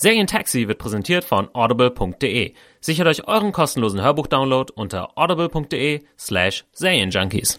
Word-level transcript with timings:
Serientaxi 0.00 0.68
wird 0.68 0.78
präsentiert 0.78 1.24
von 1.24 1.48
audible.de. 1.52 2.54
Sichert 2.80 3.08
euch 3.08 3.26
euren 3.26 3.50
kostenlosen 3.50 4.00
Hörbuchdownload 4.00 4.72
unter 4.76 5.18
audible.de 5.18 6.02
slash 6.16 6.64
Serienjunkies. 6.72 7.58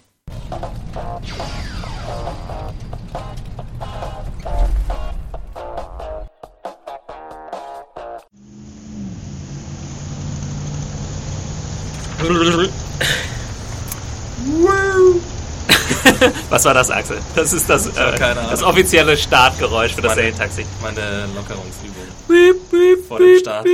Was 16.49 16.65
war 16.65 16.73
das, 16.73 16.89
Axel? 16.91 17.17
Das 17.35 17.53
ist 17.53 17.69
das, 17.69 17.87
äh, 17.87 18.17
das 18.19 18.63
offizielle 18.63 19.15
Startgeräusch 19.17 19.93
für 19.93 20.01
das 20.01 20.15
Meine- 20.15 20.31
Serientaxi. 20.33 20.65
Meine 20.81 21.25
Lockerungsübung. 21.35 21.95
Beep, 22.27 22.55
beep, 22.71 23.07
Vor 23.07 23.19
dem 23.19 23.39
Start. 23.39 23.65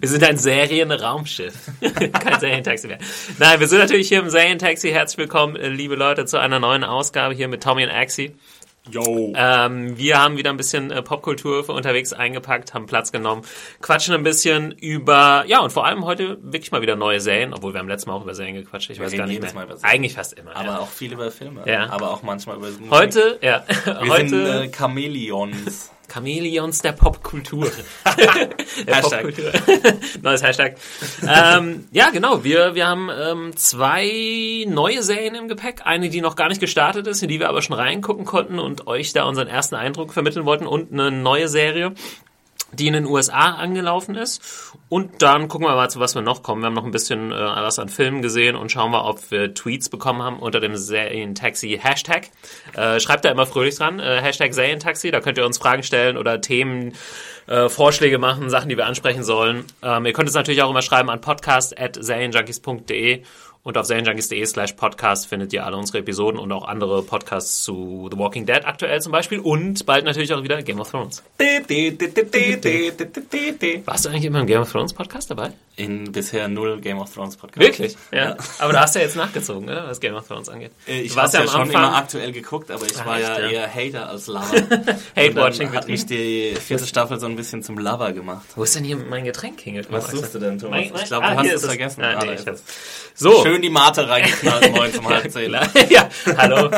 Wir 0.00 0.08
sind 0.08 0.22
ein 0.24 0.36
Serienraumschiff. 0.36 1.54
Kein 1.80 2.40
Serientaxi 2.40 2.88
mehr. 2.88 2.98
Nein, 3.38 3.60
wir 3.60 3.68
sind 3.68 3.78
natürlich 3.78 4.08
hier 4.08 4.18
im 4.18 4.28
Serientaxi. 4.28 4.90
Herzlich 4.90 5.18
willkommen, 5.18 5.56
liebe 5.56 5.94
Leute, 5.94 6.26
zu 6.26 6.38
einer 6.38 6.58
neuen 6.58 6.84
Ausgabe 6.84 7.34
hier 7.34 7.48
mit 7.48 7.62
Tommy 7.62 7.84
und 7.84 7.90
Axi. 7.90 8.34
Yo. 8.90 9.32
Ähm, 9.34 9.96
wir 9.98 10.18
haben 10.18 10.36
wieder 10.36 10.50
ein 10.50 10.56
bisschen 10.56 10.90
äh, 10.90 11.02
Popkultur 11.02 11.64
für 11.64 11.72
unterwegs 11.72 12.12
eingepackt, 12.12 12.74
haben 12.74 12.86
Platz 12.86 13.12
genommen, 13.12 13.42
quatschen 13.80 14.14
ein 14.14 14.22
bisschen 14.22 14.72
über, 14.72 15.44
ja, 15.46 15.60
und 15.60 15.72
vor 15.72 15.86
allem 15.86 16.04
heute 16.04 16.38
wirklich 16.42 16.70
mal 16.72 16.82
wieder 16.82 16.96
neue 16.96 17.20
Serien, 17.20 17.52
obwohl 17.52 17.72
wir 17.72 17.80
haben 17.80 17.88
letztes 17.88 18.06
Mal 18.06 18.14
auch 18.14 18.22
über 18.22 18.34
Serien 18.34 18.54
gequatscht. 18.54 18.90
Ich 18.90 18.98
Wir 18.98 19.06
weiß 19.06 19.16
gar 19.16 19.26
nicht 19.26 19.42
mehr. 19.42 19.66
Eigentlich 19.82 20.14
fast 20.14 20.34
immer. 20.34 20.54
aber 20.54 20.68
ja. 20.68 20.78
auch 20.78 20.88
viel 20.88 21.12
über 21.12 21.30
Filme. 21.30 21.62
Ja. 21.66 21.90
Aber 21.90 22.10
auch 22.10 22.22
manchmal 22.22 22.56
über 22.56 22.66
Musik. 22.66 22.90
Heute, 22.90 23.38
ja, 23.42 23.64
Wir 23.84 24.08
heute 24.08 24.28
sind 24.28 24.46
äh, 24.46 24.72
Chamäleons. 24.72 25.90
Chamäleons 26.16 26.80
der 26.80 26.92
Popkultur. 26.92 27.70
der 28.86 28.96
Hashtag. 28.96 29.22
Popkultur. 29.22 29.52
Neues 30.22 30.42
Hashtag. 30.42 30.76
ähm, 31.22 31.86
ja, 31.92 32.08
genau. 32.10 32.42
Wir, 32.42 32.74
wir 32.74 32.86
haben 32.86 33.10
ähm, 33.10 33.56
zwei 33.56 34.64
neue 34.66 35.02
Serien 35.02 35.34
im 35.34 35.48
Gepäck. 35.48 35.82
Eine, 35.84 36.08
die 36.08 36.22
noch 36.22 36.34
gar 36.34 36.48
nicht 36.48 36.60
gestartet 36.60 37.06
ist, 37.06 37.22
in 37.22 37.28
die 37.28 37.38
wir 37.38 37.50
aber 37.50 37.60
schon 37.60 37.76
reingucken 37.76 38.24
konnten 38.24 38.58
und 38.58 38.86
euch 38.86 39.12
da 39.12 39.24
unseren 39.24 39.48
ersten 39.48 39.74
Eindruck 39.74 40.14
vermitteln 40.14 40.46
wollten. 40.46 40.66
Und 40.66 40.90
eine 40.90 41.10
neue 41.10 41.48
Serie, 41.48 41.92
die 42.72 42.86
in 42.86 42.92
den 42.92 43.06
USA 43.06 43.54
angelaufen 43.54 44.14
ist. 44.14 44.72
Und 44.88 45.22
dann 45.22 45.48
gucken 45.48 45.66
wir 45.66 45.74
mal, 45.74 45.90
zu 45.90 46.00
was 46.00 46.14
wir 46.14 46.22
noch 46.22 46.42
kommen. 46.42 46.62
Wir 46.62 46.66
haben 46.66 46.74
noch 46.74 46.84
ein 46.84 46.90
bisschen 46.90 47.32
äh, 47.32 47.36
was 47.36 47.78
an 47.78 47.88
Filmen 47.88 48.22
gesehen 48.22 48.56
und 48.56 48.70
schauen 48.70 48.92
wir, 48.92 49.04
ob 49.04 49.30
wir 49.30 49.54
Tweets 49.54 49.88
bekommen 49.88 50.22
haben 50.22 50.38
unter 50.38 50.60
dem 50.60 50.76
Serientaxi 50.76 51.80
Hashtag. 51.82 52.30
Äh, 52.74 53.00
schreibt 53.00 53.24
da 53.24 53.30
immer 53.30 53.46
fröhlich 53.46 53.76
dran, 53.76 53.98
äh, 53.98 54.20
Hashtag 54.20 54.54
Serientaxi. 54.54 55.10
Da 55.10 55.20
könnt 55.20 55.38
ihr 55.38 55.46
uns 55.46 55.58
Fragen 55.58 55.82
stellen 55.82 56.16
oder 56.16 56.40
Themen, 56.40 56.94
äh, 57.46 57.68
Vorschläge 57.68 58.18
machen, 58.18 58.50
Sachen, 58.50 58.68
die 58.68 58.76
wir 58.76 58.86
ansprechen 58.86 59.24
sollen. 59.24 59.64
Ähm, 59.82 60.06
ihr 60.06 60.12
könnt 60.12 60.28
es 60.28 60.34
natürlich 60.34 60.62
auch 60.62 60.70
immer 60.70 60.82
schreiben 60.82 61.10
an 61.10 61.20
podcast.serienjunkies.de 61.20 63.22
und 63.66 63.76
auf 63.76 63.86
serienjunkies.de 63.86 64.46
slash 64.46 64.74
podcast 64.74 65.26
findet 65.26 65.52
ihr 65.52 65.66
alle 65.66 65.76
unsere 65.76 65.98
Episoden 65.98 66.38
und 66.38 66.52
auch 66.52 66.68
andere 66.68 67.02
Podcasts 67.02 67.64
zu 67.64 68.08
The 68.12 68.16
Walking 68.16 68.46
Dead 68.46 68.64
aktuell 68.64 69.02
zum 69.02 69.10
Beispiel 69.10 69.40
und 69.40 69.84
bald 69.86 70.04
natürlich 70.04 70.32
auch 70.32 70.44
wieder 70.44 70.62
Game 70.62 70.78
of 70.78 70.88
Thrones. 70.88 71.24
Warst 73.84 74.04
du 74.04 74.10
eigentlich 74.10 74.24
immer 74.24 74.38
im 74.38 74.46
Game 74.46 74.62
of 74.62 74.70
Thrones 74.70 74.94
Podcast 74.94 75.32
dabei? 75.32 75.50
In 75.78 76.10
bisher 76.10 76.48
null 76.48 76.80
Game 76.80 76.98
of 76.98 77.12
Thrones 77.12 77.36
Podcast. 77.36 77.60
Wirklich? 77.60 77.96
Ja. 78.10 78.34
Aber 78.60 78.72
du 78.72 78.80
hast 78.80 78.94
ja 78.94 79.02
jetzt 79.02 79.14
nachgezogen, 79.14 79.68
oder? 79.68 79.86
Was 79.86 80.00
Game 80.00 80.14
of 80.14 80.26
Thrones 80.26 80.48
angeht. 80.48 80.70
Äh, 80.88 81.02
Ich 81.02 81.14
habe 81.14 81.30
ja 81.30 81.40
ja 81.42 81.46
schon 81.50 81.68
immer 81.68 81.80
Anfang 81.80 81.94
aktuell 81.94 82.32
geguckt, 82.32 82.70
aber 82.70 82.86
ich 82.86 82.98
Ah, 82.98 83.04
war 83.04 83.20
ja 83.20 83.38
ja. 83.38 83.48
eher 83.50 83.74
Hater 83.74 84.08
als 84.08 84.26
Lover. 84.26 84.54
Hate-Watching 85.16 85.70
hat 85.74 85.86
mich 85.86 86.06
die 86.06 86.54
vierte 86.58 86.86
Staffel 86.86 87.20
so 87.20 87.26
ein 87.26 87.36
bisschen 87.36 87.62
zum 87.62 87.76
Lover 87.76 88.12
gemacht. 88.14 88.46
Wo 88.56 88.62
ist 88.62 88.74
denn 88.74 88.84
hier 88.84 88.96
mein 88.96 89.24
Getränk 89.26 89.60
hingekommen? 89.60 90.00
Was 90.02 90.10
suchst 90.10 90.34
du 90.34 90.38
denn, 90.38 90.58
Thomas? 90.58 90.80
Mein- 90.80 90.92
mein- 90.94 91.02
Ich 91.02 91.08
glaube, 91.08 91.26
ah, 91.26 91.30
du 91.34 91.38
hast 91.40 91.52
es 91.52 91.66
vergessen. 91.66 92.02
Ah, 92.04 92.14
Ah, 92.20 92.24
nee, 92.24 92.32
ich 92.40 92.46
hab's. 92.46 92.62
So. 93.14 93.42
Schön 93.44 93.60
die 93.60 93.68
Mate 93.68 94.08
reingeknallt, 94.08 94.74
neun 94.74 94.92
zum 94.94 95.06
halb 95.10 95.30
zehn. 95.30 95.52
ja, 95.90 96.08
hallo. 96.38 96.70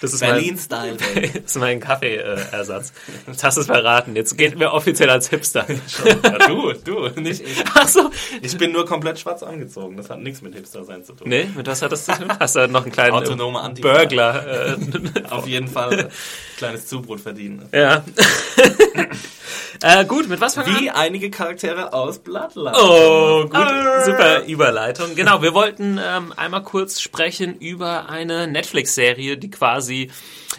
Das 0.00 0.12
ist 0.12 0.20
Berlin-Style. 0.20 0.96
Mein, 1.14 1.22
das 1.32 1.42
ist 1.44 1.56
mein 1.56 1.80
Kaffeeersatz. 1.80 2.92
Jetzt 3.26 3.42
hast 3.44 3.56
du 3.56 3.62
es 3.62 3.66
verraten. 3.66 4.14
Jetzt 4.14 4.36
geht 4.36 4.58
mir 4.58 4.72
offiziell 4.72 5.10
als 5.10 5.28
Hipster. 5.28 5.66
Ja, 6.22 6.46
du, 6.46 6.72
du, 6.72 7.20
nicht 7.20 7.42
ich. 7.42 7.64
Ach 7.74 7.88
so. 7.88 8.10
Ich 8.40 8.56
bin 8.56 8.72
nur 8.72 8.86
komplett 8.86 9.18
schwarz 9.18 9.42
angezogen. 9.42 9.96
Das 9.96 10.10
hat 10.10 10.20
nichts 10.20 10.42
mit 10.42 10.54
Hipster 10.54 10.84
sein 10.84 11.04
zu 11.04 11.12
tun. 11.12 11.28
Nee, 11.28 11.48
mit 11.54 11.66
was 11.66 11.82
hat 11.82 11.92
das 11.92 12.04
zu 12.04 12.12
tun? 12.12 12.28
Hast 12.38 12.56
du 12.56 12.68
noch 12.68 12.82
einen 12.82 12.92
kleinen 12.92 13.14
Autonome. 13.14 13.74
Burglar? 13.80 14.46
Äh, 14.46 14.76
Auf 15.30 15.46
jeden 15.46 15.68
Fall 15.68 16.10
kleines 16.58 16.86
Zubrot 16.86 17.20
verdienen. 17.20 17.66
ja. 17.72 18.04
äh, 19.82 20.04
gut, 20.04 20.28
mit 20.28 20.40
was 20.40 20.54
fangen 20.54 20.74
wir 20.74 20.80
Wie 20.80 20.90
an? 20.90 20.96
einige 20.96 21.30
Charaktere 21.30 21.92
aus 21.92 22.18
Bloodline. 22.18 22.76
Oh, 22.76 23.44
gut, 23.44 23.54
Ah. 23.54 24.04
super 24.04 24.44
Überleitung. 24.44 25.14
Genau, 25.14 25.40
wir 25.42 25.54
wollten 25.54 25.98
ähm, 26.02 26.32
einmal 26.36 26.62
kurz 26.62 27.00
sprechen 27.00 27.56
über 27.58 28.08
eine 28.08 28.46
Netflix-Serie, 28.46 29.36
die 29.38 29.50
quasi 29.50 30.10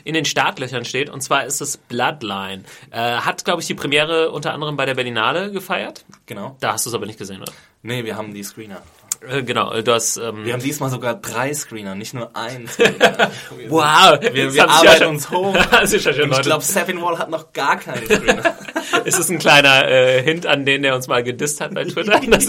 in 0.04 0.14
den 0.14 0.26
Startlöchern 0.26 0.86
steht. 0.86 1.10
Und 1.10 1.22
zwar 1.22 1.46
ist 1.46 1.62
es 1.62 1.78
Bloodline. 1.78 2.64
Äh, 2.92 3.00
hat, 3.18 3.44
glaube 3.46 3.62
ich, 3.62 3.68
die 3.68 3.76
Premiere 3.76 4.31
unter 4.31 4.54
anderem 4.54 4.78
bei 4.78 4.86
der 4.86 4.96
Berlinale 4.96 5.52
gefeiert. 5.52 6.06
Genau. 6.26 6.56
Da 6.60 6.74
hast 6.74 6.86
du 6.86 6.90
es 6.90 6.94
aber 6.94 7.06
nicht 7.06 7.20
gesehen, 7.20 7.42
oder? 7.42 7.52
Nee, 7.81 8.04
wir 8.06 8.16
haben 8.18 8.34
die 8.34 8.44
Screener. 8.44 8.81
Äh, 9.28 9.44
genau, 9.44 9.72
äh, 9.74 9.84
du 9.84 9.94
hast... 9.94 10.18
Ähm, 10.18 10.46
Wir 10.46 10.53
haben 10.53 10.62
diesmal 10.62 10.90
sogar 10.90 11.16
drei 11.16 11.53
Screener, 11.53 11.96
nicht 11.96 12.13
nur 12.13 12.35
einen 12.35 12.68
Screener. 12.69 13.31
wow, 13.68 14.18
Wir, 14.22 14.34
wir 14.34 14.50
ja 14.52 14.68
arbeiten 14.68 14.97
schon- 14.97 15.07
uns 15.09 15.30
hoch. 15.30 15.56
Ist 15.84 15.94
ja 16.06 16.12
ich 16.12 16.41
glaube, 16.41 16.63
Seven 16.63 17.02
Wall 17.02 17.18
hat 17.18 17.30
noch 17.30 17.52
gar 17.53 17.78
keinen 17.78 18.06
Screener. 18.06 18.56
ist 19.06 19.19
es 19.19 19.30
ein 19.30 19.40
kleiner 19.40 19.88
äh, 19.88 20.22
Hint 20.24 20.46
an 20.46 20.66
den, 20.66 20.84
der 20.84 20.96
uns 20.96 21.07
mal 21.07 21.22
gedisst 21.24 21.62
hat 21.62 21.74
bei 21.74 21.84
Twitter? 21.85 22.19
dass 22.19 22.47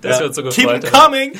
dass 0.00 0.20
wir 0.20 0.26
uns 0.26 0.36
so 0.36 0.42
gefreut 0.42 0.84
Keep 0.84 0.92
haben. 0.92 1.12
coming! 1.12 1.32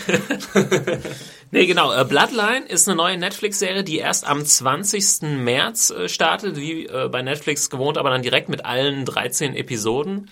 Nee, 1.51 1.67
genau. 1.67 1.93
Äh, 1.93 2.05
Bloodline 2.05 2.67
ist 2.67 2.89
eine 2.89 2.97
neue 2.97 3.17
Netflix-Serie, 3.17 3.85
die 3.85 3.99
erst 3.99 4.27
am 4.27 4.45
20. 4.45 5.23
März 5.39 5.91
äh, 5.91 6.09
startet, 6.09 6.57
wie 6.57 6.87
äh, 6.87 7.09
bei 7.09 7.23
Netflix 7.23 7.71
gewohnt, 7.71 7.97
aber 7.99 8.11
dann 8.11 8.23
direkt 8.23 8.49
mit 8.49 8.65
allen 8.65 9.05
13 9.05 9.55
Episoden. 9.55 10.31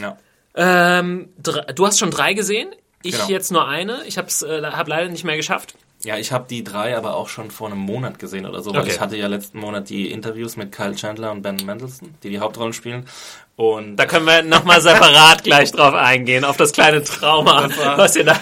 Ja. 0.00 0.16
Ähm, 0.54 1.30
du 1.38 1.86
hast 1.86 1.98
schon 1.98 2.10
drei 2.10 2.34
gesehen, 2.34 2.70
ich 3.02 3.12
Genau. 3.12 3.28
jetzt 3.28 3.52
nur 3.52 3.66
eine. 3.68 4.02
Ich 4.06 4.18
habe 4.18 4.28
es 4.28 4.42
äh, 4.42 4.62
hab 4.62 4.88
leider 4.88 5.08
nicht 5.08 5.24
mehr 5.24 5.36
geschafft. 5.36 5.74
Ja, 6.04 6.16
ich 6.16 6.32
habe 6.32 6.46
die 6.50 6.64
drei 6.64 6.96
aber 6.96 7.14
auch 7.14 7.28
schon 7.28 7.52
vor 7.52 7.68
einem 7.68 7.78
Monat 7.78 8.18
gesehen 8.18 8.44
oder 8.44 8.60
so, 8.60 8.72
weil 8.74 8.80
Okay. 8.80 8.90
ich 8.90 9.00
hatte 9.00 9.16
ja 9.16 9.28
letzten 9.28 9.60
Monat 9.60 9.88
die 9.88 10.10
Interviews 10.10 10.56
mit 10.56 10.72
Kyle 10.72 10.96
Chandler 10.96 11.30
und 11.30 11.42
Ben 11.42 11.56
Mendelsohn, 11.64 12.12
die 12.24 12.30
die 12.30 12.40
Hauptrollen 12.40 12.72
spielen. 12.72 13.06
Und 13.54 13.96
Da 13.96 14.06
können 14.06 14.26
wir 14.26 14.42
nochmal 14.42 14.80
separat 14.80 15.44
gleich 15.44 15.70
drauf 15.70 15.94
eingehen, 15.94 16.44
auf 16.44 16.56
das 16.56 16.72
kleine 16.72 17.04
Trauma, 17.04 17.68
Das 17.68 17.78
war- 17.78 17.98
was 17.98 18.12
dir 18.14 18.24
da 18.24 18.32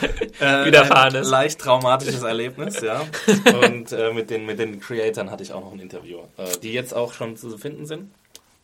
äh, 0.40 0.64
widerfahren 0.64 1.14
ein 1.16 1.20
ist. 1.22 1.28
leicht 1.28 1.60
traumatisches 1.60 2.22
Erlebnis, 2.22 2.80
ja. 2.80 3.02
Und 3.66 3.92
äh, 3.92 4.10
mit 4.14 4.30
den 4.30 4.46
mit 4.46 4.58
den 4.58 4.80
Creatoren 4.80 5.30
hatte 5.30 5.42
ich 5.42 5.52
auch 5.52 5.60
noch 5.60 5.72
ein 5.72 5.80
Interview, 5.80 6.20
äh, 6.38 6.44
die 6.62 6.72
jetzt 6.72 6.94
auch 6.94 7.12
schon 7.12 7.36
zu 7.36 7.58
finden 7.58 7.84
sind 7.84 8.10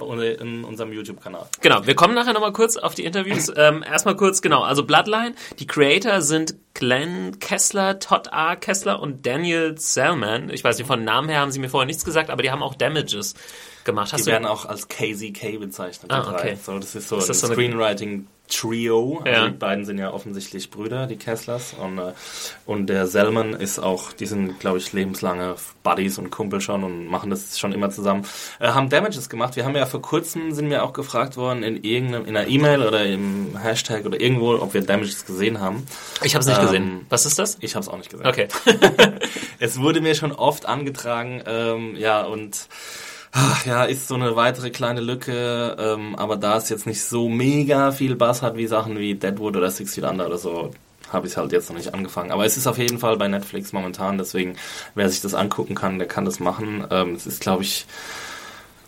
in 0.01 0.65
unserem 0.65 0.93
YouTube-Kanal. 0.93 1.47
Genau, 1.63 1.87
wir 1.87 1.95
kommen 1.95 2.15
nachher 2.15 2.33
nochmal 2.35 2.53
kurz 2.53 2.77
auf 2.77 2.95
die 2.95 3.05
Interviews. 3.05 3.47
Ähm, 3.57 3.83
erstmal 3.83 4.17
kurz, 4.17 4.43
genau, 4.43 4.63
also 4.63 4.85
Bloodline, 4.85 5.35
die 5.59 5.67
Creator 5.67 6.21
sind 6.21 6.57
Glenn 6.75 7.39
Kessler, 7.39 7.99
Todd 7.99 8.29
A. 8.33 8.55
Kessler 8.55 9.01
und 9.01 9.25
Daniel 9.25 9.79
Selman. 9.79 10.51
Ich 10.51 10.63
weiß 10.63 10.77
nicht, 10.77 10.87
von 10.87 11.05
Namen 11.05 11.29
her 11.31 11.41
haben 11.41 11.51
sie 11.51 11.59
mir 11.59 11.71
vorher 11.71 11.87
nichts 11.87 12.05
gesagt, 12.05 12.29
aber 12.29 12.43
die 12.43 12.51
haben 12.51 12.63
auch 12.63 12.75
Damages 12.75 13.35
gemacht. 13.85 14.13
Hast 14.13 14.27
Die 14.27 14.31
werden 14.31 14.47
auch 14.47 14.67
als 14.67 14.89
KZK 14.89 15.59
bezeichnet. 15.59 16.13
Ah, 16.13 16.35
okay. 16.35 16.57
So, 16.63 16.79
das 16.79 16.95
ist 16.95 17.09
so 17.09 17.17
Ist 17.17 17.25
ein 17.25 17.29
das 17.29 17.41
so 17.41 17.47
eine- 17.47 17.55
Screenwriting 17.55 18.27
Trio. 18.49 19.19
Also 19.25 19.29
Ja. 19.31 19.49
die 19.49 19.57
beiden 19.57 19.85
sind 19.85 19.99
ja 19.99 20.13
offensichtlich 20.13 20.71
Brüder, 20.71 21.07
die 21.07 21.17
Kesslers. 21.17 21.75
Und, 21.83 21.99
äh, 21.99 22.13
und 22.67 22.87
der 22.87 23.07
Selman 23.07 23.53
ist 23.55 23.79
auch, 23.79 24.13
die 24.13 24.27
sind, 24.27 24.59
glaube 24.61 24.79
ich, 24.79 24.93
lebenslange 24.93 25.57
Buddies 25.83 26.19
und 26.19 26.31
Kumpel 26.31 26.61
schon 26.61 26.85
und 26.85 27.07
machen 27.07 27.31
das 27.31 27.59
schon 27.59 27.73
immer 27.73 27.91
zusammen. 27.91 28.25
Äh, 28.59 28.69
haben 28.69 28.89
Damages 28.89 29.29
gemacht. 29.29 29.57
Wir 29.57 29.65
haben 29.65 29.77
ja 29.77 29.87
vor 29.87 30.03
kurzem, 30.03 30.53
sind 30.53 30.71
wir 30.71 30.85
auch 30.85 30.93
gefragt 30.93 31.37
worden 31.37 31.63
in 31.63 31.83
irgendeinem, 31.85 32.27
in 32.27 32.37
einer 32.37 32.49
E-Mail 32.49 32.83
oder 32.83 33.05
im 33.05 33.57
Hashtag 33.57 34.05
oder 34.07 34.21
irgendwo, 34.21 34.55
ob 34.55 34.75
wir 34.75 34.83
Damages 34.83 35.27
gesehen 35.27 35.61
haben. 35.61 35.87
Ich 36.23 36.35
habe 36.35 36.41
es 36.43 36.47
nicht 36.47 36.59
Ähm, 36.59 36.65
gesehen. 36.65 37.07
Was 37.09 37.27
ist 37.27 37.39
das? 37.39 37.59
Ich 37.61 37.75
habe 37.75 37.83
es 37.83 37.89
auch 37.89 37.97
nicht 37.99 38.11
gesehen. 38.11 38.27
Okay. 38.27 38.49
Es 39.59 39.81
wurde 39.81 40.01
mir 40.01 40.15
schon 40.15 40.33
oft 40.33 40.67
angetragen, 40.67 41.43
ähm, 41.47 41.97
ja, 41.97 42.23
und 42.23 42.69
ach, 43.37 43.67
ja, 43.67 43.85
ist 43.85 44.09
so 44.09 44.15
eine 44.15 44.35
weitere 44.37 44.71
kleine 44.71 45.01
Lücke, 45.01 45.77
ähm, 45.79 46.17
aber 46.17 46.37
da 46.37 46.57
es 46.57 46.69
jetzt 46.71 46.87
nicht 46.87 47.03
so 47.05 47.29
mega 47.29 47.93
viel 47.93 48.17
Bass 48.17 48.43
hat 48.43 48.57
wie 48.57 48.67
Sachen 48.67 48.99
wie 48.99 49.15
Deadwood 49.15 49.57
oder 49.57 49.71
Six 49.71 49.95
Feet 49.95 50.05
Under 50.05 50.27
oder 50.27 50.39
so, 50.39 50.71
habe 51.13 51.27
ich 51.27 51.33
es 51.35 51.37
halt 51.37 51.53
jetzt 51.53 51.69
noch 51.69 51.77
nicht 51.77 51.93
angefangen. 51.95 52.31
Aber 52.33 52.45
es 52.47 52.57
ist 52.57 52.67
auf 52.67 52.79
jeden 52.79 52.99
Fall 52.99 53.17
bei 53.17 53.29
Netflix 53.29 53.73
momentan, 53.73 54.19
deswegen, 54.19 54.57
wer 54.95 55.09
sich 55.11 55.21
das 55.21 55.35
angucken 55.35 55.75
kann, 55.75 55.99
der 55.99 56.09
kann 56.09 56.25
das 56.25 56.41
machen. 56.41 56.87
Ähm, 56.91 57.15
es 57.15 57.27
ist, 57.27 57.41
glaube 57.41 57.63
ich, 57.63 57.87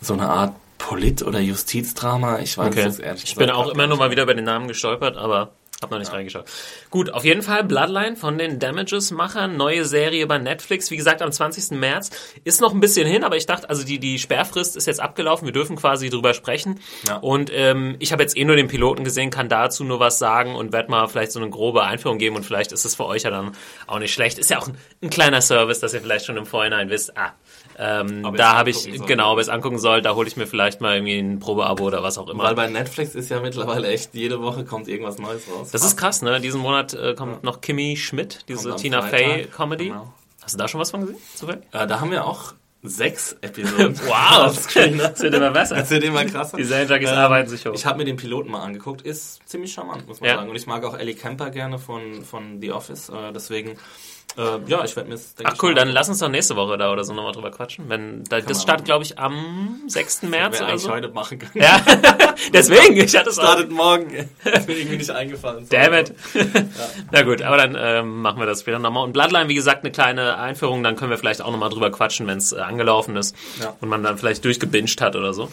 so 0.00 0.14
eine 0.14 0.28
Art 0.28 0.54
Polit- 0.78 1.22
oder 1.22 1.40
Justizdrama. 1.40 2.38
Ich 2.38 2.56
weiß 2.56 2.68
Okay. 2.68 2.86
es 2.86 2.98
ehrlich 2.98 3.24
Ich 3.24 3.36
bin 3.36 3.50
auch 3.50 3.68
immer 3.68 3.86
nur 3.86 3.98
mal 3.98 4.10
wieder 4.10 4.22
über 4.22 4.34
den 4.34 4.44
Namen 4.44 4.68
gestolpert, 4.68 5.16
aber 5.16 5.50
hab 5.80 5.92
noch 5.92 5.98
nicht 5.98 6.12
reingeschaut. 6.12 6.46
Gut, 6.90 7.10
auf 7.10 7.24
jeden 7.24 7.42
Fall 7.42 7.62
Bloodline 7.62 8.16
von 8.16 8.36
den 8.36 8.58
Damages-Machern, 8.58 9.56
neue 9.56 9.84
Serie 9.84 10.26
bei 10.26 10.38
Netflix, 10.38 10.90
wie 10.90 10.96
gesagt 10.96 11.22
am 11.22 11.30
20. 11.30 11.78
März. 11.78 12.10
Ist 12.42 12.60
noch 12.60 12.74
ein 12.74 12.80
bisschen 12.80 13.06
hin, 13.06 13.22
aber 13.22 13.36
ich 13.36 13.46
dachte, 13.46 13.70
also 13.70 13.84
die, 13.84 14.00
die 14.00 14.18
Sperrfrist 14.18 14.76
ist 14.76 14.86
jetzt 14.86 14.98
abgelaufen, 15.00 15.46
wir 15.46 15.52
dürfen 15.52 15.76
quasi 15.76 16.10
drüber 16.10 16.34
sprechen. 16.34 16.80
Ja. 17.06 17.18
Und 17.18 17.50
ähm, 17.52 17.94
ich 18.00 18.10
habe 18.10 18.22
jetzt 18.22 18.36
eh 18.36 18.44
nur 18.44 18.56
den 18.56 18.66
Piloten 18.66 19.04
gesehen, 19.04 19.30
kann 19.30 19.48
dazu 19.48 19.84
nur 19.84 20.00
was 20.00 20.18
sagen 20.18 20.56
und 20.56 20.72
werde 20.72 20.90
mal 20.90 21.06
vielleicht 21.06 21.30
so 21.30 21.40
eine 21.40 21.48
grobe 21.48 21.84
Einführung 21.84 22.18
geben 22.18 22.34
und 22.34 22.44
vielleicht 22.44 22.72
ist 22.72 22.84
es 22.84 22.96
für 22.96 23.06
euch 23.06 23.22
ja 23.22 23.30
dann 23.30 23.52
auch 23.86 24.00
nicht 24.00 24.12
schlecht. 24.12 24.38
Ist 24.38 24.50
ja 24.50 24.58
auch 24.58 24.66
ein, 24.66 24.76
ein 25.00 25.10
kleiner 25.10 25.40
Service, 25.40 25.78
dass 25.78 25.94
ihr 25.94 26.00
vielleicht 26.00 26.26
schon 26.26 26.36
im 26.36 26.46
Vorhinein 26.46 26.90
wisst, 26.90 27.16
ah, 27.16 27.34
ähm, 27.78 28.34
da 28.36 28.56
habe 28.56 28.70
ich, 28.70 28.78
sollt. 28.78 29.06
genau, 29.06 29.32
ob 29.32 29.38
ihr 29.38 29.42
es 29.42 29.48
angucken 29.48 29.78
sollt, 29.78 30.04
da 30.04 30.14
hole 30.14 30.26
ich 30.26 30.36
mir 30.36 30.46
vielleicht 30.46 30.80
mal 30.80 30.96
irgendwie 30.96 31.18
ein 31.18 31.38
Probeabo 31.38 31.84
oder 31.84 32.02
was 32.02 32.18
auch 32.18 32.28
immer. 32.28 32.42
Weil 32.44 32.54
bei 32.54 32.66
Netflix 32.68 33.14
ist 33.14 33.28
ja 33.30 33.40
mittlerweile 33.40 33.88
echt, 33.88 34.14
jede 34.14 34.42
Woche 34.42 34.64
kommt 34.64 34.88
irgendwas 34.88 35.18
Neues 35.18 35.42
raus. 35.50 35.70
Das 35.70 35.84
ist 35.84 35.96
krass, 35.96 36.22
ne? 36.22 36.40
Diesen 36.40 36.60
Monat 36.60 36.94
äh, 36.94 37.14
kommt 37.14 37.44
noch 37.44 37.60
Kimmy 37.60 37.96
Schmidt, 37.96 38.44
diese 38.48 38.74
Tina 38.76 39.02
Freitag, 39.02 39.18
Fey 39.20 39.44
Comedy. 39.46 39.84
genau. 39.86 40.12
Hast 40.42 40.54
du 40.54 40.58
da 40.58 40.66
schon 40.68 40.80
was 40.80 40.90
von 40.90 41.00
gesehen? 41.02 41.18
Zufällig? 41.34 41.62
Äh, 41.72 41.86
da 41.86 42.00
haben 42.00 42.10
wir 42.10 42.24
auch 42.26 42.54
sechs 42.82 43.36
Episoden. 43.42 43.98
Wow, 44.06 44.56
das 44.56 44.74
wird 45.22 45.34
immer 45.34 45.50
besser. 45.50 45.76
Das 45.76 45.90
wird 45.90 46.04
immer 46.04 46.24
krasser. 46.24 46.56
Die 46.56 46.64
Serienjunkies 46.64 47.08
arbeiten 47.10 47.48
sich 47.50 47.66
hoch. 47.66 47.72
Ich 47.74 47.84
habe 47.84 47.98
mir 47.98 48.04
den 48.04 48.16
Piloten 48.16 48.50
mal 48.50 48.62
angeguckt. 48.62 49.02
Ist 49.02 49.46
ziemlich 49.48 49.72
charmant, 49.72 50.06
muss 50.06 50.20
man 50.20 50.30
Ja. 50.30 50.36
sagen. 50.36 50.48
Und 50.50 50.56
ich 50.56 50.66
mag 50.66 50.84
auch 50.84 50.96
Ellie 50.96 51.14
Kemper 51.14 51.50
gerne 51.50 51.78
von, 51.78 52.22
von 52.22 52.60
The 52.60 52.70
Office. 52.72 53.08
Äh, 53.08 53.32
deswegen, 53.34 53.76
äh, 54.36 54.58
ja, 54.70 54.84
ich 54.84 54.94
werde 54.94 55.08
mir 55.08 55.14
das, 55.16 55.34
denke 55.34 55.52
Ach 55.54 55.62
cool, 55.62 55.74
dann 55.74 55.88
lass 55.88 56.08
uns 56.08 56.18
doch 56.18 56.28
nächste 56.28 56.54
Woche 56.56 56.76
da 56.78 56.92
oder 56.92 57.02
so 57.04 57.12
nochmal 57.14 57.32
drüber 57.32 57.50
quatschen. 57.50 57.88
Wenn, 57.88 58.24
da, 58.24 58.40
das 58.40 58.62
startet, 58.62 58.84
glaube 58.84 59.04
ich, 59.04 59.18
am 59.18 59.80
6. 59.88 60.22
März 60.22 60.60
oder 60.60 60.78
so. 60.78 60.90
heute 60.90 61.08
machen 61.08 61.38
können. 61.38 61.52
Ja, 61.54 61.80
deswegen, 62.52 62.96
ich 62.96 63.16
hatte 63.16 63.30
es 63.30 63.38
auch. 63.38 63.44
Startet 63.44 63.70
morgen. 63.70 64.10
ist 64.44 64.68
mir 64.68 64.74
irgendwie 64.76 64.98
nicht 64.98 65.10
eingefallen. 65.10 65.66
Damn 65.70 65.94
it. 65.94 66.14
Na 67.10 67.22
gut, 67.22 67.42
aber 67.42 67.56
dann 67.56 67.76
ähm, 67.78 68.22
machen 68.22 68.38
wir 68.38 68.46
das 68.46 68.60
später 68.60 68.78
nochmal. 68.78 69.04
Und 69.04 69.12
Bloodline, 69.12 69.48
wie 69.48 69.54
gesagt, 69.54 69.82
eine 69.84 69.92
kleine 69.92 70.38
Einführung, 70.38 70.82
dann 70.82 70.94
können 70.96 71.10
wir 71.10 71.18
vielleicht 71.18 71.42
auch 71.42 71.50
nochmal 71.50 71.70
drüber 71.70 71.90
quatschen, 71.90 72.26
wenn 72.26 72.38
es 72.38 72.52
äh, 72.52 72.58
angelaufen 72.58 73.16
ist 73.16 73.34
Ja. 73.60 73.74
und 73.80 73.88
man 73.88 74.02
dann 74.02 74.18
vielleicht 74.18 74.44
durchgebinged 74.44 75.00
hat 75.00 75.16
oder 75.16 75.32
so. 75.34 75.48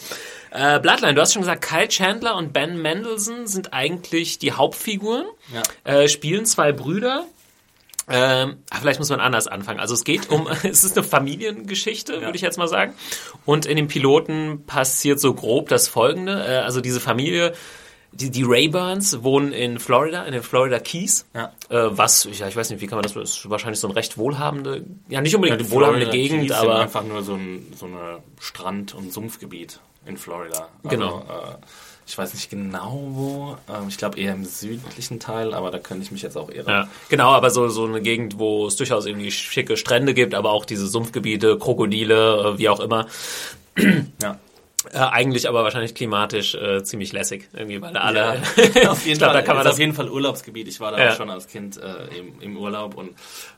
Äh, 0.52 0.80
Bloodline, 0.80 1.16
du 1.16 1.22
hast 1.22 1.34
schon 1.34 1.42
gesagt, 1.42 1.64
Kyle 1.66 1.88
Chandler 1.88 2.36
und 2.36 2.54
Ben 2.54 2.82
Mendelssohn 2.82 3.48
sind 3.48 3.74
eigentlich 3.74 4.40
die 4.40 4.52
Hauptfiguren, 4.54 5.26
Ja. 5.54 5.64
äh, 5.92 6.08
spielen 6.08 6.46
zwei 6.46 6.72
Brüder. 6.72 7.26
Ähm, 8.08 8.58
ah, 8.70 8.78
vielleicht 8.80 9.00
muss 9.00 9.10
man 9.10 9.20
anders 9.20 9.48
anfangen. 9.48 9.80
Also 9.80 9.94
es 9.94 10.04
geht 10.04 10.30
um, 10.30 10.48
es 10.64 10.84
ist 10.84 10.98
eine 10.98 11.06
Familiengeschichte, 11.06 12.22
würde 12.22 12.36
ich 12.36 12.42
jetzt 12.42 12.58
mal 12.58 12.68
sagen. 12.68 12.94
Und 13.46 13.66
in 13.66 13.78
dem 13.78 13.88
Piloten 13.88 14.66
passiert 14.66 15.20
so 15.20 15.34
grob 15.34 15.70
das 15.70 15.88
Folgende. 15.88 16.46
Äh, 16.46 16.58
also 16.58 16.82
diese 16.82 17.00
Familie, 17.00 17.54
die, 18.12 18.30
die 18.30 18.44
Rayburns 18.44 19.24
wohnen 19.24 19.52
in 19.52 19.80
Florida, 19.80 20.24
in 20.24 20.32
den 20.34 20.44
Florida 20.44 20.80
Keys. 20.80 21.26
Ja. 21.34 21.52
Äh, 21.70 21.98
was, 21.98 22.28
ja, 22.32 22.48
ich 22.48 22.56
weiß 22.56 22.70
nicht, 22.70 22.82
wie 22.82 22.88
kann 22.88 22.98
man 22.98 23.04
das, 23.04 23.14
das 23.14 23.38
ist 23.38 23.50
wahrscheinlich 23.50 23.80
so 23.80 23.88
ein 23.88 23.94
recht 23.94 24.18
wohlhabende, 24.18 24.86
ja 25.10 25.22
nicht 25.22 25.36
unbedingt 25.36 25.60
eine 25.60 25.72
wohlhabende 25.72 26.06
Florida 26.06 26.24
Gegend, 26.24 26.48
Keys 26.48 26.60
sind 26.60 26.70
aber 26.70 26.80
einfach 26.80 27.04
nur 27.04 27.24
so 27.24 27.34
ein 27.34 27.74
so 27.76 27.88
eine 27.88 28.20
Strand- 28.40 28.94
und 28.94 29.12
Sumpfgebiet 29.12 29.80
in 30.06 30.18
Florida. 30.18 30.70
Also, 30.84 30.90
Genau. 30.90 31.20
Äh, 31.22 31.56
ich 32.08 32.18
weiß 32.18 32.34
nicht 32.34 32.50
genau 32.50 33.02
wo. 33.12 33.58
Ähm, 33.68 33.88
ich 33.90 33.98
glaube 33.98 34.20
eher 34.20 34.34
im 34.34 34.46
südlichen 34.46 35.20
Teil, 35.20 35.54
aber 35.54 35.72
da 35.72 35.80
könnte 35.80 36.04
ich 36.04 36.12
mich 36.12 36.22
jetzt 36.22 36.38
auch 36.38 36.50
irren. 36.50 36.70
Ja, 36.70 36.88
genau, 37.10 37.32
aber 37.32 37.50
so, 37.50 37.68
so 37.70 37.86
eine 37.86 38.02
Gegend, 38.02 38.38
wo 38.38 38.68
es 38.68 38.76
durchaus 38.76 39.06
irgendwie 39.06 39.32
schicke 39.32 39.76
Strände 39.78 40.14
gibt, 40.14 40.36
aber 40.36 40.52
auch 40.52 40.66
diese 40.66 40.88
Sumpfgebiete, 40.88 41.58
Krokodile, 41.58 42.54
äh, 42.56 42.58
wie 42.60 42.70
auch 42.70 42.80
immer. 42.80 43.08
Ja. 44.22 44.40
Äh, 44.94 44.98
eigentlich 44.98 45.48
aber 45.50 45.64
wahrscheinlich 45.64 45.96
klimatisch 45.96 46.56
äh, 46.56 46.84
ziemlich 46.84 47.12
lässig, 47.14 47.48
irgendwie, 47.54 47.82
weil 47.82 47.96
alle. 47.98 48.42
Ja, 48.76 48.92
auf 48.92 49.06
jeden 49.06 49.18
glaub, 49.18 49.32
Fall. 49.32 49.42
da 49.42 49.42
kann 49.42 49.56
man 49.56 49.64
das 49.66 49.74
auf 49.74 49.80
jeden 49.80 49.94
Fall 49.94 50.10
Urlaubsgebiet. 50.10 50.68
Ich 50.68 50.80
war 50.80 50.92
da 50.92 51.04
Ja. 51.04 51.12
auch 51.12 51.16
schon 51.18 51.30
als 51.30 51.48
Kind 51.48 51.78
äh, 51.78 52.18
im, 52.18 52.40
im 52.42 52.58
Urlaub 52.58 52.96
und 52.96 53.12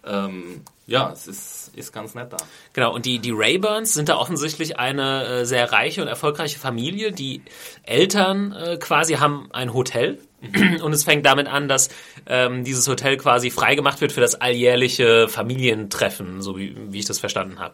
ähm, 0.06 0.62
ja, 0.86 1.12
es 1.12 1.28
ist, 1.28 1.72
ist 1.76 1.92
ganz 1.92 2.16
nett 2.16 2.32
da. 2.32 2.38
Genau, 2.74 2.94
und 2.94 3.06
die, 3.06 3.20
die 3.20 3.32
Rayburns 3.36 3.94
sind 3.94 4.08
da 4.08 4.16
offensichtlich 4.18 4.80
eine 4.80 5.26
äh, 5.26 5.46
sehr 5.46 5.72
reiche 5.72 6.02
und 6.02 6.08
erfolgreiche 6.08 6.58
Familie. 6.60 7.12
Die 7.12 7.42
Eltern 7.84 8.54
äh, 8.54 8.78
quasi 8.78 9.16
haben 9.16 9.50
ein 9.52 9.74
Hotel. 9.74 10.20
Und 10.84 10.94
es 10.94 11.04
fängt 11.04 11.26
damit 11.26 11.48
an, 11.48 11.68
dass 11.68 11.90
ähm, 12.28 12.64
dieses 12.64 12.88
Hotel 12.88 13.18
quasi 13.18 13.50
freigemacht 13.50 14.02
wird 14.02 14.12
für 14.12 14.22
das 14.22 14.36
alljährliche 14.36 15.28
Familientreffen, 15.28 16.44
so 16.44 16.60
wie, 16.60 16.76
wie 16.94 17.00
ich 17.00 17.06
das 17.06 17.18
verstanden 17.18 17.58
habe. 17.60 17.74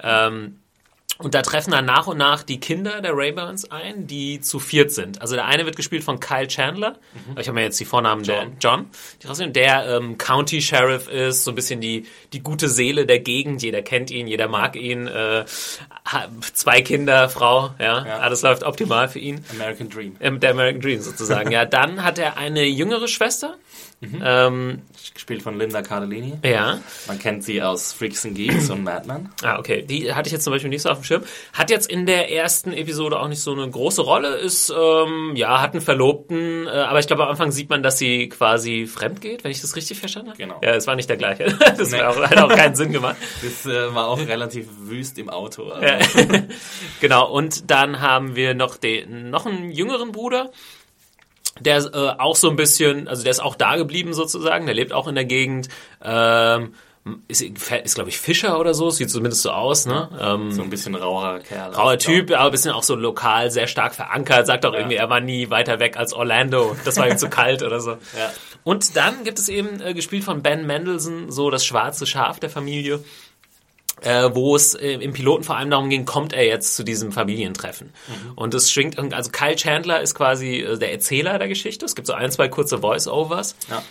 Ähm, 0.00 0.60
und 1.18 1.34
da 1.34 1.42
treffen 1.42 1.70
dann 1.70 1.84
nach 1.84 2.06
und 2.06 2.16
nach 2.18 2.42
die 2.42 2.58
Kinder 2.60 3.00
der 3.00 3.12
Rayburns 3.16 3.70
ein, 3.70 4.06
die 4.06 4.40
zu 4.40 4.58
viert 4.58 4.90
sind. 4.92 5.20
Also 5.20 5.34
der 5.36 5.44
eine 5.46 5.64
wird 5.64 5.76
gespielt 5.76 6.02
von 6.04 6.18
Kyle 6.20 6.48
Chandler. 6.48 6.98
Ich 7.38 7.46
habe 7.46 7.54
mir 7.54 7.62
jetzt 7.62 7.78
die 7.78 7.84
Vornamen 7.84 8.24
John. 8.24 8.50
der 8.50 8.58
John, 8.60 8.86
die 9.22 9.26
rausnehmen, 9.28 9.52
der 9.52 9.86
ähm, 9.96 10.18
County 10.18 10.60
Sheriff 10.60 11.08
ist, 11.08 11.44
so 11.44 11.52
ein 11.52 11.54
bisschen 11.54 11.80
die 11.80 12.06
die 12.32 12.40
gute 12.42 12.68
Seele 12.68 13.06
der 13.06 13.20
Gegend. 13.20 13.62
Jeder 13.62 13.82
kennt 13.82 14.10
ihn, 14.10 14.26
jeder 14.26 14.48
mag 14.48 14.74
ihn. 14.76 15.06
Äh, 15.06 15.44
zwei 16.52 16.82
Kinder, 16.82 17.28
Frau, 17.28 17.70
ja, 17.78 18.04
Ja. 18.06 18.18
alles 18.18 18.42
läuft 18.42 18.62
optimal 18.64 19.08
für 19.08 19.18
ihn. 19.18 19.44
American 19.50 19.88
Dream. 19.88 20.16
Ähm, 20.20 20.40
der 20.40 20.50
American 20.50 20.80
Dream 20.80 21.00
sozusagen. 21.00 21.50
ja, 21.50 21.64
dann 21.66 22.02
hat 22.04 22.18
er 22.18 22.36
eine 22.36 22.64
jüngere 22.64 23.08
Schwester. 23.08 23.56
Ähm, 24.24 24.82
Gespielt 25.12 25.42
von 25.42 25.58
Linda 25.58 25.82
Cardellini. 25.82 26.34
ja. 26.44 26.80
Man 27.06 27.18
kennt 27.18 27.44
sie 27.44 27.62
aus 27.62 27.92
Freaks 27.92 28.24
and 28.26 28.34
Geeks 28.34 28.70
und 28.70 28.82
Madman. 28.82 29.30
Ah, 29.42 29.58
okay. 29.58 29.82
Die 29.82 30.12
hatte 30.12 30.26
ich 30.28 30.32
jetzt 30.32 30.44
zum 30.44 30.52
Beispiel 30.52 30.70
nicht 30.70 30.82
so 30.82 30.88
auf 30.90 30.98
dem 30.98 31.04
Schirm. 31.04 31.22
Hat 31.52 31.70
jetzt 31.70 31.88
in 31.90 32.06
der 32.06 32.32
ersten 32.32 32.72
Episode 32.72 33.20
auch 33.20 33.28
nicht 33.28 33.40
so 33.40 33.52
eine 33.52 33.68
große 33.68 34.02
Rolle, 34.02 34.34
ist, 34.36 34.72
ähm, 34.76 35.32
ja, 35.36 35.60
hat 35.60 35.72
einen 35.72 35.80
Verlobten, 35.82 36.66
äh, 36.66 36.70
aber 36.70 36.98
ich 36.98 37.06
glaube, 37.06 37.22
am 37.24 37.30
Anfang 37.30 37.52
sieht 37.52 37.70
man, 37.70 37.82
dass 37.82 37.98
sie 37.98 38.28
quasi 38.28 38.86
fremd 38.86 39.20
geht, 39.20 39.44
wenn 39.44 39.50
ich 39.50 39.60
das 39.60 39.76
richtig 39.76 39.98
verstanden 40.00 40.30
habe. 40.30 40.38
Genau. 40.38 40.60
Ja, 40.62 40.70
es 40.74 40.86
war 40.86 40.96
nicht 40.96 41.08
der 41.08 41.16
gleiche. 41.16 41.56
Das 41.76 41.90
Nee. 41.90 42.02
auch, 42.02 42.16
hat 42.20 42.38
auch 42.38 42.48
keinen 42.48 42.74
Sinn 42.74 42.92
gemacht. 42.92 43.16
Das 43.42 43.66
äh, 43.66 43.94
war 43.94 44.08
auch 44.08 44.18
relativ 44.18 44.66
wüst 44.80 45.18
im 45.18 45.28
Auto. 45.28 45.70
Also, 45.70 46.18
Ja. 46.18 46.40
genau, 47.00 47.30
und 47.30 47.70
dann 47.70 48.00
haben 48.00 48.36
wir 48.36 48.54
noch 48.54 48.76
den, 48.76 49.30
noch 49.30 49.46
einen 49.46 49.70
jüngeren 49.70 50.12
Bruder, 50.12 50.50
der 51.60 51.78
äh, 51.78 52.20
auch 52.20 52.36
so 52.36 52.50
ein 52.50 52.56
bisschen, 52.56 53.08
also 53.08 53.22
der 53.22 53.30
ist 53.30 53.40
auch 53.40 53.54
da 53.54 53.76
geblieben 53.76 54.12
sozusagen, 54.12 54.66
der 54.66 54.74
lebt 54.74 54.92
auch 54.92 55.06
in 55.08 55.14
der 55.14 55.24
Gegend, 55.24 55.68
ähm, 56.02 56.74
ist, 57.28 57.42
ist 57.42 57.94
glaube 57.94 58.08
ich 58.08 58.18
Fischer 58.18 58.58
oder 58.58 58.72
so, 58.72 58.88
sieht 58.88 59.10
zumindest 59.10 59.42
so 59.42 59.50
aus, 59.50 59.84
ne? 59.86 60.08
Ähm, 60.18 60.52
So 60.52 60.62
ein 60.62 60.70
bisschen 60.70 60.94
rauer 60.94 61.40
Kerl. 61.40 61.70
Grauer 61.70 61.98
Typ, 61.98 62.30
aber 62.30 62.46
ein 62.46 62.50
bisschen 62.50 62.72
auch 62.72 62.82
so 62.82 62.94
lokal 62.94 63.50
sehr 63.50 63.66
stark 63.66 63.94
verankert, 63.94 64.46
sagt 64.46 64.64
auch 64.64 64.72
irgendwie, 64.72 64.96
er 64.96 65.10
war 65.10 65.20
nie 65.20 65.50
weiter 65.50 65.80
weg 65.80 65.98
als 65.98 66.14
Orlando, 66.14 66.74
das 66.86 66.96
war 66.96 67.06
ihm 67.06 67.18
zu 67.18 67.28
kalt 67.30 67.62
oder 67.62 67.80
so. 67.80 67.90
Ja. 67.90 68.32
Und 68.62 68.96
dann 68.96 69.22
gibt 69.24 69.38
es 69.38 69.50
eben, 69.50 69.82
äh, 69.82 69.92
gespielt 69.92 70.24
von 70.24 70.42
Ben 70.42 70.66
Mendelssohn, 70.66 71.30
so 71.30 71.50
das 71.50 71.66
schwarze 71.66 72.06
Schaf 72.06 72.40
der 72.40 72.48
Familie, 72.48 73.04
äh, 74.04 74.30
wo 74.34 74.54
es 74.54 74.74
äh, 74.74 74.92
im 74.92 75.12
Piloten 75.12 75.44
vor 75.44 75.56
allem 75.56 75.70
darum 75.70 75.88
ging, 75.88 76.04
kommt 76.04 76.32
er 76.32 76.46
jetzt 76.46 76.76
zu 76.76 76.84
diesem 76.84 77.10
Familientreffen. 77.10 77.92
Und 78.36 78.52
es 78.54 78.70
schwingt, 78.70 78.98
also 78.98 79.30
Kyle 79.30 79.56
Chandler 79.56 80.00
ist 80.00 80.14
quasi 80.14 80.58
äh, 80.58 80.78
der 80.78 80.92
Erzähler 80.92 81.38
der 81.38 81.48
Geschichte, 81.48 81.84
es 81.86 81.94
gibt 81.94 82.06
so 82.06 82.12
ein, 82.12 82.30
zwei 82.30 82.48
kurze 82.48 82.78
Voice-Overs 82.78 83.56
Ja. 83.70 83.82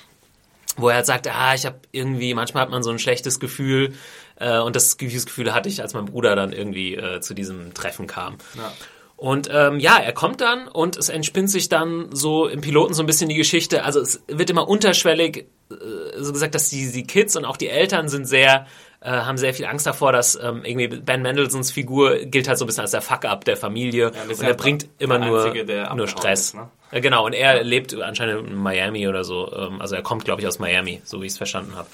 wo 0.77 0.89
er 0.89 0.95
halt 0.97 1.05
sagt, 1.05 1.27
ah, 1.27 1.53
ich 1.55 1.65
habe 1.65 1.79
irgendwie, 1.91 2.33
manchmal 2.33 2.63
hat 2.63 2.69
man 2.69 2.83
so 2.83 2.91
ein 2.91 2.99
schlechtes 2.99 3.39
Gefühl 3.39 3.93
äh, 4.37 4.59
und 4.59 4.75
das, 4.75 4.97
Gefühl 4.97 5.53
hatte 5.53 5.69
ich, 5.69 5.81
als 5.81 5.93
mein 5.93 6.05
Bruder 6.05 6.35
dann 6.35 6.53
irgendwie 6.53 6.95
äh, 6.95 7.19
zu 7.21 7.33
diesem 7.33 7.73
Treffen 7.73 8.05
kam. 8.07 8.37
Ja. 8.55 8.71
Und 9.15 9.49
ähm, 9.53 9.79
ja, 9.79 9.97
er 9.97 10.11
kommt 10.11 10.41
dann 10.41 10.67
und 10.67 10.97
es 10.97 11.07
entspinnt 11.07 11.49
sich 11.49 11.69
dann 11.69 12.09
so 12.11 12.47
im 12.47 12.61
Piloten 12.61 12.93
so 12.93 13.01
ein 13.03 13.05
bisschen 13.05 13.29
die 13.29 13.35
Geschichte. 13.35 13.83
Also 13.83 14.01
es 14.01 14.21
wird 14.27 14.49
immer 14.49 14.67
unterschwellig 14.67 15.45
äh, 15.71 15.75
so 16.17 16.33
gesagt, 16.33 16.55
dass 16.55 16.67
die, 16.69 16.91
die 16.91 17.03
Kids 17.07 17.35
und 17.37 17.45
auch 17.45 17.55
die 17.55 17.69
Eltern 17.69 18.09
sind 18.09 18.25
sehr 18.27 18.67
äh, 19.03 19.09
haben 19.09 19.37
sehr 19.37 19.53
viel 19.53 19.65
Angst 19.65 19.85
davor, 19.85 20.11
dass 20.11 20.35
ähm, 20.41 20.63
irgendwie 20.63 20.87
Ben 20.87 21.21
Mendelssohns 21.21 21.71
Figur 21.71 22.17
gilt 22.19 22.47
halt 22.47 22.57
so 22.57 22.65
ein 22.65 22.67
bisschen 22.67 22.81
als 22.81 22.91
der 22.91 23.01
Fuck-up 23.01 23.45
der 23.45 23.57
Familie 23.57 24.11
das 24.11 24.39
und 24.39 24.43
er 24.45 24.51
ja 24.51 24.55
bringt 24.55 24.87
immer 24.99 25.19
nur, 25.19 25.45
Einzige, 25.45 25.89
nur 25.95 26.07
Stress. 26.07 26.39
ist, 26.47 26.55
ne? 26.55 26.69
Äh, 26.91 27.01
Genau, 27.01 27.25
und 27.25 27.33
er 27.33 27.63
lebt 27.63 27.93
anscheinend 27.99 28.47
in 28.49 28.55
Miami 28.55 29.07
oder 29.07 29.23
so. 29.23 29.51
Ähm, 29.53 29.81
also 29.81 29.95
er 29.95 30.01
kommt, 30.03 30.25
glaube 30.25 30.41
ich, 30.41 30.47
aus 30.47 30.59
Miami, 30.59 31.01
so 31.03 31.21
wie 31.21 31.25
ich 31.25 31.33
es 31.33 31.37
verstanden 31.37 31.75
habe 31.75 31.87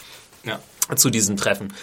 Ja. 0.46 0.60
zu 0.96 1.10
diesem 1.10 1.36
Treffen. 1.38 1.74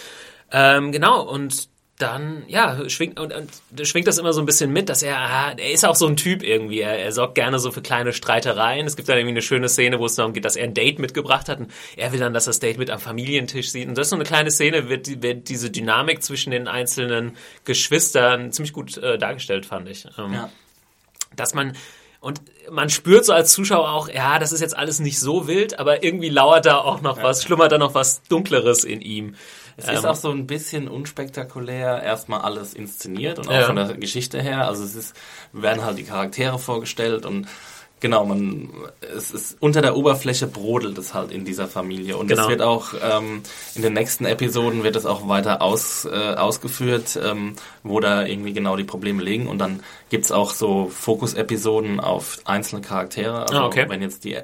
Ähm, 0.51 0.91
genau, 0.91 1.21
und 1.23 1.67
dann, 1.99 2.43
ja, 2.47 2.87
schwingt, 2.89 3.19
und, 3.19 3.33
und 3.33 3.87
schwingt 3.87 4.07
das 4.07 4.19
immer 4.19 4.31
so 4.31 4.39
ein 4.39 4.45
bisschen 4.45 4.71
mit, 4.71 4.87
dass 4.87 5.01
er, 5.01 5.17
ah, 5.17 5.53
er 5.57 5.71
ist 5.71 5.83
auch 5.83 5.95
so 5.95 6.05
ein 6.05 6.15
Typ 6.15 6.43
irgendwie, 6.43 6.79
er, 6.81 6.99
er 6.99 7.11
sorgt 7.11 7.33
gerne 7.33 7.57
so 7.57 7.71
für 7.71 7.81
kleine 7.81 8.13
Streitereien. 8.13 8.85
Es 8.85 8.95
gibt 8.95 9.09
dann 9.09 9.17
irgendwie 9.17 9.33
eine 9.33 9.41
schöne 9.41 9.67
Szene, 9.67 9.97
wo 9.99 10.05
es 10.05 10.13
darum 10.13 10.33
geht, 10.33 10.45
dass 10.45 10.55
er 10.55 10.65
ein 10.65 10.75
Date 10.75 10.99
mitgebracht 10.99 11.49
hat 11.49 11.59
und 11.59 11.71
er 11.95 12.11
will 12.11 12.19
dann, 12.19 12.35
dass 12.35 12.45
das 12.45 12.59
Date 12.59 12.77
mit 12.77 12.91
am 12.91 12.99
Familientisch 12.99 13.71
sieht. 13.71 13.87
Und 13.87 13.97
das 13.97 14.07
ist 14.07 14.09
so 14.11 14.15
eine 14.15 14.25
kleine 14.25 14.51
Szene, 14.51 14.89
wird, 14.89 15.23
wird 15.23 15.49
diese 15.49 15.71
Dynamik 15.71 16.21
zwischen 16.21 16.51
den 16.51 16.67
einzelnen 16.67 17.35
Geschwistern 17.65 18.51
ziemlich 18.51 18.73
gut 18.73 18.97
äh, 18.97 19.17
dargestellt, 19.17 19.65
fand 19.65 19.89
ich. 19.89 20.05
Ähm, 20.19 20.33
Ja. 20.33 20.49
dass 21.35 21.55
man 21.55 21.73
und 22.19 22.41
man 22.71 22.89
spürt 22.89 23.25
so 23.25 23.33
als 23.33 23.53
Zuschauer 23.53 23.89
auch, 23.91 24.09
ja, 24.09 24.39
das 24.39 24.51
ist 24.51 24.59
jetzt 24.59 24.75
alles 24.75 24.99
nicht 24.99 25.19
so 25.19 25.47
wild, 25.47 25.79
aber 25.79 26.03
irgendwie 26.03 26.29
lauert 26.29 26.65
da 26.65 26.77
auch 26.77 27.01
noch 27.01 27.21
was, 27.21 27.43
schlummert 27.43 27.71
da 27.71 27.77
noch 27.77 27.93
was 27.93 28.23
Dunkleres 28.23 28.83
in 28.83 29.01
ihm. 29.01 29.35
Es 29.77 29.87
ist 29.87 30.05
auch 30.05 30.15
so 30.15 30.31
ein 30.31 30.47
bisschen 30.47 30.87
unspektakulär, 30.87 32.01
erstmal 32.03 32.41
alles 32.41 32.73
inszeniert 32.73 33.37
und 33.39 33.47
auch 33.47 33.53
Ja. 33.53 33.65
von 33.67 33.75
der 33.75 33.93
Geschichte 33.93 34.41
her. 34.41 34.67
Also 34.67 34.83
es 34.83 34.95
ist, 34.95 35.15
werden 35.53 35.85
halt 35.85 35.97
die 35.99 36.03
Charaktere 36.03 36.57
vorgestellt 36.57 37.25
und 37.27 37.47
genau, 37.99 38.25
man, 38.25 38.69
es 39.15 39.31
ist 39.31 39.57
unter 39.59 39.81
der 39.81 39.95
Oberfläche 39.95 40.45
brodelt 40.47 40.97
es 40.97 41.13
halt 41.13 41.31
in 41.31 41.45
dieser 41.45 41.67
Familie. 41.67 42.17
Und 42.17 42.27
Genau. 42.27 42.43
es 42.43 42.49
wird 42.49 42.61
auch 42.61 42.93
ähm, 43.03 43.41
in 43.75 43.81
den 43.83 43.93
nächsten 43.93 44.25
Episoden 44.25 44.83
wird 44.83 44.95
es 44.95 45.05
auch 45.05 45.27
weiter 45.27 45.61
aus, 45.61 46.05
äh, 46.05 46.09
ausgeführt, 46.35 47.19
ähm, 47.23 47.55
wo 47.83 47.99
da 47.99 48.23
irgendwie 48.25 48.53
genau 48.53 48.77
die 48.77 48.83
Probleme 48.83 49.21
liegen. 49.23 49.47
Und 49.47 49.57
dann 49.59 49.81
gibt's 50.09 50.31
auch 50.31 50.51
so 50.51 50.87
Fokus-Episoden 50.89 51.99
auf 51.99 52.39
einzelne 52.45 52.81
Charaktere. 52.81 53.41
Also 53.43 53.55
Ah, 53.57 53.65
okay. 53.65 53.85
wenn 53.89 54.01
jetzt 54.01 54.23
die 54.23 54.37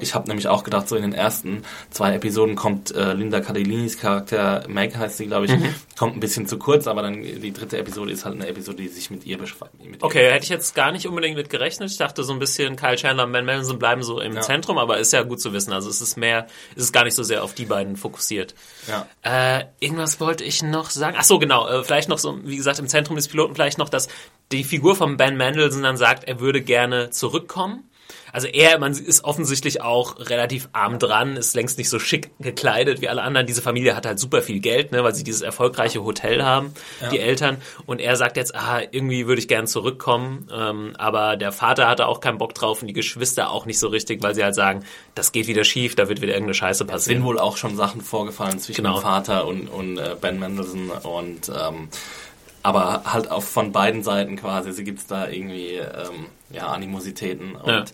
ich 0.00 0.14
habe 0.14 0.28
nämlich 0.28 0.48
auch 0.48 0.64
gedacht, 0.64 0.88
so 0.88 0.96
in 0.96 1.02
den 1.02 1.12
ersten 1.12 1.62
zwei 1.90 2.14
Episoden 2.14 2.54
kommt 2.56 2.90
äh, 2.94 3.12
Linda 3.12 3.40
Cardellinis 3.40 3.98
Charakter, 3.98 4.64
Meg 4.68 4.96
heißt 4.96 5.16
sie, 5.18 5.26
glaube 5.26 5.46
ich, 5.46 5.52
Mhm. 5.52 5.74
kommt 5.98 6.16
ein 6.16 6.20
bisschen 6.20 6.46
zu 6.46 6.58
kurz, 6.58 6.86
aber 6.86 7.02
dann 7.02 7.22
die 7.22 7.52
dritte 7.52 7.78
Episode 7.78 8.12
ist 8.12 8.24
halt 8.24 8.34
eine 8.36 8.46
Episode, 8.46 8.78
die 8.78 8.88
sich 8.88 9.10
mit 9.10 9.24
ihr 9.26 9.38
beschäftigt. 9.38 9.84
mit 9.84 10.00
ihr 10.00 10.04
Okay, 10.04 10.30
hätte 10.30 10.44
ich 10.44 10.48
jetzt 10.50 10.74
gar 10.74 10.92
nicht 10.92 11.06
unbedingt 11.06 11.36
mit 11.36 11.50
gerechnet. 11.50 11.90
Ich 11.90 11.98
dachte 11.98 12.24
so 12.24 12.32
ein 12.32 12.38
bisschen, 12.38 12.76
Kyle 12.76 12.96
Chandler 12.96 13.24
und 13.24 13.32
Ben 13.32 13.44
Mendelssohn 13.44 13.78
bleiben 13.78 14.02
so 14.02 14.20
im 14.20 14.34
Ja. 14.34 14.40
Zentrum, 14.40 14.78
aber 14.78 14.98
ist 14.98 15.12
ja 15.12 15.22
gut 15.22 15.40
zu 15.40 15.52
wissen. 15.52 15.72
Also 15.72 15.90
es 15.90 16.00
ist 16.00 16.16
mehr, 16.16 16.46
es 16.76 16.84
ist 16.84 16.92
gar 16.92 17.04
nicht 17.04 17.14
so 17.14 17.22
sehr 17.22 17.44
auf 17.44 17.54
die 17.54 17.64
beiden 17.66 17.96
fokussiert. 17.96 18.54
Ja. 18.88 19.06
Äh, 19.22 19.64
irgendwas 19.80 20.20
wollte 20.20 20.44
ich 20.44 20.62
noch 20.62 20.90
sagen. 20.90 21.16
Ach 21.18 21.24
so, 21.24 21.38
genau. 21.38 21.68
Äh, 21.68 21.84
vielleicht 21.84 22.08
noch 22.08 22.18
so, 22.18 22.38
wie 22.44 22.56
gesagt, 22.56 22.78
im 22.78 22.88
Zentrum 22.88 23.16
des 23.16 23.28
Piloten 23.28 23.54
vielleicht 23.54 23.78
noch, 23.78 23.88
dass 23.88 24.08
die 24.52 24.64
Figur 24.64 24.96
von 24.96 25.16
Ben 25.16 25.36
Mendelssohn 25.36 25.82
dann 25.82 25.96
sagt, 25.96 26.24
er 26.24 26.40
würde 26.40 26.60
gerne 26.62 27.10
zurückkommen. 27.10 27.84
Also 28.32 28.48
er, 28.48 28.78
man 28.78 28.92
ist 28.92 29.24
offensichtlich 29.24 29.82
auch 29.82 30.18
relativ 30.18 30.68
arm 30.72 30.98
dran, 30.98 31.36
ist 31.36 31.54
längst 31.54 31.78
nicht 31.78 31.88
so 31.90 31.98
schick 31.98 32.30
gekleidet 32.40 33.00
wie 33.00 33.08
alle 33.08 33.22
anderen. 33.22 33.46
Diese 33.46 33.62
Familie 33.62 33.94
hat 33.94 34.06
halt 34.06 34.18
super 34.18 34.42
viel 34.42 34.60
Geld, 34.60 34.92
ne, 34.92 35.04
weil 35.04 35.14
sie 35.14 35.24
dieses 35.24 35.42
erfolgreiche 35.42 36.02
Hotel 36.02 36.42
haben, 36.42 36.72
die 37.10 37.18
Eltern. 37.18 37.58
Und 37.86 38.00
er 38.00 38.16
sagt 38.16 38.36
jetzt, 38.36 38.54
ah, 38.54 38.80
irgendwie 38.90 39.26
würde 39.26 39.40
ich 39.40 39.48
gern 39.48 39.66
zurückkommen. 39.66 40.48
Ähm, 40.52 40.94
aber 40.98 41.36
der 41.36 41.52
Vater 41.52 41.88
hatte 41.88 42.06
auch 42.06 42.20
keinen 42.20 42.38
Bock 42.38 42.54
drauf 42.54 42.80
und 42.82 42.88
die 42.88 42.94
Geschwister 42.94 43.50
auch 43.50 43.66
nicht 43.66 43.78
so 43.78 43.88
richtig, 43.88 44.22
weil 44.22 44.34
sie 44.34 44.42
halt 44.44 44.54
sagen, 44.54 44.84
das 45.14 45.32
geht 45.32 45.46
wieder 45.46 45.64
schief, 45.64 45.94
da 45.94 46.08
wird 46.08 46.20
wieder 46.22 46.32
irgendeine 46.32 46.54
Scheiße 46.54 46.78
sind 46.78 46.86
passieren. 46.88 47.24
wohl 47.24 47.38
auch 47.38 47.56
schon 47.56 47.76
Sachen 47.76 48.00
vorgefallen 48.00 48.58
zwischen 48.58 48.82
Genau. 48.84 48.98
dem 48.98 49.02
Vater 49.02 49.46
und, 49.46 49.68
und 49.68 49.98
äh, 49.98 50.16
Ben 50.20 50.38
Mendelssohn 50.38 50.90
und 50.90 51.48
ähm, 51.48 51.88
aber 52.62 53.02
halt 53.04 53.30
auch 53.30 53.42
von 53.42 53.72
beiden 53.72 54.02
Seiten 54.02 54.36
quasi, 54.36 54.72
sie 54.72 54.84
gibt's 54.84 55.06
da 55.06 55.28
irgendwie 55.28 55.74
ähm, 55.76 56.26
ja 56.50 56.68
Animositäten 56.68 57.56
und 57.56 57.68
Ja. 57.70 57.84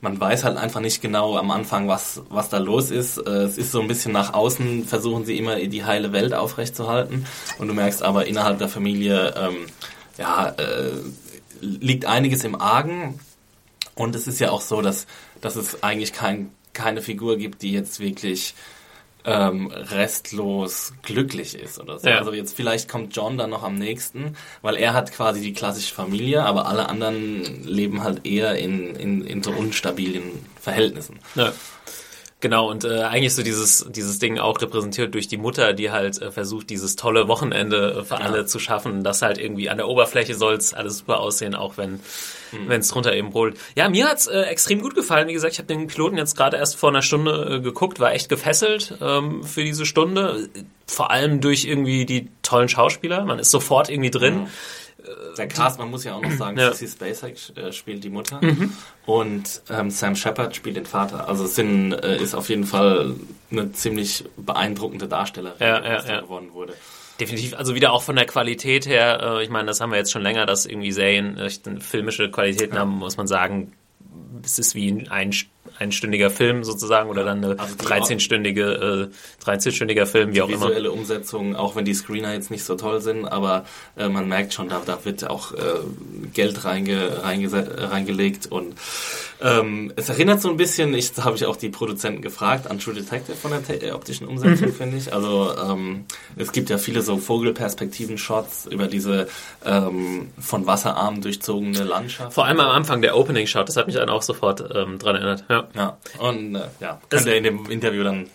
man 0.00 0.18
weiß 0.20 0.44
halt 0.44 0.56
einfach 0.56 0.80
nicht 0.80 1.00
genau 1.00 1.36
am 1.36 1.50
Anfang, 1.50 1.86
was 1.88 2.22
was 2.28 2.48
da 2.48 2.58
los 2.58 2.90
ist. 2.90 3.18
Äh, 3.18 3.30
es 3.44 3.56
ist 3.58 3.72
so 3.72 3.80
ein 3.80 3.88
bisschen 3.88 4.12
nach 4.12 4.34
außen 4.34 4.84
versuchen 4.86 5.24
sie 5.24 5.38
immer 5.38 5.56
die 5.56 5.84
heile 5.84 6.12
Welt 6.12 6.34
aufrechtzuerhalten 6.34 7.26
und 7.58 7.68
du 7.68 7.74
merkst 7.74 8.02
aber 8.02 8.26
innerhalb 8.26 8.58
der 8.58 8.68
Familie 8.68 9.34
ähm, 9.36 9.66
ja 10.18 10.48
äh, 10.48 10.90
liegt 11.60 12.04
einiges 12.06 12.44
im 12.44 12.60
Argen 12.60 13.18
und 13.94 14.14
es 14.14 14.26
ist 14.26 14.40
ja 14.40 14.50
auch 14.50 14.60
so, 14.60 14.82
dass, 14.82 15.06
dass 15.40 15.56
es 15.56 15.82
eigentlich 15.82 16.12
kein, 16.12 16.50
keine 16.74 17.00
Figur 17.00 17.38
gibt, 17.38 17.62
die 17.62 17.72
jetzt 17.72 17.98
wirklich 18.00 18.54
ähm, 19.26 19.66
restlos 19.72 20.92
glücklich 21.02 21.58
ist 21.58 21.80
oder 21.80 21.98
so. 21.98 22.08
Ja. 22.08 22.18
Also 22.18 22.32
jetzt 22.32 22.56
vielleicht 22.56 22.88
kommt 22.88 23.14
John 23.14 23.36
dann 23.36 23.50
noch 23.50 23.64
am 23.64 23.74
nächsten, 23.74 24.36
weil 24.62 24.76
er 24.76 24.94
hat 24.94 25.12
quasi 25.12 25.40
die 25.40 25.52
klassische 25.52 25.92
Familie, 25.92 26.44
aber 26.44 26.66
alle 26.66 26.88
anderen 26.88 27.64
leben 27.64 28.04
halt 28.04 28.24
eher 28.24 28.56
in, 28.56 28.94
in, 28.94 29.24
in 29.24 29.42
so 29.42 29.50
unstabilen 29.50 30.46
Verhältnissen. 30.60 31.18
Ja. 31.34 31.52
Genau, 32.40 32.70
und 32.70 32.84
äh, 32.84 33.00
eigentlich 33.00 33.34
so 33.34 33.42
dieses, 33.42 33.86
dieses 33.88 34.18
Ding 34.18 34.38
auch 34.38 34.60
repräsentiert 34.60 35.14
durch 35.14 35.26
die 35.26 35.38
Mutter, 35.38 35.72
die 35.72 35.90
halt 35.90 36.20
äh, 36.20 36.30
versucht, 36.30 36.68
dieses 36.68 36.94
tolle 36.94 37.28
Wochenende 37.28 38.00
äh, 38.00 38.04
für 38.04 38.18
alle 38.20 38.44
zu 38.44 38.58
schaffen. 38.58 39.02
Das 39.02 39.22
halt 39.22 39.38
irgendwie 39.38 39.70
an 39.70 39.78
der 39.78 39.88
Oberfläche 39.88 40.34
soll's 40.34 40.74
alles 40.74 40.98
super 40.98 41.20
aussehen, 41.20 41.54
auch 41.54 41.78
wenn 41.78 42.00
wenn 42.66 42.80
es 42.80 42.88
drunter 42.88 43.14
eben 43.14 43.32
holt. 43.34 43.56
Ja, 43.74 43.88
mir 43.88 44.08
hat's 44.08 44.26
äh, 44.26 44.42
extrem 44.42 44.80
gut 44.80 44.94
gefallen. 44.94 45.28
Wie 45.28 45.32
gesagt, 45.32 45.54
ich 45.54 45.58
habe 45.58 45.66
den 45.66 45.86
Piloten 45.86 46.16
jetzt 46.16 46.36
gerade 46.36 46.56
erst 46.56 46.76
vor 46.76 46.90
einer 46.90 47.02
Stunde 47.02 47.56
äh, 47.56 47.60
geguckt, 47.60 48.00
war 48.00 48.12
echt 48.12 48.28
gefesselt 48.28 48.96
ähm, 49.00 49.42
für 49.42 49.64
diese 49.64 49.86
Stunde. 49.86 50.48
Vor 50.86 51.10
allem 51.10 51.40
durch 51.40 51.64
irgendwie 51.64 52.06
die 52.06 52.28
tollen 52.42 52.68
Schauspieler. 52.68 53.24
Man 53.24 53.38
ist 53.38 53.50
sofort 53.50 53.88
irgendwie 53.88 54.10
drin. 54.10 54.46
Der 55.38 55.48
Cast, 55.48 55.78
man 55.78 55.90
muss 55.90 56.04
ja 56.04 56.14
auch 56.14 56.22
noch 56.22 56.32
sagen, 56.32 56.58
Ja. 56.58 56.72
Sissy 56.72 56.88
Spacek 56.88 57.36
äh, 57.56 57.72
spielt 57.72 58.02
die 58.04 58.10
Mutter 58.10 58.40
und 59.06 59.62
ähm, 59.70 59.90
Sam 59.90 60.16
Shepard 60.16 60.56
spielt 60.56 60.76
den 60.76 60.86
Vater. 60.86 61.28
Also 61.28 61.44
es 61.44 61.54
sind, 61.54 61.92
äh, 61.92 62.16
ist 62.16 62.34
auf 62.34 62.48
jeden 62.48 62.64
Fall 62.64 63.14
eine 63.50 63.72
ziemlich 63.72 64.24
beeindruckende 64.36 65.08
Darstellerin, 65.08 65.56
Ja, 65.60 65.82
ja, 65.84 66.02
da 66.02 66.08
ja. 66.14 66.20
gewonnen 66.20 66.52
wurde. 66.52 66.74
Definitiv, 67.20 67.54
also 67.56 67.74
wieder 67.74 67.92
auch 67.92 68.02
von 68.02 68.16
der 68.16 68.26
Qualität 68.26 68.86
her, 68.86 69.20
äh, 69.22 69.42
ich 69.44 69.48
meine, 69.50 69.66
das 69.68 69.80
haben 69.80 69.90
wir 69.90 69.98
jetzt 69.98 70.12
schon 70.12 70.22
länger, 70.22 70.44
dass 70.44 70.66
irgendwie 70.66 70.92
Serien 70.92 71.38
äh, 71.38 71.50
filmische 71.80 72.30
Qualitäten 72.30 72.78
haben, 72.78 72.90
muss 72.98 73.16
man 73.16 73.26
sagen, 73.26 73.72
es 74.44 74.58
ist 74.58 74.74
wie 74.74 74.90
ein 74.90 75.08
ein 75.08 75.32
einstündiger 75.78 76.30
Film 76.30 76.64
sozusagen 76.64 77.10
oder 77.10 77.24
dann 77.24 77.44
eine 77.44 77.58
Also 77.58 77.74
die 77.74 77.84
13-stündige, 77.84 79.08
äh, 79.08 79.44
13-stündiger 79.44 80.06
Film, 80.06 80.34
wie 80.34 80.42
auch 80.42 80.48
immer. 80.48 80.68
Visuelle 80.68 80.90
Umsetzung, 80.90 81.56
auch 81.56 81.76
wenn 81.76 81.84
die 81.84 81.94
Screener 81.94 82.32
jetzt 82.32 82.50
nicht 82.50 82.64
so 82.64 82.76
toll 82.76 83.00
sind, 83.00 83.26
aber 83.26 83.64
äh, 83.96 84.08
man 84.08 84.28
merkt 84.28 84.54
schon, 84.54 84.68
da, 84.68 84.80
da 84.84 85.04
wird 85.04 85.28
auch 85.28 85.52
äh, 85.52 85.56
Geld 86.32 86.64
reinge, 86.64 87.22
reingese- 87.24 87.90
reingelegt 87.90 88.46
und 88.46 88.74
ähm, 89.42 89.92
es 89.96 90.08
erinnert 90.08 90.40
so 90.40 90.48
ein 90.48 90.56
bisschen, 90.56 90.94
ich 90.94 91.12
da 91.12 91.24
habe 91.24 91.36
ich 91.36 91.44
auch 91.44 91.56
die 91.56 91.68
Produzenten 91.68 92.22
gefragt, 92.22 92.70
an 92.70 92.78
True 92.78 92.94
Detective 92.94 93.36
von 93.36 93.50
der 93.50 93.82
äh, 93.82 93.90
optischen 93.92 94.26
Umsetzung, 94.26 94.72
finde 94.72 94.96
ich. 94.96 95.12
Also 95.12 95.52
ähm, 95.62 96.06
es 96.36 96.52
gibt 96.52 96.70
ja 96.70 96.78
viele 96.78 97.02
so 97.02 97.18
Vogelperspektiven-Shots 97.18 98.66
über 98.70 98.86
diese 98.86 99.28
ähm, 99.64 100.28
von 100.38 100.66
Wasserarmen 100.66 101.20
durchzogene 101.20 101.84
Landschaft. 101.84 102.32
Vor 102.32 102.46
allem 102.46 102.60
am 102.60 102.70
Anfang 102.70 103.02
der 103.02 103.16
Opening-Shot, 103.16 103.68
das 103.68 103.76
hat 103.76 103.86
mich 103.86 103.96
dann 103.96 104.08
auch 104.08 104.22
sofort 104.26 104.62
ähm, 104.74 104.98
dran 104.98 105.16
erinnert. 105.16 105.44
Ja. 105.48 105.68
Ja, 105.74 105.96
und 106.18 106.54
äh, 106.54 106.60
ja, 106.80 107.00
Das- 107.08 107.24
könnt 107.24 107.26
ihr 107.32 107.36
in 107.36 107.44
dem 107.44 107.70
Interview 107.70 108.02
dann 108.04 108.28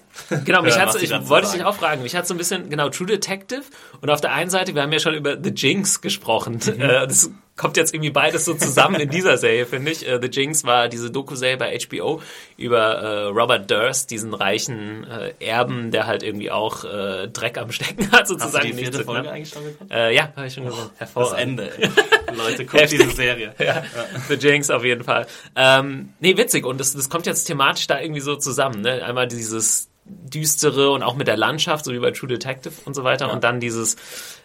Genau, 0.46 0.62
mich 0.62 0.78
hat's, 0.78 0.96
ich 1.02 1.12
wollte 1.30 1.52
dich 1.52 1.64
auch 1.64 1.76
fragen, 1.76 2.04
mich 2.04 2.16
hat 2.16 2.28
so 2.28 2.34
ein 2.34 2.38
bisschen, 2.38 2.70
genau, 2.70 2.90
True 2.90 3.08
Detective 3.08 3.64
und 4.02 4.10
auf 4.10 4.22
der 4.22 4.34
einen 4.34 4.50
Seite, 4.50 4.76
wir 4.76 4.82
haben 4.82 4.92
ja 4.92 5.00
schon 5.00 5.14
über 5.16 5.38
The 5.42 5.50
Jinx 5.52 6.02
gesprochen, 6.02 6.60
Mhm. 6.66 6.82
äh, 6.82 7.08
das 7.08 7.32
kommt 7.58 7.78
jetzt 7.78 7.94
irgendwie 7.94 8.10
beides 8.10 8.46
so 8.46 8.54
zusammen 8.56 9.00
in 9.00 9.10
dieser 9.10 9.38
Serie, 9.38 9.66
finde 9.68 9.92
ich. 9.92 10.08
Äh, 10.08 10.20
The 10.22 10.30
Jinx 10.30 10.64
war 10.64 10.88
diese 10.88 11.12
Doku-Serie 11.12 11.58
bei 11.58 11.78
HBO 11.78 12.22
über 12.58 12.80
äh, 12.96 13.24
Robert 13.26 13.70
Durst, 13.70 14.10
diesen 14.10 14.34
reichen 14.34 15.06
Erben, 15.40 15.92
der 15.92 16.08
halt 16.08 16.24
irgendwie 16.24 16.50
auch 16.50 16.84
Dreck 16.84 17.58
am 17.58 17.72
Stecken 17.72 18.12
hat, 18.12 18.22
Hast 18.22 18.32
du 18.32 18.38
sozusagen. 18.40 18.68
die 18.68 18.74
vierte 18.74 19.00
zu 19.00 19.04
Folge 19.04 19.30
eigentlich 19.32 19.50
schon 19.50 19.64
geguckt? 19.66 19.92
Äh, 19.92 20.16
ja, 20.16 20.32
habe 20.36 20.48
ich 20.48 20.54
schon 20.54 20.66
gesehen. 20.66 20.90
Das 20.98 21.00
Hervorragend. 21.00 21.40
Ende. 21.42 21.72
Leute, 22.38 22.66
guckt 22.66 22.92
diese 22.92 23.10
Serie. 23.12 23.54
Ja, 23.60 23.84
The 24.30 24.36
Jinx 24.36 24.70
auf 24.70 24.84
jeden 24.84 25.04
Fall. 25.04 25.28
Ähm, 25.56 26.14
nee, 26.20 26.36
witzig. 26.38 26.66
Und 26.66 26.80
das, 26.80 26.94
das 26.94 27.10
kommt 27.10 27.26
jetzt 27.26 27.44
thematisch 27.46 27.86
da 27.88 28.00
irgendwie 28.00 28.22
so 28.22 28.36
zusammen. 28.38 28.82
Ne? 28.82 29.04
Einmal 29.04 29.28
dieses 29.28 29.90
düstere 30.12 30.92
und 30.92 31.04
auch 31.04 31.16
mit 31.16 31.28
der 31.28 31.38
Landschaft, 31.38 31.86
so 31.86 31.94
wie 31.94 32.00
bei 32.00 32.12
True 32.12 32.30
Detective 32.30 32.74
und 32.86 32.94
so 32.94 33.04
weiter. 33.04 33.32
Und 33.32 33.44
dann 33.44 33.60
dieses 33.60 33.96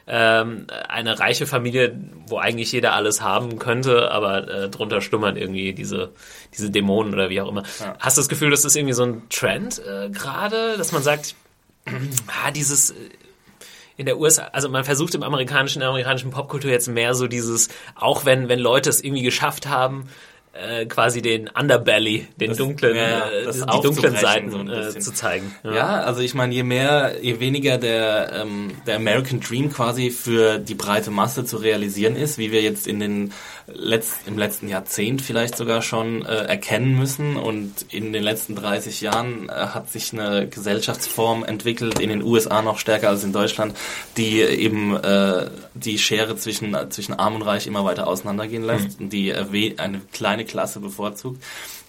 ähm, 0.06 0.66
eine 0.88 1.18
reiche 1.18 1.46
Familie, 1.46 1.98
wo 2.26 2.38
eigentlich 2.38 2.72
jeder 2.72 2.94
alles 2.94 3.20
haben 3.20 3.58
könnte, 3.58 4.10
aber 4.10 4.48
äh, 4.48 4.68
drunter 4.68 5.00
schlummern 5.00 5.36
irgendwie 5.36 5.72
diese, 5.72 6.12
diese 6.56 6.70
Dämonen 6.70 7.12
oder 7.12 7.28
wie 7.30 7.40
auch 7.40 7.48
immer. 7.48 7.64
Hast 7.98 8.16
du 8.16 8.20
das 8.20 8.28
Gefühl, 8.28 8.50
das 8.50 8.64
ist 8.64 8.76
irgendwie 8.76 8.94
so 8.94 9.04
ein 9.04 9.22
Trend 9.28 9.80
äh, 9.80 10.08
gerade, 10.10 10.76
dass 10.78 10.92
man 10.92 11.02
sagt, 11.02 11.34
ah, 11.86 12.50
dieses... 12.50 12.90
äh, 12.90 12.94
in 13.98 14.04
der 14.04 14.18
USA, 14.18 14.50
also 14.52 14.68
man 14.68 14.84
versucht 14.84 15.14
im 15.14 15.22
amerikanischen, 15.22 15.78
in 15.78 15.80
der 15.80 15.88
amerikanischen 15.88 16.30
Popkultur 16.30 16.70
jetzt 16.70 16.86
mehr 16.86 17.14
so 17.14 17.28
dieses, 17.28 17.70
auch 17.94 18.26
wenn, 18.26 18.50
wenn 18.50 18.58
Leute 18.58 18.90
es 18.90 19.02
irgendwie 19.02 19.22
geschafft 19.22 19.66
haben, 19.68 20.10
äh, 20.60 20.86
quasi 20.86 21.22
den 21.22 21.48
Underbelly, 21.48 22.26
den 22.40 22.50
Das- 22.50 22.58
dunklen, 22.58 22.96
ja, 22.96 23.28
äh, 23.28 23.52
die 23.52 23.80
dunklen 23.82 24.16
Seiten 24.16 24.50
so 24.50 24.60
äh, 24.62 24.98
zu 24.98 25.12
zeigen. 25.12 25.54
Ja, 25.64 26.00
also 26.02 26.20
ich 26.20 26.34
meine, 26.34 26.54
je 26.54 26.62
mehr, 26.62 27.14
je 27.20 27.40
weniger 27.40 27.78
der, 27.78 28.32
ähm, 28.42 28.72
der 28.86 28.96
American 28.96 29.40
Dream 29.40 29.72
quasi 29.72 30.10
für 30.10 30.58
die 30.58 30.74
breite 30.74 31.10
Masse 31.10 31.44
zu 31.44 31.56
realisieren 31.56 32.16
ist, 32.16 32.38
wie 32.38 32.52
wir 32.52 32.62
jetzt 32.62 32.86
in 32.86 33.00
den 33.00 33.32
letzt, 33.66 34.26
im 34.26 34.38
letzten 34.38 34.68
Jahrzehnt 34.68 35.22
vielleicht 35.22 35.56
sogar 35.56 35.82
schon 35.82 36.24
äh, 36.24 36.44
erkennen 36.44 36.96
müssen 36.96 37.36
und 37.36 37.86
in 37.90 38.12
den 38.12 38.22
letzten 38.22 38.54
30 38.54 39.00
Jahren 39.00 39.48
äh, 39.48 39.52
hat 39.52 39.90
sich 39.90 40.12
eine 40.12 40.48
Gesellschaftsform 40.48 41.44
entwickelt, 41.44 41.98
in 41.98 42.08
den 42.08 42.22
USA 42.22 42.62
noch 42.62 42.78
stärker 42.78 43.08
als 43.08 43.24
in 43.24 43.32
Deutschland, 43.32 43.76
die 44.16 44.40
eben 44.40 44.96
äh, 44.96 45.50
die 45.74 45.98
Schere 45.98 46.36
zwischen, 46.36 46.76
zwischen 46.90 47.14
Arm 47.14 47.34
und 47.34 47.42
Reich 47.42 47.66
immer 47.66 47.84
weiter 47.84 48.06
auseinandergehen 48.06 48.64
lässt 48.64 49.00
und 49.00 49.12
die 49.12 49.30
äh, 49.30 49.74
eine 49.78 50.00
kleine 50.12 50.44
Klasse 50.44 50.80
bevorzugt. 50.80 51.42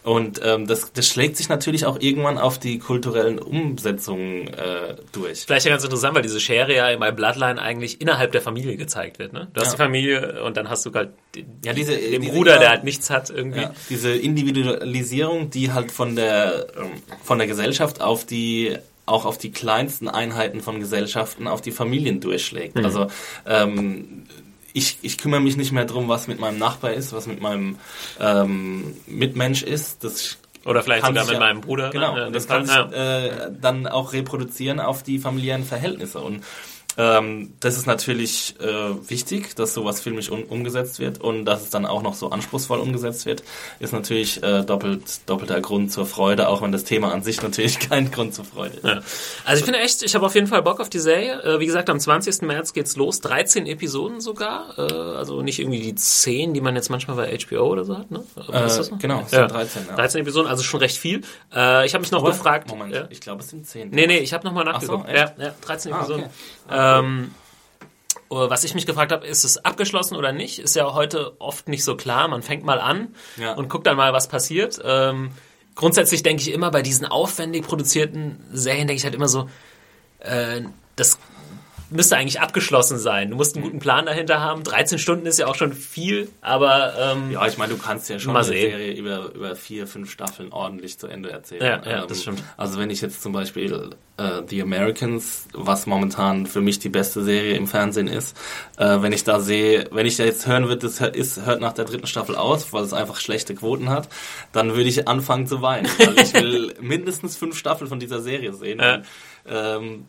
Und 0.03 0.39
ähm, 0.43 0.67
das, 0.67 0.93
das 0.93 1.05
schlägt 1.05 1.35
sich 1.35 1.49
natürlich 1.49 1.85
auch 1.85 1.99
irgendwann 1.99 2.37
auf 2.37 2.57
die 2.59 2.79
kulturellen 2.79 3.39
Umsetzungen 3.39 4.47
äh, 4.47 4.95
durch. 5.11 5.41
Vielleicht 5.41 5.65
ja 5.65 5.71
ganz 5.73 5.83
interessant, 5.83 6.15
weil 6.15 6.21
diese 6.21 6.39
Schere 6.39 6.73
ja 6.73 6.95
bei 6.95 7.11
Bloodline 7.11 7.61
eigentlich 7.61 7.99
innerhalb 7.99 8.31
der 8.31 8.41
Familie 8.41 8.77
gezeigt 8.77 9.19
wird. 9.19 9.33
Ne? 9.33 9.49
Du 9.53 9.59
hast 9.59 9.67
Ja. 9.67 9.71
die 9.73 9.77
Familie 9.83 10.43
und 10.43 10.55
dann 10.55 10.69
hast 10.69 10.85
du 10.85 10.93
halt 10.93 11.09
den, 11.35 11.45
Ja, 11.65 11.73
diese- 11.73 11.97
den 11.97 12.21
diese- 12.21 12.33
Bruder, 12.33 12.53
ja. 12.53 12.59
der 12.59 12.69
halt 12.69 12.83
nichts 12.85 13.09
hat 13.09 13.29
irgendwie. 13.29 13.61
Ja, 13.61 13.73
diese 13.89 14.11
Individualisierung, 14.13 15.49
die 15.49 15.71
halt 15.73 15.91
von 15.91 16.15
der 16.15 16.67
ähm, 16.77 16.91
von 17.23 17.37
der 17.37 17.47
Gesellschaft 17.47 17.99
auf 18.01 18.25
die 18.25 18.77
auch 19.05 19.25
auf 19.25 19.37
die 19.37 19.51
kleinsten 19.51 20.09
Einheiten 20.09 20.61
von 20.61 20.79
Gesellschaften, 20.79 21.47
auf 21.47 21.61
die 21.61 21.71
Familien 21.71 22.19
durchschlägt. 22.19 22.77
Also 22.77 23.07
ähm, 23.45 24.23
ich, 24.77 24.99
ich 25.01 25.17
kümmere 25.17 25.41
mich 25.41 25.57
nicht 25.57 25.71
mehr 25.71 25.85
drum, 25.85 26.07
was 26.07 26.27
mit 26.27 26.39
meinem 26.39 26.59
Nachbar 26.59 26.93
ist, 26.93 27.11
was 27.11 27.25
mit 27.25 27.41
meinem 27.41 27.77
ähm, 28.19 28.95
Mitmensch 29.07 29.63
ist. 29.63 30.03
Das 30.03 30.37
Oder 30.65 30.83
vielleicht 30.83 31.05
sogar 31.05 31.25
mit 31.25 31.33
ja- 31.33 31.39
meinem 31.39 31.61
Bruder. 31.61 31.89
Genau, 31.89 32.15
ne? 32.15 32.31
das 32.31 32.47
kann, 32.47 32.65
sich 32.65 32.75
äh, 32.75 33.49
dann 33.59 33.87
auch 33.87 34.13
reproduzieren 34.13 34.79
auf 34.79 35.01
die 35.01 35.17
familiären 35.17 35.63
Verhältnisse. 35.63 36.19
Und 36.19 36.43
ähm, 36.97 37.53
das 37.59 37.77
ist 37.77 37.85
natürlich 37.85 38.55
äh, 38.59 39.09
wichtig, 39.09 39.55
dass 39.55 39.73
sowas 39.73 40.01
filmisch 40.01 40.29
um, 40.29 40.43
umgesetzt 40.43 40.99
wird 40.99 41.21
und 41.21 41.45
dass 41.45 41.63
es 41.63 41.69
dann 41.69 41.85
auch 41.85 42.01
noch 42.01 42.15
so 42.15 42.29
anspruchsvoll 42.31 42.79
umgesetzt 42.79 43.25
wird, 43.25 43.43
ist 43.79 43.93
natürlich 43.93 44.41
äh, 44.43 44.63
doppelt, 44.63 45.03
doppelter 45.27 45.61
Grund 45.61 45.91
zur 45.91 46.05
Freude, 46.05 46.49
auch 46.49 46.61
wenn 46.61 46.71
das 46.71 46.83
Thema 46.83 47.13
an 47.13 47.21
sich 47.23 47.41
natürlich 47.41 47.79
kein 47.89 48.09
Grund 48.11 48.33
zur 48.33 48.45
Freude 48.45 48.77
ist. 48.77 48.83
Ja. 48.85 49.01
Also 49.45 49.59
ich 49.59 49.65
finde 49.65 49.79
echt, 49.79 50.01
ich 50.03 50.15
habe 50.15 50.25
auf 50.25 50.35
jeden 50.35 50.47
Fall 50.47 50.61
Bock 50.63 50.79
auf 50.79 50.89
die 50.89 50.99
Serie. 50.99 51.41
Äh, 51.43 51.59
wie 51.59 51.65
gesagt, 51.67 51.89
am 51.89 51.99
20. 51.99 52.41
März 52.41 52.73
geht's 52.73 52.95
los. 52.95 53.19
13 53.21 53.67
Episoden 53.67 54.19
sogar. 54.21 54.73
Äh, 54.77 54.81
also 54.81 55.41
nicht 55.41 55.59
irgendwie 55.59 55.79
die 55.81 55.95
10, 55.95 56.53
die 56.53 56.61
man 56.61 56.75
jetzt 56.75 56.89
manchmal 56.89 57.15
bei 57.17 57.37
HBO 57.37 57.67
oder 57.67 57.85
so 57.85 57.97
hat. 57.97 58.09
Ne? 58.11 58.23
Äh, 58.51 58.69
so? 58.69 58.95
genau, 58.97 59.21
es 59.25 59.31
ja. 59.31 59.39
sind 59.47 59.51
13, 59.51 59.81
ja. 59.89 59.95
13 59.95 60.21
Episoden, 60.21 60.47
also 60.49 60.63
schon 60.63 60.79
recht 60.79 60.97
viel. 60.97 61.21
Äh, 61.53 61.85
ich 61.85 61.93
habe 61.93 62.01
mich 62.01 62.11
noch 62.11 62.21
Aber, 62.21 62.31
gefragt. 62.31 62.69
Moment, 62.69 62.93
Ja? 62.95 63.05
ich 63.09 63.21
glaube 63.21 63.41
es 63.43 63.49
sind 63.49 63.67
10. 63.67 63.89
Nee, 63.91 64.07
nee, 64.07 64.17
ich 64.17 64.33
habe 64.33 64.45
nochmal 64.45 64.67
Ach 64.67 64.81
so, 64.81 64.93
nachgeguckt. 64.97 65.09
echt? 65.15 65.37
ja, 65.37 65.45
ja, 65.45 65.53
13 65.61 65.93
Ah, 65.93 65.97
Episoden. 65.99 66.23
okay. 66.23 66.31
Ähm, 66.99 67.31
äh, 68.29 68.35
was 68.35 68.63
ich 68.63 68.73
mich 68.75 68.85
gefragt 68.85 69.11
habe, 69.11 69.25
ist 69.25 69.43
es 69.43 69.63
abgeschlossen 69.63 70.15
oder 70.15 70.31
nicht? 70.31 70.59
Ist 70.59 70.75
ja 70.75 70.93
heute 70.93 71.39
oft 71.39 71.67
nicht 71.67 71.83
so 71.83 71.95
klar. 71.95 72.27
Man 72.27 72.41
fängt 72.43 72.63
mal 72.63 72.79
an 72.79 73.15
Ja. 73.37 73.53
und 73.53 73.69
guckt 73.69 73.87
dann 73.87 73.97
mal, 73.97 74.13
was 74.13 74.27
passiert. 74.27 74.79
Ähm, 74.83 75.31
grundsätzlich 75.75 76.23
denke 76.23 76.41
ich 76.41 76.51
immer 76.51 76.71
bei 76.71 76.81
diesen 76.81 77.05
aufwendig 77.05 77.65
produzierten 77.65 78.43
Serien, 78.51 78.87
denke 78.87 78.97
ich 78.99 79.03
halt 79.05 79.15
immer 79.15 79.27
so, 79.27 79.49
äh, 80.19 80.61
das 80.95 81.19
müsste 81.89 82.17
eigentlich 82.17 82.41
abgeschlossen 82.41 82.97
sein. 82.97 83.29
Du 83.29 83.35
musst 83.37 83.55
einen 83.55 83.63
guten 83.63 83.79
Plan 83.79 84.05
dahinter 84.05 84.41
haben. 84.41 84.63
13 84.63 84.99
Stunden 84.99 85.25
ist 85.25 85.39
ja 85.39 85.47
auch 85.47 85.55
schon 85.55 85.73
viel, 85.73 86.27
aber 86.41 86.93
ähm, 86.99 87.31
Ja, 87.31 87.47
ich 87.47 87.57
meine, 87.57 87.73
du 87.73 87.79
kannst 87.79 88.09
ja 88.09 88.19
schon 88.19 88.35
eine 88.35 88.43
sehen. 88.45 88.71
Serie 88.71 88.93
über, 88.93 89.33
über 89.33 89.55
vier, 89.55 89.87
fünf 89.87 90.11
Staffeln 90.11 90.51
ordentlich 90.51 90.97
zu 90.99 91.07
Ende 91.07 91.29
erzählen. 91.31 91.63
Ja, 91.63 91.89
ja, 91.89 92.05
das 92.05 92.21
stimmt. 92.21 92.43
Also 92.57 92.77
wenn 92.79 92.89
ich 92.89 93.01
jetzt 93.01 93.21
zum 93.21 93.31
Beispiel 93.31 93.91
äh, 94.17 94.41
The 94.47 94.61
Americans, 94.61 95.47
was 95.53 95.85
momentan 95.85 96.45
für 96.45 96.61
mich 96.61 96.79
die 96.79 96.89
beste 96.89 97.23
Serie 97.23 97.55
im 97.55 97.67
Fernsehen 97.67 98.07
ist, 98.07 98.35
äh, 98.77 99.01
wenn 99.01 99.13
ich 99.13 99.23
da 99.23 99.39
sehe, 99.39 99.87
wenn 99.91 100.05
ich 100.05 100.17
da 100.17 100.23
jetzt 100.25 100.45
hören 100.47 100.63
würde, 100.67 100.79
das 100.87 100.99
hört- 100.99 101.15
ist, 101.15 101.45
hört 101.45 101.61
nach 101.61 101.73
der 101.73 101.85
dritten 101.85 102.07
Staffel 102.07 102.35
aus, 102.35 102.73
weil 102.73 102.83
es 102.83 102.93
einfach 102.93 103.17
schlechte 103.19 103.55
Quoten 103.55 103.89
hat, 103.89 104.09
dann 104.51 104.69
würde 104.75 104.89
ich 104.89 105.07
anfangen 105.07 105.47
zu 105.47 105.61
weinen. 105.61 105.87
Weil 105.97 106.19
ich 106.19 106.33
will 106.33 106.73
mindestens 106.81 107.37
fünf 107.37 107.57
Staffeln 107.57 107.87
von 107.87 107.99
dieser 107.99 108.21
Serie 108.21 108.51
sehen. 108.53 108.79
Ja. 108.81 108.95
Und, 108.95 109.03
ähm, 109.49 110.05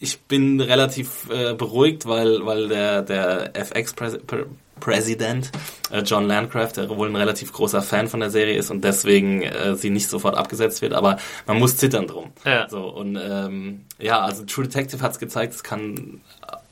ich 0.00 0.18
bin 0.22 0.60
relativ 0.60 1.28
äh, 1.30 1.52
beruhigt, 1.54 2.06
weil, 2.06 2.44
weil 2.46 2.68
der, 2.68 3.02
der 3.02 3.54
FX-Präsident 3.54 5.50
äh, 5.90 6.00
John 6.00 6.26
Landcraft, 6.26 6.72
der 6.76 6.88
wohl 6.88 7.08
ein 7.08 7.16
relativ 7.16 7.52
großer 7.52 7.82
Fan 7.82 8.08
von 8.08 8.20
der 8.20 8.30
Serie 8.30 8.56
ist 8.56 8.70
und 8.70 8.82
deswegen 8.82 9.42
äh, 9.42 9.74
sie 9.76 9.90
nicht 9.90 10.08
sofort 10.08 10.36
abgesetzt 10.36 10.80
wird, 10.82 10.94
aber 10.94 11.18
man 11.46 11.58
muss 11.58 11.76
zittern 11.76 12.06
drum. 12.06 12.32
Ja. 12.44 12.66
So, 12.68 12.84
und 12.88 13.18
ähm, 13.22 13.82
ja, 13.98 14.20
also 14.20 14.44
True 14.44 14.64
Detective 14.64 15.02
hat 15.02 15.12
es 15.12 15.18
gezeigt, 15.18 15.52
es 15.54 15.62
kann, 15.62 16.22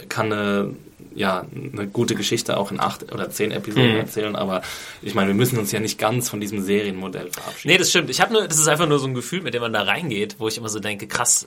kann 0.08 0.32
eine, 0.32 0.70
ja, 1.14 1.44
eine 1.74 1.86
gute 1.86 2.14
Geschichte 2.14 2.56
auch 2.56 2.70
in 2.72 2.80
acht 2.80 3.12
oder 3.12 3.28
zehn 3.30 3.50
Episoden 3.52 3.92
Mhm. 3.92 3.96
erzählen, 3.98 4.36
aber 4.36 4.62
ich 5.02 5.14
meine, 5.14 5.28
wir 5.28 5.34
müssen 5.34 5.58
uns 5.58 5.70
ja 5.72 5.80
nicht 5.80 5.98
ganz 5.98 6.30
von 6.30 6.40
diesem 6.40 6.62
Serienmodell 6.62 7.30
verabschieden. 7.30 7.72
Nee, 7.72 7.78
das 7.78 7.90
stimmt. 7.90 8.08
Ich 8.08 8.20
habe 8.22 8.32
nur, 8.32 8.48
das 8.48 8.58
ist 8.58 8.68
einfach 8.68 8.88
nur 8.88 8.98
so 8.98 9.06
ein 9.06 9.14
Gefühl, 9.14 9.42
mit 9.42 9.52
dem 9.52 9.60
man 9.60 9.72
da 9.74 9.82
reingeht, 9.82 10.36
wo 10.38 10.48
ich 10.48 10.56
immer 10.56 10.70
so 10.70 10.80
denke, 10.80 11.06
krass, 11.06 11.46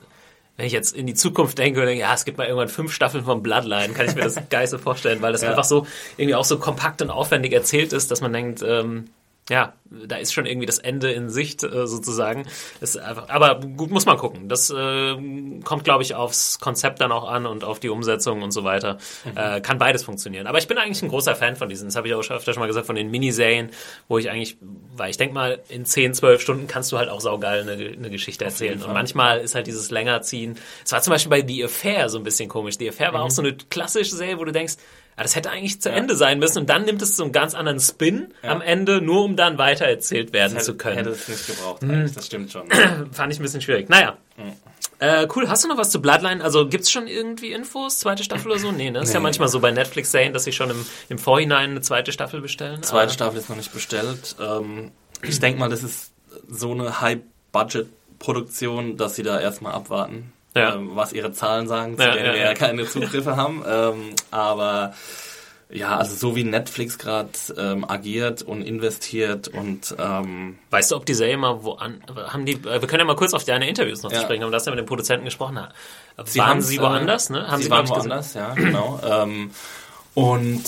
wenn 0.62 0.68
ich 0.68 0.74
jetzt 0.74 0.96
in 0.96 1.08
die 1.08 1.16
Zukunft 1.16 1.58
denke 1.58 1.80
und 1.80 1.88
denke, 1.88 2.02
ja, 2.02 2.14
es 2.14 2.24
gibt 2.24 2.38
mal 2.38 2.44
irgendwann 2.44 2.68
fünf 2.68 2.94
Staffeln 2.94 3.24
von 3.24 3.42
Bloodline, 3.42 3.94
kann 3.94 4.06
ich 4.06 4.14
mir 4.14 4.22
das 4.22 4.38
geil 4.52 4.68
so 4.68 4.78
vorstellen, 4.78 5.20
weil 5.24 5.32
das 5.32 5.42
einfach 5.42 5.64
so 5.64 5.88
irgendwie 6.18 6.36
auch 6.36 6.44
so 6.44 6.60
kompakt 6.60 7.02
und 7.02 7.10
aufwendig 7.10 7.52
erzählt 7.52 7.94
ist, 7.94 8.12
dass 8.12 8.22
man 8.22 8.32
denkt, 8.32 8.62
ähm, 8.62 9.06
ja, 9.50 9.74
da 9.90 10.16
ist 10.16 10.34
schon 10.34 10.46
irgendwie 10.46 10.66
das 10.66 10.78
Ende 10.78 11.12
in 11.12 11.30
Sicht 11.30 11.64
äh, 11.64 11.88
sozusagen. 11.88 12.46
Ist 12.80 12.98
einfach, 12.98 13.28
aber 13.28 13.60
gut, 13.60 13.92
muss 13.92 14.06
man 14.06 14.18
gucken. 14.18 14.48
Das 14.48 14.70
äh, 14.70 15.16
kommt, 15.64 15.84
glaube 15.84 16.04
ich, 16.04 16.16
aufs 16.16 16.60
Konzept 16.60 17.02
dann 17.02 17.12
auch 17.12 17.28
an 17.28 17.46
und 17.46 17.64
auf 17.64 17.80
die 17.80 17.90
Umsetzung 17.90 18.44
und 18.44 18.52
so 18.52 18.64
weiter. 18.64 18.98
Äh, 19.36 19.60
kann 19.60 19.78
beides 19.78 20.04
funktionieren. 20.04 20.48
Aber 20.48 20.60
ich 20.60 20.68
bin 20.68 20.78
eigentlich 20.78 21.02
ein 21.02 21.10
großer 21.10 21.36
Fan 21.36 21.56
von 21.56 21.68
diesen, 21.68 21.88
das 21.88 21.96
habe 21.96 22.08
ich 22.08 22.14
auch 22.14 22.24
schon 22.24 22.38
öfter 22.38 22.54
schon 22.54 22.62
mal 22.62 22.68
gesagt, 22.68 22.86
von 22.86 22.96
den 22.96 23.12
Miniserien, 23.12 23.72
wo 24.08 24.18
ich 24.18 24.30
eigentlich, 24.30 24.58
weil 24.96 25.10
ich 25.10 25.18
denke 25.18 25.34
mal, 25.34 25.60
in 25.68 25.86
10, 25.86 26.14
12 26.14 26.42
Stunden 26.42 26.68
kannst 26.68 26.92
du 26.92 26.98
halt 26.98 27.10
auch 27.10 27.20
saugeil 27.20 27.62
eine, 27.62 27.74
eine 27.74 28.10
Geschichte 28.10 28.46
erzählen. 28.46 28.82
Und 28.82 28.94
manchmal 28.94 29.40
ist 29.40 29.56
halt 29.56 29.68
dieses 29.68 29.92
Längerziehen. 29.92 30.58
Es 30.86 30.92
war 30.94 31.02
zum 31.02 31.12
Beispiel 31.12 31.30
bei 31.30 31.46
The 31.46 31.66
Affair 31.66 32.08
so 32.08 32.18
ein 32.20 32.24
bisschen 32.24 32.48
komisch. 32.48 32.78
The 32.78 32.90
Affair 32.90 33.12
war 33.14 33.24
auch 33.24 33.32
so 33.32 33.42
eine 33.42 33.54
klassische 33.54 34.16
Serie, 34.16 34.38
wo 34.38 34.46
du 34.46 34.52
denkst, 34.52 34.76
ja, 35.18 35.24
das 35.24 35.36
hätte 35.36 35.50
eigentlich 35.52 35.82
zu 35.82 35.90
Ende 35.92 36.16
sein 36.16 36.40
müssen 36.40 36.60
und 36.60 36.70
dann 36.70 36.86
nimmt 36.86 37.02
es 37.02 37.16
so 37.16 37.24
einen 37.24 37.32
ganz 37.32 37.54
anderen 37.54 37.80
Spin 37.80 38.34
am 38.44 38.62
Ende, 38.62 39.02
nur 39.02 39.24
um 39.24 39.36
dann 39.36 39.58
weiter 39.58 39.86
erzählt 39.86 40.34
werden 40.34 40.60
zu 40.60 40.76
können. 40.76 40.98
Hätte 40.98 41.10
es 41.12 41.28
nicht 41.28 41.48
gebraucht, 41.48 41.82
Mhm. 41.84 41.92
eigentlich, 41.92 42.14
das 42.14 42.26
stimmt 42.26 42.52
schon. 42.52 42.64
Fand 43.12 43.32
ich 43.34 43.40
ein 43.40 43.44
bisschen 43.44 43.62
schwierig. 43.62 43.90
Naja. 43.90 44.18
Äh, 45.00 45.28
cool, 45.36 45.50
hast 45.50 45.64
du 45.64 45.68
noch 45.68 45.78
was 45.78 45.90
zu 45.90 46.00
Bloodline? 46.02 46.44
Also 46.44 46.68
gibt's 46.68 46.92
schon 46.92 47.08
irgendwie 47.08 47.52
Infos? 47.52 48.00
Zweite 48.00 48.24
Staffel 48.24 48.52
oder 48.52 48.60
so? 48.60 48.72
Nee, 48.72 48.92
ne? 48.92 49.00
Ist 49.00 49.14
ja 49.14 49.20
Nee. 49.20 49.24
manchmal 49.24 49.48
so 49.50 49.60
bei 49.60 49.72
Netflix-Serien, 49.72 50.32
dass 50.34 50.44
sie 50.44 50.52
schon 50.52 50.70
im, 50.70 50.86
im 51.10 51.18
Vorhinein 51.18 51.72
eine 51.72 51.82
zweite 51.82 52.12
Staffel 52.12 52.40
bestellen. 52.42 52.84
Zweite 52.84 53.04
Aber- 53.06 53.12
Staffel 53.14 53.40
ist 53.40 53.50
noch 53.50 53.58
nicht 53.58 53.74
bestellt. 53.74 54.36
Ähm, 54.40 54.92
ich 55.24 55.40
denke 55.40 55.60
mal, 55.60 55.70
das 55.70 55.82
ist 55.84 56.12
so 56.48 56.72
eine 56.72 57.02
High-Budget-Produktion, 57.02 58.98
dass 58.98 59.16
sie 59.16 59.24
da 59.24 59.40
erstmal 59.40 59.74
abwarten, 59.74 60.32
Ja. 60.56 60.76
ähm, 60.76 60.92
was 60.96 61.14
ihre 61.14 61.32
Zahlen 61.32 61.68
sagen, 61.68 61.98
zu 61.98 62.04
Ja, 62.04 62.12
denen 62.14 62.34
wir 62.34 62.42
ja. 62.42 62.54
keine 62.54 62.86
Zugriffe 62.86 63.36
haben. 63.38 63.64
Ähm, 63.68 64.16
aber 64.32 64.94
ja, 65.74 65.96
also 65.96 66.16
so 66.16 66.36
wie 66.36 66.44
Netflix 66.44 66.98
gerade 66.98 67.30
ähm, 67.58 67.90
agiert 67.90 68.42
und 68.42 68.62
investiert 68.62 69.48
und 69.48 69.96
ähm, 69.98 70.58
Weißt 70.70 70.92
du, 70.92 70.98
ob 70.98 71.06
die 71.06 71.14
Serie 71.14 71.38
mal 71.38 71.64
wo 71.64 71.74
an, 71.76 72.04
haben 72.28 72.46
die, 72.46 72.54
äh, 72.56 72.82
wir 72.82 72.88
können 72.88 73.00
ja 73.00 73.06
mal 73.06 73.16
kurz 73.16 73.34
auf 73.34 73.46
deine 73.46 73.70
Interviews 73.70 74.04
noch 74.04 74.10
zu 74.12 74.18
Ja. 74.18 74.24
sprechen, 74.24 74.44
aber 74.44 74.52
das 74.52 74.66
ja 74.66 74.72
mit 74.72 74.80
dem 74.80 74.86
Produzenten 74.86 75.24
gesprochen 75.24 75.58
hat. 75.62 75.74
Sie 76.26 76.40
Waren 76.40 76.62
sie 76.62 76.76
äh, 76.76 76.82
woanders, 76.82 77.30
ne? 77.30 77.48
Haben 77.48 77.60
sie, 77.60 77.64
sie, 77.66 77.70
waren 77.72 77.88
woanders, 77.88 78.34
ja, 78.34 78.54
genau. 78.54 79.00
ähm, 79.10 79.52
und 80.14 80.64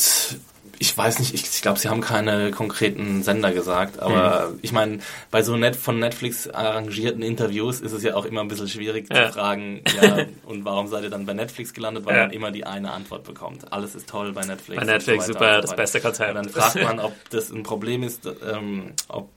ich 0.79 0.97
weiß 0.97 1.19
nicht, 1.19 1.33
ich, 1.33 1.43
ich 1.43 1.61
glaube, 1.61 1.79
sie 1.79 1.89
haben 1.89 2.01
keine 2.01 2.51
konkreten 2.51 3.23
Sender 3.23 3.51
gesagt, 3.53 3.99
aber 3.99 4.49
Mhm. 4.49 4.59
ich 4.61 4.71
meine, 4.71 4.99
bei 5.31 5.41
so 5.43 5.55
net 5.55 5.75
von 5.75 5.99
Netflix 5.99 6.47
arrangierten 6.49 7.21
Interviews 7.21 7.79
ist 7.79 7.91
es 7.91 8.03
ja 8.03 8.15
auch 8.15 8.25
immer 8.25 8.41
ein 8.41 8.47
bisschen 8.47 8.67
schwierig 8.67 9.07
Ja. 9.13 9.27
zu 9.27 9.33
fragen, 9.33 9.81
ja, 9.95 10.25
und 10.45 10.65
warum 10.65 10.87
seid 10.87 11.03
ihr 11.03 11.09
dann 11.09 11.25
bei 11.25 11.33
Netflix 11.33 11.73
gelandet, 11.73 12.05
weil 12.05 12.15
Ja. 12.15 12.21
man 12.23 12.31
immer 12.31 12.51
die 12.51 12.65
eine 12.65 12.91
Antwort 12.91 13.23
bekommt. 13.23 13.71
Alles 13.71 13.95
ist 13.95 14.09
toll 14.09 14.33
bei 14.33 14.45
Netflix. 14.45 14.79
Bei 14.79 14.85
Netflix, 14.91 15.25
so 15.27 15.33
super, 15.33 15.61
das 15.61 15.75
beste 15.75 16.01
Konzept. 16.01 16.29
Und 16.29 16.35
dann 16.35 16.49
fragt 16.49 16.81
man, 16.83 16.99
ob 16.99 17.13
das 17.29 17.51
ein 17.51 17.63
Problem 17.63 18.03
ist, 18.03 18.25
ähm, 18.25 18.93
ob 19.07 19.29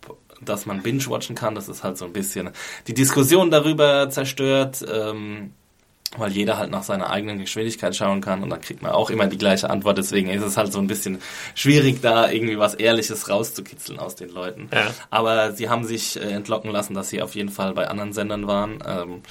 dass 0.42 0.66
man 0.66 0.82
binge-watchen 0.82 1.34
kann, 1.34 1.54
das 1.54 1.66
ist 1.66 1.82
halt 1.82 1.96
so 1.96 2.04
ein 2.04 2.12
bisschen 2.12 2.50
die 2.86 2.92
Diskussion 2.92 3.50
darüber 3.50 4.10
zerstört, 4.10 4.84
ähm, 4.92 5.52
weil 6.18 6.32
jeder 6.32 6.58
halt 6.58 6.70
nach 6.70 6.82
seiner 6.82 7.10
eigenen 7.10 7.38
Geschwindigkeit 7.38 7.94
schauen 7.96 8.20
kann 8.20 8.42
und 8.42 8.50
dann 8.50 8.60
kriegt 8.60 8.82
man 8.82 8.92
auch 8.92 9.10
immer 9.10 9.26
die 9.26 9.38
gleiche 9.38 9.70
Antwort. 9.70 9.98
Deswegen 9.98 10.28
ist 10.30 10.42
es 10.42 10.56
halt 10.56 10.72
so 10.72 10.78
ein 10.78 10.86
bisschen 10.86 11.18
schwierig, 11.54 12.00
da 12.02 12.30
irgendwie 12.30 12.58
was 12.58 12.74
Ehrliches 12.74 13.28
rauszukitzeln 13.28 13.98
aus 13.98 14.14
den 14.16 14.30
Leuten. 14.30 14.68
Ja. 14.72 14.88
Aber 15.10 15.52
sie 15.52 15.68
haben 15.68 15.84
sich 15.84 16.16
äh, 16.16 16.30
entlocken 16.30 16.70
lassen, 16.70 16.94
dass 16.94 17.08
sie 17.10 17.22
auf 17.22 17.34
jeden 17.34 17.50
Fall 17.50 17.74
bei 17.74 17.88
anderen 17.88 18.12
Sendern 18.12 18.46
waren. 18.46 18.78
Ähm, 18.86 19.22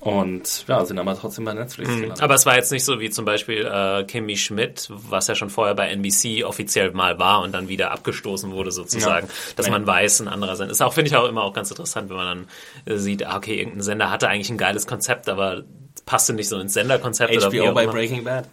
Und 0.00 0.66
ja, 0.68 0.84
sind 0.84 0.98
aber 0.98 1.16
trotzdem 1.18 1.46
bei 1.46 1.54
Netflix 1.54 1.88
gelandet. 1.88 2.20
Aber 2.22 2.34
es 2.34 2.44
war 2.44 2.56
jetzt 2.56 2.70
nicht 2.72 2.84
so 2.84 3.00
wie 3.00 3.08
zum 3.08 3.24
Beispiel 3.24 3.64
äh, 3.64 4.04
Kimmy 4.04 4.36
Schmidt, 4.36 4.88
was 4.90 5.28
ja 5.28 5.34
schon 5.34 5.48
vorher 5.48 5.74
bei 5.74 5.88
NBC 5.88 6.44
offiziell 6.44 6.92
mal 6.92 7.18
war 7.18 7.40
und 7.40 7.52
dann 7.52 7.68
wieder 7.68 7.90
abgestoßen 7.90 8.52
wurde 8.52 8.70
sozusagen, 8.70 9.26
Ja. 9.28 9.32
dass 9.56 9.64
Nee. 9.66 9.72
man 9.72 9.86
weiß, 9.86 10.20
ein 10.20 10.28
anderer 10.28 10.56
Sender. 10.56 10.72
Ist 10.72 10.82
auch, 10.82 10.92
finde 10.92 11.08
ich 11.08 11.16
auch 11.16 11.26
immer 11.26 11.42
auch 11.42 11.54
ganz 11.54 11.70
interessant, 11.70 12.10
wenn 12.10 12.16
man 12.16 12.46
dann 12.84 12.94
äh, 12.94 12.98
sieht, 12.98 13.24
ah, 13.26 13.36
okay, 13.38 13.56
irgendein 13.58 13.80
Sender 13.82 14.10
hatte 14.10 14.28
eigentlich 14.28 14.50
ein 14.50 14.58
geiles 14.58 14.86
Konzept, 14.86 15.26
aber 15.30 15.62
passte 16.06 16.32
nicht 16.32 16.48
so 16.48 16.58
ins 16.58 16.74
Senderkonzept 16.74 17.36
oder 17.36 17.50
HBO 17.50 17.70
auch 17.70 17.74
bei. 17.74 17.86
Breaking 17.86 18.24
Bad. 18.24 18.48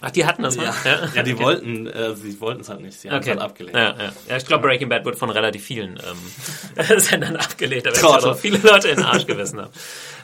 Ach, 0.00 0.10
die 0.10 0.26
hatten 0.26 0.42
das 0.42 0.56
mal? 0.56 0.72
Ja, 0.84 0.98
ja 1.14 1.22
die 1.22 1.38
wollten, 1.38 1.86
äh, 1.86 2.14
sie 2.14 2.38
wollten 2.40 2.60
es 2.60 2.68
halt 2.68 2.80
nicht. 2.80 3.00
Sie 3.00 3.08
haben 3.10 3.16
es 3.18 3.22
Okay. 3.26 3.30
halt 3.30 3.40
abgelehnt. 3.40 3.76
Ja, 3.76 3.94
ja. 3.98 4.12
ja, 4.28 4.36
ich 4.36 4.46
glaube, 4.46 4.66
Breaking 4.68 4.88
Bad 4.88 5.04
wird 5.04 5.16
von 5.16 5.30
relativ 5.30 5.64
vielen 5.64 5.98
ähm, 5.98 6.98
Sendern 6.98 7.36
abgelehnt, 7.36 7.86
aber 7.86 7.96
ich 7.96 8.04
auch 8.04 8.36
viele 8.36 8.58
Leute 8.58 8.88
in 8.88 8.96
den 8.96 9.04
Arsch 9.04 9.26
gewissen 9.26 9.60
haben. 9.60 9.70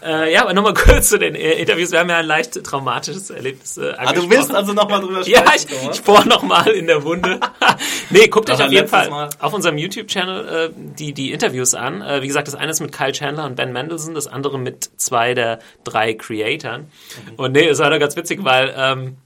Äh, 0.05 0.33
ja, 0.33 0.43
aber 0.43 0.53
nochmal 0.53 0.75
kurz 0.75 1.09
zu 1.09 1.19
den 1.19 1.35
äh, 1.35 1.53
Interviews. 1.53 1.91
Wir 1.93 2.01
haben 2.01 2.11
ja 2.11 2.19
ein 2.19 2.27
leicht 2.27 2.63
traumatisches 2.63 3.31
Erlebnis 3.31 3.77
äh, 3.79 3.81
Ah, 3.81 3.93
du 3.93 3.99
angesprochen. 4.01 4.31
willst 4.31 4.55
also 4.55 4.73
nochmal 4.73 5.01
drüber 5.01 5.23
sprechen? 5.25 5.45
Ja, 5.47 5.53
ich, 5.55 5.67
ich 5.93 6.03
bohr 6.03 6.25
noch 6.27 6.43
mal 6.43 6.69
in 6.69 6.87
der 6.87 7.03
Wunde. 7.05 7.41
nee, 8.11 8.27
guckt 8.29 8.51
euch 8.51 8.63
auf 8.63 8.71
jeden 8.73 8.89
Fall 8.89 9.09
Mal- 9.11 9.31
auf 9.39 9.53
unserem 9.53 9.79
YouTube-Channel 9.79 10.49
äh, 10.49 10.71
die, 10.77 11.13
die 11.15 11.33
Interviews 11.33 11.75
an. 11.75 12.03
Äh, 12.03 12.21
wie 12.23 12.27
gesagt, 12.27 12.49
das 12.49 12.55
eine 12.55 12.71
ist 12.73 12.81
mit 12.81 12.93
Kyle 12.93 13.13
Chandler 13.13 13.47
und 13.47 13.55
Ben 13.57 13.73
Mendelssohn, 13.73 14.15
das 14.15 14.27
andere 14.27 14.59
mit 14.59 14.91
zwei 14.97 15.35
der 15.35 15.61
drei 15.85 16.15
Creatoren. 16.15 16.89
Und 17.37 17.53
nee, 17.53 17.67
es 17.67 17.79
war 17.79 17.91
da 17.91 17.99
ganz 17.99 18.17
witzig, 18.17 18.45
weil... 18.45 18.75
Ähm, 18.77 19.17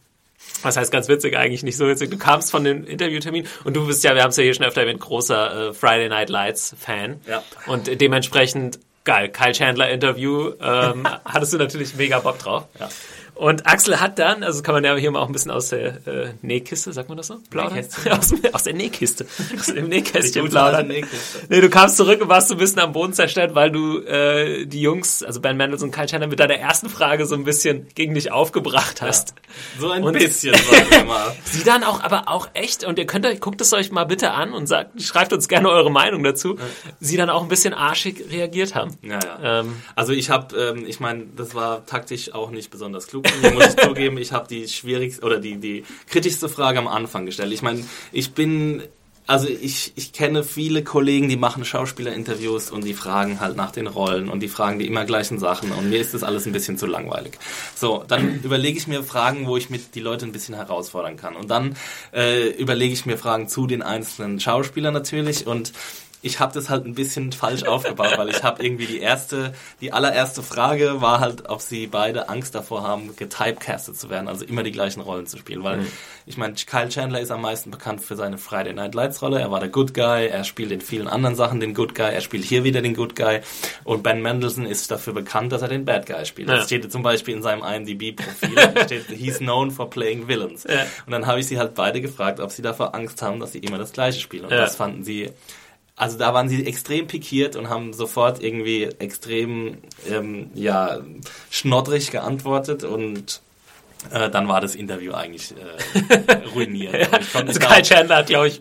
was 0.63 0.77
heißt 0.77 0.91
ganz 0.91 1.09
witzig, 1.09 1.37
eigentlich 1.37 1.63
nicht 1.63 1.77
so 1.77 1.87
witzig. 1.87 2.11
Du 2.11 2.19
kamst 2.19 2.51
von 2.51 2.65
dem 2.65 2.85
Interviewtermin 2.87 3.47
und 3.65 3.75
du 3.75 3.87
bist 3.87 4.05
ja, 4.05 4.15
wir 4.15 4.23
haben 4.23 4.31
es 4.31 4.37
ja 4.37 4.43
hier 4.43 4.55
schon 4.55 4.67
öfter 4.67 4.83
erwähnt, 4.83 5.01
großer 5.01 5.69
äh, 5.69 5.73
Friday 5.73 6.09
Night 6.09 6.29
Lights 6.29 6.75
Fan. 6.79 7.21
Ja. 7.27 7.43
Und 7.67 8.01
dementsprechend, 8.01 8.79
geil, 9.05 9.29
Kyle 9.29 9.53
Chandler 9.53 9.91
Interview, 9.91 10.53
ähm, 10.61 11.07
hattest 11.25 11.53
du 11.53 11.59
natürlich 11.59 11.95
mega 11.97 12.21
Bock 12.21 12.39
drauf. 12.39 12.65
Ja. 12.79 12.89
Und 13.37 13.67
Axel 13.67 14.01
hat 14.01 14.19
dann, 14.19 14.43
also 14.43 14.63
kann 14.63 14.75
man 14.75 14.83
ja 14.83 14.97
hier 14.97 15.11
mal 15.11 15.21
auch 15.21 15.27
ein 15.27 15.33
bisschen 15.33 15.51
aus 15.51 15.69
der 15.69 16.07
äh, 16.07 16.33
Nähkiste, 16.41 16.93
sagt 16.93 17.09
man 17.11 17.19
das 17.19 17.27
so? 17.27 17.37
Plaudern? 17.51 17.85
Aus, 18.11 18.33
aus 18.53 18.63
der 18.63 18.73
Nähkiste. 18.73 19.27
Aus 19.59 19.67
dem 19.67 19.89
Nähkästchen 19.89 20.49
plaudern. 20.49 20.87
Nähkiste. 20.89 21.41
Nee, 21.51 21.61
du 21.61 21.69
kamst 21.69 21.99
zurück 21.99 22.23
und 22.23 22.29
warst 22.31 22.49
so 22.49 22.55
ein 22.55 22.59
bisschen 22.59 22.79
am 22.81 22.93
Boden 22.93 23.13
zerstört, 23.13 23.55
weil 23.55 23.71
du 23.71 24.01
äh, 24.01 24.65
die 24.65 24.81
Jungs, 24.81 25.23
also 25.23 25.41
Ben 25.41 25.57
Mendelssohn 25.59 25.89
und 25.91 25.95
Kyle 25.95 26.07
Chandler, 26.07 26.29
mit 26.29 26.41
deiner 26.41 26.55
ersten 26.57 26.89
Frage 26.89 27.27
so 27.27 27.35
ein 27.35 27.45
bisschen 27.45 27.89
gegen 27.95 28.15
dich 28.15 28.33
aufgebracht 28.33 29.03
hast. 29.03 29.35
So 29.79 29.91
ein 29.91 30.03
Und- 30.03 30.15
bisschen, 30.15 30.55
sagen 30.55 30.87
wir 30.91 31.05
mal. 31.05 31.37
Sie 31.45 31.63
dann 31.63 31.85
auch, 31.85 32.03
aber 32.03 32.29
auch 32.29 32.49
echt, 32.55 32.85
und 32.85 32.99
ihr 32.99 33.07
könnt 33.07 33.27
euch, 33.27 33.41
guckt 33.41 33.61
es 33.61 33.73
euch 33.75 33.93
mal 33.93 34.05
bitte 34.05 34.31
an 34.31 34.55
und 34.55 34.67
sagt, 34.67 35.03
schreibt 35.03 35.33
uns 35.35 35.47
gerne 35.49 35.69
eure 35.69 35.91
Meinung 35.91 36.23
dazu, 36.25 36.57
sie 37.01 37.17
dann 37.19 37.29
auch 37.29 37.43
ein 37.43 37.49
bisschen 37.49 37.75
arschig 37.75 38.25
reagiert 38.31 38.75
haben. 38.75 38.97
Ja, 39.03 39.19
ja. 39.23 39.61
Ähm, 39.61 39.77
Also 39.95 40.13
ich 40.15 40.31
habe, 40.31 40.57
ähm, 40.57 40.85
ich 40.87 41.01
meine, 41.01 41.25
das 41.37 41.55
war 41.55 41.85
taktisch 41.85 42.33
auch 42.33 42.51
nicht 42.51 42.71
besonders 42.71 43.07
klug 43.07 43.26
mir, 43.43 43.53
muss 43.53 43.67
ich 43.69 43.77
zugeben. 43.77 44.19
Ich 44.19 44.33
habe 44.33 44.49
die 44.49 44.69
schwierigste 44.69 45.25
oder 45.25 45.39
die, 45.39 45.57
die 45.57 45.85
kritischste 46.09 46.49
Frage 46.49 46.79
am 46.79 46.89
Anfang 46.89 47.27
gestellt. 47.27 47.53
Ich 47.53 47.63
meine, 47.63 47.85
ich 48.13 48.33
bin, 48.33 48.83
also 49.27 49.49
ich, 49.49 49.93
ich 49.97 50.13
kenne 50.13 50.45
viele 50.45 50.85
Kollegen, 50.85 51.29
die 51.29 51.37
machen 51.37 51.65
Schauspielerinterviews 51.65 52.71
und 52.71 52.85
die 52.85 52.95
fragen 52.95 53.41
halt 53.41 53.57
nach 53.57 53.73
den 53.73 53.87
Rollen 53.87 54.29
und 54.29 54.41
die 54.41 54.49
fragen 54.49 54.79
die 54.79 54.87
immer 54.87 55.05
gleichen 55.05 55.39
Sachen 55.39 55.73
und 55.73 55.91
mir 55.91 56.01
ist 56.01 56.15
das 56.15 56.23
alles 56.23 56.47
ein 56.47 56.53
bisschen 56.53 56.79
zu 56.79 56.87
langweilig. 56.87 57.39
So, 57.75 58.05
dann 58.07 58.41
überlege 58.43 58.79
ich 58.79 58.87
mir 58.87 59.03
Fragen, 59.03 59.47
wo 59.47 59.57
ich 59.57 59.69
mit 59.69 59.95
die 59.95 60.01
Leute 60.01 60.27
ein 60.27 60.33
bisschen 60.33 60.55
herausfordern 60.55 61.17
kann. 61.17 61.35
Und 61.35 61.51
dann 61.51 61.77
äh, 62.13 62.51
überlege 62.51 62.95
ich 62.95 63.07
mir 63.07 63.19
Fragen 63.19 63.49
zu 63.49 63.67
den 63.67 63.83
einzelnen 63.83 64.39
Schauspielern 64.39 64.95
natürlich 64.95 65.47
und 65.47 65.73
ich 66.27 66.41
habe 66.41 66.53
das 66.53 66.69
halt 66.69 66.85
ein 66.85 66.95
bisschen 66.95 67.33
falsch 67.33 67.63
aufgebaut, 67.65 68.15
weil 68.17 68.29
ich 68.29 68.43
habe 68.43 68.63
irgendwie 68.63 68.87
die 68.87 69.01
erste, 69.01 69.55
die 69.81 69.93
allererste 69.93 70.43
Frage 70.43 71.01
war 71.01 71.21
halt, 71.21 71.49
ob 71.49 71.61
sie 71.61 71.87
beide 71.87 72.29
Angst 72.29 72.55
davor 72.55 72.83
haben, 72.83 73.15
getypecastet 73.17 73.99
zu 73.99 74.11
werden, 74.11 74.29
also 74.29 74.45
immer 74.45 74.63
die 74.63 74.73
gleichen 74.73 75.01
Rollen 75.01 75.27
zu 75.27 75.39
spielen, 75.39 75.63
weil 75.63 75.87
ich 76.27 76.37
meine, 76.37 76.55
Kyle 76.55 76.89
Chandler 76.89 77.21
ist 77.21 77.31
am 77.31 77.43
meisten 77.43 77.71
bekannt 77.71 78.01
für 78.01 78.17
seine 78.17 78.37
Friday 78.39 78.73
Night 78.73 78.95
Lights 78.95 79.23
Rolle, 79.23 79.41
er 79.41 79.51
war 79.51 79.61
der 79.61 79.69
Good 79.69 79.95
Guy, 79.95 80.27
er 80.27 80.45
spielt 80.45 80.73
in 80.73 80.81
vielen 80.81 81.07
anderen 81.07 81.37
Sachen 81.37 81.61
den 81.61 81.73
Good 81.73 81.95
Guy, 81.95 82.13
er 82.13 82.21
spielt 82.21 82.45
hier 82.45 82.65
wieder 82.65 82.83
den 82.83 82.95
Good 82.95 83.15
Guy 83.15 83.41
und 83.85 84.03
Ben 84.03 84.21
Mendelssohn 84.21 84.67
ist 84.67 84.91
dafür 84.91 85.13
bekannt, 85.13 85.53
dass 85.53 85.63
er 85.63 85.69
den 85.69 85.85
Bad 85.85 86.07
Guy 86.07 86.27
spielt. 86.27 86.49
Ja. 86.49 86.57
Das 86.57 86.65
steht 86.67 86.91
zum 86.91 87.03
Beispiel 87.03 87.35
in 87.35 87.43
seinem 87.43 87.63
IMDb-Profil, 87.63 88.85
steht, 88.85 89.07
he's 89.09 89.39
known 89.39 89.71
for 89.71 89.89
playing 89.89 90.27
villains. 90.27 90.65
Ja. 90.65 90.83
Und 91.07 91.13
dann 91.13 91.27
habe 91.27 91.41
ich 91.41 91.47
sie 91.47 91.59
halt 91.59 91.75
beide 91.75 92.01
gefragt, 92.01 92.41
ob 92.41 92.51
sie 92.51 92.63
davor 92.63 92.95
Angst 92.95 93.23
haben, 93.23 93.39
dass 93.39 93.53
sie 93.53 93.59
immer 93.61 93.79
das 93.79 93.93
Gleiche 93.93 94.21
spielen 94.21 94.45
und 94.45 94.51
Ja. 94.51 94.59
das 94.59 94.77
fanden 94.77 95.05
sie 95.05 95.31
also 95.97 96.19
da 96.19 96.35
waren 96.35 96.49
sie 96.49 96.67
extrem 96.67 97.07
pikiert 97.07 97.57
und 97.57 97.71
haben 97.71 97.93
sofort 97.93 98.43
irgendwie 98.43 98.85
extrem 98.99 99.79
ähm, 100.09 100.51
ja 100.55 101.01
schnoddrig 101.51 102.11
geantwortet 102.11 102.85
und 102.85 103.41
äh, 104.13 104.31
dann 104.31 104.47
war 104.47 104.61
das 104.61 104.75
Interview 104.75 105.13
eigentlich 105.13 105.55
äh, 105.57 106.35
ruiniert. 106.55 107.11
Konnte 107.33 107.49
also 107.49 107.61
Kyle 107.61 107.83
Chandler 107.83 108.17
hat, 108.17 108.27
glaube 108.27 108.49
ich, 108.49 108.61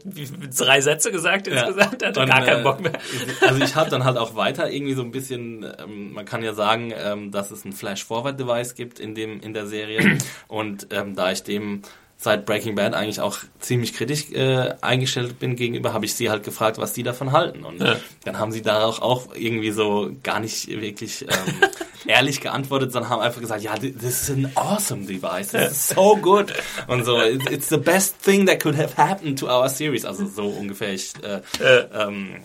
drei 0.57 0.81
Sätze 0.81 1.11
gesagt 1.11 1.47
ja. 1.47 1.65
insgesamt, 1.65 2.01
er 2.01 2.09
hatte 2.09 2.19
Und, 2.21 2.27
gar 2.27 2.45
keinen 2.45 2.61
äh, 2.61 2.63
Bock 2.63 2.79
mehr. 2.79 2.93
Also 3.41 3.61
ich 3.61 3.75
habe 3.75 3.89
dann 3.89 4.05
halt 4.05 4.17
auch 4.17 4.35
weiter 4.35 4.71
irgendwie 4.71 4.93
so 4.93 5.01
ein 5.01 5.11
bisschen, 5.11 5.65
ähm, 5.83 6.13
man 6.13 6.25
kann 6.25 6.41
ja 6.41 6.53
sagen, 6.53 6.93
ähm, 6.95 7.31
dass 7.31 7.51
es 7.51 7.65
ein 7.65 7.73
Flash-Forward-Device 7.73 8.75
gibt 8.75 8.99
in 8.99 9.13
dem 9.13 9.41
in 9.41 9.53
der 9.53 9.67
Serie 9.67 10.17
und 10.47 10.87
ähm, 10.91 11.15
da 11.15 11.31
ich 11.31 11.43
dem 11.43 11.81
seit 12.17 12.45
Breaking 12.45 12.75
Bad 12.75 12.93
eigentlich 12.93 13.19
auch 13.19 13.37
ziemlich 13.59 13.93
kritisch 13.93 14.31
äh, 14.31 14.73
eingestellt 14.81 15.37
bin 15.39 15.55
gegenüber, 15.55 15.93
habe 15.93 16.05
ich 16.05 16.15
sie 16.15 16.29
halt 16.29 16.43
gefragt, 16.43 16.77
was 16.77 16.93
die 16.93 17.03
davon 17.03 17.31
halten. 17.33 17.63
Und 17.65 17.81
Ja. 17.81 17.97
dann 18.23 18.39
haben 18.39 18.51
sie 18.51 18.61
darauf 18.61 19.01
auch 19.01 19.27
irgendwie 19.35 19.71
so 19.71 20.11
gar 20.23 20.39
nicht 20.39 20.67
wirklich 20.67 21.23
ähm, 21.23 21.29
ehrlich 22.07 22.39
geantwortet, 22.41 22.91
sondern 22.93 23.11
haben 23.11 23.21
einfach 23.21 23.41
gesagt, 23.41 23.61
ja, 23.61 23.75
this 23.77 24.23
is 24.23 24.29
an 24.31 24.51
awesome 24.55 25.05
device, 25.05 25.49
this 25.49 25.71
is 25.71 25.87
so 25.89 26.15
good. 26.15 26.53
Und 26.87 27.03
so, 27.03 27.19
it's, 27.21 27.69
the 27.69 27.77
best 27.77 28.21
thing 28.23 28.45
that 28.47 28.59
could 28.61 28.77
have 28.77 28.95
happened 28.97 29.37
to 29.39 29.47
our 29.47 29.67
series. 29.69 30.05
Also 30.05 30.25
so 30.25 30.45
ungefähr. 30.47 30.93
Ich, 30.93 31.13
äh, 31.23 31.41
ähm, 31.93 32.37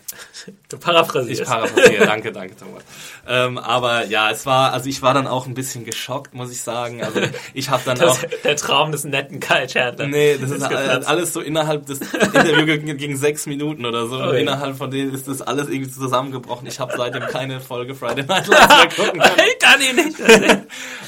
Du 0.68 0.78
paraphrasierst. 0.78 1.42
ich 1.42 1.46
paraphrasiere, 1.46 2.06
danke, 2.06 2.32
danke, 2.32 2.56
Thomas. 2.56 2.82
Ähm, 3.28 3.58
aber 3.58 4.06
ja, 4.06 4.30
es 4.30 4.46
war, 4.46 4.72
also 4.72 4.88
ich 4.88 5.02
war 5.02 5.12
dann 5.14 5.26
auch 5.26 5.46
ein 5.46 5.54
bisschen 5.54 5.84
geschockt, 5.84 6.32
muss 6.34 6.50
ich 6.50 6.62
sagen. 6.62 7.02
Also 7.04 7.20
ich 7.54 7.68
habe 7.70 7.82
dann 7.84 8.00
auch. 8.00 8.18
das, 8.18 8.26
der 8.42 8.56
Traum 8.56 8.90
des 8.92 9.04
netten 9.04 9.38
Kyle 9.40 9.66
Chandler. 9.70 10.06
Nee, 10.06 10.36
das 10.40 10.50
ist 10.50 10.68
geplatzt. 10.68 11.08
alles 11.08 11.32
so 11.32 11.40
innerhalb 11.40 11.86
des 11.86 12.00
Interviews 12.00 12.66
ging, 12.66 12.96
ging 12.96 13.16
sechs 13.16 13.46
Minuten 13.46 13.86
oder 13.86 14.06
so. 14.06 14.16
Okay. 14.22 14.42
Innerhalb 14.42 14.76
von 14.76 14.90
denen 14.90 15.14
ist 15.14 15.28
das 15.28 15.40
alles 15.42 15.68
irgendwie 15.68 15.90
zusammengebrochen. 15.90 16.66
Ich 16.66 16.80
habe 16.80 16.92
seitdem 16.96 17.22
keine 17.26 17.60
Folge 17.60 17.94
Friday 17.94 18.24
Night 18.24 18.46
Lights 18.48 18.96
mehr 18.96 19.06
gucken 19.06 19.20
können. 19.20 19.40
ich 19.52 19.58
kann 19.58 19.80
ihn 19.80 19.96
nicht. 19.96 20.18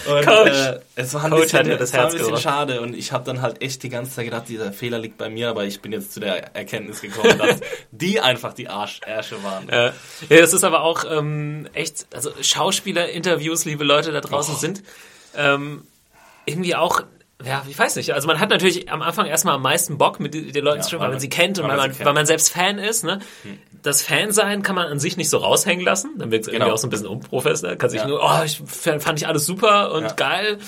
Und, 0.07 0.25
Coach. 0.27 0.51
Äh, 0.51 0.81
es 0.97 1.15
war 1.15 1.25
ein 1.25 1.31
Coach 1.31 1.43
bisschen, 1.53 1.79
das 1.79 1.93
war 1.95 2.07
ein 2.07 2.13
bisschen 2.13 2.37
schade 2.39 2.81
und 2.81 2.95
ich 2.97 3.13
habe 3.13 3.25
dann 3.25 3.41
halt 3.43 3.63
echt 3.63 3.83
die 3.83 3.89
ganze 3.89 4.13
Zeit 4.13 4.25
gedacht, 4.27 4.49
dieser 4.49 4.73
Fehler 4.73 4.99
liegt 4.99 5.17
bei 5.19 5.29
mir, 5.29 5.49
aber 5.49 5.65
ich 5.65 5.81
bin 5.81 5.93
jetzt 5.93 6.13
zu 6.13 6.21
der 6.21 6.55
Erkenntnis 6.55 7.01
gekommen, 7.01 7.39
dass 7.39 7.61
die 7.91 8.21
einfach 8.21 8.53
die 8.53 8.69
Arsch 8.69 9.01
Ärsche 9.07 9.43
waren. 9.43 9.69
Ja. 9.71 9.87
ja, 10.29 10.41
das 10.41 10.53
ist 10.53 10.65
aber 10.65 10.83
auch 10.83 11.05
ähm, 11.11 11.69
echt, 11.73 12.07
also 12.15 12.31
Schauspieler-Interviews, 12.41 13.65
liebe 13.65 13.85
Leute 13.85 14.13
da 14.13 14.21
draußen 14.21 14.55
Oh. 14.55 14.59
sind 14.59 14.83
ähm, 15.37 15.85
irgendwie 16.45 16.75
auch, 16.75 17.03
ja, 17.45 17.65
ich 17.69 17.79
weiß 17.79 17.97
nicht, 17.97 18.13
also 18.15 18.27
man 18.27 18.39
hat 18.41 18.51
natürlich 18.51 18.91
am 18.91 19.03
Anfang 19.03 19.27
erstmal 19.27 19.55
am 19.55 19.63
meisten 19.63 19.99
Bock 19.99 20.21
mit 20.21 20.35
den 20.35 20.65
Leuten 20.65 20.79
Ja, 20.79 20.83
zu 20.83 20.89
sprechen, 20.91 21.03
weil 21.03 21.11
man 21.11 21.21
sie 21.21 21.29
kennt 21.29 21.59
und 21.59 21.69
weil 21.69 21.77
man 21.77 21.93
kennt. 21.93 22.05
weil 22.05 22.15
man 22.15 22.27
selbst 22.27 22.51
Fan 22.53 22.79
ist, 22.79 23.05
ne? 23.05 23.19
Das 23.83 24.03
Fansein 24.03 24.63
kann 24.63 24.77
man 24.77 24.87
an 24.87 24.99
sich 25.01 25.17
nicht 25.17 25.29
so 25.31 25.39
raushängen 25.39 25.85
lassen, 25.85 26.11
dann 26.19 26.31
wirkt 26.31 26.45
es 26.45 26.49
irgendwie 26.49 26.65
Genau. 26.65 26.75
auch 26.75 26.79
so 26.79 26.87
ein 26.87 26.91
bisschen 26.91 27.07
unprofessionell, 27.09 27.77
kann 27.77 27.91
sich 27.91 28.01
Ja. 28.01 28.07
nur, 28.07 28.21
oh, 28.23 28.45
ich 28.45 28.63
fand 28.67 29.19
ich 29.21 29.27
alles 29.27 29.45
super 29.47 29.93
und 29.93 30.03
Ja. 30.05 30.13
geil. 30.13 30.59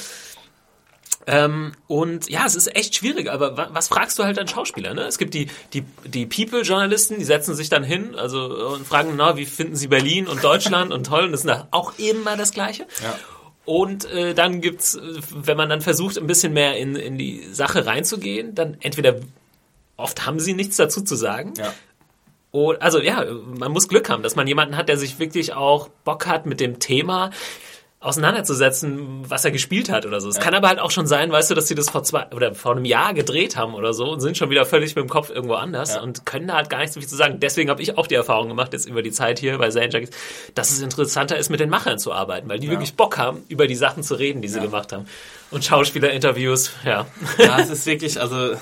Ähm, 1.26 1.72
und 1.86 2.28
ja, 2.28 2.44
es 2.44 2.54
ist 2.54 2.76
echt 2.76 2.96
schwierig, 2.96 3.30
aber 3.30 3.56
wa 3.56 3.68
was 3.72 3.88
fragst 3.88 4.18
du 4.18 4.24
halt 4.24 4.38
an 4.38 4.46
Schauspieler? 4.46 4.92
Ne? 4.92 5.02
Es 5.04 5.16
gibt 5.16 5.32
die, 5.32 5.48
die, 5.72 5.82
die 6.04 6.26
People-Journalisten, 6.26 7.18
die 7.18 7.24
setzen 7.24 7.54
sich 7.54 7.70
dann 7.70 7.82
hin 7.82 8.14
also, 8.14 8.44
und 8.74 8.86
fragen, 8.86 9.14
na, 9.16 9.34
wie 9.38 9.46
finden 9.46 9.74
sie 9.74 9.88
Berlin 9.88 10.26
und 10.26 10.44
Deutschland 10.44 10.92
und 10.92 11.06
toll, 11.06 11.24
und 11.24 11.32
das 11.32 11.40
ist 11.40 11.48
da 11.48 11.66
auch 11.70 11.94
immer 11.98 12.36
das 12.36 12.52
Gleiche. 12.52 12.86
Ja. 13.02 13.18
Und 13.64 14.04
äh, 14.12 14.34
dann 14.34 14.60
gibt's, 14.60 14.94
äh, 14.94 15.00
wenn 15.32 15.56
man 15.56 15.68
dann 15.68 15.80
versucht, 15.80 16.18
ein 16.18 16.26
bisschen 16.26 16.52
mehr 16.52 16.76
in, 16.76 16.96
in 16.96 17.16
die 17.18 17.42
Sache 17.52 17.86
reinzugehen, 17.86 18.54
dann 18.54 18.76
entweder 18.80 19.16
oft 19.96 20.26
haben 20.26 20.40
sie 20.40 20.54
nichts 20.54 20.76
dazu 20.76 21.00
zu 21.02 21.16
sagen, 21.16 21.54
Ja. 21.56 21.72
oder, 22.52 22.82
also 22.82 23.00
ja, 23.00 23.24
man 23.56 23.72
muss 23.72 23.88
Glück 23.88 24.10
haben, 24.10 24.22
dass 24.22 24.36
man 24.36 24.46
jemanden 24.46 24.76
hat, 24.76 24.88
der 24.88 24.98
sich 24.98 25.18
wirklich 25.18 25.54
auch 25.54 25.88
Bock 26.04 26.26
hat, 26.26 26.46
mit 26.46 26.60
dem 26.60 26.78
Thema 26.78 27.30
auseinanderzusetzen, 28.04 29.22
was 29.28 29.44
er 29.44 29.50
gespielt 29.50 29.90
hat 29.90 30.06
oder 30.06 30.20
so. 30.20 30.28
Es 30.28 30.38
kann 30.38 30.54
aber 30.54 30.68
halt 30.68 30.78
auch 30.78 30.90
schon 30.90 31.06
sein, 31.06 31.32
weißt 31.32 31.50
du, 31.50 31.54
dass 31.54 31.68
sie 31.68 31.74
das 31.74 31.90
vor 31.90 32.02
zwei 32.04 32.26
oder 32.34 32.54
vor 32.54 32.72
einem 32.72 32.84
Jahr 32.84 33.14
gedreht 33.14 33.56
haben 33.56 33.74
oder 33.74 33.92
so 33.94 34.10
und 34.12 34.20
sind 34.20 34.36
schon 34.36 34.50
wieder 34.50 34.66
völlig 34.66 34.94
mit 34.94 35.04
dem 35.04 35.08
Kopf 35.08 35.30
irgendwo 35.30 35.54
anders 35.54 35.94
Ja. 35.94 36.02
und 36.02 36.26
können 36.26 36.46
da 36.48 36.54
halt 36.54 36.70
gar 36.70 36.78
nicht 36.80 36.92
so 36.92 37.00
viel 37.00 37.08
zu 37.08 37.16
sagen. 37.16 37.40
Deswegen 37.40 37.70
habe 37.70 37.82
ich 37.82 37.96
auch 37.98 38.06
die 38.06 38.14
Erfahrung 38.14 38.48
gemacht, 38.48 38.72
jetzt 38.72 38.86
über 38.86 39.02
die 39.02 39.10
Zeit 39.10 39.38
hier 39.38 39.58
bei 39.58 39.70
Zane 39.70 39.88
Junkies, 39.88 40.10
dass 40.54 40.70
es 40.70 40.80
interessanter 40.80 41.36
ist, 41.36 41.50
mit 41.50 41.60
den 41.60 41.70
Machern 41.70 41.98
zu 41.98 42.12
arbeiten, 42.12 42.48
weil 42.48 42.58
die 42.58 42.70
wirklich 42.70 42.94
Bock 42.94 43.18
haben, 43.18 43.42
über 43.48 43.66
die 43.66 43.74
Sachen 43.76 44.02
zu 44.02 44.14
reden, 44.14 44.42
die 44.42 44.48
sie 44.48 44.60
gemacht 44.60 44.92
haben. 44.92 45.06
Und 45.50 45.64
Schauspielerinterviews, 45.64 46.70
ja. 46.84 47.06
Ja, 47.38 47.58
es 47.60 47.70
ist 47.70 47.86
wirklich, 47.86 48.20
also 48.20 48.54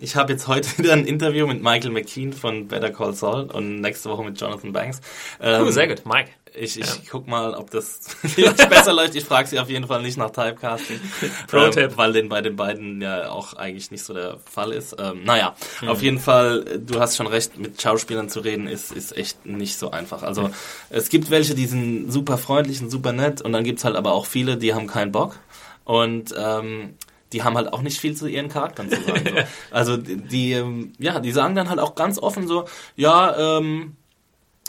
ich 0.00 0.16
habe 0.16 0.32
jetzt 0.32 0.46
heute 0.48 0.68
wieder 0.78 0.92
ein 0.92 1.04
Interview 1.04 1.46
mit 1.46 1.62
Michael 1.62 1.90
McKean 1.90 2.32
von 2.32 2.68
Better 2.68 2.90
Call 2.90 3.14
Saul 3.14 3.50
und 3.52 3.80
nächste 3.80 4.10
Woche 4.10 4.24
mit 4.24 4.40
Jonathan 4.40 4.72
Banks. 4.72 5.00
Ähm, 5.40 5.64
Oh, 5.66 5.70
sehr 5.70 5.88
gut, 5.88 6.04
Mike. 6.06 6.30
Ich, 6.54 6.80
ich 6.80 7.08
guck 7.10 7.28
mal, 7.28 7.54
ob 7.54 7.70
das 7.70 8.00
besser 8.68 8.92
läuft. 8.92 9.14
Ich 9.14 9.24
frage 9.24 9.46
sie 9.48 9.58
auf 9.60 9.68
jeden 9.68 9.86
Fall 9.86 10.02
nicht 10.02 10.16
nach 10.16 10.30
Typecasting. 10.30 10.98
Pro-Tipp. 11.46 11.90
Ähm, 11.90 11.96
weil 11.96 12.12
den 12.12 12.28
bei 12.28 12.40
den 12.40 12.56
beiden 12.56 13.00
ja 13.02 13.30
auch 13.30 13.52
eigentlich 13.54 13.90
nicht 13.90 14.02
so 14.02 14.14
der 14.14 14.38
Fall 14.50 14.72
ist. 14.72 14.96
Ähm, 14.98 15.24
naja, 15.24 15.54
auf 15.86 16.02
jeden 16.02 16.18
Fall, 16.18 16.64
du 16.84 17.00
hast 17.00 17.16
schon 17.16 17.26
recht, 17.26 17.58
mit 17.58 17.80
Schauspielern 17.80 18.28
zu 18.28 18.40
reden 18.40 18.66
ist, 18.66 18.92
ist 18.92 19.16
echt 19.16 19.44
nicht 19.46 19.78
so 19.78 19.90
einfach. 19.90 20.22
Also 20.22 20.50
es 20.90 21.10
gibt 21.10 21.30
welche, 21.30 21.54
die 21.54 21.66
sind 21.66 22.10
super 22.10 22.38
freundlich 22.38 22.80
und 22.80 22.90
super 22.90 23.12
nett 23.12 23.42
und 23.42 23.52
dann 23.52 23.62
gibt's 23.62 23.84
halt 23.84 23.94
aber 23.96 24.12
auch 24.12 24.26
viele, 24.26 24.56
die 24.56 24.74
haben 24.74 24.86
keinen 24.86 25.12
Bock. 25.12 25.36
Und 25.84 26.34
ähm, 26.36 26.94
die 27.32 27.42
haben 27.42 27.56
halt 27.56 27.72
auch 27.72 27.82
nicht 27.82 28.00
viel 28.00 28.16
zu 28.16 28.26
ihren 28.26 28.48
Charakteren 28.48 28.90
zu 28.90 29.00
sagen. 29.02 29.24
So. 29.24 29.42
Also 29.70 29.96
die, 29.96 30.16
die, 30.16 30.52
ähm, 30.52 30.92
ja, 30.98 31.20
die 31.20 31.32
sagen 31.32 31.54
dann 31.54 31.68
halt 31.68 31.78
auch 31.78 31.94
ganz 31.94 32.18
offen 32.18 32.46
so, 32.48 32.64
ja, 32.96 33.58
ähm, 33.58 33.96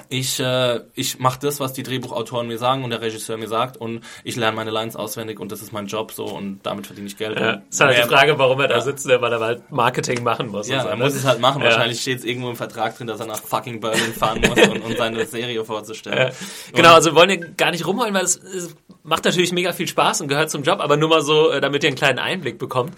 ich, 0.09 0.39
äh, 0.39 0.81
ich 0.93 1.19
mache 1.19 1.39
das, 1.41 1.59
was 1.59 1.73
die 1.73 1.83
Drehbuchautoren 1.83 2.47
mir 2.47 2.57
sagen 2.57 2.83
und 2.83 2.89
der 2.89 3.01
Regisseur 3.01 3.37
mir 3.37 3.47
sagt 3.47 3.77
und 3.77 4.01
ich 4.23 4.35
lerne 4.35 4.55
meine 4.55 4.71
Lines 4.71 4.95
auswendig 4.95 5.39
und 5.39 5.51
das 5.51 5.61
ist 5.61 5.71
mein 5.71 5.87
Job 5.87 6.11
so 6.11 6.25
und 6.25 6.59
damit 6.63 6.87
verdiene 6.87 7.07
ich 7.07 7.17
Geld. 7.17 7.39
Ja, 7.39 7.53
Und 7.53 7.63
ist 7.69 7.79
halt 7.79 7.97
die 7.97 8.07
Frage, 8.07 8.37
warum 8.37 8.59
er 8.61 8.67
da 8.67 8.81
sitzt, 8.81 9.07
weil 9.07 9.31
er 9.31 9.39
halt 9.39 9.71
Marketing 9.71 10.23
machen 10.23 10.47
muss. 10.47 10.69
Ja, 10.69 10.77
und 10.77 10.81
so, 10.83 10.87
er 10.89 10.95
ne? 10.95 11.03
muss 11.03 11.15
es 11.15 11.25
halt 11.25 11.39
machen. 11.39 11.61
Ja. 11.61 11.67
Wahrscheinlich 11.67 12.01
steht 12.01 12.19
es 12.19 12.23
irgendwo 12.25 12.49
im 12.49 12.55
Vertrag 12.55 12.97
drin, 12.97 13.07
dass 13.07 13.19
er 13.19 13.25
nach 13.25 13.41
fucking 13.41 13.79
Berlin 13.79 14.13
fahren 14.13 14.41
muss, 14.41 14.67
um, 14.67 14.81
um 14.81 14.95
seine 14.95 15.25
Serie 15.25 15.63
vorzustellen. 15.65 16.17
Ja. 16.17 16.31
Genau, 16.73 16.93
also 16.93 17.11
wir 17.11 17.15
wollen 17.15 17.29
hier 17.29 17.49
gar 17.57 17.71
nicht 17.71 17.85
rumholen, 17.85 18.13
weil 18.13 18.23
es, 18.23 18.37
es 18.37 18.75
macht 19.03 19.25
natürlich 19.25 19.51
mega 19.51 19.73
viel 19.73 19.87
Spaß 19.87 20.21
und 20.21 20.27
gehört 20.27 20.49
zum 20.49 20.63
Job, 20.63 20.79
aber 20.79 20.97
nur 20.97 21.09
mal 21.09 21.21
so, 21.21 21.51
äh, 21.51 21.61
damit 21.61 21.83
ihr 21.83 21.87
einen 21.87 21.97
kleinen 21.97 22.19
Einblick 22.19 22.57
bekommt. 22.57 22.93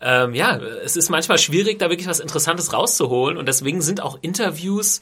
Ähm, 0.00 0.34
ja, 0.34 0.56
es 0.56 0.96
ist 0.96 1.08
manchmal 1.08 1.38
schwierig, 1.38 1.78
da 1.80 1.90
wirklich 1.90 2.06
was 2.06 2.20
Interessantes 2.20 2.72
rauszuholen 2.72 3.36
und 3.36 3.46
deswegen 3.46 3.80
sind 3.82 4.00
auch 4.00 4.18
Interviews 4.22 5.00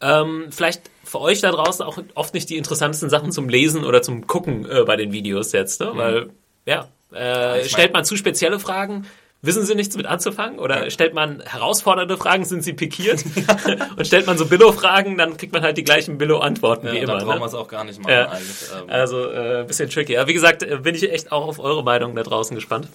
ähm, 0.00 0.46
vielleicht 0.50 0.82
für 1.04 1.20
euch 1.20 1.40
da 1.40 1.50
draußen 1.50 1.84
auch 1.84 1.98
oft 2.14 2.34
nicht 2.34 2.50
die 2.50 2.56
interessantesten 2.56 3.10
Sachen 3.10 3.32
zum 3.32 3.48
Lesen 3.48 3.84
oder 3.84 4.02
zum 4.02 4.26
Gucken 4.26 4.68
äh, 4.70 4.84
bei 4.84 4.96
den 4.96 5.12
Videos 5.12 5.52
jetzt, 5.52 5.80
ne? 5.80 5.90
weil 5.94 6.30
ja, 6.66 6.88
äh, 7.12 7.64
stellt 7.68 7.92
man 7.92 8.04
zu 8.04 8.16
spezielle 8.16 8.58
Fragen, 8.58 9.06
wissen 9.42 9.64
sie 9.64 9.74
nichts 9.76 9.96
mit 9.96 10.06
anzufangen 10.06 10.58
oder 10.58 10.90
stellt 10.90 11.14
man 11.14 11.40
herausfordernde 11.46 12.16
Fragen, 12.16 12.44
sind 12.44 12.62
sie 12.64 12.72
pikiert 12.72 13.24
und 13.96 14.04
stellt 14.06 14.26
man 14.26 14.36
so 14.36 14.46
Billo-Fragen, 14.46 15.16
dann 15.16 15.36
kriegt 15.36 15.52
man 15.52 15.62
halt 15.62 15.76
die 15.78 15.84
gleichen 15.84 16.18
Billo-Antworten 16.18 16.88
Ja, 16.88 16.92
wie 16.94 17.00
da 17.00 17.12
immer. 17.12 17.18
brauchen 17.24 17.34
Ne? 17.36 17.40
wir 17.40 17.46
es 17.46 17.54
auch 17.54 17.68
gar 17.68 17.84
nicht 17.84 18.00
machen 18.02 18.10
Ja. 18.12 18.28
eigentlich. 18.28 18.66
Ähm, 18.76 18.90
Also 18.90 19.30
äh, 19.30 19.64
bisschen 19.66 19.88
tricky. 19.88 20.16
Aber 20.18 20.28
wie 20.28 20.34
gesagt, 20.34 20.62
äh, 20.64 20.78
bin 20.82 20.94
ich 20.96 21.10
echt 21.10 21.30
auch 21.30 21.46
auf 21.46 21.58
eure 21.60 21.84
Meinung 21.84 22.16
da 22.16 22.22
draußen 22.24 22.54
gespannt. 22.56 22.88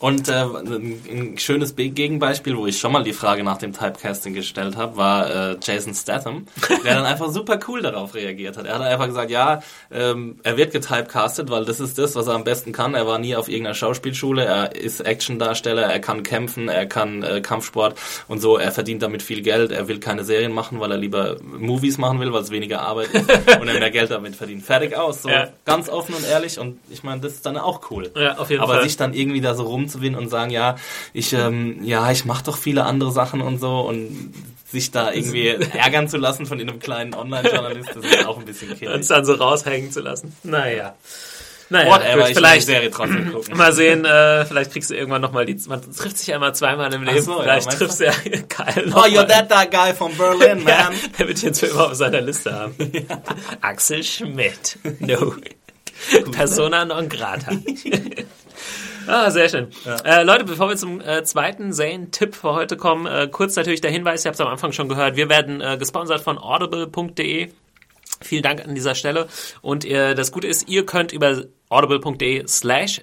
Und 0.00 0.28
äh, 0.30 0.32
ein, 0.32 1.34
schönes 1.36 1.74
Be- 1.74 1.90
Gegenbeispiel, 1.90 2.56
wo 2.56 2.66
ich 2.66 2.78
schon 2.78 2.90
mal 2.90 3.04
die 3.04 3.12
Frage 3.12 3.44
nach 3.44 3.58
dem 3.58 3.74
Typecasting 3.74 4.32
gestellt 4.32 4.74
habe, 4.76 4.96
war 4.96 5.50
äh, 5.52 5.56
Jason 5.62 5.92
Statham, 5.94 6.46
der 6.84 6.94
dann 6.94 7.04
einfach 7.04 7.28
super 7.30 7.60
cool 7.68 7.82
darauf 7.82 8.14
reagiert 8.14 8.56
hat. 8.56 8.64
Er 8.64 8.76
hat 8.76 8.80
einfach 8.80 9.06
gesagt, 9.06 9.30
ja, 9.30 9.62
ähm, 9.90 10.40
er 10.42 10.56
wird 10.56 10.72
getypecastet, 10.72 11.50
weil 11.50 11.66
das 11.66 11.80
ist 11.80 11.98
das, 11.98 12.16
was 12.16 12.26
er 12.28 12.32
am 12.34 12.44
besten 12.44 12.72
kann. 12.72 12.94
Er 12.94 13.06
war 13.06 13.18
nie 13.18 13.36
auf 13.36 13.48
irgendeiner 13.50 13.74
Schauspielschule, 13.74 14.42
er 14.42 14.74
ist 14.74 15.00
Actiondarsteller, 15.00 15.82
er 15.82 16.00
kann 16.00 16.22
kämpfen, 16.22 16.70
er 16.70 16.86
kann 16.86 17.22
äh, 17.22 17.42
Kampfsport 17.42 17.98
und 18.26 18.40
so. 18.40 18.56
Er 18.56 18.72
verdient 18.72 19.02
damit 19.02 19.22
viel 19.22 19.42
Geld. 19.42 19.70
Er 19.70 19.86
will 19.86 20.00
keine 20.00 20.24
Serien 20.24 20.52
machen, 20.52 20.80
weil 20.80 20.92
er 20.92 20.96
lieber 20.98 21.36
Movies 21.42 21.98
machen 21.98 22.20
will, 22.20 22.32
weil 22.32 22.40
es 22.40 22.50
weniger 22.50 22.80
Arbeit 22.80 23.08
ist 23.12 23.28
und 23.60 23.68
er 23.68 23.78
mehr 23.78 23.90
Geld 23.90 24.10
damit 24.10 24.34
verdient. 24.34 24.62
Fertig 24.62 24.96
aus. 24.96 25.20
So 25.20 25.28
Ja. 25.28 25.48
ganz 25.66 25.90
offen 25.90 26.14
und 26.14 26.26
ehrlich 26.26 26.58
und 26.58 26.78
ich 26.88 27.02
meine, 27.02 27.20
das 27.20 27.34
ist 27.34 27.44
dann 27.44 27.58
auch 27.58 27.90
cool. 27.90 28.10
Ja, 28.16 28.38
auf 28.38 28.48
jeden 28.48 28.62
Aber 28.62 28.76
Fall. 28.76 28.84
sich 28.84 28.96
dann 28.96 29.12
irgendwie 29.12 29.42
da 29.42 29.54
so 29.54 29.64
rumzuwinden 29.90 30.22
und 30.22 30.28
sagen, 30.28 30.50
ja, 30.50 30.76
ich, 31.12 31.32
ähm, 31.32 31.82
ja, 31.82 32.10
ich 32.10 32.24
mache 32.24 32.44
doch 32.44 32.56
viele 32.56 32.84
andere 32.84 33.12
Sachen 33.12 33.40
und 33.40 33.58
so 33.58 33.80
und 33.80 34.32
sich 34.70 34.90
da 34.90 35.12
irgendwie 35.12 35.48
ärgern 35.74 36.08
zu 36.08 36.16
lassen 36.16 36.46
von 36.46 36.60
einem 36.60 36.78
kleinen 36.78 37.14
Online-Journalist, 37.14 37.90
das 37.94 38.04
ist 38.04 38.26
auch 38.26 38.38
ein 38.38 38.44
bisschen 38.44 38.70
Uns 38.70 38.78
kindisch. 38.80 39.08
dann 39.08 39.24
so 39.24 39.34
raushängen 39.34 39.90
zu 39.90 40.00
lassen. 40.00 40.34
Naja. 40.42 40.94
Naja, 41.72 41.88
Whatever, 41.88 42.18
gut, 42.22 42.28
ich 42.30 42.36
vielleicht 42.36 42.66
Serie 42.66 42.90
trotzdem 42.90 43.32
gucken. 43.32 43.56
mal 43.56 43.72
sehen, 43.72 44.04
äh, 44.04 44.44
vielleicht 44.44 44.72
kriegst 44.72 44.90
du 44.90 44.94
irgendwann 44.96 45.22
nochmal 45.22 45.46
die, 45.46 45.56
man 45.68 45.80
trifft 45.80 46.18
sich 46.18 46.34
einmal 46.34 46.52
zweimal 46.52 46.92
im 46.92 47.04
Leben, 47.04 47.22
so, 47.22 47.36
ja, 47.36 47.42
vielleicht 47.44 47.72
du? 47.72 47.76
triffst 47.76 48.00
du 48.00 48.04
ja 48.06 48.12
Kyle 48.48 48.92
Oh, 48.92 49.04
you're 49.06 49.24
that, 49.24 49.48
that 49.50 49.70
guy 49.70 49.94
from 49.94 50.10
Berlin, 50.16 50.66
Ja, 50.66 50.90
man. 50.90 50.94
der 51.16 51.28
wird 51.28 51.40
jetzt 51.42 51.62
immer 51.62 51.86
auf 51.86 51.94
seiner 51.94 52.20
Liste 52.22 52.52
haben. 52.52 52.74
Axel 53.60 54.02
Schmidt. 54.02 54.78
No. 54.98 55.34
Persona 56.32 56.84
non 56.86 57.08
grata. 57.08 57.52
Ah, 59.06 59.30
sehr 59.30 59.48
schön. 59.48 59.68
Äh, 60.04 60.22
Leute, 60.22 60.44
bevor 60.44 60.68
wir 60.68 60.76
zum 60.76 61.00
äh, 61.00 61.22
zweiten 61.24 61.72
Zane-Tipp 61.72 62.34
für 62.34 62.52
heute 62.52 62.76
kommen, 62.76 63.06
äh, 63.06 63.28
kurz 63.28 63.56
natürlich 63.56 63.80
der 63.80 63.90
Hinweis, 63.90 64.24
ihr 64.24 64.28
habt 64.28 64.34
es 64.34 64.40
am 64.40 64.48
Anfang 64.48 64.72
schon 64.72 64.88
gehört, 64.88 65.16
wir 65.16 65.28
werden 65.28 65.60
äh, 65.60 65.76
gesponsert 65.78 66.20
von 66.20 66.38
audible.de. 66.38 67.50
Vielen 68.22 68.42
Dank 68.42 68.64
an 68.64 68.74
dieser 68.74 68.94
Stelle. 68.94 69.28
Und 69.62 69.84
ihr, 69.84 70.14
das 70.14 70.30
Gute 70.30 70.46
ist, 70.46 70.68
ihr 70.68 70.84
könnt 70.84 71.12
über 71.12 71.42
audible.de 71.70 72.46
slash 72.46 73.00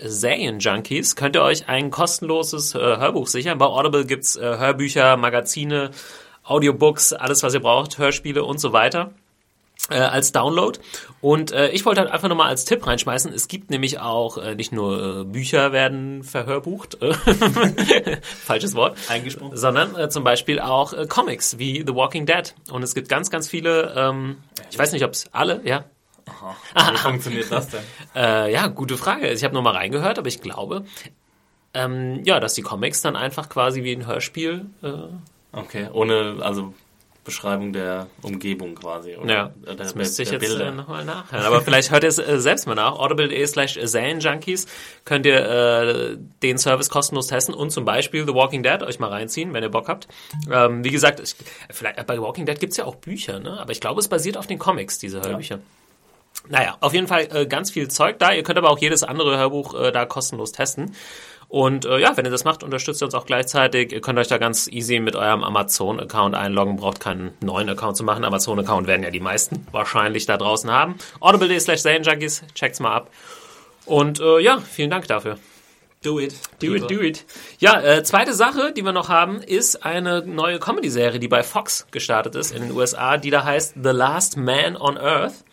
Junkies 0.60 1.16
könnt 1.16 1.36
ihr 1.36 1.42
euch 1.42 1.68
ein 1.68 1.90
kostenloses 1.90 2.76
äh, 2.76 2.80
Hörbuch 2.80 3.28
sichern. 3.28 3.58
Bei 3.58 3.66
Audible 3.66 4.06
gibt's 4.06 4.36
äh, 4.36 4.42
Hörbücher, 4.42 5.18
Magazine, 5.18 5.92
Audiobooks, 6.44 7.14
alles 7.14 7.42
was 7.44 7.54
ihr 7.54 7.62
braucht, 7.62 7.98
Hörspiele 7.98 8.44
und 8.44 8.60
so 8.60 8.74
weiter 8.74 9.12
äh, 9.90 10.00
als 10.00 10.32
Download. 10.32 10.80
Und 11.22 11.52
äh, 11.52 11.70
ich 11.70 11.86
wollte 11.86 12.02
halt 12.02 12.12
einfach 12.12 12.30
nochmal 12.30 12.50
als 12.50 12.66
Tipp 12.66 12.86
reinschmeißen, 12.86 13.34
es 13.34 13.48
gibt 13.48 13.70
nämlich 13.70 14.00
auch 14.00 14.38
äh, 14.38 14.56
nicht 14.56 14.72
nur 14.72 15.22
äh, 15.22 15.24
Bücher 15.24 15.72
werden 15.72 16.24
verhörbucht, 16.24 17.02
äh, 17.02 17.14
falsches 18.22 18.76
Wort, 18.76 18.98
Eingesprochen. 19.10 19.58
sondern 19.58 19.96
äh, 19.96 20.10
zum 20.10 20.24
Beispiel 20.24 20.60
auch 20.60 20.94
äh, 20.94 21.06
Comics 21.08 21.58
wie 21.58 21.84
The 21.86 21.96
Walking 21.96 22.26
Dead. 22.26 22.54
Und 22.72 22.84
es 22.84 22.94
gibt 22.94 23.10
ganz, 23.10 23.30
ganz 23.30 23.48
viele, 23.50 23.94
ähm, 23.96 24.38
ich 24.70 24.78
weiß 24.78 24.92
nicht, 24.92 25.04
ob 25.04 25.12
es 25.12 25.34
alle, 25.34 25.62
ja, 25.64 25.86
Wie 26.76 26.98
funktioniert 26.98 27.50
das 27.52 27.70
denn? 27.70 27.80
äh, 28.14 28.52
ja, 28.52 28.68
gute 28.68 28.98
Frage. 28.98 29.30
Ich 29.32 29.46
habe 29.46 29.54
nur 29.54 29.64
mal 29.64 29.74
reingehört, 29.74 30.20
aber 30.20 30.28
ich 30.28 30.42
glaube, 30.42 30.84
ähm, 31.74 32.22
ja, 32.26 32.42
dass 32.42 32.54
die 32.54 32.62
Comics 32.64 33.02
dann 33.02 33.16
einfach 33.16 33.48
quasi 33.48 33.84
wie 33.84 33.94
ein 33.94 34.06
Hörspiel 34.06 34.66
äh, 34.84 34.90
Okay, 35.54 35.88
ohne, 35.92 36.38
also 36.42 36.74
Beschreibung 37.28 37.74
der 37.74 38.08
Umgebung 38.22 38.74
quasi. 38.74 39.18
Oder 39.18 39.34
Ja, 39.34 39.54
der, 39.66 39.76
das 39.76 39.96
müsste 39.96 40.24
ich 40.24 40.32
jetzt 40.32 40.50
äh, 40.50 40.72
nochmal 40.72 41.04
nachhören. 41.04 41.46
Aber 41.46 41.62
vielleicht 41.62 41.92
hört 41.92 42.04
ihr 42.04 42.10
es 42.10 42.18
äh, 42.18 42.40
selbst 42.40 42.68
mal 42.68 42.76
nach. 42.76 42.94
Audible.de 42.94 43.46
slash 43.46 43.76
Junkies 43.76 44.66
könnt 45.04 45.26
ihr 45.26 45.36
äh, 45.36 46.18
den 46.42 46.58
Service 46.58 46.90
kostenlos 46.90 47.28
testen 47.28 47.54
und 47.54 47.72
zum 47.72 47.84
Beispiel 47.84 48.26
The 48.26 48.34
Walking 48.34 48.64
Dead 48.64 48.82
euch 48.82 49.00
mal 49.00 49.10
reinziehen, 49.10 49.54
wenn 49.54 49.62
ihr 49.62 49.70
Bock 49.70 49.90
habt. 49.90 50.08
Ähm, 50.50 50.86
wie 50.86 50.90
gesagt, 50.90 51.20
ich, 51.20 51.36
vielleicht, 51.70 52.08
bei 52.08 52.16
The 52.16 52.22
Walking 52.22 52.46
Dead 52.46 52.58
gibt's 52.58 52.78
ja 52.78 52.86
auch 52.86 52.96
Bücher, 52.96 53.40
ne? 53.40 53.60
aber 53.60 53.74
ich 53.74 53.82
glaube, 53.82 54.00
es 54.00 54.08
basiert 54.08 54.38
auf 54.38 54.48
den 54.48 54.58
Comics, 54.58 54.98
diese 54.98 55.22
Hörbücher. 55.22 55.60
Naja, 56.48 56.78
auf 56.80 56.94
jeden 56.94 57.08
Fall 57.08 57.28
äh, 57.34 57.46
ganz 57.46 57.72
viel 57.72 57.90
Zeug 57.90 58.20
da. 58.20 58.32
Ihr 58.32 58.44
könnt 58.44 58.58
aber 58.58 58.70
auch 58.70 58.78
jedes 58.78 59.04
andere 59.04 59.38
Hörbuch 59.38 59.74
äh, 59.74 59.92
da 59.92 60.06
kostenlos 60.06 60.54
testen. 60.54 60.96
Und 61.50 61.86
äh, 61.86 62.00
ja, 62.00 62.16
wenn 62.18 62.26
ihr 62.26 62.32
das 62.32 62.44
macht, 62.44 62.64
unterstützt 62.64 63.02
ihr 63.02 63.06
uns 63.06 63.16
auch 63.16 63.26
gleichzeitig. 63.26 63.94
Ihr 63.94 64.02
könnt 64.02 64.20
euch 64.20 64.28
da 64.28 64.38
ganz 64.38 64.68
easy 64.68 65.00
mit 65.00 65.16
eurem 65.16 65.44
Amazon-Account 65.44 66.36
einloggen, 66.36 66.76
braucht 66.76 67.00
keinen 67.00 67.34
neuen 67.42 67.70
Account 67.70 67.96
zu 67.96 68.04
machen. 68.04 68.26
Amazon-Account 68.26 68.88
werden 68.88 69.04
ja 69.04 69.12
die 69.12 69.22
meisten 69.22 69.66
wahrscheinlich 69.72 70.26
da 70.26 70.38
draußen 70.38 70.70
haben. 70.70 70.96
Audible.de 71.22 71.60
slash 71.60 71.84
Junkies, 71.86 72.44
checkt's 72.54 72.80
mal 72.80 72.94
ab. 72.94 73.12
Und 73.86 74.20
äh, 74.20 74.40
ja, 74.40 74.60
vielen 74.60 74.90
Dank 74.90 75.08
dafür. 75.08 75.38
Do 76.04 76.20
it. 76.20 76.36
Do 76.60 76.76
it, 76.76 76.92
do 76.92 77.02
it. 77.02 77.26
Ja, 77.60 77.82
äh, 77.82 78.04
zweite 78.04 78.34
Sache, 78.34 78.72
die 78.72 78.84
wir 78.84 78.92
noch 78.92 79.10
haben, 79.10 79.42
ist 79.42 79.84
eine 79.84 80.22
neue 80.26 80.60
Comedy-Serie, 80.60 81.20
die 81.20 81.28
bei 81.28 81.44
Fox 81.44 81.88
gestartet 81.92 82.36
ist 82.36 82.52
in 82.52 82.62
den 82.62 82.72
USA, 82.72 83.18
die 83.18 83.32
da 83.32 83.44
heißt 83.44 83.76
The 83.82 83.90
Last 83.90 84.38
Man 84.38 84.76
on 84.78 84.98
Earth. 84.98 85.44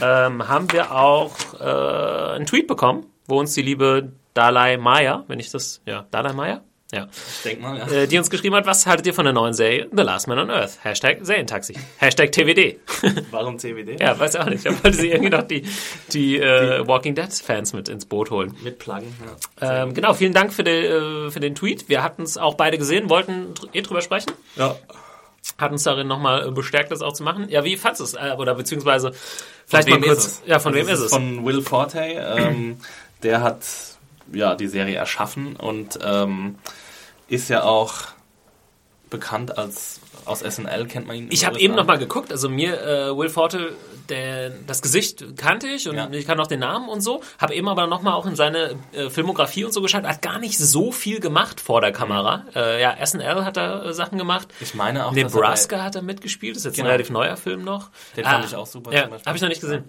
Ähm, 0.00 0.46
haben 0.46 0.70
wir 0.72 0.92
auch 0.92 1.34
äh, 1.58 2.36
einen 2.36 2.46
Tweet 2.46 2.68
bekommen, 2.68 3.06
wo 3.26 3.40
uns 3.40 3.54
die 3.54 3.62
liebe 3.62 4.12
Dalai 4.38 4.76
Maya, 4.76 5.24
wenn 5.26 5.40
ich 5.40 5.50
das, 5.50 5.80
ja, 5.84 6.06
Dalai 6.12 6.32
Maya? 6.32 6.60
Ja. 6.92 7.08
Ich 7.12 7.42
denk 7.42 7.60
mal, 7.60 7.76
ja. 7.76 7.86
Äh, 7.88 8.06
die 8.06 8.16
uns 8.18 8.30
geschrieben 8.30 8.54
hat, 8.54 8.64
was 8.66 8.86
haltet 8.86 9.04
ihr 9.08 9.12
von 9.12 9.24
der 9.24 9.34
neuen 9.34 9.52
Serie 9.52 9.88
The 9.90 10.02
Last 10.04 10.28
Man 10.28 10.38
on 10.38 10.48
Earth? 10.48 10.78
Hashtag 10.84 11.18
Serientaxi. 11.22 11.74
Hashtag 11.98 12.30
TWD. 12.30 12.76
Warum 13.32 13.58
CBD? 13.58 13.96
ja, 14.00 14.16
weiß 14.16 14.36
auch 14.36 14.46
nicht. 14.46 14.64
Da 14.64 14.70
wollte 14.70 14.92
sie 14.96 15.08
irgendwie 15.10 15.28
noch 15.30 15.42
die, 15.42 15.64
die, 16.12 16.38
äh, 16.38 16.86
Walking 16.86 17.16
Dead-Fans 17.16 17.72
mit 17.72 17.88
ins 17.88 18.06
Boot 18.06 18.30
holen. 18.30 18.54
Mit 18.62 18.78
Pluggen, 18.78 19.12
ja. 19.60 19.82
Ähm, 19.82 19.92
genau, 19.92 20.14
vielen 20.14 20.32
Dank 20.32 20.52
für 20.52 20.62
den, 20.62 21.26
äh, 21.26 21.30
für 21.32 21.40
den 21.40 21.56
Tweet. 21.56 21.88
Wir 21.88 22.04
hatten 22.04 22.22
es 22.22 22.38
auch 22.38 22.54
beide 22.54 22.78
gesehen, 22.78 23.10
wollten 23.10 23.54
dr- 23.54 23.74
eh 23.74 23.82
drüber 23.82 24.00
sprechen. 24.00 24.30
ja. 24.54 24.76
Hatten 25.56 25.74
uns 25.74 25.82
darin 25.82 26.06
nochmal 26.06 26.50
bestärkt, 26.52 26.90
das 26.92 27.00
auch 27.00 27.12
zu 27.14 27.22
machen. 27.22 27.48
Ja, 27.48 27.64
wie 27.64 27.76
fandst 27.76 28.00
du 28.00 28.04
es? 28.04 28.14
Äh, 28.14 28.34
oder 28.38 28.54
beziehungsweise 28.54 29.12
vielleicht 29.66 29.88
mal 29.88 30.00
kurz. 30.00 30.42
Ja, 30.46 30.58
von 30.58 30.74
wem 30.74 30.86
ist 30.88 31.00
es? 31.00 31.10
Von 31.10 31.44
Will 31.44 31.62
Forte. 31.62 32.00
Ähm, 32.00 32.78
der 33.22 33.40
hat 33.40 33.64
ja 34.32 34.54
die 34.54 34.68
Serie 34.68 34.96
erschaffen 34.96 35.56
und 35.56 35.98
ähm, 36.02 36.56
ist 37.28 37.48
ja 37.50 37.62
auch 37.64 37.94
bekannt 39.10 39.56
als 39.56 40.00
aus 40.26 40.40
SNL 40.40 40.86
kennt 40.86 41.06
man 41.06 41.16
ihn. 41.16 41.28
Ich 41.30 41.46
habe 41.46 41.58
eben 41.58 41.74
noch 41.74 41.86
mal 41.86 41.96
geguckt, 41.96 42.30
also 42.30 42.50
mir 42.50 42.78
äh, 42.82 43.16
Will 43.16 43.30
Forte, 43.30 43.72
der, 44.10 44.50
das 44.66 44.82
Gesicht 44.82 45.24
kannte 45.38 45.66
ich 45.68 45.88
und 45.88 45.96
Ja. 45.96 46.10
ich 46.10 46.26
kann 46.26 46.38
auch 46.38 46.46
den 46.46 46.60
Namen 46.60 46.90
und 46.90 47.00
so, 47.00 47.22
habe 47.38 47.54
eben 47.54 47.66
aber 47.68 47.86
noch 47.86 48.02
mal 48.02 48.12
auch 48.12 48.26
in 48.26 48.36
seine 48.36 48.76
äh, 48.92 49.08
Filmografie 49.08 49.64
und 49.64 49.72
so 49.72 49.80
geschaut, 49.80 50.04
hat 50.04 50.20
gar 50.20 50.38
nicht 50.38 50.58
so 50.58 50.92
viel 50.92 51.20
gemacht 51.20 51.60
vor 51.60 51.80
der 51.80 51.92
Kamera. 51.92 52.44
Äh, 52.54 52.82
ja, 52.82 52.94
SNL 53.04 53.46
hat 53.46 53.56
da 53.56 53.84
äh, 53.84 53.94
Sachen 53.94 54.18
gemacht. 54.18 54.48
Ich 54.60 54.74
meine 54.74 55.06
auch, 55.06 55.10
dass 55.14 55.16
er 55.18 55.24
Nebraska 55.24 55.82
hat 55.82 55.94
er 55.94 56.02
mitgespielt, 56.02 56.56
das 56.56 56.60
ist 56.60 56.64
jetzt 56.66 56.76
Genau. 56.76 56.88
ein 56.88 56.92
relativ 56.92 57.10
neuer 57.10 57.36
Film 57.38 57.64
noch. 57.64 57.88
Den 58.16 58.24
fand 58.24 58.44
ich 58.44 58.54
auch 58.54 58.66
super 58.66 58.92
Ja, 58.92 59.08
habe 59.24 59.36
ich 59.36 59.40
noch 59.42 59.48
nicht 59.48 59.62
gesehen. 59.62 59.84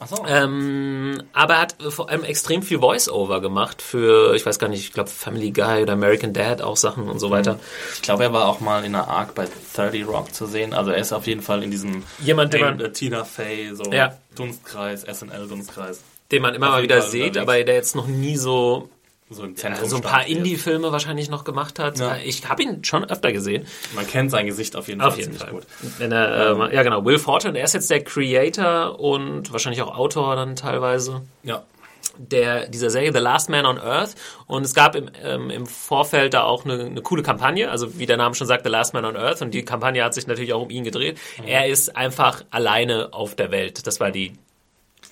Achso. 0.00 0.24
Ähm, 0.28 1.22
aber 1.32 1.54
er 1.54 1.60
hat 1.62 1.76
vor 1.88 2.08
allem 2.08 2.22
extrem 2.24 2.62
viel 2.62 2.78
Voice-Over 2.78 3.40
gemacht 3.40 3.82
für, 3.82 4.34
ich 4.34 4.46
weiß 4.46 4.58
gar 4.60 4.68
nicht, 4.68 4.80
ich 4.84 4.92
glaube 4.92 5.10
Family 5.10 5.50
Guy 5.50 5.82
oder 5.82 5.94
American 5.94 6.32
Dad 6.32 6.62
auch 6.62 6.76
Sachen 6.76 7.08
und 7.08 7.18
so 7.18 7.30
weiter. 7.30 7.58
Ich 7.94 8.02
glaube, 8.02 8.22
er 8.24 8.32
war 8.32 8.46
auch 8.48 8.60
mal 8.60 8.84
in 8.84 8.94
einer 8.94 9.08
Arc 9.08 9.34
bei 9.34 9.48
30 9.74 10.06
Rock 10.06 10.32
zu 10.34 10.46
sehen. 10.46 10.72
Also 10.72 10.92
er 10.92 10.98
ist 10.98 11.12
auf 11.12 11.26
jeden 11.26 11.42
Fall 11.42 11.62
in 11.64 11.70
diesem 11.70 12.04
Jemand, 12.20 12.52
den 12.52 12.60
man- 12.60 12.80
äh, 12.80 12.92
Tina 12.92 13.24
Fey, 13.24 13.74
so 13.74 13.90
Ja. 13.92 14.16
Dunstkreis, 14.36 15.02
SNL-Dunstkreis. 15.04 16.00
Den 16.30 16.42
man 16.42 16.54
immer 16.54 16.66
Auf 16.68 16.72
mal 16.74 16.82
wieder 16.82 17.02
sieht, 17.02 17.36
aber 17.38 17.62
der 17.64 17.74
jetzt 17.74 17.96
noch 17.96 18.06
nie 18.06 18.36
so 18.36 18.90
So 19.30 19.42
im 19.44 19.50
Ja, 19.50 19.56
Zentrum. 19.56 19.88
so 19.88 19.96
ein 19.96 20.02
paar. 20.02 20.26
Indie-Filme 20.26 20.90
wahrscheinlich 20.90 21.28
noch 21.28 21.44
gemacht 21.44 21.78
hat. 21.78 21.98
Ja. 21.98 22.16
Ich 22.24 22.48
habe 22.48 22.62
ihn 22.62 22.82
schon 22.84 23.04
öfter 23.04 23.30
gesehen. 23.32 23.66
Man 23.94 24.06
kennt 24.06 24.30
sein 24.30 24.46
Gesicht 24.46 24.74
auf 24.76 24.88
jeden 24.88 25.00
Auf 25.02 25.14
Fall 25.14 25.20
jeden 25.20 25.32
ziemlich 25.38 25.42
Fall. 25.42 25.52
gut. 25.52 25.98
Wenn 25.98 26.12
er, 26.12 26.52
ähm, 26.52 26.70
ja 26.72 26.82
genau, 26.82 27.04
Will 27.04 27.18
Forte, 27.18 27.52
der 27.52 27.64
ist 27.64 27.74
jetzt 27.74 27.90
der 27.90 28.02
Creator 28.02 28.98
und 28.98 29.52
wahrscheinlich 29.52 29.82
auch 29.82 29.96
Autor 29.96 30.34
dann 30.36 30.56
teilweise 30.56 31.22
Ja. 31.42 31.62
der, 32.16 32.68
dieser 32.68 32.90
Serie 32.90 33.12
The 33.12 33.18
Last 33.20 33.48
Man 33.50 33.66
on 33.66 33.78
Earth. 33.78 34.14
Und 34.46 34.64
es 34.64 34.74
gab 34.74 34.94
im, 34.96 35.10
ähm, 35.22 35.50
im 35.50 35.66
Vorfeld 35.66 36.32
da 36.34 36.44
auch 36.44 36.64
eine, 36.64 36.84
eine 36.86 37.02
coole 37.02 37.22
Kampagne, 37.22 37.70
also 37.70 37.98
wie 37.98 38.06
der 38.06 38.16
Name 38.16 38.34
schon 38.34 38.46
sagt, 38.46 38.64
The 38.64 38.70
Last 38.70 38.94
Man 38.94 39.04
on 39.04 39.16
Earth. 39.16 39.42
Und 39.42 39.52
die 39.52 39.62
Kampagne 39.64 40.02
hat 40.02 40.14
sich 40.14 40.26
natürlich 40.26 40.52
auch 40.54 40.62
um 40.62 40.70
ihn 40.70 40.84
gedreht. 40.84 41.18
Mhm. 41.38 41.44
Er 41.48 41.66
ist 41.66 41.96
einfach 41.96 42.44
alleine 42.50 43.12
auf 43.12 43.34
der 43.36 43.50
Welt. 43.50 43.86
Das 43.86 44.00
war 44.00 44.10
die, 44.10 44.32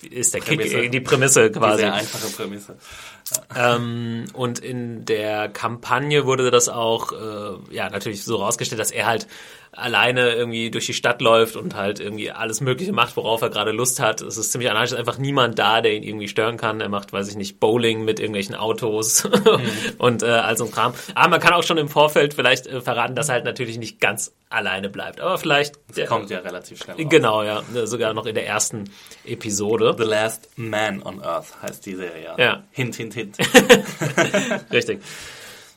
ist 0.03 0.33
der 0.33 0.39
Prämisse. 0.39 0.81
Kick, 0.81 0.91
die 0.91 0.99
Prämisse 1.01 1.49
Die 1.49 1.59
quasi. 1.59 1.79
sehr 1.79 1.93
einfache 1.93 2.27
Prämisse. 2.31 2.77
Ähm, 3.55 4.25
und 4.33 4.59
in 4.59 5.05
der 5.05 5.49
Kampagne 5.49 6.25
wurde 6.25 6.49
das 6.51 6.69
auch, 6.69 7.11
äh, 7.11 7.73
ja, 7.75 7.89
natürlich 7.89 8.23
so 8.23 8.37
rausgestellt, 8.37 8.79
dass 8.79 8.91
er 8.91 9.05
halt 9.05 9.27
alleine 9.71 10.33
irgendwie 10.33 10.71
durch 10.71 10.85
die 10.87 10.93
Stadt 10.93 11.21
läuft 11.21 11.55
und 11.55 11.75
halt 11.75 11.99
irgendwie 11.99 12.31
alles 12.31 12.61
Mögliche 12.61 12.93
macht, 12.93 13.15
worauf 13.17 13.41
er 13.41 13.49
gerade 13.49 13.71
Lust 13.71 13.99
hat. 13.99 14.21
Es 14.21 14.37
ist 14.37 14.51
ziemlich 14.51 14.69
anarchisch, 14.71 14.87
es 14.89 14.93
ist 14.93 14.99
einfach 14.99 15.17
niemand 15.19 15.59
da, 15.59 15.81
der 15.81 15.93
ihn 15.93 16.03
irgendwie 16.03 16.27
stören 16.27 16.57
kann. 16.57 16.81
Er 16.81 16.89
macht, 16.89 17.13
weiß 17.13 17.27
ich 17.29 17.35
nicht, 17.35 17.59
Bowling 17.59 18.03
mit 18.05 18.19
irgendwelchen 18.19 18.55
Autos 18.55 19.27
und 19.97 20.23
äh, 20.23 20.27
all 20.27 20.57
so 20.57 20.65
ein 20.65 20.71
Kram. 20.71 20.93
Aber 21.15 21.29
man 21.29 21.39
kann 21.39 21.53
auch 21.53 21.63
schon 21.63 21.77
im 21.77 21.89
Vorfeld 21.89 22.33
vielleicht 22.33 22.67
äh, 22.67 22.81
verraten, 22.81 23.15
dass 23.15 23.29
er 23.29 23.33
halt 23.35 23.45
natürlich 23.45 23.77
nicht 23.77 23.99
ganz 23.99 24.33
alleine 24.49 24.89
bleibt. 24.89 25.19
Aber 25.19 25.37
vielleicht... 25.37 25.75
der- 25.95 26.07
Kommt 26.07 26.29
ja 26.29 26.39
relativ 26.39 26.81
schnell 26.81 26.95
raus. 26.95 27.05
Genau, 27.09 27.43
ja. 27.43 27.61
Sogar 27.85 28.13
noch 28.13 28.25
in 28.25 28.33
der 28.35 28.47
ersten 28.47 28.85
Episode. 29.25 29.93
The 29.97 30.03
Last 30.05 30.49
Man 30.55 31.03
on 31.03 31.21
Earth 31.21 31.61
heißt 31.61 31.85
die 31.85 31.95
Serie. 31.95 32.33
Ja. 32.37 32.63
Hint, 32.71 32.95
hint, 32.95 33.13
hint. 33.13 33.37
Richtig. 34.71 35.01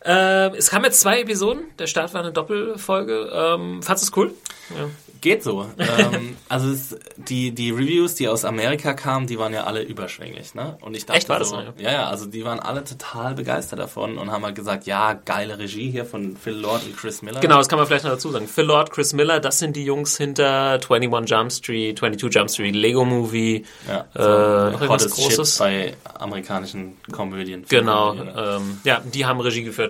Ähm, 0.04 0.52
es 0.56 0.70
kamen 0.70 0.84
jetzt 0.86 1.00
zwei 1.00 1.20
Episoden. 1.20 1.64
Der 1.78 1.86
Start 1.86 2.14
war 2.14 2.22
eine 2.22 2.32
Doppelfolge. 2.32 3.30
Ähm, 3.32 3.82
fandest 3.82 4.08
du 4.08 4.12
es 4.12 4.16
cool? 4.16 4.34
Ja. 4.70 4.88
Geht 5.20 5.42
so. 5.42 5.66
ähm, 5.76 6.36
also 6.48 6.70
es, 6.70 6.96
die, 7.16 7.50
die 7.50 7.70
Reviews, 7.70 8.14
die 8.14 8.26
aus 8.28 8.46
Amerika 8.46 8.94
kamen, 8.94 9.26
die 9.26 9.38
waren 9.38 9.52
ja 9.52 9.64
alle 9.64 9.82
überschwänglich, 9.82 10.54
ne? 10.54 10.78
Und 10.80 10.96
ich 10.96 11.04
dachte 11.04 11.18
Echt, 11.18 11.28
war 11.28 11.38
das 11.38 11.50
so, 11.50 11.56
so, 11.56 11.62
ja? 11.76 11.92
ja, 11.92 12.08
also 12.08 12.24
die 12.24 12.42
waren 12.42 12.58
alle 12.58 12.84
total 12.84 13.34
begeistert 13.34 13.80
davon 13.80 14.16
und 14.16 14.30
haben 14.30 14.42
halt 14.46 14.54
gesagt, 14.54 14.86
ja, 14.86 15.12
geile 15.12 15.58
Regie 15.58 15.90
hier 15.90 16.06
von 16.06 16.38
Phil 16.38 16.54
Lord 16.54 16.86
und 16.86 16.96
Chris 16.96 17.20
Miller. 17.20 17.40
Genau, 17.40 17.58
das 17.58 17.68
kann 17.68 17.78
man 17.78 17.86
vielleicht 17.86 18.04
noch 18.04 18.12
dazu 18.12 18.30
sagen. 18.30 18.48
Phil 18.48 18.64
Lord, 18.64 18.90
Chris 18.92 19.12
Miller, 19.12 19.40
das 19.40 19.58
sind 19.58 19.76
die 19.76 19.84
Jungs 19.84 20.16
hinter 20.16 20.80
21 20.88 21.28
Jump 21.30 21.52
Street, 21.52 21.98
22 21.98 22.34
Jump 22.34 22.50
Street, 22.50 22.74
Lego 22.74 23.04
Movie. 23.04 23.66
Ja, 23.86 24.06
Äh, 24.14 24.70
noch 24.72 24.80
irgendwas 24.80 25.10
Großes? 25.10 25.50
Shit 25.50 25.58
bei 25.58 25.96
amerikanischen 26.18 26.96
Komödien. 27.12 27.66
Genau, 27.68 28.14
ähm, 28.14 28.80
ja, 28.84 29.02
die 29.04 29.26
haben 29.26 29.38
Regie 29.40 29.64
geführt. 29.64 29.89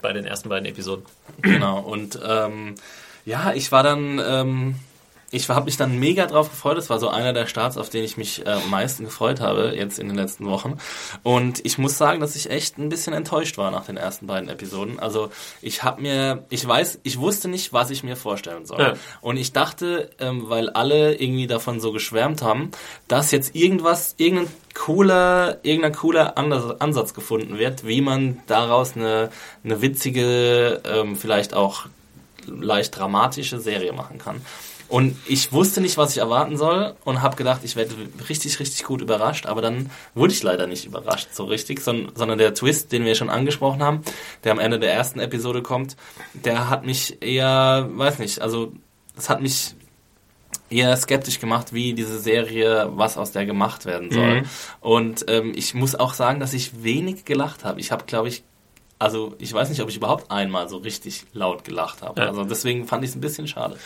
Bei 0.00 0.12
den 0.12 0.24
ersten 0.24 0.48
beiden 0.48 0.66
Episoden. 0.66 1.04
Genau, 1.42 1.80
und 1.80 2.18
ähm, 2.26 2.74
ja, 3.24 3.52
ich 3.52 3.70
war 3.72 3.82
dann, 3.82 4.20
ähm, 4.24 4.74
ich 5.30 5.48
habe 5.48 5.66
mich 5.66 5.76
dann 5.76 5.98
mega 5.98 6.26
drauf 6.26 6.50
gefreut. 6.50 6.76
Das 6.76 6.90
war 6.90 6.98
so 6.98 7.08
einer 7.08 7.32
der 7.32 7.46
Starts, 7.46 7.76
auf 7.76 7.88
den 7.88 8.02
ich 8.02 8.16
mich 8.16 8.44
äh, 8.46 8.50
am 8.50 8.70
meisten 8.70 9.04
gefreut 9.04 9.40
habe, 9.40 9.74
jetzt 9.76 9.98
in 9.98 10.08
den 10.08 10.16
letzten 10.16 10.46
Wochen. 10.46 10.78
Und 11.22 11.64
ich 11.64 11.78
muss 11.78 11.96
sagen, 11.96 12.20
dass 12.20 12.34
ich 12.34 12.50
echt 12.50 12.78
ein 12.78 12.88
bisschen 12.88 13.12
enttäuscht 13.12 13.56
war 13.56 13.70
nach 13.70 13.86
den 13.86 13.96
ersten 13.96 14.26
beiden 14.26 14.48
Episoden. 14.48 14.98
Also 14.98 15.30
ich 15.62 15.82
habe 15.82 16.02
mir, 16.02 16.44
ich 16.50 16.66
weiß, 16.66 17.00
ich 17.04 17.18
wusste 17.18 17.48
nicht, 17.48 17.72
was 17.72 17.90
ich 17.90 18.02
mir 18.02 18.16
vorstellen 18.16 18.66
soll. 18.66 18.80
Ja. 18.80 18.94
Und 19.20 19.36
ich 19.36 19.52
dachte, 19.52 20.10
ähm, 20.18 20.48
weil 20.48 20.68
alle 20.70 21.14
irgendwie 21.14 21.46
davon 21.46 21.80
so 21.80 21.92
geschwärmt 21.92 22.42
haben, 22.42 22.72
dass 23.06 23.30
jetzt 23.30 23.54
irgendwas, 23.54 24.14
irgendein 24.16 24.52
cooler, 24.74 25.58
irgendein 25.62 25.94
cooler 25.94 26.38
Ansatz 26.38 27.14
gefunden 27.14 27.58
wird, 27.58 27.86
wie 27.86 28.00
man 28.00 28.40
daraus 28.46 28.96
eine, 28.96 29.30
eine 29.62 29.80
witzige, 29.80 30.80
ähm, 30.84 31.16
vielleicht 31.16 31.54
auch 31.54 31.86
leicht 32.46 32.98
dramatische 32.98 33.60
Serie 33.60 33.92
machen 33.92 34.18
kann. 34.18 34.40
Und 34.90 35.16
ich 35.26 35.52
wusste 35.52 35.80
nicht, 35.80 35.96
was 35.96 36.10
ich 36.12 36.18
erwarten 36.18 36.56
soll 36.56 36.96
und 37.04 37.22
habe 37.22 37.36
gedacht, 37.36 37.60
ich 37.62 37.76
werde 37.76 37.94
richtig, 38.28 38.58
richtig 38.58 38.82
gut 38.82 39.00
überrascht. 39.00 39.46
Aber 39.46 39.62
dann 39.62 39.88
wurde 40.14 40.32
ich 40.32 40.42
leider 40.42 40.66
nicht 40.66 40.84
überrascht 40.84 41.28
so 41.32 41.44
richtig, 41.44 41.80
sondern, 41.80 42.14
sondern 42.16 42.38
der 42.38 42.54
Twist, 42.54 42.90
den 42.90 43.04
wir 43.04 43.14
schon 43.14 43.30
angesprochen 43.30 43.84
haben, 43.84 44.02
der 44.42 44.50
am 44.50 44.58
Ende 44.58 44.80
der 44.80 44.92
ersten 44.92 45.20
Episode 45.20 45.62
kommt, 45.62 45.96
der 46.34 46.68
hat 46.68 46.84
mich 46.84 47.22
eher, 47.22 47.88
weiß 47.92 48.18
nicht, 48.18 48.40
also 48.40 48.72
es 49.16 49.30
hat 49.30 49.40
mich 49.40 49.76
eher 50.70 50.96
skeptisch 50.96 51.38
gemacht, 51.38 51.72
wie 51.72 51.94
diese 51.94 52.18
Serie, 52.18 52.90
was 52.92 53.16
aus 53.16 53.30
der 53.30 53.46
gemacht 53.46 53.86
werden 53.86 54.10
soll. 54.10 54.42
Und 54.80 55.24
ähm, 55.28 55.52
ich 55.54 55.72
muss 55.74 55.94
auch 55.94 56.14
sagen, 56.14 56.40
dass 56.40 56.52
ich 56.52 56.82
wenig 56.82 57.24
gelacht 57.24 57.64
habe. 57.64 57.78
Ich 57.78 57.92
habe, 57.92 58.06
glaube 58.06 58.26
ich, 58.26 58.42
also 58.98 59.34
ich 59.38 59.52
weiß 59.52 59.68
nicht, 59.68 59.82
ob 59.82 59.88
ich 59.88 59.96
überhaupt 59.96 60.30
einmal 60.30 60.68
so 60.68 60.78
richtig 60.78 61.26
laut 61.32 61.64
gelacht 61.64 62.02
habe. 62.02 62.20
Ja. 62.20 62.28
Also 62.28 62.44
deswegen 62.44 62.86
fand 62.86 63.04
ich 63.04 63.10
es 63.10 63.16
ein 63.16 63.20
bisschen 63.20 63.46
schade. 63.46 63.78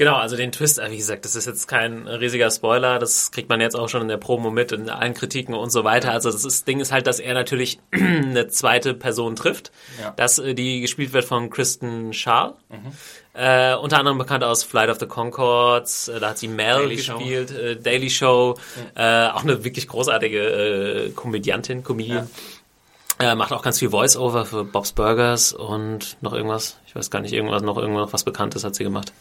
Genau, 0.00 0.14
also 0.14 0.34
den 0.34 0.50
Twist, 0.50 0.78
äh, 0.78 0.90
wie 0.90 0.96
gesagt, 0.96 1.26
das 1.26 1.36
ist 1.36 1.44
jetzt 1.46 1.68
kein 1.68 2.08
riesiger 2.08 2.50
Spoiler, 2.50 2.98
das 2.98 3.32
kriegt 3.32 3.50
man 3.50 3.60
jetzt 3.60 3.76
auch 3.76 3.90
schon 3.90 4.00
in 4.00 4.08
der 4.08 4.16
Promo 4.16 4.50
mit, 4.50 4.72
in 4.72 4.88
allen 4.88 5.12
Kritiken 5.12 5.54
und 5.54 5.68
so 5.68 5.84
weiter. 5.84 6.10
Also 6.12 6.32
das 6.32 6.42
ist, 6.46 6.66
Ding 6.66 6.80
ist 6.80 6.90
halt, 6.90 7.06
dass 7.06 7.20
er 7.20 7.34
natürlich 7.34 7.80
eine 7.92 8.48
zweite 8.48 8.94
Person 8.94 9.36
trifft, 9.36 9.70
Ja. 10.00 10.12
dass 10.16 10.38
äh, 10.38 10.54
die 10.54 10.80
gespielt 10.80 11.12
wird 11.12 11.26
von 11.26 11.50
Kristen 11.50 12.14
Schaal. 12.14 12.54
Mhm. 12.70 12.92
Äh, 13.34 13.74
unter 13.74 13.98
anderem 13.98 14.16
bekannt 14.16 14.42
aus 14.42 14.64
Flight 14.64 14.88
of 14.88 14.98
the 15.00 15.06
Concords, 15.06 16.08
äh, 16.08 16.18
da 16.18 16.30
hat 16.30 16.38
sie 16.38 16.48
Mel 16.48 16.78
Daily 16.78 16.98
Show. 16.98 17.18
gespielt, 17.18 17.50
äh, 17.50 17.76
Daily 17.76 18.08
Show, 18.08 18.56
äh, 18.94 19.26
auch 19.26 19.42
eine 19.42 19.64
wirklich 19.64 19.86
großartige 19.86 21.12
Komödiantin, 21.14 21.84
Comedian. 21.84 22.30
Äh, 23.18 23.34
macht 23.34 23.52
auch 23.52 23.60
ganz 23.60 23.78
viel 23.78 23.90
Voice-Over 23.90 24.46
für 24.46 24.64
Bob's 24.64 24.92
Burgers 24.92 25.52
und 25.52 26.16
noch 26.22 26.32
irgendwas. 26.32 26.78
Ich 26.86 26.96
weiß 26.96 27.10
gar 27.10 27.20
nicht, 27.20 27.34
irgendwas, 27.34 27.60
noch 27.60 27.76
irgendwas 27.76 28.14
was 28.14 28.24
Bekanntes 28.24 28.64
hat 28.64 28.74
sie 28.74 28.82
gemacht. 28.84 29.12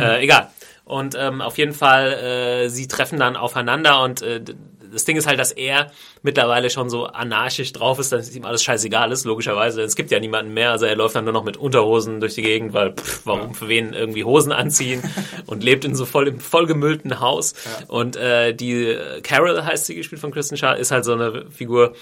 Äh, 0.00 0.22
egal. 0.22 0.50
Und 0.84 1.14
ähm, 1.18 1.42
auf 1.42 1.58
jeden 1.58 1.74
Fall, 1.74 2.12
äh, 2.14 2.68
sie 2.70 2.88
treffen 2.88 3.18
dann 3.18 3.36
aufeinander 3.36 4.02
und 4.02 4.22
äh, 4.22 4.42
das 4.92 5.04
Ding 5.04 5.16
ist 5.16 5.26
halt, 5.26 5.38
dass 5.38 5.52
er 5.52 5.90
mittlerweile 6.22 6.70
schon 6.70 6.90
so 6.90 7.04
anarchisch 7.04 7.72
drauf 7.72 7.98
ist, 7.98 8.12
dass 8.12 8.34
ihm 8.34 8.44
alles 8.44 8.62
scheißegal 8.62 9.12
ist, 9.12 9.24
logischerweise. 9.24 9.82
Es 9.82 9.96
gibt 9.96 10.10
ja 10.10 10.20
niemanden 10.20 10.54
mehr, 10.54 10.70
also 10.70 10.86
er 10.86 10.96
läuft 10.96 11.14
dann 11.14 11.24
nur 11.24 11.32
noch 11.32 11.44
mit 11.44 11.56
Unterhosen 11.56 12.20
durch 12.20 12.34
die 12.34 12.42
Gegend, 12.42 12.72
weil 12.72 12.94
pff, 12.94 13.26
warum 13.26 13.54
für 13.54 13.68
wen 13.68 13.92
irgendwie 13.92 14.24
Hosen 14.24 14.52
anziehen 14.52 15.02
und 15.46 15.62
lebt 15.62 15.84
in 15.84 15.94
so 15.94 16.06
voll 16.06 16.28
im 16.28 16.40
vollgemüllten 16.40 17.20
Haus. 17.20 17.54
Und 17.88 18.16
äh, 18.16 18.54
die 18.54 18.96
Carol 19.22 19.62
heißt 19.62 19.86
sie, 19.86 19.94
gespielt 19.94 20.20
von 20.20 20.30
Kristen 20.30 20.56
Schaal, 20.56 20.78
ist 20.78 20.90
halt 20.90 21.04
so 21.04 21.12
eine 21.12 21.50
Figur, 21.50 21.94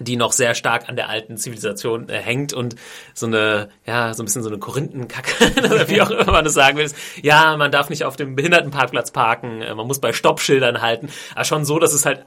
die 0.00 0.16
noch 0.16 0.32
sehr 0.32 0.54
stark 0.54 0.88
an 0.88 0.96
der 0.96 1.08
alten 1.08 1.36
Zivilisation 1.36 2.08
äh, 2.08 2.18
hängt 2.18 2.52
und 2.52 2.76
so 3.14 3.26
eine, 3.26 3.68
ja, 3.86 4.14
so 4.14 4.22
ein 4.22 4.26
bisschen 4.26 4.42
so 4.42 4.48
eine 4.48 4.58
Korinthenkacke, 4.58 5.52
oder 5.58 5.88
wie 5.88 6.00
auch 6.00 6.10
immer 6.10 6.32
man 6.32 6.44
das 6.44 6.54
sagen 6.54 6.78
will. 6.78 6.84
ist, 6.84 6.96
Ja, 7.22 7.56
man 7.56 7.70
darf 7.70 7.90
nicht 7.90 8.04
auf 8.04 8.16
dem 8.16 8.34
Behindertenparkplatz 8.34 9.10
parken, 9.10 9.62
äh, 9.62 9.74
man 9.74 9.86
muss 9.86 10.00
bei 10.00 10.12
Stoppschildern 10.12 10.80
halten, 10.80 11.08
aber 11.34 11.44
schon 11.44 11.64
so, 11.64 11.78
dass 11.78 11.92
es 11.92 12.06
halt 12.06 12.24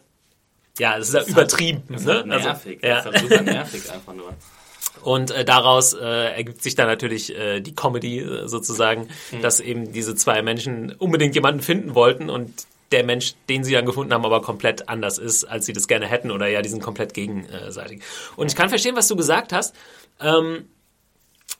ja, 0.77 0.97
es 0.97 1.07
ist 1.07 1.13
ja 1.15 1.23
übertrieben. 1.23 1.83
Das 1.87 2.01
ist 2.01 2.07
ne? 2.07 2.13
halt 2.15 2.25
nervig. 2.27 2.83
Also, 2.83 2.87
ja. 2.87 2.95
Das 2.95 3.05
ist 3.05 3.21
halt 3.21 3.29
super 3.31 3.41
nervig 3.43 3.91
einfach 3.91 4.13
nur. 4.13 4.33
Und 5.03 5.31
äh, 5.31 5.45
daraus 5.45 5.93
äh, 5.93 6.33
ergibt 6.35 6.63
sich 6.63 6.75
dann 6.75 6.87
natürlich 6.87 7.33
äh, 7.35 7.61
die 7.61 7.75
Comedy 7.75 8.19
äh, 8.19 8.47
sozusagen, 8.47 9.07
Mhm. 9.31 9.41
dass 9.41 9.59
eben 9.59 9.93
diese 9.93 10.15
zwei 10.15 10.41
Menschen 10.41 10.91
unbedingt 10.93 11.35
jemanden 11.35 11.61
finden 11.61 11.95
wollten 11.95 12.29
und 12.29 12.65
der 12.91 13.03
Mensch, 13.03 13.33
den 13.49 13.63
sie 13.63 13.73
dann 13.73 13.85
gefunden 13.85 14.13
haben, 14.13 14.25
aber 14.25 14.41
komplett 14.41 14.89
anders 14.89 15.17
ist, 15.17 15.43
als 15.45 15.65
sie 15.65 15.73
das 15.73 15.87
gerne 15.87 16.05
hätten 16.05 16.31
oder 16.31 16.47
ja, 16.47 16.61
die 16.61 16.69
sind 16.69 16.81
komplett 16.81 17.13
gegenseitig. 17.13 18.01
Und 18.35 18.47
ich 18.47 18.55
kann 18.55 18.69
verstehen, 18.69 18.95
was 18.95 19.07
du 19.07 19.15
gesagt 19.15 19.53
hast. 19.53 19.75
Ähm, 20.19 20.65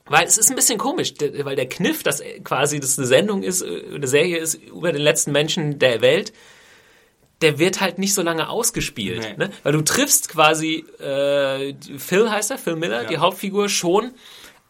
weil 0.08 0.24
es 0.24 0.38
ist 0.38 0.50
ein 0.50 0.56
bisschen 0.56 0.78
komisch, 0.78 1.14
weil 1.42 1.56
der 1.56 1.68
Kniff, 1.68 2.02
dass 2.02 2.22
quasi 2.44 2.78
das 2.78 2.98
eine 2.98 3.06
Sendung 3.06 3.42
ist, 3.42 3.62
äh, 3.62 3.82
eine 3.94 4.06
Serie 4.06 4.38
ist 4.38 4.54
über 4.54 4.92
den 4.92 5.02
letzten 5.02 5.32
Menschen 5.32 5.78
der 5.78 6.00
Welt, 6.00 6.32
der 7.42 7.58
wird 7.58 7.80
halt 7.80 7.98
nicht 7.98 8.14
so 8.14 8.22
lange 8.22 8.48
ausgespielt. 8.48 9.20
Nee. 9.20 9.46
Ne? 9.46 9.50
Weil 9.62 9.72
du 9.72 9.82
triffst 9.82 10.28
quasi, 10.28 10.86
äh, 11.00 11.74
Phil 11.98 12.30
heißt 12.30 12.50
er, 12.50 12.58
Phil 12.58 12.76
Miller, 12.76 13.04
die 13.04 13.18
Hauptfigur, 13.18 13.68
schon, 13.68 14.12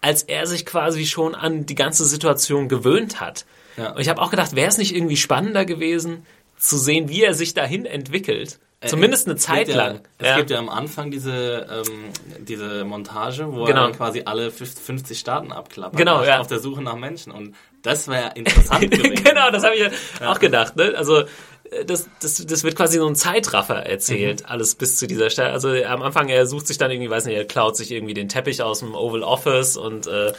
als 0.00 0.22
er 0.22 0.46
sich 0.46 0.66
quasi 0.66 1.06
schon 1.06 1.34
an 1.34 1.66
die 1.66 1.74
ganze 1.74 2.04
Situation 2.04 2.68
gewöhnt 2.68 3.20
hat. 3.20 3.44
Ja. 3.76 3.92
Und 3.92 4.00
ich 4.00 4.08
habe 4.08 4.20
auch 4.20 4.30
gedacht, 4.30 4.56
wäre 4.56 4.68
es 4.68 4.78
nicht 4.78 4.94
irgendwie 4.96 5.16
spannender 5.16 5.64
gewesen, 5.64 6.26
zu 6.68 6.76
sehen, 6.78 7.08
wie 7.08 7.22
er 7.22 7.34
sich 7.34 7.54
dahin 7.54 7.86
entwickelt. 7.86 8.58
Zumindest 8.84 9.26
eine 9.26 9.36
Zeit 9.36 9.66
gibt 9.66 9.70
ja, 9.70 9.86
lang. 9.86 10.00
Es 10.18 10.36
gibt 10.36 10.50
ja 10.50 10.58
am 10.58 10.68
Anfang 10.68 11.10
diese, 11.10 11.66
ähm, 11.88 12.44
diese 12.46 12.84
Montage, 12.84 13.46
wo 13.48 13.64
Genau. 13.64 13.68
er 13.80 13.86
dann 13.88 13.92
quasi 13.96 14.22
alle 14.26 14.50
50 14.52 15.18
Staaten 15.18 15.50
abklappert. 15.50 15.96
Genau, 15.98 16.22
ja. 16.22 16.38
Auf 16.40 16.46
der 16.46 16.60
Suche 16.60 16.82
nach 16.82 16.94
Menschen. 16.94 17.32
Und 17.32 17.56
das 17.82 18.06
wäre 18.06 18.32
interessant 18.34 18.82
gewesen. 18.90 19.24
genau, 19.24 19.50
das 19.50 19.64
habe 19.64 19.74
ich 19.74 19.80
ja 20.20 20.30
auch 20.30 20.38
gedacht. 20.38 20.76
Ne? 20.76 20.92
Also 20.96 21.20
äh, 21.70 21.84
das, 21.86 22.08
das, 22.20 22.44
das 22.46 22.62
wird 22.64 22.76
quasi 22.76 22.98
so 22.98 23.08
ein 23.08 23.16
Zeitraffer 23.16 23.76
erzählt, 23.86 24.42
Mhm. 24.42 24.46
alles 24.50 24.74
bis 24.76 24.96
zu 24.96 25.06
dieser 25.08 25.30
Stelle. 25.30 25.50
Also 25.52 25.70
am 25.70 26.02
Anfang, 26.02 26.28
er 26.28 26.46
sucht 26.46 26.66
sich 26.68 26.76
dann 26.78 26.90
irgendwie, 26.90 27.10
weiß 27.10 27.24
nicht, 27.24 27.34
er 27.36 27.46
klaut 27.46 27.76
sich 27.76 27.90
irgendwie 27.90 28.14
den 28.14 28.28
Teppich 28.28 28.62
aus 28.62 28.80
dem 28.80 28.94
Oval 28.94 29.22
Office 29.24 29.76
und 29.78 30.06
äh, 30.06 30.32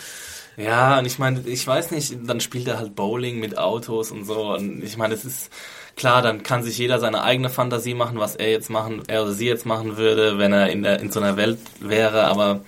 Ja, 0.58 1.00
und 1.00 1.06
ich 1.06 1.18
meine, 1.20 1.42
ich 1.46 1.66
weiß 1.68 1.92
nicht, 1.92 2.14
dann 2.24 2.40
spielt 2.40 2.68
er 2.68 2.78
halt 2.78 2.96
Bowling 2.96 3.40
mit 3.40 3.58
Autos 3.58 4.12
und 4.12 4.26
so. 4.26 4.54
Und 4.54 4.84
ich 4.84 4.96
meine, 4.96 5.16
es 5.16 5.26
ist 5.26 5.50
klar, 5.98 6.22
dann 6.22 6.44
kann 6.44 6.64
sich 6.64 6.78
jeder 6.78 7.00
seine 7.00 7.24
eigene 7.24 7.50
Fantasie 7.50 7.94
machen, 7.94 8.20
was 8.20 8.36
er 8.36 8.50
jetzt 8.50 8.70
machen, 8.70 9.04
er 9.08 9.24
oder 9.24 9.34
sie 9.34 9.48
jetzt 9.48 9.66
machen 9.66 9.98
würde, 9.98 10.38
wenn 10.38 10.54
er 10.54 10.70
in 10.70 10.84
der 10.84 11.02
in 11.02 11.12
so 11.12 11.20
einer 11.20 11.36
Welt 11.36 11.60
wäre. 11.82 12.26
Aber 12.26 12.62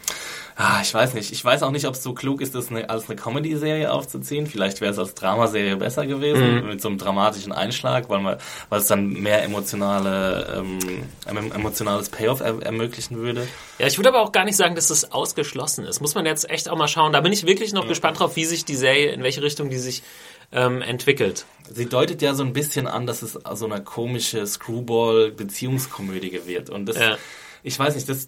ah, 0.60 0.80
ich 0.82 0.94
weiß 0.94 1.14
nicht. 1.14 1.32
Ich 1.32 1.46
weiß 1.46 1.64
auch 1.64 1.72
nicht, 1.72 1.86
ob 1.88 1.94
es 1.94 2.04
so 2.04 2.14
klug 2.14 2.42
ist, 2.42 2.54
das 2.54 2.70
eine, 2.70 2.90
als 2.90 3.08
eine 3.08 3.16
Comedy-Serie 3.16 3.92
aufzuziehen. 3.92 4.46
Vielleicht 4.46 4.82
wäre 4.82 4.92
es 4.92 5.00
als 5.00 5.14
Dramaserie 5.16 5.78
besser 5.78 6.06
gewesen, 6.06 6.68
mit 6.68 6.82
so 6.82 6.90
einem 6.90 6.98
dramatischen 6.98 7.54
Einschlag, 7.54 8.10
weil 8.10 8.20
man, 8.20 8.38
weil 8.68 8.80
es 8.82 8.88
dann 8.88 9.08
mehr 9.08 9.44
emotionale, 9.44 10.58
ähm, 10.58 10.80
em- 11.28 11.52
emotionales 11.54 12.10
Payoff 12.10 12.42
er 12.42 12.62
ermöglichen 12.62 13.18
würde. 13.18 13.48
Ja, 13.78 13.88
ich 13.88 13.98
würde 13.98 14.10
aber 14.10 14.22
auch 14.22 14.34
gar 14.34 14.44
nicht 14.44 14.58
sagen, 14.58 14.76
dass 14.76 14.90
das 14.90 15.12
ausgeschlossen 15.12 15.86
ist. 15.86 16.02
Muss 16.02 16.16
man 16.16 16.26
jetzt 16.26 16.50
echt 16.50 16.68
auch 16.68 16.78
mal 16.78 16.90
schauen. 16.90 17.14
Da 17.14 17.22
bin 17.22 17.32
ich 17.32 17.46
wirklich 17.46 17.72
noch 17.74 17.88
gespannt 17.88 18.20
drauf, 18.20 18.36
wie 18.36 18.46
sich 18.46 18.66
die 18.66 18.76
Serie, 18.76 19.12
in 19.12 19.24
welche 19.24 19.42
Richtung 19.42 19.70
die 19.70 19.78
sich 19.78 20.04
ähm, 20.52 20.82
entwickelt. 20.82 21.46
Sie 21.72 21.86
deutet 21.86 22.22
ja 22.22 22.34
so 22.34 22.44
ein 22.44 22.54
bisschen 22.54 22.88
an, 22.88 23.06
dass 23.06 23.22
es 23.22 23.38
so 23.54 23.66
eine 23.66 23.84
komische 23.84 24.46
Screwball-Beziehungskomödie 24.48 26.42
wird. 26.46 26.70
Und 26.70 26.88
das, 26.88 26.98
Ja. 26.98 27.18
ich 27.64 27.78
weiß 27.78 27.96
nicht, 27.96 28.10
das, 28.10 28.28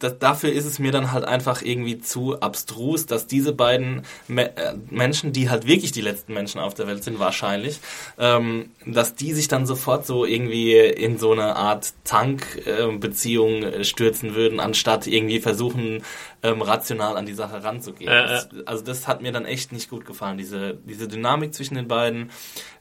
das, 0.00 0.18
dafür 0.18 0.50
ist 0.50 0.64
es 0.64 0.78
mir 0.78 0.92
dann 0.92 1.12
halt 1.12 1.24
einfach 1.24 1.60
irgendwie 1.62 2.00
zu 2.00 2.40
abstrus, 2.40 3.04
dass 3.04 3.26
diese 3.26 3.52
beiden 3.52 4.02
Me 4.28 4.56
äh, 4.56 4.74
Menschen, 4.88 5.32
die 5.32 5.50
halt 5.50 5.66
wirklich 5.66 5.92
die 5.92 6.00
letzten 6.00 6.32
Menschen 6.32 6.58
auf 6.58 6.72
der 6.72 6.86
Welt 6.86 7.04
sind, 7.04 7.18
wahrscheinlich, 7.18 7.80
ähm, 8.18 8.70
dass 8.86 9.14
die 9.14 9.34
sich 9.34 9.46
dann 9.48 9.66
sofort 9.66 10.06
so 10.06 10.24
irgendwie 10.24 10.74
in 10.78 11.18
so 11.18 11.32
eine 11.32 11.54
Art 11.54 11.92
Tank-Beziehung 12.04 13.62
äh, 13.62 13.84
stürzen 13.84 14.34
würden, 14.34 14.58
anstatt 14.58 15.06
irgendwie 15.06 15.40
versuchen, 15.40 16.02
ähm, 16.42 16.62
rational 16.62 17.16
an 17.16 17.26
die 17.26 17.34
Sache 17.34 17.62
ranzugehen. 17.62 18.10
Ja. 18.10 18.26
Das, 18.26 18.48
also 18.64 18.84
das 18.84 19.06
hat 19.06 19.22
mir 19.22 19.32
dann 19.32 19.44
echt 19.44 19.72
nicht 19.72 19.90
gut 19.90 20.04
gefallen, 20.04 20.38
diese, 20.38 20.74
diese 20.84 21.08
Dynamik 21.08 21.54
zwischen 21.54 21.74
den 21.74 21.88
beiden. 21.88 22.30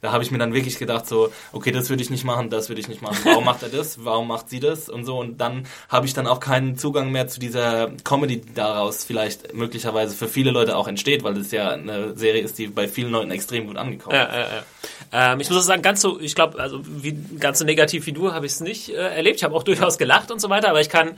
Da 0.01 0.11
habe 0.11 0.23
ich 0.23 0.31
mir 0.31 0.37
dann 0.37 0.53
wirklich 0.53 0.77
gedacht, 0.77 1.07
so, 1.07 1.31
okay, 1.51 1.71
das 1.71 1.89
würde 1.89 2.01
ich 2.01 2.09
nicht 2.09 2.23
machen, 2.23 2.49
das 2.49 2.69
würde 2.69 2.79
ich 2.79 2.87
nicht 2.87 3.01
machen. 3.01 3.17
Warum 3.23 3.43
macht 3.45 3.63
er 3.63 3.69
das? 3.69 4.03
Warum 4.05 4.27
macht 4.27 4.49
sie 4.49 4.59
das? 4.59 4.87
Und 4.87 5.05
so. 5.05 5.19
Und 5.19 5.39
dann 5.39 5.65
habe 5.89 6.05
ich 6.05 6.13
dann 6.13 6.27
auch 6.27 6.39
keinen 6.39 6.77
Zugang 6.77 7.11
mehr 7.11 7.27
zu 7.27 7.39
dieser 7.39 7.91
Comedy, 8.03 8.41
die 8.41 8.53
daraus 8.53 9.03
vielleicht 9.03 9.53
möglicherweise 9.53 10.15
für 10.15 10.27
viele 10.27 10.51
Leute 10.51 10.77
auch 10.77 10.87
entsteht, 10.87 11.23
weil 11.23 11.33
das 11.33 11.51
ja 11.51 11.71
eine 11.71 12.15
Serie 12.17 12.41
ist, 12.41 12.57
die 12.57 12.67
bei 12.67 12.87
vielen 12.87 13.11
Leuten 13.11 13.31
extrem 13.31 13.67
gut 13.67 13.77
angekommen 13.77 14.15
ist. 14.15 14.33
Ja, 14.33 14.39
ja. 14.39 14.63
Ähm, 15.11 15.39
ich 15.39 15.49
muss 15.49 15.57
auch 15.57 15.63
sagen, 15.63 15.81
ganz 15.81 16.01
so, 16.01 16.19
ich 16.19 16.35
glaube, 16.35 16.59
also 16.59 16.81
wie, 16.85 17.17
ganz 17.39 17.59
so 17.59 17.65
negativ 17.65 18.05
wie 18.05 18.13
du 18.13 18.33
habe 18.33 18.45
ich 18.45 18.53
es 18.53 18.61
nicht 18.61 18.89
äh, 18.89 18.93
erlebt. 18.93 19.37
Ich 19.37 19.43
habe 19.43 19.55
auch 19.55 19.63
durchaus 19.63 19.97
gelacht 19.97 20.31
und 20.31 20.39
so 20.39 20.49
weiter, 20.49 20.69
aber 20.69 20.81
ich 20.81 20.89
kann 20.89 21.09
äh, 21.09 21.13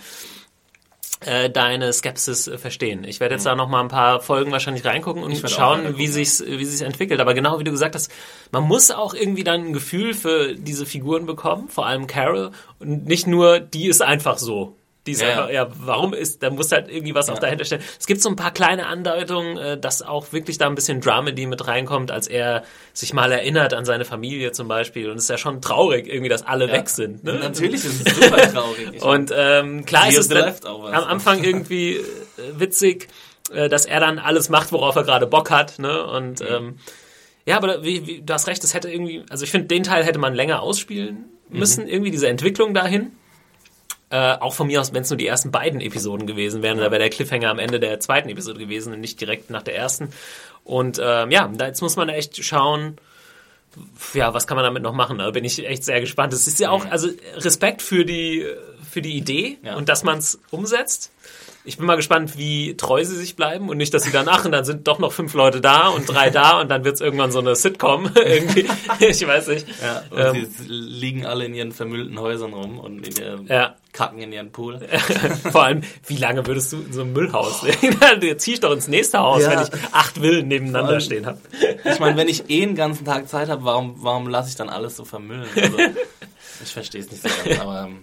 deine 1.49 1.93
Skepsis 1.93 2.47
äh, 2.47 2.57
verstehen. 2.57 3.03
Ich 3.03 3.19
werde 3.19 3.35
jetzt 3.35 3.45
da 3.45 3.55
noch 3.55 3.69
mal 3.69 3.81
ein 3.81 3.87
paar 3.89 4.21
Folgen 4.21 4.51
wahrscheinlich 4.51 4.83
reingucken 4.85 5.23
und 5.23 5.35
schauen, 5.49 5.97
wie 5.97 6.07
sich's, 6.07 6.43
wie 6.45 6.65
sich's 6.65 6.81
entwickelt. 6.81 7.19
Aber 7.19 7.33
genau 7.33 7.59
wie 7.59 7.63
du 7.63 7.71
gesagt 7.71 7.95
hast, 7.95 8.11
man 8.51 8.63
muss 8.63 8.91
auch 8.91 9.13
irgendwie 9.13 9.43
dann 9.43 9.67
ein 9.67 9.73
Gefühl 9.73 10.13
für 10.13 10.55
diese 10.55 10.85
Figuren 10.85 11.25
bekommen, 11.25 11.69
vor 11.69 11.85
allem 11.85 12.07
Carol 12.07 12.51
und 12.79 13.05
nicht 13.05 13.27
nur, 13.27 13.59
die 13.59 13.87
ist 13.87 14.01
einfach 14.01 14.37
so. 14.37 14.75
Die 15.07 15.13
ist 15.13 15.21
Ja, 15.21 15.29
einfach, 15.29 15.47
ja. 15.47 15.63
ja, 15.63 15.67
warum 15.79 16.13
ist, 16.13 16.43
da 16.43 16.51
muss 16.51 16.71
halt 16.71 16.87
irgendwie 16.87 17.15
was 17.15 17.29
auch 17.29 17.39
dahinter 17.39 17.65
stehen. 17.65 17.81
Es 17.99 18.05
gibt 18.05 18.21
so 18.21 18.29
ein 18.29 18.35
paar 18.35 18.51
kleine 18.51 18.85
Andeutungen, 18.85 19.57
äh, 19.57 19.77
dass 19.79 20.03
auch 20.03 20.31
wirklich 20.31 20.59
da 20.59 20.67
ein 20.67 20.75
bisschen 20.75 21.01
Dramedy 21.01 21.47
mit 21.47 21.67
reinkommt, 21.67 22.11
als 22.11 22.27
er 22.27 22.63
sich 22.93 23.13
mal 23.13 23.31
erinnert 23.31 23.73
an 23.73 23.83
seine 23.83 24.05
Familie 24.05 24.51
zum 24.51 24.67
Beispiel. 24.67 25.09
Und 25.09 25.17
es 25.17 25.23
ist 25.23 25.29
ja 25.29 25.39
schon 25.39 25.59
traurig 25.59 26.07
irgendwie, 26.07 26.29
dass 26.29 26.45
alle 26.45 26.71
weg 26.71 26.87
sind. 26.87 27.23
Ne? 27.23 27.33
Natürlich 27.33 27.83
ist 27.83 28.05
es 28.05 28.15
super 28.21 28.51
traurig. 28.51 29.01
Und 29.01 29.33
ähm, 29.35 29.85
klar 29.85 30.11
See 30.11 30.19
ist 30.19 30.31
es 30.31 30.59
dann 30.61 30.93
am 30.93 31.03
Anfang 31.03 31.43
irgendwie 31.43 31.95
äh, 31.95 32.03
witzig, 32.57 33.07
äh, 33.51 33.69
dass 33.69 33.87
er 33.87 33.99
dann 33.99 34.19
alles 34.19 34.49
macht, 34.49 34.71
worauf 34.71 34.95
er 34.95 35.03
gerade 35.03 35.25
Bock 35.25 35.49
hat. 35.49 35.79
Ne? 35.79 36.05
Und 36.05 36.41
ähm, 36.41 36.75
ja, 37.45 37.57
aber 37.57 37.83
wie, 37.83 38.05
wie, 38.05 38.21
du 38.21 38.33
hast 38.33 38.47
recht, 38.47 38.63
es 38.63 38.75
hätte 38.75 38.91
irgendwie, 38.91 39.23
also 39.31 39.43
ich 39.43 39.51
finde, 39.51 39.67
den 39.67 39.81
Teil 39.81 40.03
hätte 40.03 40.19
man 40.19 40.35
länger 40.35 40.61
ausspielen 40.61 41.25
müssen, 41.49 41.87
irgendwie 41.87 42.11
diese 42.11 42.27
Entwicklung 42.27 42.73
dahin. 42.73 43.11
Äh, 44.11 44.37
auch 44.41 44.53
von 44.53 44.67
mir 44.67 44.81
aus, 44.81 44.93
wenn 44.93 45.03
es 45.03 45.09
nur 45.09 45.17
die 45.17 45.25
ersten 45.25 45.51
beiden 45.51 45.79
Episoden 45.79 46.27
gewesen 46.27 46.61
wären, 46.61 46.77
da 46.79 46.91
wäre 46.91 46.99
der 46.99 47.09
Cliffhanger 47.09 47.49
am 47.49 47.59
Ende 47.59 47.79
der 47.79 47.99
zweiten 48.01 48.27
Episode 48.29 48.59
gewesen 48.59 48.91
und 48.93 48.99
nicht 48.99 49.19
direkt 49.21 49.49
nach 49.49 49.61
der 49.63 49.75
ersten. 49.75 50.09
Und 50.65 50.99
ähm, 51.01 51.31
ja, 51.31 51.49
da 51.53 51.67
jetzt 51.67 51.81
muss 51.81 51.95
man 51.95 52.09
echt 52.09 52.43
schauen, 52.43 52.97
ja, 54.13 54.33
was 54.33 54.47
kann 54.47 54.55
man 54.57 54.65
damit 54.65 54.83
noch 54.83 54.93
machen? 54.93 55.17
Da 55.19 55.31
bin 55.31 55.45
ich 55.45 55.65
echt 55.65 55.85
sehr 55.85 56.01
gespannt. 56.01 56.33
Es 56.33 56.45
ist 56.45 56.59
ja 56.59 56.71
auch, 56.71 56.85
also 56.91 57.07
Respekt 57.37 57.81
für 57.81 58.03
die, 58.03 58.45
für 58.89 59.01
die 59.01 59.15
Idee 59.15 59.57
Ja. 59.63 59.75
und 59.75 59.87
dass 59.87 60.03
man 60.03 60.17
es 60.17 60.39
umsetzt. 60.51 61.11
Ich 61.63 61.77
bin 61.77 61.85
mal 61.85 61.95
gespannt, 61.95 62.37
wie 62.39 62.75
treu 62.75 63.03
sie 63.05 63.15
sich 63.15 63.35
bleiben 63.35 63.69
und 63.69 63.77
nicht, 63.77 63.93
dass 63.93 64.01
sie 64.03 64.11
dann, 64.11 64.27
ach, 64.27 64.45
und 64.45 64.51
dann 64.51 64.65
sind 64.65 64.87
doch 64.87 64.97
noch 64.97 65.11
fünf 65.13 65.35
Leute 65.35 65.61
da 65.61 65.89
und 65.89 66.09
drei 66.09 66.31
da 66.31 66.59
und 66.59 66.69
dann 66.71 66.83
wird 66.83 66.95
es 66.95 67.01
irgendwann 67.01 67.31
so 67.31 67.37
eine 67.39 67.55
Sitcom 67.55 68.09
irgendwie. 68.15 68.65
Ich 68.99 69.25
weiß 69.27 69.47
nicht. 69.49 69.67
Ja, 69.81 70.03
und 70.09 70.37
Ähm, 70.37 70.47
sie 70.49 70.67
liegen 70.67 71.25
alle 71.27 71.45
in 71.45 71.53
ihren 71.53 71.71
vermüllten 71.71 72.19
Häusern 72.19 72.53
rum 72.53 72.79
und 72.79 73.07
in 73.07 73.15
ihren 73.23 73.45
Ja. 73.47 73.75
kacken 73.93 74.19
in 74.23 74.33
ihren 74.33 74.51
Pool. 74.51 74.79
Vor 75.51 75.63
allem, 75.63 75.81
wie 76.07 76.17
lange 76.17 76.47
würdest 76.47 76.73
du 76.73 76.77
in 76.77 76.93
so 76.93 77.01
einem 77.01 77.13
Müllhaus 77.13 77.61
leben? 77.61 77.95
Du 78.19 78.35
ziehst 78.37 78.63
doch 78.63 78.71
ins 78.71 78.87
nächste 78.87 79.19
Haus, 79.19 79.43
Ja. 79.43 79.51
wenn 79.51 79.61
ich 79.61 79.69
acht 79.91 80.17
Villen 80.17 80.47
nebeneinander 80.47 80.93
allem- 80.93 81.01
stehen 81.01 81.27
habe. 81.27 81.37
Ich 81.85 81.99
meine, 81.99 82.17
wenn 82.17 82.27
ich 82.27 82.49
eh 82.49 82.61
den 82.65 82.73
ganzen 82.75 83.05
Tag 83.05 83.29
Zeit 83.29 83.49
habe, 83.49 83.63
warum, 83.65 83.95
warum 83.97 84.27
lasse 84.27 84.49
ich 84.49 84.55
dann 84.55 84.69
alles 84.69 84.95
so 84.97 85.05
vermüllen? 85.05 85.45
Also, 85.55 85.77
ich 86.63 86.71
verstehe 86.73 87.01
es 87.01 87.11
nicht 87.11 87.23
so 87.23 87.29
ganz, 87.29 87.59
aber 87.61 87.83
ähm, 87.87 88.01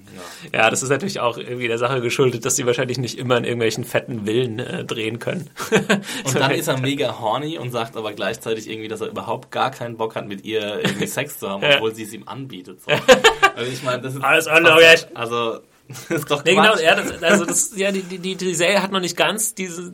ja. 0.53 0.61
Ja, 0.61 0.71
das 0.71 0.83
ist 0.83 0.89
natürlich 0.89 1.21
auch 1.21 1.39
irgendwie 1.39 1.69
der 1.69 1.79
Sache 1.79 2.01
geschuldet, 2.01 2.45
dass 2.45 2.57
sie 2.57 2.67
wahrscheinlich 2.67 2.99
nicht 2.99 3.19
immer 3.19 3.37
in 3.37 3.45
irgendwelchen 3.45 3.85
fetten 3.85 4.27
Villen 4.27 4.59
äh, 4.59 4.85
drehen 4.85 5.19
können. 5.19 5.51
Und 6.25 6.35
dann 6.35 6.51
ist 6.53 6.69
er 6.69 6.79
mega 6.79 7.19
horny 7.21 7.59
und 7.59 7.71
sagt 7.71 7.97
aber 7.97 8.13
gleichzeitig 8.13 8.69
irgendwie, 8.69 8.89
dass 8.89 9.01
er 9.01 9.09
überhaupt 9.09 9.51
gar 9.51 9.71
keinen 9.71 9.97
Bock 9.97 10.17
hat, 10.17 10.27
mit 10.27 10.45
ihr 10.45 10.81
irgendwie 10.85 11.07
Sex 11.19 11.39
zu 11.39 11.49
haben, 11.49 11.63
obwohl 11.65 11.95
sie 11.95 12.05
es 12.05 12.13
ihm 12.13 12.27
anbietet. 12.27 12.81
So. 12.83 12.91
Also 13.55 13.73
ich 13.73 13.83
meine, 13.83 14.03
das 14.03 14.15
ist 14.15 14.23
Alles 14.23 14.47
unlogisch. 14.47 15.07
Also 15.15 15.61
das 15.89 16.11
ist 16.11 16.31
doch 16.31 16.45
Nee, 16.45 16.55
genau, 16.55 16.77
ja, 16.77 16.95
das, 16.95 17.23
also 17.23 17.45
das, 17.47 17.77
ja, 17.77 17.91
die, 17.91 18.03
die, 18.03 18.37
die 18.37 18.55
Serie 18.55 18.83
hat 18.83 18.93
noch 18.93 19.01
nicht 19.01 19.17
ganz 19.17 19.55
diese, 19.55 19.93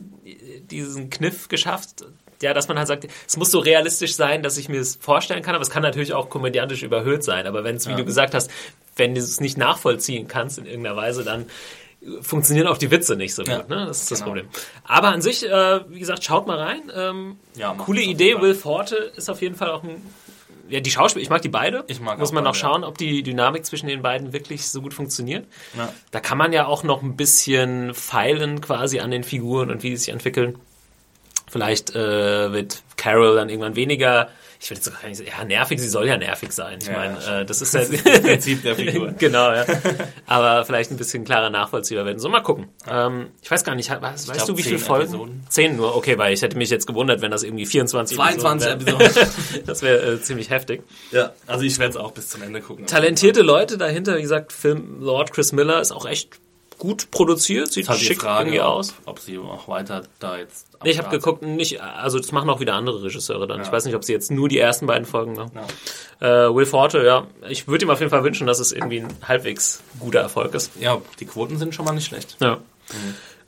diesen 0.69 1.09
Kniff 1.09 1.47
geschafft. 1.47 2.05
Ja, 2.41 2.53
dass 2.53 2.67
man 2.67 2.77
halt 2.77 2.87
sagt, 2.87 3.07
es 3.27 3.37
muss 3.37 3.51
so 3.51 3.59
realistisch 3.59 4.15
sein, 4.15 4.43
dass 4.43 4.57
ich 4.57 4.69
mir 4.69 4.79
es 4.79 4.95
vorstellen 4.95 5.41
kann, 5.41 5.55
aber 5.55 5.61
es 5.61 5.69
kann 5.69 5.83
natürlich 5.83 6.13
auch 6.13 6.29
komödiantisch 6.29 6.83
überhöht 6.83 7.23
sein. 7.23 7.47
Aber 7.47 7.63
wenn 7.63 7.75
es, 7.77 7.87
wie 7.87 7.95
du 7.95 8.05
gesagt 8.05 8.33
hast, 8.33 8.51
wenn 8.95 9.15
du 9.15 9.19
es 9.19 9.39
nicht 9.39 9.57
nachvollziehen 9.57 10.27
kannst 10.27 10.57
in 10.57 10.65
irgendeiner 10.65 10.95
Weise, 10.95 11.23
dann 11.23 11.45
funktionieren 12.21 12.67
auch 12.67 12.77
die 12.77 12.91
Witze 12.91 13.15
nicht 13.15 13.33
so 13.33 13.43
gut. 13.43 13.51
Ja, 13.51 13.63
ne? 13.67 13.85
Das 13.87 14.03
ist 14.03 14.11
das 14.11 14.19
genau. 14.19 14.31
Problem. 14.31 14.47
Aber 14.83 15.09
an 15.09 15.21
sich, 15.21 15.45
äh, 15.45 15.81
wie 15.89 15.99
gesagt, 15.99 16.23
schaut 16.23 16.47
mal 16.47 16.59
rein. 16.59 16.91
Ähm, 16.95 17.37
Ja, 17.55 17.73
coole 17.73 18.01
Idee. 18.01 18.39
Will 18.41 18.55
Forte 18.55 18.95
ist 19.15 19.29
auf 19.29 19.41
jeden 19.41 19.55
Fall 19.55 19.71
auch 19.71 19.83
ein 19.83 20.01
ja, 20.67 20.79
die 20.79 20.89
Schauspieler, 20.89 21.21
ich 21.21 21.29
mag 21.29 21.41
die 21.41 21.49
beide. 21.49 21.83
Ich 21.87 21.99
mag 21.99 22.17
Muss 22.17 22.29
auch 22.29 22.33
man 22.33 22.43
noch 22.43 22.51
beide, 22.53 22.59
schauen, 22.59 22.83
ob 22.83 22.97
die 22.97 23.21
Dynamik 23.21 23.65
zwischen 23.65 23.87
den 23.87 24.01
beiden 24.01 24.33
wirklich 24.33 24.67
so 24.67 24.81
gut 24.81 24.93
funktioniert. 24.93 25.45
Ja. 25.77 25.93
Da 26.11 26.19
kann 26.19 26.37
man 26.37 26.53
ja 26.53 26.65
auch 26.65 26.83
noch 26.83 27.03
ein 27.03 27.15
bisschen 27.15 27.93
feilen 27.93 28.61
quasi 28.61 28.99
an 28.99 29.11
den 29.11 29.23
Figuren 29.23 29.69
und 29.69 29.83
wie 29.83 29.91
die 29.91 29.97
sich 29.97 30.09
entwickeln. 30.09 30.57
Vielleicht 31.55 31.95
äh, 31.95 32.51
wird 32.51 32.83
Carol 32.97 33.33
dann 33.37 33.47
irgendwann 33.47 33.77
weniger, 33.77 34.27
ich 34.59 34.69
will 34.69 34.75
jetzt 34.75 34.91
gar 34.91 35.07
nicht 35.07 35.19
sagen, 35.19 35.29
ja, 35.29 35.45
nervig, 35.45 35.79
sie 35.79 35.87
soll 35.87 36.05
ja 36.05 36.17
nervig 36.17 36.51
sein. 36.51 36.79
Ich 36.81 36.87
Ja, 36.89 36.97
meine, 36.97 37.41
äh, 37.41 37.45
das 37.45 37.61
ist 37.61 37.73
ja 37.73 37.79
Das 37.85 37.91
ist 37.91 38.23
Prinzip 38.23 38.61
der 38.63 38.75
Figur. 38.75 39.11
genau, 39.17 39.53
ja. 39.53 39.63
Aber 40.25 40.65
vielleicht 40.65 40.91
ein 40.91 40.97
bisschen 40.97 41.23
klarer 41.23 41.49
nachvollziehbar 41.49 42.03
werden. 42.03 42.19
So, 42.19 42.27
mal 42.27 42.41
gucken. 42.41 42.67
Ähm, 42.91 43.27
ich 43.41 43.49
weiß 43.49 43.63
gar 43.63 43.73
nicht, 43.73 43.89
weißt, 43.89 44.27
weißt 44.27 44.33
glaub, 44.33 44.47
du, 44.47 44.57
wie 44.57 44.63
viele 44.63 44.79
Folgen? 44.79 45.03
Episoden. 45.05 45.45
Zehn 45.47 45.77
nur, 45.77 45.95
okay, 45.95 46.17
weil 46.17 46.33
ich 46.33 46.41
hätte 46.41 46.57
mich 46.57 46.69
jetzt 46.69 46.87
gewundert, 46.87 47.21
wenn 47.21 47.31
das 47.31 47.43
irgendwie 47.43 47.65
24 47.65 48.17
22 48.17 48.71
Episoden. 48.71 49.01
Episoden. 49.01 49.63
Das 49.65 49.81
wäre 49.81 50.15
äh, 50.15 50.21
ziemlich 50.21 50.49
heftig. 50.49 50.83
Ja, 51.11 51.31
also 51.47 51.63
ich 51.63 51.79
werde 51.79 51.91
es 51.91 51.95
auch 51.95 52.11
bis 52.11 52.27
zum 52.27 52.41
Ende 52.41 52.59
gucken. 52.59 52.85
Talentierte 52.85 53.43
Leute 53.43 53.77
dahinter, 53.77 54.17
wie 54.17 54.21
gesagt, 54.21 54.51
Film 54.51 54.97
Lord 54.99 55.31
Chris 55.31 55.53
Miller 55.53 55.79
ist 55.79 55.93
auch 55.93 56.05
echt 56.05 56.31
gut 56.77 57.11
produziert, 57.11 57.71
sieht 57.71 57.89
halt 57.89 57.99
schick 57.99 58.21
Frage, 58.21 58.49
irgendwie 58.49 58.61
ob, 58.61 58.67
aus. 58.67 58.93
ob 59.05 59.19
sie 59.19 59.37
auch 59.37 59.67
weiter 59.67 60.03
da 60.19 60.37
jetzt. 60.37 60.67
Nee, 60.83 60.91
ich 60.91 60.97
habe 60.97 61.09
geguckt, 61.09 61.41
nicht, 61.41 61.81
also 61.81 62.19
das 62.19 62.31
machen 62.31 62.49
auch 62.49 62.59
wieder 62.59 62.73
andere 62.73 63.03
Regisseure 63.03 63.47
dann. 63.47 63.59
Ja. 63.59 63.65
Ich 63.65 63.71
weiß 63.71 63.85
nicht, 63.85 63.95
ob 63.95 64.03
sie 64.03 64.13
jetzt 64.13 64.31
nur 64.31 64.49
die 64.49 64.59
ersten 64.59 64.85
beiden 64.85 65.05
Folgen 65.05 65.33
machen. 65.33 65.51
Äh, 66.19 66.53
Will 66.53 66.65
Forte, 66.65 67.03
ja, 67.03 67.27
ich 67.49 67.67
würde 67.67 67.85
ihm 67.85 67.89
auf 67.89 67.99
jeden 67.99 68.09
Fall 68.09 68.23
wünschen, 68.23 68.47
dass 68.47 68.59
es 68.59 68.71
irgendwie 68.71 68.99
ein 68.99 69.13
halbwegs 69.27 69.81
guter 69.99 70.19
Erfolg 70.19 70.53
ist. 70.53 70.71
Ja, 70.79 71.01
die 71.19 71.25
Quoten 71.25 71.57
sind 71.57 71.73
schon 71.73 71.85
mal 71.85 71.93
nicht 71.93 72.05
schlecht. 72.05 72.37
Ja. 72.39 72.59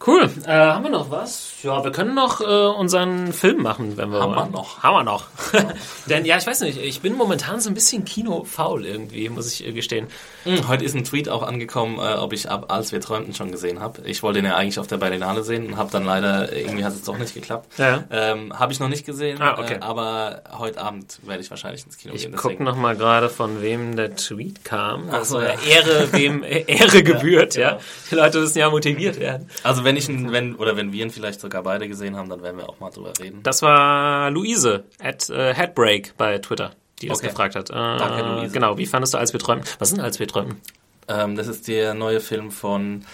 Cool. 0.06 0.30
Äh, 0.46 0.52
haben 0.52 0.84
wir 0.84 0.92
noch 0.92 1.10
was? 1.10 1.54
Ja, 1.64 1.84
wir 1.84 1.92
können 1.92 2.14
noch 2.14 2.40
äh, 2.40 2.44
unseren 2.46 3.34
Film 3.34 3.64
machen, 3.64 3.98
wenn 3.98 4.12
wir 4.12 4.20
Haben 4.20 4.32
wir 4.34 4.42
wollen. 4.42 4.52
noch. 4.52 4.84
Haben 4.84 4.94
wir 4.98 5.04
noch. 5.04 5.26
Denn 6.06 6.24
ja, 6.24 6.38
ich 6.38 6.46
weiß 6.46 6.62
nicht, 6.62 6.78
ich 6.80 7.02
bin 7.02 7.16
momentan 7.16 7.60
so 7.60 7.70
ein 7.70 7.74
bisschen 7.74 8.06
kinofaul 8.06 8.86
irgendwie, 8.86 9.28
muss 9.30 9.52
ich 9.52 9.66
äh, 9.68 9.72
gestehen. 9.74 10.08
Hm, 10.44 10.68
Heute 10.68 10.86
ist 10.86 10.96
ein 10.96 11.04
Tweet 11.04 11.30
auch 11.30 11.42
angekommen, 11.42 11.98
äh, 11.98 12.14
ob 12.14 12.32
ich 12.34 12.48
ab 12.50 12.72
Als 12.72 12.92
wir 12.92 13.02
träumten 13.02 13.34
schon 13.34 13.52
gesehen 13.52 13.80
habe. 13.80 14.02
Ich 14.06 14.22
wollte 14.22 14.38
ihn 14.40 14.46
ja 14.46 14.56
eigentlich 14.56 14.78
auf 14.78 14.86
der 14.86 14.98
Berlinale 14.98 15.44
sehen 15.44 15.66
und 15.66 15.78
habe 15.78 15.90
dann 15.92 16.06
leider, 16.06 16.54
irgendwie 16.54 16.86
hat 16.86 16.94
es 16.94 17.02
doch 17.02 17.18
nicht 17.18 17.34
geklappt. 17.34 17.74
Ja. 17.80 18.04
Ähm, 18.12 18.58
habe 18.58 18.72
ich 18.72 18.80
noch 18.80 18.90
nicht 18.90 19.04
gesehen, 19.06 19.42
Ah, 19.42 19.58
okay. 19.60 19.78
äh, 19.78 19.80
aber 19.82 20.44
heute 20.60 20.80
Abend 20.80 21.18
werde 21.24 21.42
ich 21.42 21.50
wahrscheinlich 21.50 21.84
ins 21.86 21.98
Kino 21.98 22.14
Ich 22.14 22.22
gehen. 22.22 22.36
gucke 22.36 22.64
noch 22.64 22.76
mal 22.76 22.96
gerade, 22.96 23.30
von 23.30 23.64
wem 23.64 23.96
der 23.96 24.16
Tweet 24.16 24.64
kam. 24.64 25.10
Also 25.10 25.42
ja. 25.42 25.56
Ehre, 25.68 26.14
wem 26.14 26.44
Ehre 26.68 27.02
gebührt, 27.02 27.56
ja. 27.56 27.72
genau. 27.72 27.82
Die 28.12 28.16
Leute 28.16 28.40
müssen 28.42 28.60
ja 28.60 28.70
motiviert 28.70 29.20
werden. 29.20 29.50
Also 29.64 29.87
wenn 29.88 29.98
ich 29.98 30.08
ihn, 30.10 30.32
wenn, 30.32 30.56
oder 30.56 30.76
wenn 30.76 30.92
wir 30.94 31.04
ihn 31.04 31.10
vielleicht 31.12 31.40
sogar 31.40 31.64
beide 31.64 31.88
gesehen 31.88 32.16
haben, 32.16 32.30
dann 32.30 32.44
werden 32.44 32.58
wir 32.58 32.70
auch 32.70 32.80
mal 32.80 32.90
drüber 32.92 33.14
reden. 33.20 33.42
Das 33.44 33.62
war 33.62 34.30
Luise 34.30 34.84
at 35.02 35.30
äh, 35.30 35.54
Headbreak 35.54 36.14
bei 36.18 36.38
Twitter, 36.38 36.72
die 37.02 37.08
das 37.08 37.18
Okay. 37.20 37.28
gefragt 37.30 37.56
hat. 37.56 37.70
Äh, 37.70 37.74
Danke, 37.74 38.22
Luise. 38.24 38.54
Genau, 38.54 38.78
wie 38.78 38.86
fandest 38.86 39.14
du, 39.14 39.18
als 39.18 39.34
wir 39.34 39.40
träumten? 39.40 39.68
Was 39.80 39.90
sind 39.90 40.00
als 40.00 40.20
wir 40.20 40.28
träumten? 40.28 40.62
Ähm, 41.10 41.36
das 41.36 41.48
ist 41.48 41.68
der 41.68 41.94
neue 41.94 42.20
Film 42.20 42.52
von, 42.52 43.06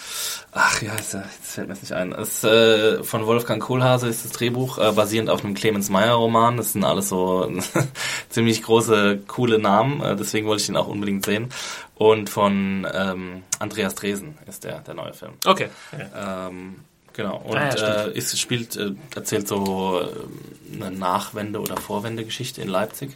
ach 0.51 0.81
ja, 0.81 0.95
jetzt 0.95 1.15
fällt 1.41 1.67
mir 1.67 1.73
jetzt 1.75 1.83
nicht 1.83 1.93
ein. 1.93 2.11
Es 2.11 2.29
ist, 2.29 2.43
äh, 2.43 3.03
von 3.03 3.25
Wolfgang 3.27 3.61
Kohlhase 3.61 4.07
ist 4.07 4.25
das 4.25 4.31
Drehbuch, 4.31 4.79
äh, 4.79 4.91
basierend 4.93 5.29
auf 5.29 5.43
einem 5.43 5.53
Clemens 5.53 5.89
Meyer 5.89 6.13
Roman. 6.15 6.57
Das 6.57 6.73
sind 6.73 6.83
alles 6.83 7.09
so 7.09 7.51
ziemlich 8.29 8.63
große, 8.63 9.19
coole 9.27 9.59
Namen, 9.59 10.01
äh, 10.01 10.15
deswegen 10.15 10.47
wollte 10.47 10.63
ich 10.63 10.69
ihn 10.69 10.75
auch 10.77 10.87
unbedingt 10.87 11.23
sehen. 11.25 11.49
Und 11.95 12.29
von 12.29 12.87
ähm, 12.91 13.43
Andreas 13.59 13.93
Dresen 13.95 14.37
ist 14.47 14.63
der, 14.63 14.79
der 14.79 14.95
neue 14.95 15.13
Film. 15.13 15.33
Okay. 15.45 15.69
Ähm, 15.93 16.77
genau. 17.13 17.37
Und 17.45 17.55
Ah, 17.57 17.75
ja, 17.75 18.03
äh, 18.05 18.17
ist, 18.17 18.37
spielt, 18.39 18.75
äh, 18.75 18.93
erzählt 19.15 19.47
so 19.47 20.01
äh, 20.01 20.75
eine 20.75 20.89
Nachwende- 20.97 21.59
oder 21.59 21.77
Vorwendegeschichte 21.77 22.61
in 22.61 22.69
Leipzig. 22.69 23.15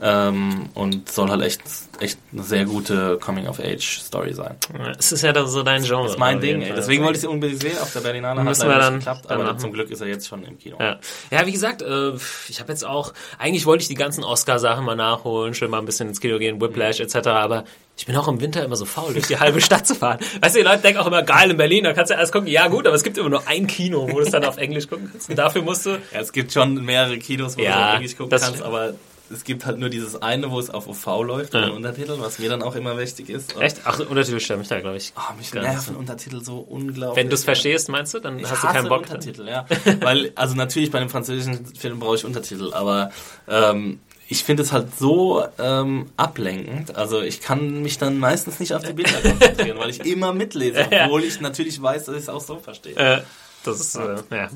Ähm, 0.00 0.68
und 0.74 1.10
soll 1.10 1.28
halt 1.28 1.42
echt, 1.42 1.60
echt 1.98 2.18
eine 2.32 2.44
sehr 2.44 2.64
gute 2.66 3.18
Coming-of-Age-Story 3.18 4.32
sein. 4.32 4.56
Es 4.96 5.10
ist 5.10 5.22
ja 5.22 5.32
dann 5.32 5.48
so 5.48 5.64
dein 5.64 5.82
Genre. 5.82 6.04
Das 6.04 6.12
ist 6.12 6.18
mein 6.18 6.40
Ding, 6.40 6.62
ey. 6.62 6.72
Deswegen 6.74 7.02
wollte 7.02 7.16
ich 7.16 7.22
sie 7.22 7.26
unbedingt 7.28 7.60
sehen. 7.60 7.76
Auf 7.80 7.92
der 7.92 8.00
Berlinale 8.00 8.44
hat 8.44 8.58
wir 8.60 8.78
nicht 8.90 8.98
geklappt, 8.98 9.30
aber 9.30 9.58
zum 9.58 9.72
Glück 9.72 9.90
ist 9.90 10.00
er 10.00 10.06
jetzt 10.06 10.28
schon 10.28 10.44
im 10.44 10.56
Kino. 10.56 10.76
Ja. 10.80 10.98
ja, 11.32 11.46
wie 11.46 11.52
gesagt, 11.52 11.82
äh, 11.82 12.12
ich 12.48 12.60
habe 12.60 12.70
jetzt 12.70 12.84
auch, 12.86 13.12
eigentlich 13.38 13.66
wollte 13.66 13.82
ich 13.82 13.88
die 13.88 13.94
ganzen 13.94 14.22
Oscar-Sachen 14.22 14.84
mal 14.84 14.94
nachholen, 14.94 15.54
schön 15.54 15.70
mal 15.70 15.78
ein 15.78 15.86
bisschen 15.86 16.08
ins 16.08 16.20
Kino 16.20 16.38
gehen, 16.38 16.60
Whiplash 16.60 17.00
etc., 17.00 17.26
aber 17.28 17.64
ich 17.96 18.06
bin 18.06 18.14
auch 18.14 18.28
im 18.28 18.40
Winter 18.40 18.64
immer 18.64 18.76
so 18.76 18.84
faul, 18.84 19.12
durch 19.12 19.26
die 19.26 19.40
halbe 19.40 19.60
Stadt 19.68 19.84
zu 19.84 19.96
fahren. 19.96 20.20
Weißt 20.40 20.54
du, 20.54 20.60
die 20.60 20.64
Leute 20.64 20.82
denken 20.82 21.00
auch 21.00 21.06
immer, 21.08 21.22
geil, 21.24 21.50
in 21.50 21.56
Berlin, 21.56 21.82
da 21.82 21.92
kannst 21.92 22.12
du 22.12 22.16
alles 22.16 22.30
gucken. 22.30 22.46
Ja 22.46 22.68
gut, 22.68 22.86
aber 22.86 22.94
es 22.94 23.02
gibt 23.02 23.18
immer 23.18 23.28
nur 23.28 23.48
ein 23.48 23.66
Kino, 23.66 24.08
wo 24.08 24.20
du 24.20 24.24
es 24.24 24.30
dann 24.30 24.44
auf 24.44 24.58
Englisch 24.58 24.88
gucken 24.88 25.08
kannst. 25.10 25.28
Und 25.28 25.36
dafür 25.36 25.62
musst 25.62 25.84
du... 25.86 25.90
Ja, 25.90 26.20
es 26.20 26.32
gibt 26.32 26.52
schon 26.52 26.84
mehrere 26.84 27.18
Kinos, 27.18 27.58
wo 27.58 27.62
Ja, 27.62 27.74
du 27.74 27.88
auf 27.88 27.94
Englisch 27.96 28.16
gucken 28.16 28.30
das 28.30 28.42
kannst, 28.42 28.62
aber 28.62 28.94
es 29.30 29.44
gibt 29.44 29.66
halt 29.66 29.78
nur 29.78 29.88
dieses 29.88 30.20
eine, 30.20 30.50
wo 30.50 30.58
es 30.58 30.70
auf 30.70 30.88
OV 30.88 31.22
läuft, 31.24 31.54
Ja. 31.54 31.68
Untertitel, 31.68 32.16
was 32.18 32.38
mir 32.38 32.48
dann 32.48 32.62
auch 32.62 32.74
immer 32.74 32.96
wichtig 32.98 33.28
ist. 33.28 33.54
Und, 33.54 33.62
Echt? 33.62 33.80
Ach, 33.84 33.98
Untertitel 33.98 34.40
stelle 34.40 34.58
mich 34.58 34.68
da, 34.68 34.80
glaube 34.80 34.96
ich. 34.96 35.12
Ah, 35.16 35.34
mich 35.36 35.52
nerven 35.52 35.96
Untertitel 35.96 36.42
so 36.42 36.58
unglaublich. 36.58 37.16
Wenn 37.16 37.28
du 37.28 37.34
es 37.34 37.44
verstehst, 37.44 37.88
meinst 37.88 38.14
du, 38.14 38.20
dann 38.20 38.38
Ich 38.38 38.50
hast 38.50 38.62
du 38.62 38.68
keinen 38.68 38.88
Bock. 38.88 39.02
Untertitel, 39.02 39.46
ja. 39.48 39.66
Weil, 40.00 40.32
also 40.34 40.54
natürlich 40.54 40.90
bei 40.90 40.98
einem 40.98 41.10
französischen 41.10 41.66
Film 41.66 41.98
brauche 41.98 42.16
ich 42.16 42.24
Untertitel, 42.24 42.72
aber 42.72 43.10
ähm, 43.48 44.00
ich 44.28 44.44
finde 44.44 44.62
es 44.62 44.72
halt 44.72 44.98
so 44.98 45.44
ähm, 45.58 46.10
ablenkend. 46.16 46.96
Also 46.96 47.22
ich 47.22 47.40
kann 47.40 47.82
mich 47.82 47.98
dann 47.98 48.18
meistens 48.18 48.60
nicht 48.60 48.74
auf 48.74 48.82
die 48.82 48.92
Bilder 48.92 49.20
konzentrieren, 49.22 49.78
weil 49.78 49.90
ich 49.90 50.04
immer 50.04 50.32
mitlese, 50.32 50.86
obwohl 51.04 51.24
ich 51.24 51.40
natürlich 51.40 51.80
weiß, 51.80 52.04
dass 52.04 52.14
ich 52.14 52.22
es 52.22 52.28
auch 52.28 52.40
so 52.40 52.58
verstehe. 52.58 52.94
Äh, 52.96 53.22
das 53.64 53.80
ist, 53.80 53.96
äh, 53.96 54.16
ja. 54.30 54.48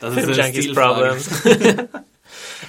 Das 0.00 0.16
eine 0.16 0.32
Junkies. 0.32 0.74
Problem. 0.74 1.88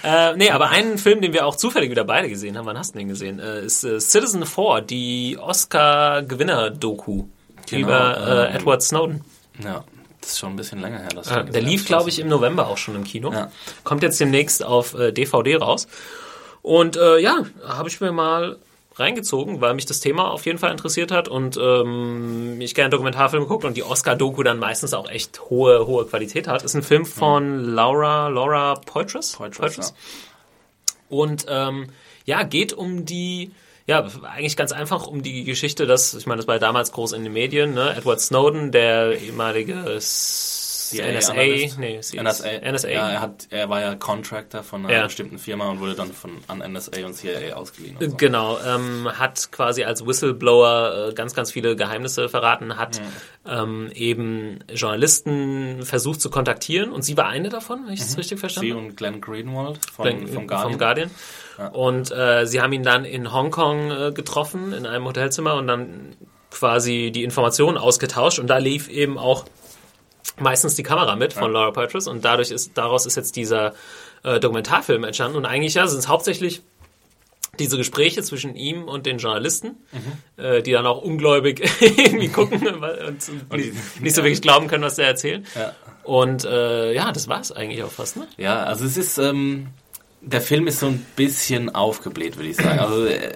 Äh, 0.04 0.36
nee, 0.36 0.50
aber 0.52 0.70
einen 0.70 0.98
Film, 0.98 1.22
den 1.22 1.34
wir 1.34 1.46
auch 1.46 1.56
zufällig 1.56 1.92
wieder 1.92 2.04
beide 2.04 2.30
gesehen 2.30 2.58
haben, 2.58 2.66
wann 2.66 2.78
hast 2.78 2.96
du 2.96 3.00
den 3.00 3.08
gesehen? 3.08 3.40
Äh, 3.40 3.66
ist 3.66 3.84
äh, 3.84 4.00
Citizen 4.00 4.46
4, 4.46 4.82
die 4.82 5.38
Oscar-Gewinner-Doku 5.40 7.26
Genau, 7.68 7.88
über 7.88 8.18
äh, 8.18 8.50
ähm, 8.50 8.56
Edward 8.56 8.84
Snowden. 8.84 9.22
Ja, 9.64 9.84
das 10.22 10.32
ist 10.32 10.40
schon 10.40 10.54
ein 10.54 10.56
bisschen 10.56 10.82
länger 10.82 11.00
her. 11.00 11.10
dass 11.10 11.32
Äh, 11.32 11.46
der 11.46 11.62
lief, 11.62 11.86
glaube 11.86 12.10
ich, 12.10 12.20
im 12.20 12.28
November 12.28 12.68
auch 12.68 12.78
schon 12.78 12.96
im 12.96 13.04
Kino. 13.04 13.32
Ja. 13.32 13.52
Kommt 13.84 14.04
jetzt 14.04 14.20
demnächst 14.20 14.64
auf 14.64 14.94
äh, 14.94 15.12
DVD 15.12 15.58
raus. 15.58 15.88
Und 16.62 16.98
äh, 16.98 17.20
ja, 17.20 17.46
habe 17.68 17.90
ich 17.90 18.02
mir 18.02 18.12
mal 18.12 18.58
reingezogen, 18.96 19.62
weil 19.62 19.74
mich 19.74 19.86
das 19.86 20.00
Thema 20.00 20.32
auf 20.32 20.46
jeden 20.46 20.58
Fall 20.58 20.72
interessiert 20.72 21.12
hat 21.12 21.28
und 21.28 21.58
ähm, 21.58 22.60
ich 22.62 22.74
gerne 22.76 22.90
Dokumentarfilme 22.90 23.46
gucke 23.46 23.68
und 23.68 23.76
die 23.76 23.84
Oscar-Doku 23.84 24.42
dann 24.44 24.58
meistens 24.58 24.94
auch 24.94 25.10
echt 25.10 25.50
hohe, 25.50 25.86
hohe 25.86 26.06
Qualität 26.06 26.48
hat. 26.48 26.64
Ist 26.64 26.76
ein 26.76 26.84
Film 26.84 27.06
von 27.06 27.64
Laura, 27.64 28.30
Laura 28.30 28.76
Poitras. 28.76 29.34
Poitras, 29.34 29.78
ja. 29.78 29.84
Und 31.10 31.46
ähm, 31.50 31.88
ja, 32.26 32.44
geht 32.44 32.74
um 32.74 33.06
die, 33.06 33.52
ja, 33.86 34.08
eigentlich 34.24 34.58
ganz 34.58 34.72
einfach 34.72 35.08
um 35.08 35.22
die 35.22 35.44
Geschichte, 35.44 35.86
dass, 35.86 36.14
ich 36.14 36.26
meine, 36.26 36.38
das 36.38 36.48
war 36.48 36.56
ja 36.56 36.60
damals 36.60 36.92
groß 36.92 37.12
in 37.12 37.24
den 37.24 37.34
Medien, 37.34 37.74
ne? 37.74 37.94
Edward 37.96 38.20
Snowden, 38.22 38.72
der 38.72 39.22
ehemalige 39.22 39.74
S- 39.92 40.55
NSA, 40.94 41.32
Analyst. 41.34 41.80
nee, 41.80 42.02
sie- 42.02 42.18
NSA. 42.20 42.48
NSA. 42.72 42.90
Ja, 42.90 43.10
er, 43.10 43.22
hat, 43.22 43.48
er 43.50 43.70
war 43.70 43.82
ja 43.82 43.96
Contractor 43.96 44.64
von 44.64 44.86
einer 44.86 44.94
Ja. 44.96 45.04
bestimmten 45.06 45.38
Firma 45.38 45.70
und 45.70 45.80
wurde 45.80 45.96
dann 45.96 46.12
von 46.14 46.32
an 46.48 46.60
NSA 46.60 47.06
und 47.06 47.14
CIA 47.16 47.56
ausgeliehen. 47.56 47.98
Und 47.98 48.12
so. 48.12 48.18
Genau, 48.18 48.58
ähm, 48.66 49.10
hat 49.18 49.52
quasi 49.52 49.84
als 49.84 50.06
Whistleblower 50.06 51.10
äh, 51.10 51.14
ganz, 51.14 51.34
ganz 51.34 51.52
viele 51.52 51.76
Geheimnisse 51.76 52.30
verraten, 52.30 52.78
hat 52.78 53.02
ähm, 53.48 53.90
eben 53.94 54.60
Journalisten 54.74 55.84
versucht 55.84 56.22
zu 56.22 56.30
kontaktieren 56.30 56.92
und 56.92 57.04
sie 57.04 57.16
war 57.18 57.28
eine 57.28 57.50
davon, 57.50 57.86
wenn 57.86 57.94
ich 57.94 58.00
das 58.00 58.18
richtig 58.18 58.40
verstanden 58.40 58.68
Sie 58.70 58.74
habe. 58.76 58.86
und 58.88 58.98
Glenn 58.98 59.22
Greenwald 59.22 59.80
von, 59.94 60.04
Glenn- 60.06 60.28
vom 60.28 60.48
Guardian. 60.48 60.70
Vom 60.72 60.80
Guardian. 60.80 61.12
Und 61.74 62.12
äh, 62.12 62.46
sie 62.46 62.62
haben 62.62 62.74
ihn 62.74 62.84
dann 62.84 63.06
in 63.06 63.32
Hongkong 63.32 63.92
äh, 63.92 64.12
getroffen, 64.12 64.74
in 64.74 64.86
einem 64.86 65.06
Hotelzimmer 65.06 65.56
und 65.56 65.68
dann 65.68 66.16
quasi 66.52 67.12
die 67.14 67.24
Informationen 67.24 67.78
ausgetauscht 67.78 68.40
und 68.40 68.48
da 68.48 68.58
lief 68.58 68.90
eben 68.90 69.18
auch 69.18 69.46
meistens 70.40 70.76
die 70.76 70.84
Kamera 70.84 71.16
mit 71.16 71.34
von 71.34 71.52
Laura 71.52 71.72
Poitras 71.72 72.08
und 72.08 72.26
dadurch 72.26 72.52
ist 72.52 72.72
daraus 72.76 73.06
ist 73.06 73.16
jetzt 73.16 73.36
dieser 73.36 73.74
äh, 74.24 74.40
Dokumentarfilm 74.40 75.04
entstanden 75.04 75.38
und 75.38 75.46
eigentlich 75.46 75.74
ja 75.76 75.88
sind 75.88 76.00
es 76.00 76.08
hauptsächlich 76.08 76.62
diese 77.60 77.78
Gespräche 77.78 78.22
zwischen 78.22 78.56
ihm 78.56 78.84
und 78.84 79.06
den 79.06 79.18
Journalisten, 79.18 79.78
äh, 80.38 80.62
die 80.62 80.72
dann 80.72 80.86
auch 80.86 81.02
ungläubig 81.02 81.62
irgendwie 81.80 82.28
gucken 82.30 82.68
und, 82.68 83.30
und 83.50 83.54
nicht, 83.54 84.02
nicht 84.02 84.16
so 84.16 84.24
wirklich 84.24 84.42
glauben 84.42 84.68
können, 84.68 84.84
was 84.84 84.96
der 84.96 85.08
erzählt. 85.08 85.46
Ja. 85.56 85.74
Und 86.04 86.46
äh, 86.46 86.94
ja, 86.94 87.12
das 87.12 87.28
war 87.28 87.42
es 87.42 87.52
eigentlich 87.52 87.84
auch 87.84 87.92
fast, 87.92 88.18
ne? 88.18 88.28
Ja, 88.38 88.64
also 88.64 88.86
es 88.86 88.96
ist, 88.98 89.18
ähm, 89.18 89.68
der 90.22 90.42
Film 90.42 90.68
ist 90.68 90.80
so 90.80 90.88
ein 90.88 91.06
bisschen 91.16 91.74
aufgebläht, 91.74 92.38
würde 92.38 92.50
ich 92.50 92.58
sagen. 92.58 92.80
Also 92.80 93.06
äh, 93.06 93.32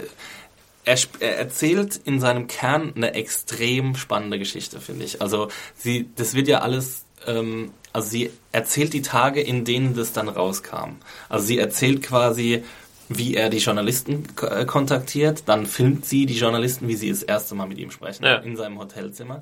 er, 0.86 0.98
er 1.20 1.38
erzählt 1.38 2.00
in 2.06 2.20
seinem 2.20 2.48
Kern 2.48 2.94
eine 2.96 3.14
extrem 3.14 3.96
spannende 3.96 4.40
Geschichte, 4.40 4.80
finde 4.80 5.06
ich. 5.06 5.22
Also 5.22 5.50
sie, 5.76 6.10
das 6.16 6.34
wird 6.34 6.48
ja 6.48 6.60
alles, 6.60 7.06
ähm, 7.28 7.72
also 7.94 8.10
sie 8.10 8.32
erzählt 8.52 8.94
die 8.94 9.02
Tage, 9.02 9.42
in 9.42 9.66
denen 9.66 9.96
das 9.96 10.14
dann 10.14 10.30
rauskam. 10.30 10.98
Also 11.28 11.46
sie 11.46 11.58
erzählt 11.60 12.02
quasi, 12.04 12.64
wie 13.10 13.36
er 13.36 13.50
die 13.50 13.58
Journalisten 13.58 14.24
äh, 14.42 14.66
kontaktiert, 14.66 15.44
dann 15.48 15.66
filmt 15.66 16.06
sie 16.06 16.26
die 16.26 16.38
Journalisten, 16.38 16.88
wie 16.88 16.96
sie 16.96 17.10
das 17.10 17.24
erste 17.24 17.56
Mal 17.56 17.68
mit 17.68 17.78
ihm 17.80 17.92
sprechen, 17.92 18.24
Ja. 18.24 18.36
in 18.38 18.56
seinem 18.56 18.78
Hotelzimmer 18.80 19.42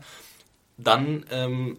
dann 0.79 1.25
ähm, 1.31 1.77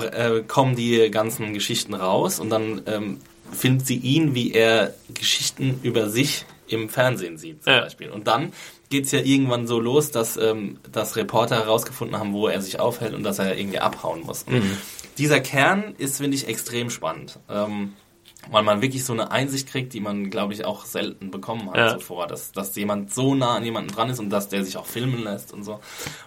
äh, 0.00 0.40
kommen 0.40 0.74
die 0.74 1.10
ganzen 1.10 1.52
Geschichten 1.52 1.92
raus 1.92 2.40
und 2.40 2.48
dann 2.48 2.80
ähm, 2.86 3.20
filmt 3.52 3.86
sie 3.86 3.96
ihn, 3.96 4.34
wie 4.34 4.52
er 4.52 4.94
Geschichten 5.12 5.78
über 5.82 6.08
sich 6.08 6.46
im 6.66 6.88
Fernsehen 6.88 7.36
sieht 7.36 7.62
zum 7.62 7.74
Ja. 7.74 7.80
Beispiel. 7.82 8.08
Und 8.08 8.26
dann 8.26 8.54
geht's 8.92 9.10
ja 9.10 9.20
irgendwann 9.20 9.66
so 9.66 9.80
los, 9.80 10.12
dass, 10.12 10.36
ähm, 10.36 10.78
dass 10.92 11.16
Reporter 11.16 11.56
herausgefunden 11.56 12.18
haben, 12.18 12.34
wo 12.34 12.46
er 12.46 12.60
sich 12.60 12.78
aufhält 12.78 13.14
und 13.14 13.24
dass 13.24 13.40
er 13.40 13.56
irgendwie 13.58 13.80
abhauen 13.80 14.20
muss. 14.20 14.46
Mhm. 14.46 14.76
Dieser 15.18 15.40
Kern 15.40 15.94
ist, 15.98 16.18
finde 16.18 16.36
ich, 16.36 16.46
extrem 16.46 16.90
spannend. 16.90 17.40
Ähm, 17.48 17.94
weil 18.50 18.62
man 18.62 18.82
wirklich 18.82 19.04
so 19.04 19.12
eine 19.12 19.30
Einsicht 19.30 19.68
kriegt, 19.68 19.92
die 19.92 20.00
man, 20.00 20.28
glaube 20.28 20.52
ich, 20.52 20.64
auch 20.64 20.84
selten 20.84 21.30
bekommen 21.30 21.70
hat 21.70 21.76
Ja. 21.76 21.98
zuvor, 21.98 22.26
dass, 22.26 22.52
dass 22.52 22.74
jemand 22.76 23.12
so 23.14 23.34
nah 23.34 23.54
an 23.56 23.64
jemanden 23.64 23.90
dran 23.92 24.10
ist 24.10 24.18
und 24.18 24.30
dass 24.30 24.48
der 24.48 24.64
sich 24.64 24.76
auch 24.76 24.86
filmen 24.86 25.22
lässt 25.24 25.52
und 25.52 25.62
so. 25.62 25.80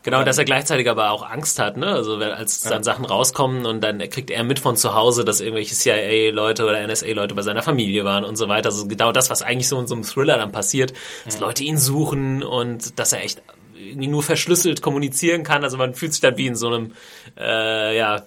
Genau, 0.03 0.19
Und 0.19 0.27
dass 0.27 0.37
er 0.37 0.45
gleichzeitig 0.45 0.89
aber 0.89 1.11
auch 1.11 1.29
Angst 1.29 1.59
hat, 1.59 1.77
ne? 1.77 1.87
Also 1.87 2.19
wenn, 2.19 2.31
als 2.31 2.61
dann 2.61 2.83
Sachen 2.83 3.05
rauskommen 3.05 3.65
und 3.65 3.81
dann 3.81 3.99
kriegt 4.09 4.31
er 4.31 4.43
mit 4.43 4.59
von 4.59 4.77
zu 4.77 4.93
Hause, 4.95 5.25
dass 5.25 5.41
irgendwelche 5.41 5.75
CIA-Leute 5.75 6.63
oder 6.65 6.85
NSA-Leute 6.87 7.35
bei 7.35 7.41
seiner 7.41 7.61
Familie 7.63 8.05
waren 8.05 8.23
und 8.23 8.37
so 8.37 8.47
weiter. 8.47 8.69
Also 8.69 8.87
genau 8.87 9.11
das, 9.11 9.29
was 9.29 9.41
eigentlich 9.41 9.67
so 9.67 9.79
in 9.79 9.87
so 9.87 9.95
einem 9.95 10.03
Thriller 10.03 10.37
dann 10.37 10.51
passiert, 10.51 10.93
dass 11.25 11.39
Leute 11.39 11.63
ihn 11.63 11.77
suchen 11.77 12.43
und 12.43 12.97
dass 12.97 13.11
er 13.13 13.23
echt 13.23 13.41
irgendwie 13.77 14.07
nur 14.07 14.23
verschlüsselt 14.23 14.81
kommunizieren 14.81 15.43
kann. 15.43 15.63
Also 15.63 15.77
man 15.77 15.93
fühlt 15.95 16.13
sich 16.13 16.21
dann 16.21 16.37
wie 16.37 16.47
in 16.47 16.55
so 16.55 16.67
einem 16.67 16.93
äh, 17.37 17.95
ja, 17.97 18.23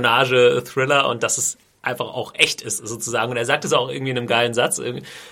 Spionage-Thriller 0.00 1.08
und 1.08 1.22
dass 1.22 1.38
es 1.38 1.56
einfach 1.86 2.06
auch 2.06 2.34
echt 2.34 2.60
ist, 2.60 2.78
sozusagen. 2.86 3.30
Und 3.30 3.36
er 3.36 3.46
sagt 3.46 3.64
es 3.64 3.72
auch 3.72 3.88
irgendwie 3.88 4.10
in 4.10 4.18
einem 4.18 4.26
geilen 4.26 4.54
Satz, 4.54 4.80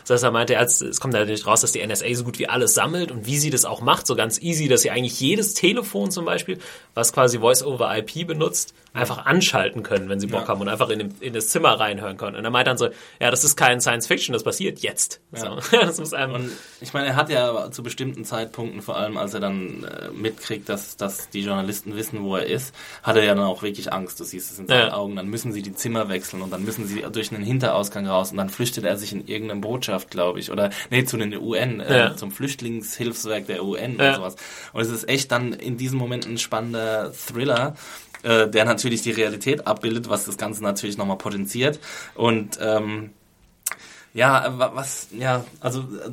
dass 0.06 0.22
er 0.22 0.30
meinte, 0.30 0.54
es 0.54 1.00
kommt 1.00 1.14
natürlich 1.14 1.46
raus, 1.46 1.60
dass 1.60 1.72
die 1.72 1.86
NSA 1.86 2.14
so 2.14 2.24
gut 2.24 2.38
wie 2.38 2.48
alles 2.48 2.74
sammelt 2.74 3.10
und 3.10 3.26
wie 3.26 3.38
sie 3.38 3.50
das 3.50 3.64
auch 3.64 3.80
macht, 3.80 4.06
so 4.06 4.14
ganz 4.16 4.40
easy, 4.40 4.68
dass 4.68 4.82
sie 4.82 4.90
eigentlich 4.90 5.20
jedes 5.20 5.54
Telefon 5.54 6.10
zum 6.10 6.24
Beispiel, 6.24 6.58
was 6.94 7.12
quasi 7.12 7.38
Voice-over-IP 7.38 8.26
benutzt, 8.26 8.74
einfach 8.94 9.26
anschalten 9.26 9.82
können, 9.82 10.08
wenn 10.08 10.20
sie 10.20 10.28
Bock 10.28 10.42
Ja. 10.42 10.48
haben 10.48 10.60
und 10.62 10.68
einfach 10.68 10.88
in, 10.88 10.98
dem, 11.00 11.08
in 11.20 11.32
das 11.34 11.48
Zimmer 11.48 11.72
reinhören 11.80 12.16
können. 12.16 12.36
Und 12.36 12.44
er 12.44 12.50
meint 12.50 12.66
dann 12.68 12.78
so, 12.78 12.86
ja, 13.20 13.30
das 13.30 13.44
ist 13.44 13.56
kein 13.56 13.80
Science-Fiction, 13.80 14.32
das 14.32 14.44
passiert 14.44 14.78
jetzt. 14.78 15.20
So. 15.32 15.58
Das 15.72 15.98
muss 15.98 16.14
einem, 16.14 16.34
Und 16.34 16.50
ich 16.80 16.94
meine, 16.94 17.08
er 17.08 17.16
hat 17.16 17.28
ja 17.28 17.70
zu 17.70 17.82
bestimmten 17.82 18.24
Zeitpunkten, 18.24 18.80
vor 18.82 18.96
allem 18.96 19.16
als 19.18 19.34
er 19.34 19.40
dann 19.40 19.84
äh, 19.84 20.08
mitkriegt, 20.14 20.68
dass, 20.68 20.96
dass 20.96 21.28
die 21.30 21.40
Journalisten 21.42 21.96
wissen, 21.96 22.22
wo 22.22 22.36
er 22.36 22.46
ist, 22.46 22.74
hat 23.02 23.16
er 23.16 23.24
ja 23.24 23.34
dann 23.34 23.44
auch 23.44 23.62
wirklich 23.62 23.92
Angst. 23.92 24.18
Du 24.20 24.24
siehst 24.24 24.52
es 24.52 24.58
in 24.58 24.68
seinen 24.68 24.88
Ja. 24.88 24.94
Augen. 24.94 25.16
Dann 25.16 25.26
müssen 25.28 25.52
sie 25.52 25.62
die 25.62 25.74
Zimmer 25.74 26.08
wechseln 26.08 26.40
und 26.40 26.52
dann 26.52 26.64
müssen 26.64 26.86
sie 26.86 27.04
durch 27.12 27.32
einen 27.32 27.44
Hinterausgang 27.44 28.06
raus 28.06 28.30
und 28.30 28.36
dann 28.38 28.48
flüchtet 28.48 28.84
er 28.84 28.96
sich 28.96 29.12
in 29.12 29.26
irgendeine 29.26 29.60
Botschaft, 29.60 30.10
glaube 30.10 30.38
ich, 30.38 30.50
oder 30.52 30.70
nee, 30.90 31.04
zu 31.04 31.16
den 31.16 31.34
UN, 31.36 31.80
äh, 31.80 31.98
Ja. 31.98 32.16
zum 32.16 32.30
Flüchtlingshilfswerk 32.30 33.46
der 33.46 33.64
UN 33.64 33.96
Ja. 33.98 34.10
und 34.10 34.14
sowas. 34.16 34.36
Und 34.72 34.80
es 34.82 34.90
ist 34.90 35.08
echt 35.08 35.32
dann 35.32 35.52
in 35.52 35.76
diesem 35.76 35.98
Moment 35.98 36.26
ein 36.26 36.38
spannender 36.38 37.12
Thriller, 37.12 37.74
äh, 38.24 38.48
der 38.50 38.64
natürlich 38.64 39.02
die 39.02 39.12
Realität 39.12 39.66
abbildet, 39.66 40.08
was 40.08 40.24
das 40.24 40.36
Ganze 40.36 40.62
natürlich 40.62 40.96
nochmal 40.98 41.18
potenziert. 41.18 41.78
Und 42.14 42.58
ähm, 42.60 43.10
ja, 44.12 44.46
äh, 44.46 44.58
wa- 44.58 44.72
was, 44.74 45.08
ja, 45.18 45.44
also 45.60 45.80
äh, 45.80 46.10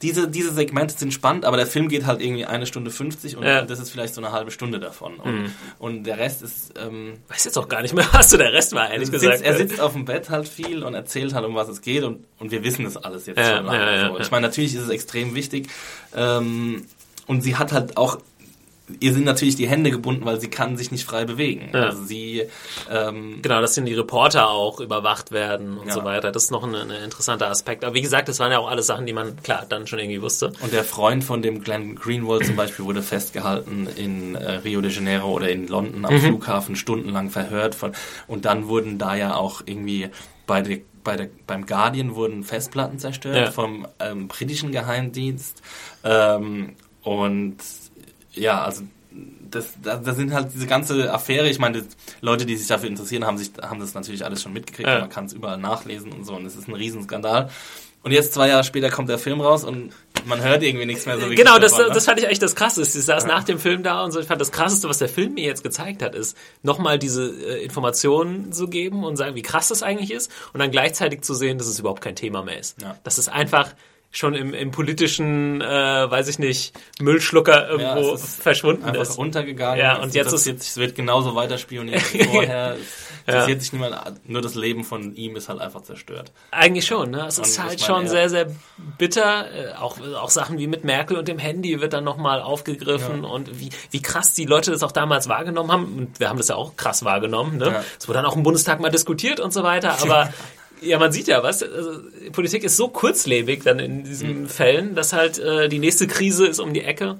diese, 0.00 0.28
diese 0.28 0.52
Segmente 0.52 0.94
sind 0.96 1.12
spannend, 1.12 1.44
aber 1.44 1.56
der 1.56 1.66
Film 1.66 1.88
geht 1.88 2.06
halt 2.06 2.20
irgendwie 2.22 2.44
eine 2.46 2.66
Stunde 2.66 2.92
50 2.92 3.36
und 3.36 3.42
Ja. 3.44 3.62
das 3.62 3.80
ist 3.80 3.90
vielleicht 3.90 4.14
so 4.14 4.20
eine 4.20 4.30
halbe 4.30 4.52
Stunde 4.52 4.78
davon. 4.78 5.16
Und, 5.16 5.52
und 5.80 6.04
der 6.04 6.18
Rest 6.18 6.40
ist, 6.42 6.74
ähm, 6.78 7.14
weiß 7.26 7.44
jetzt 7.46 7.58
auch 7.58 7.68
gar 7.68 7.82
nicht 7.82 7.94
mehr, 7.94 8.06
was 8.12 8.30
so 8.30 8.36
der 8.36 8.52
Rest 8.52 8.74
war, 8.76 8.88
ehrlich 8.92 9.08
sitzt, 9.08 9.22
gesagt. 9.24 9.42
er 9.42 9.56
sitzt 9.56 9.80
auf 9.80 9.94
dem 9.94 10.04
Bett 10.04 10.30
halt 10.30 10.46
viel 10.46 10.84
und 10.84 10.94
erzählt 10.94 11.34
halt, 11.34 11.44
um 11.44 11.56
was 11.56 11.68
es 11.68 11.80
geht 11.80 12.04
und, 12.04 12.24
und 12.38 12.52
wir 12.52 12.62
wissen 12.62 12.84
das 12.84 12.96
alles 12.96 13.26
jetzt 13.26 13.38
Ja, 13.38 13.56
schon 13.56 13.66
lange. 13.66 13.96
ja, 13.96 14.08
so. 14.10 14.20
Ich 14.20 14.30
meine, 14.30 14.46
natürlich 14.46 14.72
ist 14.76 14.82
es 14.82 14.88
extrem 14.90 15.34
wichtig 15.34 15.66
ähm, 16.14 16.86
und 17.26 17.40
sie 17.42 17.56
hat 17.56 17.72
halt 17.72 17.96
auch 17.96 18.18
ihr 19.00 19.12
sind 19.12 19.24
natürlich 19.24 19.56
die 19.56 19.68
Hände 19.68 19.90
gebunden, 19.90 20.24
weil 20.24 20.40
sie 20.40 20.48
kann 20.48 20.76
sich 20.76 20.90
nicht 20.90 21.04
frei 21.04 21.24
bewegen. 21.24 21.70
Ja. 21.72 21.84
Also 21.86 22.04
sie 22.04 22.44
ähm, 22.90 23.40
Genau, 23.42 23.60
dass 23.60 23.74
dann 23.74 23.84
die 23.86 23.94
Reporter 23.94 24.48
auch 24.50 24.80
überwacht 24.80 25.30
werden 25.32 25.78
und 25.78 25.88
Ja. 25.88 25.94
so 25.94 26.04
weiter. 26.04 26.32
Das 26.32 26.44
ist 26.44 26.50
noch 26.50 26.64
ein, 26.64 26.74
ein 26.74 26.90
interessanter 26.90 27.48
Aspekt. 27.48 27.84
Aber 27.84 27.94
wie 27.94 28.02
gesagt, 28.02 28.28
das 28.28 28.38
waren 28.38 28.50
ja 28.52 28.58
auch 28.58 28.68
alles 28.68 28.86
Sachen, 28.86 29.06
die 29.06 29.12
man, 29.12 29.36
klar, 29.42 29.66
dann 29.68 29.86
schon 29.86 29.98
irgendwie 29.98 30.22
wusste. 30.22 30.52
Und 30.60 30.72
der 30.72 30.84
Freund 30.84 31.22
von 31.24 31.42
dem 31.42 31.62
Glenn 31.62 31.94
Greenwald 31.96 32.46
zum 32.46 32.56
Beispiel 32.56 32.84
wurde 32.84 33.02
festgehalten 33.02 33.88
in 33.96 34.34
äh, 34.34 34.52
Rio 34.56 34.80
de 34.80 34.90
Janeiro 34.90 35.30
oder 35.32 35.50
in 35.50 35.68
London 35.68 36.04
am 36.04 36.18
Flughafen 36.20 36.76
stundenlang 36.76 37.30
verhört 37.30 37.74
von 37.74 37.92
und 38.26 38.44
dann 38.44 38.68
wurden 38.68 38.98
da 38.98 39.14
ja 39.14 39.34
auch 39.34 39.62
irgendwie 39.66 40.08
bei 40.46 40.62
der 40.62 40.78
bei 41.04 41.16
der, 41.16 41.28
beim 41.46 41.64
Guardian 41.64 42.14
wurden 42.16 42.42
Festplatten 42.42 42.98
zerstört 42.98 43.36
Ja. 43.36 43.50
vom 43.50 43.86
ähm, 43.98 44.28
britischen 44.28 44.72
Geheimdienst 44.72 45.62
ähm, 46.04 46.74
und 47.02 47.56
ja, 48.38 48.62
also 48.62 48.82
das, 49.50 49.74
das, 49.82 50.02
das 50.02 50.16
sind 50.16 50.32
halt 50.32 50.52
diese 50.54 50.66
ganze 50.66 51.12
Affäre. 51.12 51.48
Ich 51.48 51.58
meine, 51.58 51.82
die 51.82 51.88
Leute, 52.20 52.46
die 52.46 52.56
sich 52.56 52.68
dafür 52.68 52.88
interessieren, 52.88 53.24
haben 53.24 53.38
sich 53.38 53.50
haben 53.60 53.80
das 53.80 53.94
natürlich 53.94 54.24
alles 54.24 54.42
schon 54.42 54.52
mitgekriegt. 54.52 54.88
Ja. 54.88 54.96
und 54.96 55.00
Man 55.02 55.10
kann 55.10 55.24
es 55.24 55.32
überall 55.32 55.58
nachlesen 55.58 56.12
und 56.12 56.24
so. 56.24 56.34
Und 56.34 56.46
es 56.46 56.56
ist 56.56 56.68
ein 56.68 56.74
Riesenskandal. 56.74 57.50
Und 58.02 58.12
jetzt 58.12 58.32
zwei 58.32 58.48
Jahre 58.48 58.62
später 58.62 58.90
kommt 58.90 59.08
der 59.08 59.18
Film 59.18 59.40
raus 59.40 59.64
und 59.64 59.92
man 60.24 60.40
hört 60.40 60.62
irgendwie 60.62 60.86
nichts 60.86 61.04
mehr 61.04 61.16
so 61.16 61.22
wirklich 61.22 61.38
Genau, 61.38 61.58
das, 61.58 61.72
davon, 61.72 61.88
ne? 61.88 61.94
das 61.94 62.04
fand 62.04 62.20
ich 62.20 62.26
eigentlich 62.26 62.38
das 62.38 62.54
Krasseste. 62.54 62.98
Ich 62.98 63.04
saß 63.04 63.26
nach 63.26 63.42
dem 63.42 63.58
Film 63.58 63.82
da 63.82 64.04
und 64.04 64.12
so, 64.12 64.20
ich 64.20 64.26
fand 64.26 64.40
das 64.40 64.52
Krasseste, 64.52 64.88
was 64.88 64.98
der 64.98 65.08
Film 65.08 65.34
mir 65.34 65.44
jetzt 65.44 65.64
gezeigt 65.64 66.02
hat, 66.02 66.14
ist, 66.14 66.36
nochmal 66.62 66.98
diese 66.98 67.28
äh, 67.28 67.64
Informationen 67.64 68.52
zu 68.52 68.68
geben 68.68 69.04
und 69.04 69.16
sagen, 69.16 69.34
wie 69.34 69.42
krass 69.42 69.68
das 69.68 69.82
eigentlich 69.82 70.12
ist 70.12 70.30
und 70.52 70.60
dann 70.60 70.70
gleichzeitig 70.70 71.22
zu 71.22 71.34
sehen, 71.34 71.58
dass 71.58 71.66
es 71.66 71.80
überhaupt 71.80 72.00
kein 72.00 72.14
Thema 72.14 72.42
mehr 72.42 72.60
ist. 72.60 72.80
Ja. 72.80 72.96
Das 73.02 73.18
ist 73.18 73.28
einfach 73.28 73.74
schon 74.10 74.34
im, 74.34 74.54
im 74.54 74.70
politischen, 74.70 75.60
äh, 75.60 75.66
weiß 76.10 76.28
ich 76.28 76.38
nicht, 76.38 76.74
Müllschlucker 77.00 77.68
irgendwo 77.68 78.14
es 78.14 78.24
ist 78.24 78.42
verschwunden 78.42 78.88
ist. 78.94 79.18
untergegangen. 79.18 79.78
Ja, 79.78 80.00
und 80.00 80.14
jetzt 80.14 80.32
ist- 80.32 80.44
sich- 80.44 80.56
es 80.56 80.76
wird 80.78 80.94
genauso 80.94 81.34
weiter 81.34 81.58
spioniert 81.58 82.02
wie 82.14 82.24
vorher. 82.24 82.76
Es 83.26 83.34
interessiert 83.34 83.60
sich 83.60 83.72
niemand, 83.74 83.94
nur 84.26 84.40
das 84.40 84.54
Leben 84.54 84.84
von 84.84 85.14
ihm 85.14 85.36
ist 85.36 85.50
halt 85.50 85.60
einfach 85.60 85.82
zerstört. 85.82 86.32
Eigentlich 86.50 86.86
schon, 86.86 87.10
ne? 87.10 87.26
Es 87.28 87.36
Und 87.38 87.46
ist 87.46 87.62
halt 87.62 87.80
schon 87.82 88.08
sehr, 88.08 88.30
sehr 88.30 88.46
bitter. 88.96 89.44
Äh, 89.52 89.74
auch, 89.74 89.98
auch 90.00 90.30
Sachen 90.30 90.58
wie 90.58 90.66
mit 90.66 90.84
Merkel 90.84 91.18
und 91.18 91.28
dem 91.28 91.38
Handy 91.38 91.78
wird 91.82 91.92
dann 91.92 92.04
nochmal 92.04 92.40
aufgegriffen 92.40 93.24
und 93.26 93.60
wie, 93.60 93.68
wie 93.90 94.00
krass 94.00 94.32
die 94.32 94.46
Leute 94.46 94.70
das 94.70 94.82
auch 94.82 94.92
damals 94.92 95.28
wahrgenommen 95.28 95.70
haben. 95.70 95.84
Und 95.98 96.18
wir 96.20 96.30
haben 96.30 96.38
das 96.38 96.48
ja 96.48 96.54
auch 96.56 96.76
krass 96.76 97.04
wahrgenommen, 97.04 97.58
ne? 97.58 97.66
Ja. 97.66 97.84
Es 98.00 98.08
wurde 98.08 98.16
dann 98.20 98.26
auch 98.26 98.36
im 98.36 98.42
Bundestag 98.42 98.80
mal 98.80 98.88
diskutiert 98.90 99.40
und 99.40 99.52
so 99.52 99.62
weiter, 99.62 99.98
aber 100.02 100.32
ja, 100.80 100.98
man 100.98 101.12
sieht 101.12 101.28
ja, 101.28 101.42
was, 101.42 101.62
also, 101.62 102.00
Politik 102.32 102.64
ist 102.64 102.76
so 102.76 102.88
kurzlebig 102.88 103.62
dann 103.64 103.78
in 103.78 104.04
diesen 104.04 104.42
Mhm. 104.42 104.48
Fällen, 104.48 104.94
dass 104.94 105.12
halt 105.12 105.38
äh, 105.38 105.68
die 105.68 105.78
nächste 105.78 106.06
Krise 106.06 106.46
ist 106.46 106.58
um 106.60 106.72
die 106.74 106.82
Ecke 106.82 107.18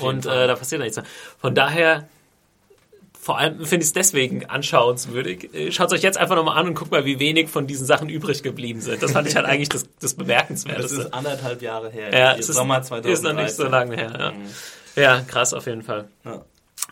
und 0.00 0.26
äh, 0.26 0.46
da 0.46 0.54
passiert 0.56 0.80
nichts 0.80 0.96
mehr. 0.96 1.06
Von 1.40 1.54
daher, 1.54 2.08
vor 3.20 3.38
allem 3.38 3.64
finde 3.64 3.82
ich 3.84 3.88
es 3.88 3.92
deswegen 3.92 4.46
anschauenswürdig. 4.46 5.52
Äh, 5.54 5.72
Schaut 5.72 5.92
euch 5.92 6.02
jetzt 6.02 6.18
einfach 6.18 6.36
nochmal 6.36 6.58
an 6.58 6.68
und 6.68 6.74
guckt 6.74 6.90
mal, 6.90 7.04
wie 7.04 7.18
wenig 7.18 7.48
von 7.48 7.66
diesen 7.66 7.86
Sachen 7.86 8.08
übrig 8.08 8.42
geblieben 8.42 8.80
sind. 8.80 9.02
Das 9.02 9.12
fand 9.12 9.28
ich 9.28 9.36
halt 9.36 9.46
eigentlich 9.46 9.68
das, 9.68 9.82
das 9.82 9.92
das 10.00 10.14
Bemerkenswerteste. 10.14 11.02
ist 11.02 11.14
anderthalb 11.14 11.62
Jahre 11.62 11.90
her. 11.90 12.10
ja, 12.12 12.32
es 12.34 12.48
ist, 12.48 12.56
Sommer 12.56 12.82
2013. 12.82 13.12
ist 13.12 13.22
noch 13.22 13.42
nicht 13.42 13.54
so 13.54 13.64
lange 13.68 13.96
her. 13.96 14.32
Ja, 14.96 15.02
ja 15.02 15.20
krass 15.22 15.54
auf 15.54 15.66
jeden 15.66 15.82
Fall. 15.82 16.08
Ja. 16.24 16.44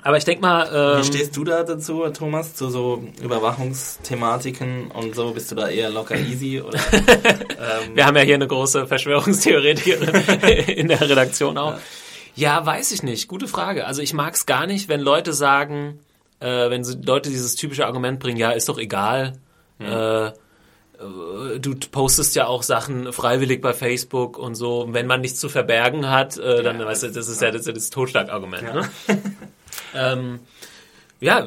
Aber 0.03 0.19
ich 0.19 0.25
denke 0.25 0.43
mal, 0.43 0.71
Wie 0.71 0.99
ähm, 0.99 1.05
stehst 1.05 1.35
du 1.37 1.45
da 1.45 1.63
dazu, 1.63 2.05
Thomas, 2.11 2.55
zu 2.55 2.69
so 2.69 3.03
Überwachungsthematiken 3.23 4.91
und 4.91 5.15
so? 5.15 5.31
Bist 5.33 5.51
du 5.51 5.55
da 5.55 5.69
eher 5.69 5.91
locker 5.91 6.17
easy? 6.17 6.61
Oder? 6.61 6.79
wir 7.95 8.05
haben 8.05 8.17
ja 8.17 8.23
hier 8.23 8.35
eine 8.35 8.47
große 8.47 8.87
Verschwörungstheoretikerin 8.87 10.69
in 10.77 10.89
der 10.89 11.01
Redaktion 11.01 11.57
auch. 11.57 11.75
Ja, 12.35 12.65
weiß 12.67 12.93
ich 12.93 13.03
nicht. 13.03 13.29
Gute 13.29 13.49
Frage. 13.49 13.87
Also 13.87 14.03
ich 14.03 14.13
mag 14.13 14.35
es 14.35 14.45
gar 14.45 14.67
nicht, 14.67 14.89
wenn 14.89 15.01
Leute 15.01 15.33
sagen, 15.33 16.01
äh, 16.41 16.69
wenn 16.69 16.83
Leute 17.05 17.31
dieses 17.31 17.55
typische 17.55 17.87
Argument 17.87 18.19
bringen, 18.21 18.39
ja, 18.39 18.51
ist 18.51 18.69
doch 18.69 18.79
egal. 18.79 19.35
Äh, 19.81 20.27
äh, 20.27 20.33
du 21.61 21.75
postest 21.91 22.35
ja 22.37 22.47
auch 22.47 22.63
Sachen 22.63 23.13
freiwillig 23.13 23.61
bei 23.61 23.73
Facebook 23.73 24.37
und 24.39 24.55
so. 24.55 24.87
Wenn 24.91 25.07
man 25.07 25.21
nichts 25.21 25.41
zu 25.41 25.49
verbergen 25.49 26.11
hat, 26.11 26.37
äh, 26.37 26.63
dann, 26.63 26.81
Ja, 26.81 26.87
weißt 26.87 27.05
du, 27.05 27.11
das 27.13 27.29
ist- 27.29 27.41
ja 27.41 27.51
das, 27.51 27.65
das 27.65 27.91
Totschlagargument. 27.91 28.75
Ne? 28.75 28.91
ähm, 29.95 30.41
ja, 31.21 31.47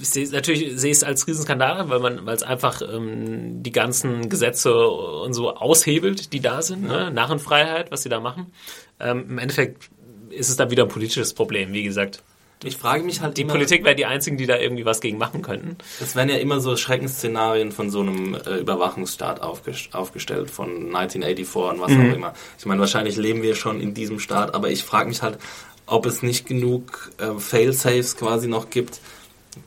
ich 0.00 0.10
sehe 0.10 0.28
natürlich 0.30 0.78
sehe 0.80 0.90
ich 0.90 0.96
es 0.98 1.04
als 1.04 1.26
Riesenskandal, 1.26 1.88
weil 1.88 2.00
man, 2.00 2.26
weil 2.26 2.34
es 2.36 2.42
einfach 2.42 2.82
ähm, 2.82 3.62
die 3.62 3.70
ganzen 3.72 4.28
Gesetze 4.28 4.74
und 4.76 5.34
so 5.34 5.54
aushebelt, 5.54 6.32
die 6.32 6.40
da 6.40 6.62
sind, 6.62 6.82
ne? 6.84 7.10
Narrenfreiheit, 7.12 7.90
was 7.92 8.02
sie 8.02 8.08
da 8.08 8.20
machen. 8.20 8.52
Ähm, 9.00 9.24
Im 9.28 9.38
Endeffekt 9.38 9.88
ist 10.30 10.48
es 10.48 10.56
dann 10.56 10.70
wieder 10.70 10.82
ein 10.84 10.88
politisches 10.88 11.32
Problem, 11.32 11.72
wie 11.72 11.84
gesagt. 11.84 12.22
Ich 12.66 12.76
frage 12.78 13.04
mich 13.04 13.20
halt 13.20 13.36
Die 13.36 13.42
immer, 13.42 13.52
Politik 13.52 13.84
wäre 13.84 13.94
die 13.94 14.06
einzigen, 14.06 14.38
die 14.38 14.46
da 14.46 14.56
irgendwie 14.56 14.86
was 14.86 15.00
gegen 15.00 15.18
machen 15.18 15.42
könnten. 15.42 15.76
Es 16.00 16.16
werden 16.16 16.30
ja 16.30 16.36
immer 16.36 16.60
so 16.60 16.76
Schreckensszenarien 16.76 17.72
von 17.72 17.90
so 17.90 18.00
einem 18.00 18.34
äh, 18.34 18.56
Überwachungsstaat 18.56 19.42
aufges 19.42 19.90
aufgestellt, 19.92 20.50
von 20.50 20.94
1984 20.96 21.54
und 21.56 21.80
was 21.80 21.92
Mhm. 21.92 22.10
auch 22.10 22.14
immer. 22.14 22.34
Ich 22.58 22.64
meine, 22.64 22.80
wahrscheinlich 22.80 23.16
leben 23.16 23.42
wir 23.42 23.54
schon 23.54 23.80
in 23.80 23.92
diesem 23.92 24.18
Staat, 24.18 24.54
aber 24.54 24.70
ich 24.70 24.82
frage 24.82 25.08
mich 25.08 25.20
halt, 25.22 25.38
ob 25.86 26.06
es 26.06 26.22
nicht 26.22 26.46
genug 26.46 27.10
äh, 27.18 27.38
Fail-Safes 27.38 28.16
quasi 28.16 28.48
noch 28.48 28.70
gibt, 28.70 29.00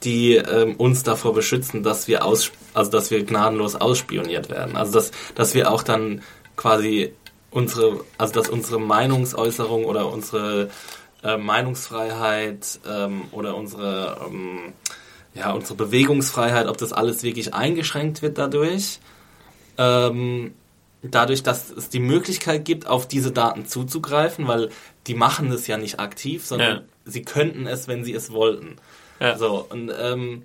die 0.04 0.36
ähm, 0.36 0.76
uns 0.76 1.04
davor 1.04 1.34
beschützen, 1.34 1.84
dass 1.84 2.08
wir 2.08 2.26
aus, 2.26 2.52
also 2.74 2.92
dass 2.92 3.12
wir 3.12 3.24
gnadenlos 3.24 3.76
ausspioniert 3.76 4.50
werden. 4.50 4.76
Also 4.76 4.94
dass, 4.94 5.12
dass 5.36 5.54
wir 5.54 5.72
auch 5.72 5.84
dann 5.84 6.22
quasi 6.56 7.14
unsere, 7.52 8.02
also 8.18 8.34
dass 8.34 8.50
unsere 8.50 8.80
Meinungsäußerung 8.80 9.86
oder 9.86 10.12
unsere 10.12 10.70
äh, 11.24 11.38
Meinungsfreiheit 11.38 12.80
ähm, 12.88 13.24
oder 13.32 13.56
unsere 13.56 14.28
ähm, 14.28 14.74
ja, 15.38 15.52
unsere 15.52 15.76
Bewegungsfreiheit, 15.76 16.68
ob 16.68 16.78
das 16.78 16.94
alles 16.94 17.22
wirklich 17.22 17.54
eingeschränkt 17.54 18.22
wird 18.22 18.38
dadurch. 18.38 19.00
Ähm, 19.78 20.54
dadurch, 21.12 21.44
dass 21.44 21.70
es 21.70 21.90
die 21.90 22.00
Möglichkeit 22.00 22.66
gibt, 22.66 22.88
auf 22.88 23.08
diese 23.08 23.32
Daten 23.32 23.66
zuzugreifen, 23.66 24.48
weil 24.48 24.70
die 25.08 25.14
machen 25.16 25.52
es 25.52 25.68
ja 25.68 25.78
nicht 25.78 26.00
aktiv, 26.00 26.46
sondern 26.46 26.76
Ja. 26.78 26.82
sie 27.06 27.24
könnten 27.24 27.68
es, 27.68 27.88
wenn 27.88 28.04
sie 28.04 28.14
es 28.14 28.32
wollten. 28.32 28.76
Ja. 29.20 29.38
So, 29.38 29.66
und 29.70 29.92
ähm, 30.00 30.44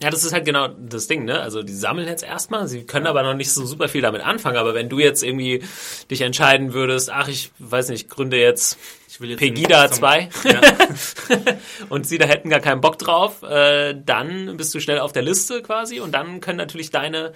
Ja, 0.00 0.10
das 0.10 0.22
ist 0.22 0.32
halt 0.32 0.44
genau 0.44 0.68
das 0.68 1.08
Ding, 1.08 1.24
ne? 1.24 1.40
Also 1.40 1.64
die 1.64 1.74
sammeln 1.74 2.06
jetzt 2.06 2.22
erstmal, 2.22 2.68
sie 2.68 2.84
können 2.84 3.08
aber 3.08 3.24
noch 3.24 3.34
nicht 3.34 3.50
so 3.52 3.66
super 3.66 3.88
viel 3.88 4.00
damit 4.00 4.22
anfangen. 4.22 4.56
Aber 4.56 4.72
wenn 4.72 4.88
du 4.88 5.00
jetzt 5.00 5.24
irgendwie 5.24 5.64
dich 6.08 6.20
entscheiden 6.20 6.72
würdest, 6.72 7.10
ach, 7.10 7.26
ich 7.26 7.50
weiß 7.58 7.88
nicht, 7.88 8.08
gründe 8.08 8.38
jetzt 8.38 8.78
ich 9.08 9.20
will 9.20 9.30
jetzt 9.30 9.40
Pegida 9.40 9.82
nicht 9.82 9.94
zum- 9.94 10.00
2 10.02 10.28
Ja. 10.44 10.60
und 11.88 12.06
sie 12.06 12.16
da 12.18 12.26
hätten 12.26 12.48
gar 12.48 12.60
keinen 12.60 12.80
Bock 12.80 12.96
drauf, 12.98 13.42
äh, 13.42 13.92
dann 14.06 14.56
bist 14.56 14.72
du 14.72 14.78
schnell 14.78 15.00
auf 15.00 15.10
der 15.10 15.22
Liste 15.22 15.62
quasi 15.62 15.98
und 15.98 16.12
dann 16.12 16.40
können 16.40 16.58
natürlich 16.58 16.92
deine 16.92 17.32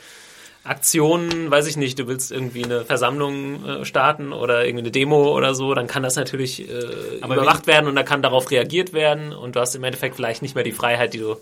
Aktionen, 0.65 1.51
weiß 1.51 1.67
ich 1.67 1.77
nicht, 1.77 1.99
du 1.99 2.07
willst 2.07 2.31
irgendwie 2.31 2.65
eine 2.65 2.85
Versammlung 2.85 3.65
äh, 3.65 3.85
starten 3.85 4.33
oder 4.33 4.65
irgendwie 4.65 4.85
eine 4.85 4.91
Demo 4.93 5.37
oder 5.37 5.57
so, 5.57 5.75
dann 5.75 5.89
kann 5.89 6.05
das 6.05 6.15
natürlich 6.15 6.69
äh, 6.69 7.17
überwacht 7.17 7.67
werden 7.67 7.89
und 7.89 7.97
da 7.97 8.05
kann 8.05 8.23
darauf 8.23 8.51
reagiert 8.51 8.93
werden 8.93 9.33
und 9.33 9.57
du 9.57 9.61
hast 9.61 9.75
im 9.75 9.83
Endeffekt 9.83 10.15
vielleicht 10.15 10.41
nicht 10.41 10.55
mehr 10.55 10.63
die 10.63 10.71
Freiheit, 10.71 11.15
die 11.15 11.19
du 11.19 11.35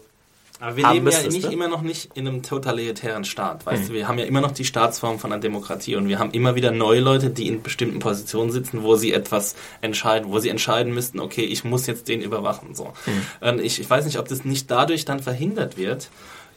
Aber 0.58 0.76
wir 0.78 0.88
leben 0.90 1.04
müsstest, 1.04 1.26
ja 1.26 1.32
nicht 1.32 1.48
ne? 1.48 1.52
immer 1.52 1.68
noch 1.68 1.82
nicht 1.82 2.12
in 2.14 2.26
einem 2.26 2.42
totalitären 2.42 3.24
Staat, 3.24 3.66
weißt 3.66 3.90
du? 3.90 3.92
Wir 3.92 4.08
haben 4.08 4.18
ja 4.18 4.24
immer 4.24 4.40
noch 4.40 4.52
die 4.52 4.64
Staatsform 4.64 5.18
von 5.18 5.32
einer 5.32 5.40
Demokratie 5.42 5.96
und 5.96 6.08
wir 6.08 6.18
haben 6.18 6.30
immer 6.30 6.54
wieder 6.54 6.70
neue 6.70 7.00
Leute, 7.00 7.28
die 7.28 7.46
in 7.46 7.62
bestimmten 7.62 7.98
Positionen 7.98 8.50
sitzen, 8.50 8.82
wo 8.82 8.96
sie 8.96 9.12
etwas 9.12 9.54
entscheiden, 9.82 10.32
wo 10.32 10.38
sie 10.38 10.48
entscheiden 10.48 10.94
müssten, 10.94 11.20
okay, 11.20 11.44
ich 11.44 11.62
muss 11.62 11.86
jetzt 11.86 12.08
den 12.08 12.22
überwachen, 12.22 12.74
so. 12.74 12.94
Und 13.42 13.60
ich, 13.60 13.80
ich 13.80 13.90
weiß 13.90 14.06
nicht, 14.06 14.18
ob 14.18 14.28
das 14.28 14.46
nicht 14.46 14.70
dadurch 14.70 15.04
dann 15.04 15.20
verhindert 15.20 15.76
wird, 15.76 16.08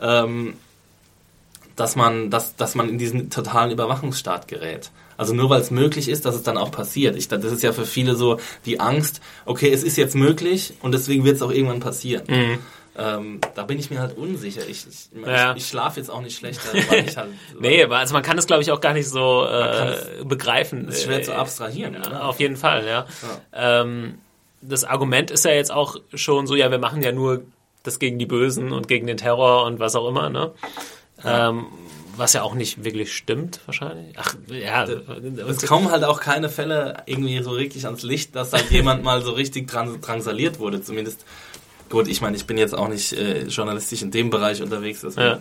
ähm, 0.02 0.54
dass 1.76 1.96
man, 1.96 2.30
dass, 2.30 2.56
dass 2.56 2.76
man 2.76 2.90
in 2.90 2.98
diesen 2.98 3.30
totalen 3.30 3.72
Überwachungsstaat 3.72 4.48
gerät. 4.48 4.92
Also 5.18 5.34
nur 5.34 5.50
weil 5.50 5.62
es 5.62 5.70
möglich 5.72 6.10
ist, 6.10 6.26
dass 6.26 6.36
es 6.36 6.44
dann 6.44 6.58
auch 6.58 6.72
passiert. 6.72 7.16
Ich, 7.16 7.28
das 7.28 7.44
ist 7.46 7.62
ja 7.64 7.72
für 7.72 7.86
viele 7.86 8.16
so 8.16 8.40
die 8.66 8.80
Angst, 8.80 9.22
okay, 9.46 9.72
es 9.72 9.84
ist 9.84 9.96
jetzt 9.98 10.16
möglich 10.16 10.74
und 10.82 10.92
deswegen 10.94 11.24
wird 11.24 11.36
es 11.36 11.42
auch 11.42 11.52
irgendwann 11.52 11.80
passieren. 11.80 12.24
Ähm, 12.96 13.40
da 13.56 13.64
bin 13.64 13.80
ich 13.80 13.90
mir 13.90 14.00
halt 14.00 14.16
unsicher. 14.18 14.62
Ich, 14.68 14.86
ich, 14.88 15.10
Ja. 15.26 15.52
ich, 15.52 15.58
ich 15.64 15.68
schlafe 15.68 16.00
jetzt 16.00 16.10
auch 16.10 16.22
nicht 16.22 16.38
schlechter, 16.38 16.70
weil 16.90 17.08
ich 17.08 17.18
halt. 17.18 17.30
Nee, 17.60 17.84
aber 17.84 17.98
also 17.98 18.14
man 18.14 18.22
kann 18.22 18.38
es 18.38 18.46
glaube 18.46 18.62
ich 18.62 18.72
auch 18.72 18.82
gar 18.82 18.94
nicht 18.94 19.10
so 19.10 19.46
äh, 19.48 20.24
begreifen. 20.24 20.88
ist 20.90 21.04
schwer 21.04 21.20
Äh, 21.20 21.24
zu 21.24 21.36
abstrahieren. 21.36 21.96
Ja, 21.96 22.22
auf 22.22 22.40
jeden 22.40 22.56
Fall, 22.56 22.86
ja. 22.86 23.06
Ähm, 23.52 24.20
das 24.62 24.84
Argument 24.84 25.32
ist 25.32 25.44
ja 25.46 25.52
jetzt 25.52 25.72
auch 25.72 25.96
schon 26.14 26.46
so, 26.48 26.56
ja, 26.56 26.70
wir 26.72 26.78
machen 26.78 27.02
ja 27.02 27.12
nur 27.12 27.44
das 27.82 27.98
gegen 28.00 28.18
die 28.20 28.26
Bösen 28.28 28.72
und 28.72 28.88
gegen 28.88 29.08
den 29.08 29.18
Terror 29.18 29.66
und 29.66 29.80
was 29.80 29.96
auch 29.96 30.08
immer, 30.08 30.30
ne? 30.30 30.52
Ähm, 31.26 31.66
was 32.16 32.34
ja 32.34 32.44
auch 32.44 32.54
nicht 32.54 32.84
wirklich 32.84 33.12
stimmt, 33.16 33.60
wahrscheinlich. 33.66 34.16
Ach, 34.20 34.36
ja. 34.48 34.86
Es 35.48 35.66
kommen 35.66 35.90
halt 35.90 36.04
auch 36.04 36.20
keine 36.20 36.48
Fälle 36.50 36.98
irgendwie 37.08 37.42
so 37.42 37.50
richtig 37.52 37.86
ans 37.86 38.04
Licht, 38.04 38.36
dass 38.36 38.54
halt 38.54 38.66
jemand 38.70 39.04
mal 39.04 39.22
so 39.24 39.32
richtig 39.32 39.68
dran, 39.68 40.00
drangsaliert 40.00 40.60
wurde. 40.60 40.82
Zumindest, 40.84 41.26
gut, 41.90 42.08
ich 42.08 42.22
meine, 42.22 42.36
ich 42.36 42.46
bin 42.46 42.58
jetzt 42.60 42.76
auch 42.78 42.88
nicht 42.88 43.14
äh, 43.14 43.46
journalistisch 43.48 44.04
in 44.04 44.12
dem 44.12 44.30
Bereich 44.30 44.62
unterwegs. 44.62 45.02
Ja. 45.18 45.34
äh, 45.34 45.38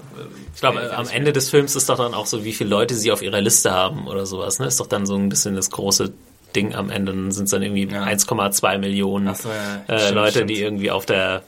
Ich 0.55 0.61
glaube, 0.61 0.81
äh, 0.81 0.91
am 0.95 1.09
Ende 1.09 1.35
des 1.35 1.51
Films 1.51 1.77
ist 1.77 1.91
doch 1.91 1.99
dann 1.99 2.15
auch 2.15 2.25
so, 2.27 2.43
wie 2.43 2.53
viele 2.55 2.71
Leute 2.71 2.95
sie 2.95 3.13
auf 3.13 3.21
ihrer 3.21 3.43
Liste 3.43 3.71
haben 3.71 4.07
oder 4.09 4.25
sowas, 4.25 4.59
ne? 4.59 4.67
Ist 4.67 4.81
doch 4.81 4.87
dann 4.87 5.05
so 5.05 5.15
ein 5.15 5.29
bisschen 5.29 5.55
das 5.57 5.71
große 5.71 6.11
Ding 6.57 6.75
am 6.75 6.89
Ende. 6.89 7.13
Dann 7.13 7.33
sind 7.33 7.45
es 7.45 7.51
dann 7.51 7.63
irgendwie 7.63 7.87
Ja. 7.87 8.05
1,2 8.05 8.79
Millionen 8.79 9.35
so, 9.35 9.51
ja. 9.51 9.95
äh, 9.95 9.99
Stimmt, 10.01 10.15
Leute, 10.15 10.31
stimmt. 10.33 10.51
die 10.51 10.63
irgendwie 10.63 10.91
auf 10.91 11.05
der 11.05 11.43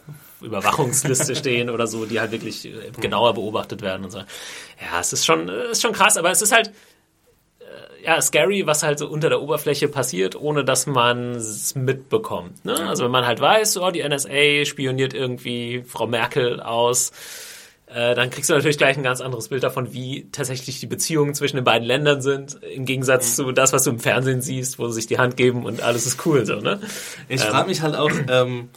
Überwachungsliste 0.45 1.35
stehen 1.37 1.71
oder 1.71 1.87
so, 1.87 2.07
die 2.07 2.21
halt 2.21 2.33
wirklich 2.33 2.67
äh, 2.67 2.91
genauer 3.01 3.35
beobachtet 3.35 3.83
werden 3.83 4.05
und 4.05 4.11
so. 4.11 4.19
Ja, 4.19 5.01
es 5.01 5.13
ist 5.13 5.25
schon, 5.25 5.49
äh, 5.49 5.71
ist 5.71 5.83
schon 5.83 5.93
krass, 5.93 6.17
aber 6.17 6.31
es 6.31 6.43
ist 6.43 6.53
halt 6.53 6.69
äh, 7.61 8.05
ja 8.05 8.21
scary, 8.21 8.67
was 8.67 8.83
halt 8.83 8.99
so 8.99 9.09
unter 9.09 9.29
der 9.29 9.41
Oberfläche 9.41 9.89
passiert, 9.89 10.37
ohne 10.37 10.65
dass 10.65 10.87
man 10.87 11.33
es 11.33 11.75
mitbekommt. 11.75 12.65
Ne? 12.65 12.89
Also 12.89 13.05
wenn 13.05 13.11
man 13.11 13.27
halt 13.27 13.41
weiß, 13.41 13.79
oh, 13.79 13.91
die 13.91 14.07
NSA 14.07 14.65
spioniert 14.65 15.15
irgendwie 15.15 15.85
Frau 15.87 16.07
Merkel 16.07 16.61
aus, 16.61 17.13
äh, 17.95 18.15
dann 18.17 18.31
kriegst 18.31 18.51
du 18.51 18.55
natürlich 18.55 18.79
gleich 18.79 18.97
ein 18.97 19.05
ganz 19.05 19.21
anderes 19.21 19.49
Bild 19.49 19.63
davon, 19.63 19.93
wie 19.93 20.29
tatsächlich 20.33 20.81
die 20.81 20.87
Beziehungen 20.87 21.33
zwischen 21.35 21.57
den 21.57 21.65
beiden 21.65 21.87
Ländern 21.87 22.23
sind, 22.23 22.61
im 22.63 22.87
Gegensatz 22.87 23.37
zu 23.37 23.53
das, 23.53 23.73
was 23.73 23.85
du 23.85 23.91
im 23.91 24.01
Fernsehen 24.01 24.41
siehst, 24.41 24.81
wo 24.81 24.89
sie 24.89 24.95
sich 24.95 25.07
die 25.07 25.19
Hand 25.19 25.37
geben 25.37 25.65
und 25.65 25.81
alles 25.81 26.05
ist 26.05 26.27
cool, 26.27 26.45
so, 26.45 26.57
ne? 26.57 26.81
Ich 27.29 27.43
frage 27.43 27.69
mich 27.69 27.83
halt 27.83 27.95
auch, 27.95 28.11
ähm, 28.29 28.69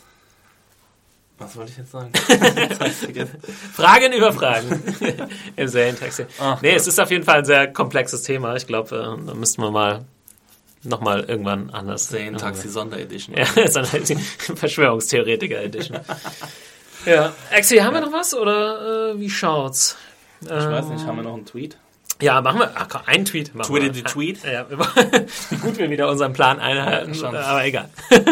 was 1.40 1.56
wollte 1.56 1.72
ich 1.72 1.78
jetzt 1.78 1.92
sagen? 1.92 2.12
Fragen 3.74 4.14
über 4.14 4.34
Fragen 4.34 5.30
im 5.56 5.68
Serientaxi. 5.68 6.26
Ach, 6.40 6.62
nee, 6.62 6.74
es 6.74 6.88
ist 6.88 7.00
auf 7.00 7.12
jeden 7.12 7.24
Fall 7.24 7.40
ein 7.40 7.46
sehr 7.46 7.72
komplexes 7.72 8.24
Thema. 8.24 8.56
Ich 8.56 8.66
glaube, 8.66 8.96
äh, 8.96 9.26
da 9.26 9.34
müssten 9.34 9.62
wir 9.62 9.72
mal 9.72 10.06
nochmal 10.84 11.24
irgendwann 11.24 11.70
anders. 11.70 12.14
Taxi 12.38 12.70
Sonderedition. 12.70 13.36
Ja, 13.38 13.46
Verschwörungstheoretiker 13.46 15.62
Edition. 15.62 16.00
ja, 17.06 17.34
Axi, 17.52 17.78
haben 17.78 17.94
wir 17.94 18.02
noch 18.02 18.14
was 18.14 18.34
oder 18.34 19.12
äh, 19.12 19.20
wie 19.20 19.30
schaut's? 19.30 19.96
Ich 20.42 20.50
weiß 20.50 20.88
nicht, 20.88 21.06
haben 21.06 21.18
wir 21.18 21.24
noch 21.24 21.34
einen 21.34 21.46
Tweet? 21.46 21.78
Ja, 22.20 22.42
machen 22.42 22.60
wir. 22.60 22.72
Ach 22.74 22.88
komm, 22.90 23.02
einen 23.06 23.26
Tweet. 23.26 23.54
Machen 23.54 23.68
Tweeted 23.72 23.96
wir. 23.96 24.02
the 24.08 24.14
tweet? 24.14 24.40
Ja, 24.44 24.66
wie 25.50 25.56
gut 25.58 25.78
wir 25.78 25.90
wieder 25.90 26.10
unseren 26.10 26.34
Plan 26.34 26.60
einhalten, 26.60 27.14
Ja, 27.14 27.20
schon. 27.20 27.36
aber 27.36 27.64
egal. 27.66 27.90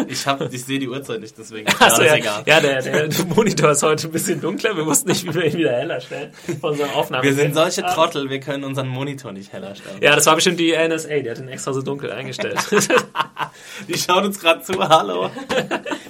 Ich, 0.07 0.25
hab, 0.25 0.41
ich 0.51 0.65
sehe 0.65 0.79
die 0.79 0.87
Uhrzeit 0.89 1.21
nicht, 1.21 1.37
deswegen 1.37 1.67
Achso, 1.67 2.01
ist 2.01 2.07
ja, 2.07 2.15
egal. 2.15 2.43
ja 2.47 2.59
der, 2.59 2.81
der 2.81 3.25
Monitor 3.25 3.71
ist 3.71 3.83
heute 3.83 4.07
ein 4.07 4.11
bisschen 4.11 4.41
dunkler. 4.41 4.75
Wir 4.75 4.85
wussten 4.87 5.09
nicht, 5.09 5.23
wie 5.27 5.33
wir 5.35 5.45
ihn 5.45 5.57
wieder 5.57 5.71
heller 5.73 6.01
stellen 6.01 6.31
von 6.59 6.71
unseren 6.71 6.89
Aufnahmen. 6.91 7.23
Wir 7.23 7.33
sind 7.33 7.53
solche. 7.53 7.83
Trottel, 7.83 8.29
wir 8.29 8.39
können 8.39 8.63
unseren 8.63 8.87
Monitor 8.87 9.31
nicht 9.31 9.53
heller 9.53 9.75
stellen. 9.75 9.97
Ja, 10.01 10.15
das 10.15 10.25
war 10.25 10.33
bestimmt 10.35 10.59
die 10.59 10.71
NSA, 10.75 11.19
die 11.19 11.29
hat 11.29 11.37
den 11.37 11.47
extra 11.49 11.71
so 11.71 11.81
dunkel 11.83 12.11
eingestellt. 12.11 12.57
Die 13.87 13.97
schauen 13.97 14.25
uns 14.25 14.39
gerade 14.39 14.61
zu, 14.61 14.73
hallo. 14.79 15.29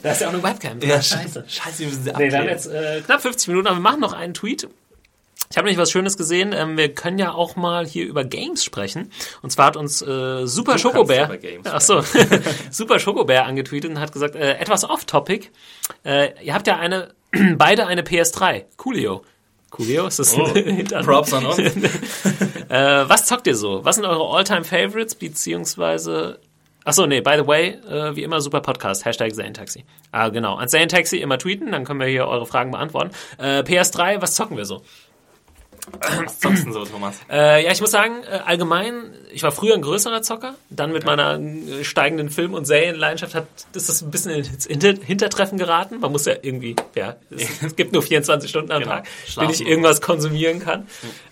da 0.04 0.12
ist 0.12 0.22
ja 0.22 0.28
auch 0.30 0.34
eine 0.34 0.42
Webcam. 0.44 0.80
Ja, 0.82 1.02
scheiße. 1.02 1.44
Scheiße, 1.48 1.80
wir 1.80 1.88
müssen 1.88 2.04
sie 2.04 2.12
Nee, 2.18 2.32
wir 2.32 2.38
haben 2.40 2.48
jetzt 2.50 2.68
äh, 2.68 3.02
knapp 3.06 3.22
50 3.22 3.48
Minuten, 3.50 3.68
aber 3.68 3.78
wir 3.78 3.82
machen 3.82 4.00
noch 4.00 4.14
einen 4.14 4.34
Tweet. 4.34 4.68
Ich 5.56 5.58
habe 5.58 5.68
nämlich 5.68 5.82
was 5.82 5.90
Schönes 5.90 6.18
gesehen. 6.18 6.52
Ähm, 6.52 6.76
wir 6.76 6.94
können 6.94 7.18
ja 7.18 7.32
auch 7.32 7.56
mal 7.56 7.86
hier 7.86 8.06
über 8.06 8.26
Games 8.26 8.62
sprechen. 8.62 9.10
Und 9.42 9.52
zwar 9.52 9.68
hat 9.68 9.78
uns 9.78 10.02
äh, 10.02 10.46
Super 10.46 10.78
Schokobär, 10.78 11.40
ach 11.64 11.80
so, 11.80 12.04
Super 12.72 13.00
Schokobär 13.00 13.46
angetweetet 13.46 13.90
und 13.90 14.02
hat 14.02 14.12
gesagt, 14.12 14.36
äh, 14.36 14.56
etwas 14.56 14.84
off-topic. 14.84 15.52
Äh, 16.04 16.44
ihr 16.44 16.54
habt 16.54 16.68
ja 16.68 16.76
eine, 16.76 17.14
beide 17.56 17.88
eine 17.88 18.02
PS3. 18.02 18.66
Coolio. 18.76 19.24
Coolio, 19.70 20.08
ist 20.08 20.20
das 20.20 20.38
Oh? 20.38 20.44
Props 21.06 21.32
an 21.32 21.46
uns. 21.46 21.58
Äh, 21.58 21.72
was 23.08 23.26
zockt 23.26 23.48
ihr 23.48 23.56
so? 23.56 23.86
Was 23.86 23.96
sind 23.96 24.04
eure 24.04 24.36
All-Time-Favorites, 24.36 25.16
beziehungsweise... 25.16 26.38
Achso, 26.84 27.08
nee, 27.08 27.22
by 27.22 27.38
the 27.38 27.48
way, 27.48 27.70
äh, 27.90 28.16
wie 28.16 28.24
immer 28.24 28.42
super 28.42 28.60
Podcast, 28.60 29.06
Hashtag 29.06 29.34
Zane-Taxi. 29.34 29.86
Ah, 30.12 30.30
genau. 30.30 30.56
An 30.56 30.68
Zane-Taxi 30.68 31.18
immer 31.18 31.40
tweeten, 31.40 31.72
dann 31.72 31.84
können 31.86 32.00
wir 32.00 32.08
hier 32.08 32.28
eure 32.28 32.46
Fragen 32.46 32.72
beantworten. 32.72 33.12
Äh, 33.40 33.62
PS3, 33.62 34.22
was 34.22 34.36
zocken 34.36 34.56
wir 34.56 34.66
so? 34.66 34.84
Was 36.24 36.40
zockst 36.40 36.66
du 36.66 36.72
so, 36.72 36.86
Thomas? 36.86 37.16
Äh, 37.30 37.64
ja, 37.64 37.72
ich 37.72 37.80
muss 37.82 37.92
sagen, 37.92 38.24
äh, 38.24 38.40
allgemein, 38.46 39.14
ich 39.32 39.44
war 39.44 39.52
früher 39.52 39.76
ein 39.76 39.82
größerer 39.82 40.22
Zocker, 40.22 40.56
dann 40.70 40.92
mit 40.92 41.06
meiner 41.06 41.40
äh, 41.40 41.84
steigenden 41.84 42.30
Film- 42.30 42.54
und 42.54 42.66
Serienleidenschaft 42.66 43.36
hat 43.36 43.48
ist 43.74 43.90
das 43.90 44.02
ein 44.02 44.10
bisschen 44.12 44.32
ins 44.32 44.66
Hinter 44.66 44.94
Hintertreffen 44.94 45.58
geraten. 45.58 46.00
Man 46.00 46.12
muss 46.12 46.26
ja 46.26 46.34
irgendwie, 46.42 46.76
ja, 46.96 47.16
es, 47.30 47.62
es 47.62 47.76
gibt 47.76 47.94
nur 47.94 48.02
24 48.02 48.50
Stunden 48.50 48.72
am 48.72 48.82
Genau. 48.82 48.92
Tag, 48.96 49.08
in 49.28 49.42
denen 49.42 49.52
ich 49.52 49.66
irgendwas 49.66 50.02
konsumieren 50.02 50.60
kann. 50.60 50.88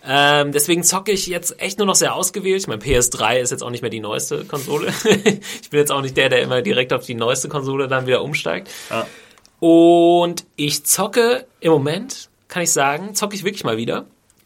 Ähm, 0.08 0.52
deswegen 0.52 0.84
zocke 0.84 1.12
ich 1.12 1.28
jetzt 1.28 1.60
echt 1.62 1.78
nur 1.80 1.88
noch 1.88 1.96
sehr 1.96 2.14
ausgewählt. 2.14 2.62
Ich 2.62 2.68
meine, 2.68 2.82
PS3 2.82 3.40
ist 3.40 3.52
jetzt 3.52 3.64
auch 3.64 3.70
nicht 3.70 3.82
mehr 3.82 3.92
die 3.92 4.00
neueste 4.00 4.46
Konsole. 4.46 4.94
ich 5.04 5.70
bin 5.70 5.80
jetzt 5.80 5.92
auch 5.92 6.02
nicht 6.02 6.16
der, 6.18 6.30
der 6.30 6.42
immer 6.42 6.62
direkt 6.62 6.94
auf 6.94 7.06
die 7.06 7.16
neueste 7.16 7.50
Konsole 7.50 7.88
dann 7.88 8.06
wieder 8.08 8.22
umsteigt. 8.22 8.70
Ja. 8.90 9.08
Und 9.60 10.46
ich 10.58 10.86
zocke 10.86 11.46
im 11.62 11.72
Moment, 11.72 12.30
kann 12.50 12.64
ich 12.64 12.72
sagen, 12.72 13.16
zocke 13.16 13.36
ich 13.36 13.44
wirklich 13.44 13.64
mal 13.64 13.78
wieder. 13.78 14.06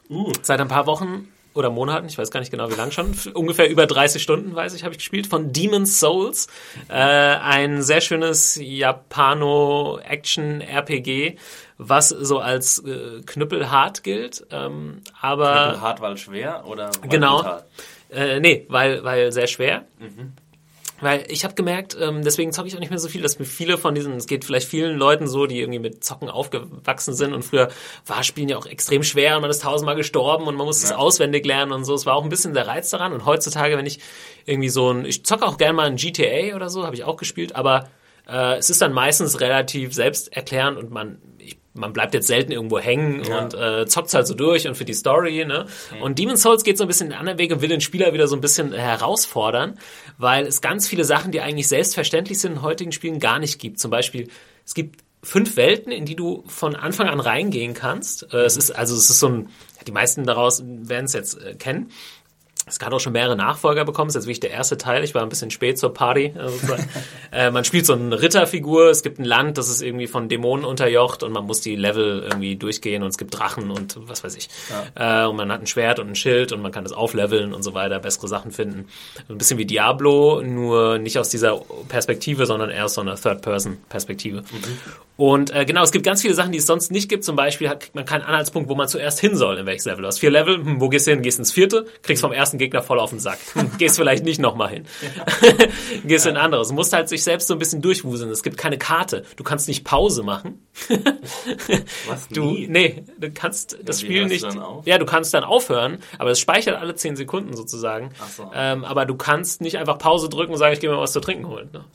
Uh. 0.10 0.32
Seit 0.42 0.60
ein 0.62 0.68
paar 0.68 0.86
Wochen 0.88 1.28
oder 1.54 1.70
Monaten, 1.72 2.08
ich 2.08 2.18
weiß 2.18 2.30
gar 2.30 2.40
nicht 2.40 2.52
genau 2.52 2.70
wie 2.70 2.76
lang 2.76 2.92
schon, 2.92 3.16
ungefähr 3.34 3.68
über 3.70 3.88
30 3.88 4.22
Stunden, 4.22 4.54
weiß 4.56 4.74
ich, 4.76 4.84
habe 4.84 4.94
ich 4.94 5.00
gespielt, 5.00 5.26
von 5.28 5.52
Demon's 5.54 6.00
Souls. 6.00 6.48
Äh, 6.88 6.94
ein 6.94 7.82
sehr 7.82 8.00
schönes 8.00 8.60
Japano-Action-RPG, 8.62 11.38
was 11.78 12.10
so 12.10 12.40
als 12.40 12.80
äh, 12.80 13.22
knüppelhart 13.26 14.04
gilt. 14.04 14.46
Ähm, 14.52 15.02
aber 15.20 15.82
hart, 15.82 16.02
weil 16.02 16.18
schwer 16.18 16.66
oder 16.68 16.92
weil 17.02 17.10
Genau. 17.10 17.38
brutal? 17.38 17.66
äh, 18.12 18.40
nee, 18.40 18.66
weil, 18.70 19.04
weil 19.04 19.32
sehr 19.32 19.48
schwer. 19.48 19.86
Weil 21.00 21.26
ich 21.30 21.44
habe 21.44 21.54
gemerkt, 21.54 21.96
ähm, 22.00 22.24
deswegen 22.24 22.52
zocke 22.52 22.68
ich 22.68 22.76
auch 22.76 22.80
nicht 22.80 22.90
mehr 22.90 23.00
so 23.00 23.08
viel, 23.08 23.22
dass 23.22 23.38
mir 23.38 23.46
viele 23.46 23.78
von 23.78 23.94
diesen, 23.94 24.14
es 24.14 24.26
geht 24.26 24.46
vielleicht 24.46 24.68
vielen 24.68 24.98
Leuten 24.98 25.28
so, 25.28 25.46
die 25.46 25.60
irgendwie 25.60 25.80
mit 25.80 26.04
Zocken 26.04 26.30
aufgewachsen 26.30 27.14
sind 27.14 27.34
und 27.34 27.44
früher 27.44 27.70
war 28.06 28.24
Spielen 28.24 28.50
ja 28.50 28.58
auch 28.58 28.66
extrem 28.66 29.04
schwer 29.04 29.36
und 29.36 29.42
man 29.42 29.52
ist 29.52 29.62
tausendmal 29.62 29.96
gestorben 29.96 30.48
und 30.48 30.56
man 30.56 30.66
muss 30.66 30.84
es 30.84 30.92
auswendig 30.92 31.46
lernen 31.46 31.72
und 31.72 31.86
so. 31.86 31.94
Es 31.94 32.06
war 32.06 32.16
auch 32.16 32.24
ein 32.24 32.30
bisschen 32.30 32.54
der 32.54 32.68
Reiz 32.68 32.90
daran 32.90 33.14
und 33.14 33.26
heutzutage, 33.26 33.78
wenn 33.78 33.86
ich 33.86 34.00
irgendwie 34.46 34.70
so 34.70 34.92
ein, 34.92 35.06
ich 35.06 35.24
zocke 35.24 35.46
auch 35.46 35.58
gerne 35.58 35.74
mal 35.74 35.88
ein 35.88 35.98
GTA 35.98 36.56
oder 36.56 36.70
so, 36.70 36.86
habe 36.86 36.96
ich 36.96 37.04
auch 37.04 37.18
gespielt, 37.18 37.56
aber 37.56 37.90
äh, 38.28 38.58
es 38.58 38.70
ist 38.70 38.82
dann 38.82 38.94
meistens 38.94 39.40
relativ 39.40 39.94
selbsterklärend 39.94 40.78
und 40.78 40.92
man, 40.92 41.20
man 41.78 41.94
bleibt 41.94 42.14
jetzt 42.14 42.28
selten 42.28 42.52
irgendwo 42.52 42.80
hängen 42.80 43.24
ja. 43.24 43.40
und 43.40 43.54
äh, 43.54 43.86
zockt 43.86 44.14
halt 44.14 44.28
so 44.28 44.34
durch 44.34 44.68
und 44.68 44.76
für 44.76 44.86
die 44.86 44.94
Story, 44.94 45.46
ne? 45.46 45.68
Mhm. 45.96 46.02
Und 46.02 46.20
Demon's 46.20 46.42
Souls 46.42 46.64
geht 46.64 46.78
so 46.78 46.84
ein 46.84 46.88
bisschen 46.88 47.08
in 47.08 47.14
anderen 47.14 47.40
Weg 47.40 47.52
und 47.52 47.62
will 47.62 47.70
den 47.70 47.82
Spieler 47.82 48.14
wieder 48.14 48.28
so 48.28 48.36
ein 48.36 48.42
bisschen 48.42 48.74
herausfordern, 48.74 49.80
weil 50.18 50.46
es 50.46 50.62
ganz 50.62 50.88
viele 50.88 51.06
Sachen, 51.06 51.32
die 51.32 51.42
eigentlich 51.42 51.68
selbstverständlich 51.68 52.40
sind 52.40 52.54
in 52.54 52.62
heutigen 52.62 52.92
Spielen, 52.92 53.20
gar 53.20 53.40
nicht 53.40 53.60
gibt. 53.60 53.80
Zum 53.80 53.92
Beispiel, 53.92 54.30
es 54.66 54.74
gibt 54.74 55.04
fünf 55.24 55.58
Welten, 55.58 55.92
in 55.92 56.06
die 56.06 56.16
du 56.16 56.44
von 56.48 56.76
Anfang 56.76 57.08
an 57.08 57.20
reingehen 57.20 57.74
kannst. 57.74 58.34
Äh, 58.34 58.46
es 58.46 58.58
ist 58.58 58.72
also 58.72 58.96
es 58.96 59.10
ist 59.10 59.20
so 59.20 59.28
ein, 59.28 59.50
die 59.86 59.92
meisten 59.92 60.26
daraus 60.26 60.64
werden 60.66 61.06
es 61.06 61.14
jetzt 61.14 61.42
äh, 61.42 61.56
kennen. 61.56 61.92
Es 62.68 62.80
hat 62.80 62.94
auch 62.94 63.00
schon 63.00 63.14
mehrere 63.14 63.36
Nachfolger 63.36 63.86
bekommen. 63.86 64.10
Das 64.10 64.16
ist 64.16 64.22
jetzt 64.22 64.28
wirklich 64.28 64.40
der 64.42 64.52
erste 64.52 64.78
Teil. 64.78 65.04
Ich 65.04 65.16
war 65.16 65.24
ein 65.24 65.30
bisschen 65.30 65.52
spät 65.52 65.80
zur 65.80 65.94
Party. 65.94 66.34
Äh, 67.30 67.52
man 67.52 67.66
spielt 67.66 67.86
so 67.86 67.94
eine 67.94 68.22
Ritterfigur. 68.22 68.90
Es 68.90 69.04
gibt 69.04 69.20
ein 69.20 69.26
Land, 69.26 69.58
das 69.58 69.68
ist 69.68 69.82
irgendwie 69.82 70.08
von 70.08 70.30
Dämonen 70.30 70.64
unterjocht 70.64 71.24
und 71.24 71.34
man 71.34 71.46
muss 71.46 71.60
die 71.60 71.76
Level 71.76 72.24
irgendwie 72.24 72.56
durchgehen 72.56 73.04
und 73.04 73.10
es 73.10 73.18
gibt 73.18 73.38
Drachen 73.38 73.70
und 73.70 73.98
was 74.08 74.24
weiß 74.24 74.38
ich. 74.38 74.48
Ja. 74.96 75.26
Äh, 75.26 75.28
und 75.28 75.36
man 75.36 75.52
hat 75.52 75.60
ein 75.60 75.68
Schwert 75.68 76.00
und 76.00 76.08
ein 76.08 76.16
Schild 76.16 76.54
und 76.54 76.62
man 76.62 76.72
kann 76.72 76.86
das 76.86 76.94
aufleveln 76.94 77.54
und 77.54 77.64
so 77.64 77.74
weiter, 77.74 78.00
bessere 78.00 78.30
Sachen 78.30 78.52
finden. 78.52 78.88
Ein 79.28 79.38
bisschen 79.38 79.58
wie 79.58 79.66
Diablo, 79.66 80.42
nur 80.42 81.00
nicht 81.00 81.20
aus 81.20 81.30
dieser 81.30 81.60
Perspektive, 81.90 82.46
sondern 82.46 82.70
eher 82.70 82.86
aus 82.86 82.94
so 82.94 83.02
einer 83.02 83.16
Third-Person-Perspektive. 83.16 84.42
Mhm. 84.42 84.78
Und 85.18 85.54
äh, 85.54 85.66
genau, 85.66 85.84
es 85.84 85.92
gibt 85.92 86.06
ganz 86.06 86.22
viele 86.22 86.36
Sachen, 86.36 86.52
die 86.52 86.60
es 86.60 86.68
sonst 86.68 86.92
nicht 86.92 87.10
gibt. 87.10 87.24
Zum 87.24 87.36
Beispiel 87.36 87.70
hat, 87.70 87.80
kriegt 87.80 87.96
man 87.96 88.06
keinen 88.06 88.22
Anhaltspunkt, 88.22 88.70
wo 88.70 88.76
man 88.76 88.88
zuerst 88.88 89.20
hin 89.20 89.36
soll, 89.36 89.58
in 89.58 89.66
welches 89.66 89.86
Level. 89.86 90.04
Du 90.04 90.08
hast 90.08 90.20
vier 90.20 90.30
Level, 90.30 90.58
hm, 90.58 90.80
wo 90.80 90.90
gehst 90.90 91.08
du 91.08 91.12
hin? 91.12 91.24
Gehst 91.24 91.40
ins 91.40 91.52
vierte, 91.52 91.88
kriegst 92.04 92.22
vom 92.22 92.32
ersten 92.32 92.57
Gegner 92.58 92.82
voll 92.82 93.00
auf 93.00 93.10
den 93.10 93.20
Sack. 93.20 93.40
Gehst 93.78 93.98
vielleicht 93.98 94.24
nicht 94.24 94.40
nochmal 94.40 94.70
hin. 94.70 94.86
gehst 96.06 96.26
ja. 96.26 96.32
in 96.32 96.38
ein 96.38 96.44
anderes. 96.44 96.70
Du 96.70 96.74
musst 96.74 96.94
halt 96.94 97.10
sich 97.10 97.24
selbst 97.24 97.48
so 97.48 97.54
ein 97.54 97.60
bisschen 97.60 97.82
durchwuseln. 97.82 98.30
Es 98.32 98.44
gibt 98.44 98.58
keine 98.58 98.78
Karte. 98.78 99.24
Du 99.36 99.44
kannst 99.44 99.68
nicht 99.68 99.84
Pause 99.84 100.24
machen. 100.24 100.66
Was? 102.08 102.28
Du, 102.30 102.52
nee, 102.52 103.04
du 103.18 103.32
kannst 103.32 103.78
das 103.84 104.02
ja, 104.02 104.08
Spiel 104.08 104.26
nicht. 104.26 104.46
Ja, 104.86 104.98
du 104.98 105.06
kannst 105.06 105.34
dann 105.34 105.44
aufhören, 105.44 106.00
aber 106.18 106.32
es 106.32 106.40
speichert 106.40 106.80
alle 106.80 106.96
zehn 106.96 107.16
Sekunden 107.16 107.56
sozusagen. 107.56 108.12
Ach 108.22 108.30
so. 108.30 108.52
Ähm, 108.54 108.86
aber 108.86 109.06
du 109.06 109.16
kannst 109.16 109.62
nicht 109.62 109.78
einfach 109.78 109.98
Pause 109.98 110.30
drücken 110.30 110.54
und 110.54 110.60
sagen, 110.60 110.74
ich 110.74 110.80
gehe 110.80 110.90
mal 110.90 111.00
was 111.00 111.14
zu 111.14 111.20
trinken 111.20 111.48
holen. 111.48 111.70
Ne? 111.74 111.86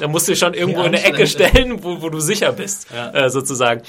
Da 0.00 0.08
musst 0.08 0.28
du 0.28 0.32
dich 0.32 0.38
schon 0.38 0.54
irgendwo 0.54 0.80
in 0.80 0.88
eine 0.88 1.04
Ecke 1.04 1.26
stellen, 1.26 1.82
wo, 1.84 2.02
wo 2.02 2.08
du 2.08 2.20
sicher 2.20 2.52
bist, 2.52 2.88
ja. 2.92 3.10
äh, 3.10 3.30
sozusagen. 3.30 3.82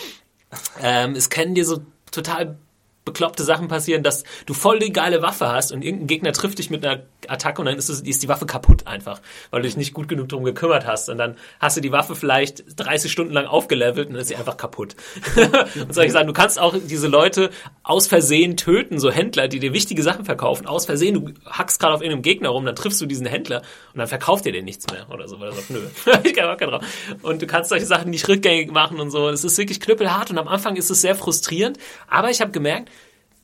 Ähm, 0.82 1.16
es 1.16 1.30
kennen 1.30 1.56
dir 1.56 1.66
so 1.66 1.82
total 2.12 2.58
bekloppte 3.06 3.43
Sachen 3.43 3.68
passieren, 3.68 4.04
dass 4.04 4.24
du 4.45 4.54
voll 4.54 4.80
die 4.80 4.93
geile 4.93 5.22
Waffe 5.22 5.47
hast 5.47 5.72
und 5.72 5.84
irgendein 5.84 6.08
Gegner 6.08 6.34
trifft 6.34 6.60
dich 6.60 6.70
mit 6.70 6.86
einer 6.86 7.04
Attacke 7.28 7.62
und 7.62 7.66
dann 7.66 7.78
ist, 7.78 7.89
es, 7.89 8.01
ist 8.01 8.24
die 8.24 8.28
Waffe 8.28 8.45
kaputt 8.45 8.88
einfach, 8.88 9.22
weil 9.51 9.62
du 9.62 9.68
dich 9.68 9.78
nicht 9.78 9.93
gut 9.93 10.08
genug 10.08 10.30
drum 10.30 10.43
gekümmert 10.43 10.86
hast 10.86 11.10
und 11.10 11.18
dann 11.18 11.36
hast 11.60 11.78
du 11.78 11.82
die 11.82 11.91
Waffe 11.91 12.16
vielleicht 12.16 12.64
30 12.78 13.12
Stunden 13.12 13.34
lang 13.34 13.45
aufgelevelt 13.45 14.08
und 14.08 14.14
dann 14.14 14.22
ist 14.22 14.30
sie 14.30 14.36
einfach 14.36 14.58
kaputt. 14.58 14.95
und 15.76 15.93
soll 15.93 16.06
ich 16.06 16.12
sagen, 16.12 16.28
du 16.28 16.34
kannst 16.34 16.60
auch 16.60 16.76
diese 16.82 17.08
Leute 17.08 17.49
aus 17.84 18.08
Versehen 18.08 18.58
töten, 18.58 18.99
so 18.99 19.12
Händler, 19.12 19.47
die 19.47 19.60
dir 19.60 19.74
wichtige 19.74 20.04
Sachen 20.04 20.26
verkaufen, 20.26 20.66
aus 20.66 20.86
Versehen, 20.86 21.14
du 21.16 21.34
hackst 21.45 21.80
gerade 21.80 21.93
auf 21.93 22.01
irgendeinem 22.01 22.24
Gegner 22.24 22.49
rum, 22.49 22.66
dann 22.66 22.76
triffst 22.76 23.01
du 23.01 23.06
diesen 23.06 23.26
Händler 23.26 23.62
und 23.93 23.99
dann 23.99 24.08
verkauft 24.08 24.45
er 24.45 24.51
dir 24.54 24.64
nichts 24.64 24.86
mehr 24.91 25.10
oder 25.10 25.28
so, 25.28 25.39
weil 25.39 25.49
er 25.49 25.56
sagt, 25.56 25.70
nö, 25.70 25.82
ich 26.24 26.34
kann 26.34 26.49
auch 26.49 26.58
keinen 26.58 26.72
drauf. 26.72 26.86
Und 27.22 27.41
du 27.41 27.47
kannst 27.47 27.70
solche 27.70 27.86
Sachen 27.86 28.10
nicht 28.10 28.28
rückgängig 28.28 28.72
machen 28.72 28.99
und 28.99 29.12
so. 29.12 29.30
Es 29.30 29.43
ist 29.43 29.58
wirklich 29.58 29.80
knüppelhart 29.80 30.32
und 30.32 30.38
am 30.38 30.47
Anfang 30.47 30.76
ist 30.76 30.89
es 30.89 31.01
sehr 31.01 31.16
frustrierend, 31.16 31.78
aber 32.08 32.30
ich 32.30 32.41
habe 32.41 32.51
gemerkt, 32.51 32.89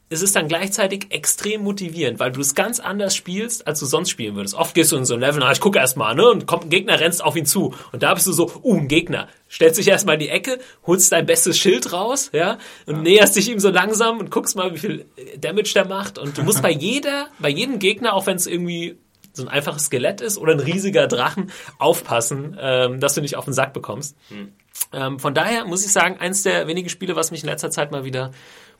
es 0.10 0.24
ist 0.24 0.36
dann 0.36 0.48
gleichzeitig 0.48 1.08
extrem 1.12 1.62
motivierend, 1.62 2.20
weil 2.20 2.32
du 2.32 2.42
es 2.42 2.56
ganz 2.56 2.80
anders 2.80 3.16
spielst, 3.16 3.68
als 3.68 3.80
du 3.80 3.86
sonst 3.86 4.10
spielen 4.10 4.36
würdest. 4.36 4.56
Oft 4.56 4.74
gehst 4.74 4.92
du 4.92 4.98
in 4.98 5.06
so 5.06 5.14
ein 5.14 5.20
Level, 5.20 5.40
na, 5.40 5.52
ich 5.52 5.60
gucke 5.60 5.78
erstmal, 5.78 6.16
ne, 6.16 6.28
und 6.28 6.48
kommt 6.48 6.66
ein 6.66 6.70
Gegner, 6.70 7.00
rennst 7.00 7.24
auf 7.24 7.36
ihn 7.36 7.46
zu. 7.46 7.76
Und 7.92 8.02
da 8.02 8.14
bist 8.16 8.26
du 8.26 8.32
so, 8.32 8.52
uh, 8.64 8.78
ein 8.78 8.88
Gegner. 8.88 9.28
Stellst 9.50 9.80
dich 9.80 9.88
erstmal 9.88 10.16
in 10.16 10.22
die 10.22 10.30
Ecke, 10.30 10.60
holst 10.86 11.12
dein 11.12 11.28
bestes 11.28 11.60
Schild 11.60 11.94
raus, 11.94 12.32
ja, 12.34 12.58
und 12.88 12.96
ja. 12.96 13.02
näherst 13.02 13.36
dich 13.36 13.50
ihm 13.50 13.60
so 13.60 13.70
langsam 13.70 14.18
und 14.20 14.32
guckst 14.32 14.56
mal, 14.56 14.74
wie 14.74 14.80
viel 14.80 15.06
Damage 15.38 15.74
der 15.76 15.88
macht. 15.88 16.18
Und 16.18 16.38
du 16.38 16.44
musst 16.44 16.64
bei 16.64 16.72
jeder, 16.80 17.28
bei 17.38 17.50
jedem 17.50 17.78
Gegner, 17.78 18.14
auch 18.14 18.26
wenn 18.26 18.36
es 18.36 18.48
irgendwie 18.48 18.98
so 19.32 19.44
ein 19.44 19.50
einfaches 19.50 19.86
Skelett 19.86 20.22
ist 20.22 20.40
oder 20.40 20.54
ein 20.54 20.60
riesiger 20.60 21.08
Drachen, 21.08 21.52
aufpassen, 21.78 22.58
ähm, 22.60 23.00
dass 23.00 23.14
du 23.14 23.22
nicht 23.22 23.36
auf 23.36 23.46
den 23.46 23.54
Sack 23.54 23.74
bekommst. 23.74 24.18
Hm. 24.30 24.54
Ähm, 24.92 25.20
von 25.20 25.34
daher 25.34 25.66
muss 25.66 25.86
ich 25.86 25.92
sagen, 25.92 26.18
eins 26.20 26.44
der 26.44 26.68
wenigen 26.68 26.90
Spiele, 26.90 27.16
was 27.16 27.32
mich 27.32 27.44
in 27.44 27.50
letzter 27.50 27.70
Zeit 27.70 27.92
mal 27.92 28.06
wieder 28.06 28.32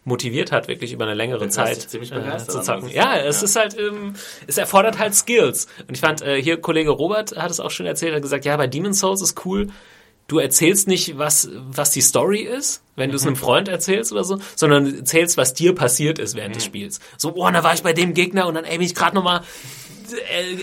motiviert 0.06 0.52
hat, 0.52 0.68
wirklich 0.68 0.94
über 0.94 1.06
eine 1.06 1.14
längere 1.14 1.40
Bin 1.40 1.52
Zeit 1.52 1.94
äh, 1.94 2.38
zu 2.38 2.62
zocken. 2.62 2.90
Ja, 2.90 3.18
es 3.18 3.42
ja. 3.42 3.46
ist 3.46 3.56
halt, 3.56 3.78
ähm, 3.78 4.14
es 4.48 4.58
erfordert 4.58 4.98
halt 4.98 5.14
Skills. 5.14 5.68
Und 5.88 5.96
ich 5.96 6.02
fand, 6.02 6.22
äh, 6.22 6.42
hier 6.42 6.60
Kollege 6.60 6.90
Robert 6.90 7.36
hat 7.36 7.52
es 7.52 7.60
auch 7.60 7.72
schon 7.72 7.86
erzählt, 7.86 8.16
hat 8.16 8.22
gesagt, 8.22 8.46
ja, 8.46 8.58
bei 8.58 8.68
Demon's 8.68 9.00
Souls 9.00 9.22
ist 9.22 9.46
cool, 9.46 9.68
du 10.28 10.40
erzählst 10.40 10.88
nicht, 10.88 11.18
was, 11.18 11.50
was 11.54 11.92
die 11.92 12.02
Story 12.02 12.42
ist, 12.42 12.82
wenn 12.96 13.10
du 13.10 13.18
es 13.18 13.24
einem 13.24 13.34
mhm. 13.34 13.40
Freund 13.40 13.68
erzählst 13.68 14.12
oder 14.12 14.24
so, 14.24 14.40
sondern 14.56 15.00
erzählst, 15.00 15.38
was 15.38 15.54
dir 15.54 15.76
passiert 15.76 16.20
ist 16.20 16.36
während 16.36 16.52
mhm. 16.52 16.60
des 16.60 16.66
Spiels. 16.66 17.00
So, 17.18 17.34
oh, 17.36 17.50
da 17.50 17.64
war 17.64 17.74
ich 17.74 17.84
bei 17.84 17.94
dem 17.94 18.14
Gegner 18.14 18.48
und 18.48 18.54
dann, 18.54 18.64
ey, 18.64 18.78
bin 18.78 18.86
ich 18.86 18.96
gerade 18.96 19.16
nochmal 19.16 19.42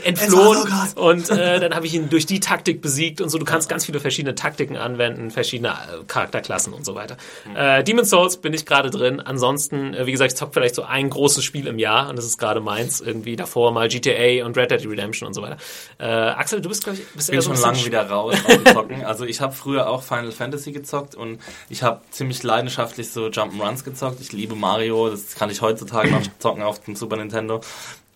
entflohen 0.05 0.73
und 0.95 1.31
äh, 1.31 1.61
dann 1.61 1.75
habe 1.75 1.87
ich 1.87 1.95
ihn 1.95 2.09
durch 2.09 2.27
die 2.27 2.41
Taktik 2.41 2.81
besiegt 2.81 3.21
und 3.21 3.29
so. 3.29 3.39
Du 3.39 3.45
kannst 3.45 3.69
ganz 3.69 3.87
viele 3.87 4.01
verschiedene 4.01 4.35
Taktiken 4.35 4.77
anwenden, 4.77 5.31
verschiedene 5.31 5.71
äh, 5.71 6.05
Charakterklassen 6.07 6.73
und 6.73 6.85
so 6.85 6.95
weiter. 6.95 7.17
Mhm. 7.49 7.57
Äh, 7.57 7.85
Demon's 7.85 8.11
Souls 8.11 8.39
bin 8.39 8.55
ich 8.55 8.67
gerade 8.67 8.91
drin. 8.91 9.21
Ansonsten, 9.21 9.95
äh, 9.95 10.07
wie 10.07 10.13
gesagt, 10.13 10.33
ich 10.33 10.39
zock 10.39 10.55
vielleicht 10.55 10.75
so 10.75 10.83
ein 10.83 11.11
großes 11.11 11.45
Spiel 11.45 11.67
im 11.67 11.79
Jahr 11.79 12.09
und 12.09 12.17
das 12.17 12.25
ist 12.25 12.39
gerade 12.39 12.61
meins. 12.61 13.01
Irgendwie 13.01 13.37
davor 13.37 13.73
mal 13.73 13.89
GTA 13.89 14.45
und 14.45 14.57
Red 14.57 14.71
Dead 14.71 14.87
Redemption 14.87 15.27
und 15.27 15.35
so 15.35 15.43
weiter. 15.43 15.57
Äh, 15.99 16.07
Axel, 16.07 16.61
du 16.61 16.69
bist 16.69 16.85
glaube 16.85 16.99
ich 16.99 17.07
bist 17.15 17.31
bin 17.31 17.43
schon 17.43 17.57
lange 17.61 17.85
wieder 17.85 18.09
raus 18.09 18.37
Zocken. 18.73 19.05
Also 19.05 19.25
ich 19.25 19.41
habe 19.41 19.53
früher 19.53 19.89
auch 19.89 20.03
Final 20.03 20.33
Fantasy 20.33 20.73
gezockt 20.73 21.15
und 21.15 21.41
ich 21.69 21.83
habe 21.83 22.01
ziemlich 22.11 22.43
leidenschaftlich 22.43 23.11
so 23.11 23.27
Jump'n'Runs 23.27 23.85
gezockt. 23.85 24.21
Ich 24.21 24.33
liebe 24.33 24.55
Mario, 24.55 25.11
das 25.11 25.35
kann 25.35 25.51
ich 25.51 25.61
heutzutage 25.61 26.11
noch 26.11 26.23
zocken 26.39 26.63
auf 26.63 26.83
dem 26.85 26.97
Super 26.97 27.17
Nintendo. 27.17 27.61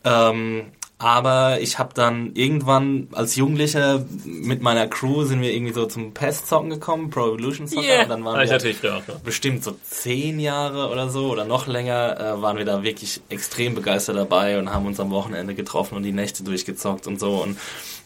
Ähm, 0.05 0.73
aber 1.01 1.63
ich 1.63 1.79
habe 1.79 1.95
dann 1.95 2.33
irgendwann 2.35 3.09
als 3.13 3.35
Jugendlicher 3.35 4.05
mit 4.23 4.61
meiner 4.61 4.87
Crew 4.87 5.25
sind 5.25 5.41
wir 5.41 5.51
irgendwie 5.51 5.73
so 5.73 5.87
zum 5.87 6.13
PES-Zocken 6.13 6.69
gekommen, 6.69 7.09
Pro 7.09 7.29
Evolution 7.29 7.67
Soccer. 7.67 7.87
Yeah. 7.87 8.03
Und 8.03 8.11
dann 8.11 8.25
waren 8.27 8.39
wir 8.39 8.47
natürlich 8.47 8.79
auch, 8.81 9.09
ja. 9.09 9.15
bestimmt 9.25 9.65
so 9.65 9.75
zehn 9.83 10.39
Jahre 10.39 10.91
oder 10.91 11.09
so 11.09 11.31
oder 11.31 11.47
noch 11.47 11.67
länger 11.67 12.21
äh, 12.21 12.43
waren 12.43 12.59
wir 12.59 12.67
da 12.67 12.83
wirklich 12.83 13.23
extrem 13.31 13.75
begeistert 13.75 14.19
dabei 14.19 14.59
und 14.59 14.75
haben 14.75 14.85
uns 14.85 15.01
am 15.01 15.11
Wochenende 15.11 15.55
getroffen 15.55 15.97
und 15.97 16.03
die 16.03 16.13
Nächte 16.13 16.45
durchgezockt 16.45 17.07
und 17.07 17.19
so 17.19 17.43
und 17.43 17.57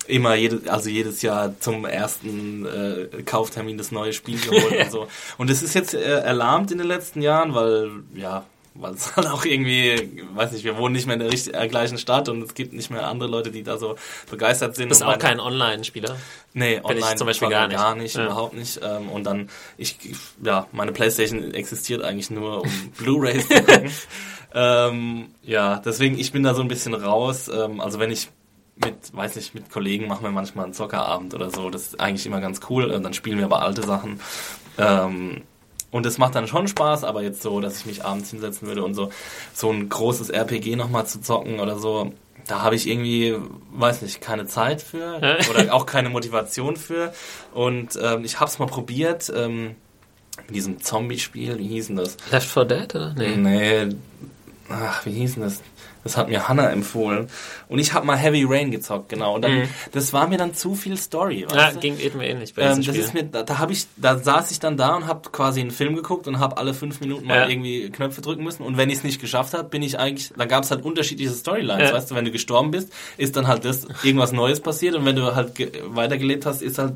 immer 0.07 0.37
jede, 0.37 0.71
also 0.71 0.89
jedes 0.89 1.21
Jahr 1.23 1.59
zum 1.59 1.87
ersten 1.87 2.65
äh, 2.65 3.23
Kauftermin 3.25 3.77
das 3.77 3.91
neue 3.91 4.13
Spiel 4.13 4.39
geholt 4.39 4.73
und 4.85 4.91
so. 4.93 5.09
Und 5.37 5.51
es 5.51 5.65
ist 5.65 5.75
jetzt 5.75 5.95
äh, 5.95 6.21
erlahmt 6.21 6.71
in 6.71 6.79
den 6.79 6.87
letzten 6.87 7.23
Jahren, 7.23 7.57
weil 7.57 7.91
ja 8.15 8.45
weil 8.75 8.95
es 8.95 9.17
halt 9.17 9.27
auch 9.27 9.45
irgendwie, 9.45 10.23
weiß 10.35 10.53
nicht, 10.53 10.65
wir 10.65 10.77
wohnen 10.77 10.95
nicht 10.95 11.07
mehr 11.07 11.15
in 11.15 11.21
der 11.21 11.63
äh, 11.63 11.69
gleichen 11.69 11.99
Stadt 11.99 12.29
und 12.29 12.43
es 12.43 12.55
gibt 12.55 12.73
nicht 12.73 12.91
mehr 12.91 13.07
andere 13.07 13.29
Leute, 13.29 13.51
die 13.51 13.63
da 13.63 13.79
so 13.79 13.97
begeistert 14.31 14.77
sind. 14.77 14.87
Du 14.87 14.89
bist 14.91 15.03
auch 15.03 15.19
kein 15.19 15.41
Online-Spieler? 15.41 16.17
Nee, 16.53 16.77
Bin 16.77 16.85
online 16.85 17.07
ich 17.11 17.17
zum 17.17 17.27
Beispiel 17.27 17.49
gar 17.49 17.69
nicht. 17.69 17.77
Gar 17.77 17.95
nicht, 17.95 18.17
ja. 18.17 18.27
überhaupt 18.27 18.55
nicht. 18.55 18.81
Ähm, 18.83 19.09
und 19.09 19.25
dann, 19.25 19.49
ich, 19.77 19.99
ja, 20.43 20.67
meine 20.73 20.93
Playstation 20.93 21.55
existiert 21.55 22.03
eigentlich 22.03 22.31
nur, 22.31 22.63
um 22.63 22.71
Blu-Rays 22.99 23.49
zu 23.49 23.55
gucken. 23.55 23.91
ähm, 24.55 25.29
ja, 25.43 25.81
deswegen, 25.85 26.19
ich 26.19 26.33
bin 26.33 26.43
da 26.43 26.55
so 26.55 26.63
ein 26.63 26.69
bisschen 26.69 26.95
raus. 26.95 27.49
Ähm, 27.49 27.81
also 27.81 27.99
wenn 27.99 28.11
ich 28.11 28.29
mit, 28.77 29.15
weiß 29.15 29.37
nicht, 29.37 29.55
mit 29.55 29.71
Kollegen 29.71 30.09
machen 30.09 30.25
wir 30.25 30.31
manchmal 30.31 30.65
einen 30.65 30.75
Zockerabend 30.75 31.35
oder 31.35 31.51
so. 31.51 31.71
Das 31.71 31.83
ist 31.83 32.01
eigentlich 32.01 32.27
immer 32.27 32.41
ganz 32.41 32.61
cool. 32.69 32.87
Und 32.87 33.05
dann 33.05 33.15
spielen 33.15 33.39
wir 33.39 33.45
aber 33.45 33.63
alte 33.63 33.83
Sachen. 33.83 34.21
Ähm, 34.79 35.43
und 35.95 36.05
es 36.07 36.19
macht 36.19 36.35
dann 36.35 36.49
schon 36.49 36.67
Spaß, 36.67 37.05
aber 37.05 37.23
jetzt 37.23 37.41
so, 37.41 37.61
dass 37.61 37.79
ich 37.79 37.87
mich 37.87 38.05
abends 38.05 38.31
hinsetzen 38.31 38.67
würde 38.67 38.83
und 38.83 38.95
so, 38.95 39.11
so 39.53 39.71
ein 39.71 39.89
großes 39.89 40.29
RPG 40.29 40.75
nochmal 40.75 41.07
zu 41.07 41.21
zocken 41.21 41.61
oder 41.61 41.79
so, 41.79 42.13
da 42.49 42.63
habe 42.63 42.75
ich 42.75 42.89
irgendwie, 42.89 43.37
weiß 43.75 44.03
nicht, 44.03 44.21
keine 44.21 44.47
Zeit 44.47 44.83
für 44.83 45.21
oder 45.49 45.73
auch 45.73 45.87
keine 45.87 46.09
Motivation 46.09 46.77
für. 46.77 47.15
Und 47.55 47.97
ähm, 48.03 48.25
ich 48.25 48.41
habe 48.41 48.51
es 48.51 48.59
mal 48.59 48.67
probiert, 48.67 49.33
ähm, 49.37 49.77
mit 50.49 50.57
diesem 50.57 50.81
Zombie-Spiel, 50.83 51.59
wie 51.59 51.69
hieß 51.69 51.87
denn 51.87 51.97
das? 51.97 52.17
Left 52.33 52.49
4 52.49 52.65
Dead, 52.65 52.95
oder? 52.97 53.15
Nee. 53.17 53.37
Nee. 53.37 53.95
Ach, 54.69 55.07
wie 55.07 55.13
hieß 55.13 55.35
denn 55.35 55.45
das? 55.45 55.63
Das 56.05 56.17
hat 56.17 56.29
mir 56.29 56.49
Hannah 56.49 56.71
empfohlen. 56.71 57.29
Und 57.69 57.79
ich 57.79 57.95
habe 57.95 58.07
mal 58.07 58.17
Heavy 58.17 58.45
Rain 58.47 58.71
gezockt, 58.71 59.09
genau. 59.09 59.35
Und 59.35 59.43
dann, 59.43 59.61
mhm. 59.61 59.69
das 59.93 60.13
war 60.13 60.29
mir 60.29 60.39
dann 60.39 60.55
zu 60.55 60.75
viel 60.75 60.97
Story. 60.97 61.47
Ja, 61.53 61.71
du? 61.71 61.81
ging 61.81 61.97
mir 61.97 62.29
ähnlich 62.29 62.55
bei 62.55 62.63
ähm, 62.63 62.83
das 62.83 62.97
ist 62.97 63.15
mir, 63.15 63.25
da, 63.25 63.43
da 63.43 63.59
habe 63.59 63.73
ich, 63.73 63.87
da 63.97 64.19
saß 64.19 64.51
ich 64.51 64.61
dann 64.61 64.77
da 64.77 64.95
und 64.97 65.07
habe 65.07 65.31
quasi 65.31 65.61
einen 65.61 65.71
Film 65.71 65.97
geguckt 65.97 66.29
und 66.29 66.39
habe 66.39 66.59
alle 66.59 66.75
fünf 66.75 67.01
Minuten 67.01 67.27
mal 67.27 67.41
ja. 67.41 67.49
irgendwie 67.49 67.91
Knöpfe 67.91 68.21
drücken 68.21 68.45
müssen. 68.45 68.63
Und 68.63 68.77
wenn 68.77 68.91
ich 68.91 68.99
es 68.99 69.05
nicht 69.05 69.21
geschafft 69.21 69.55
habe, 69.55 69.69
bin 69.69 69.83
ich 69.83 69.99
eigentlich, 69.99 70.33
da 70.37 70.45
gab 70.45 70.65
es 70.65 70.71
halt 70.71 70.85
unterschiedliche 70.85 71.33
Storylines. 71.33 71.91
Ja. 71.91 71.97
Weißt 71.97 72.11
du, 72.11 72.15
wenn 72.15 72.25
du 72.25 72.31
gestorben 72.31 72.71
bist, 72.71 72.93
ist 73.17 73.37
dann 73.37 73.49
halt 73.49 73.65
das 73.65 73.87
irgendwas 74.03 74.33
Neues 74.33 74.61
passiert. 74.61 74.95
Und 74.95 75.05
wenn 75.07 75.17
du 75.17 75.35
halt 75.35 75.53
weitergelebt 75.95 76.47
hast, 76.47 76.63
ist 76.63 76.79
halt 76.79 76.93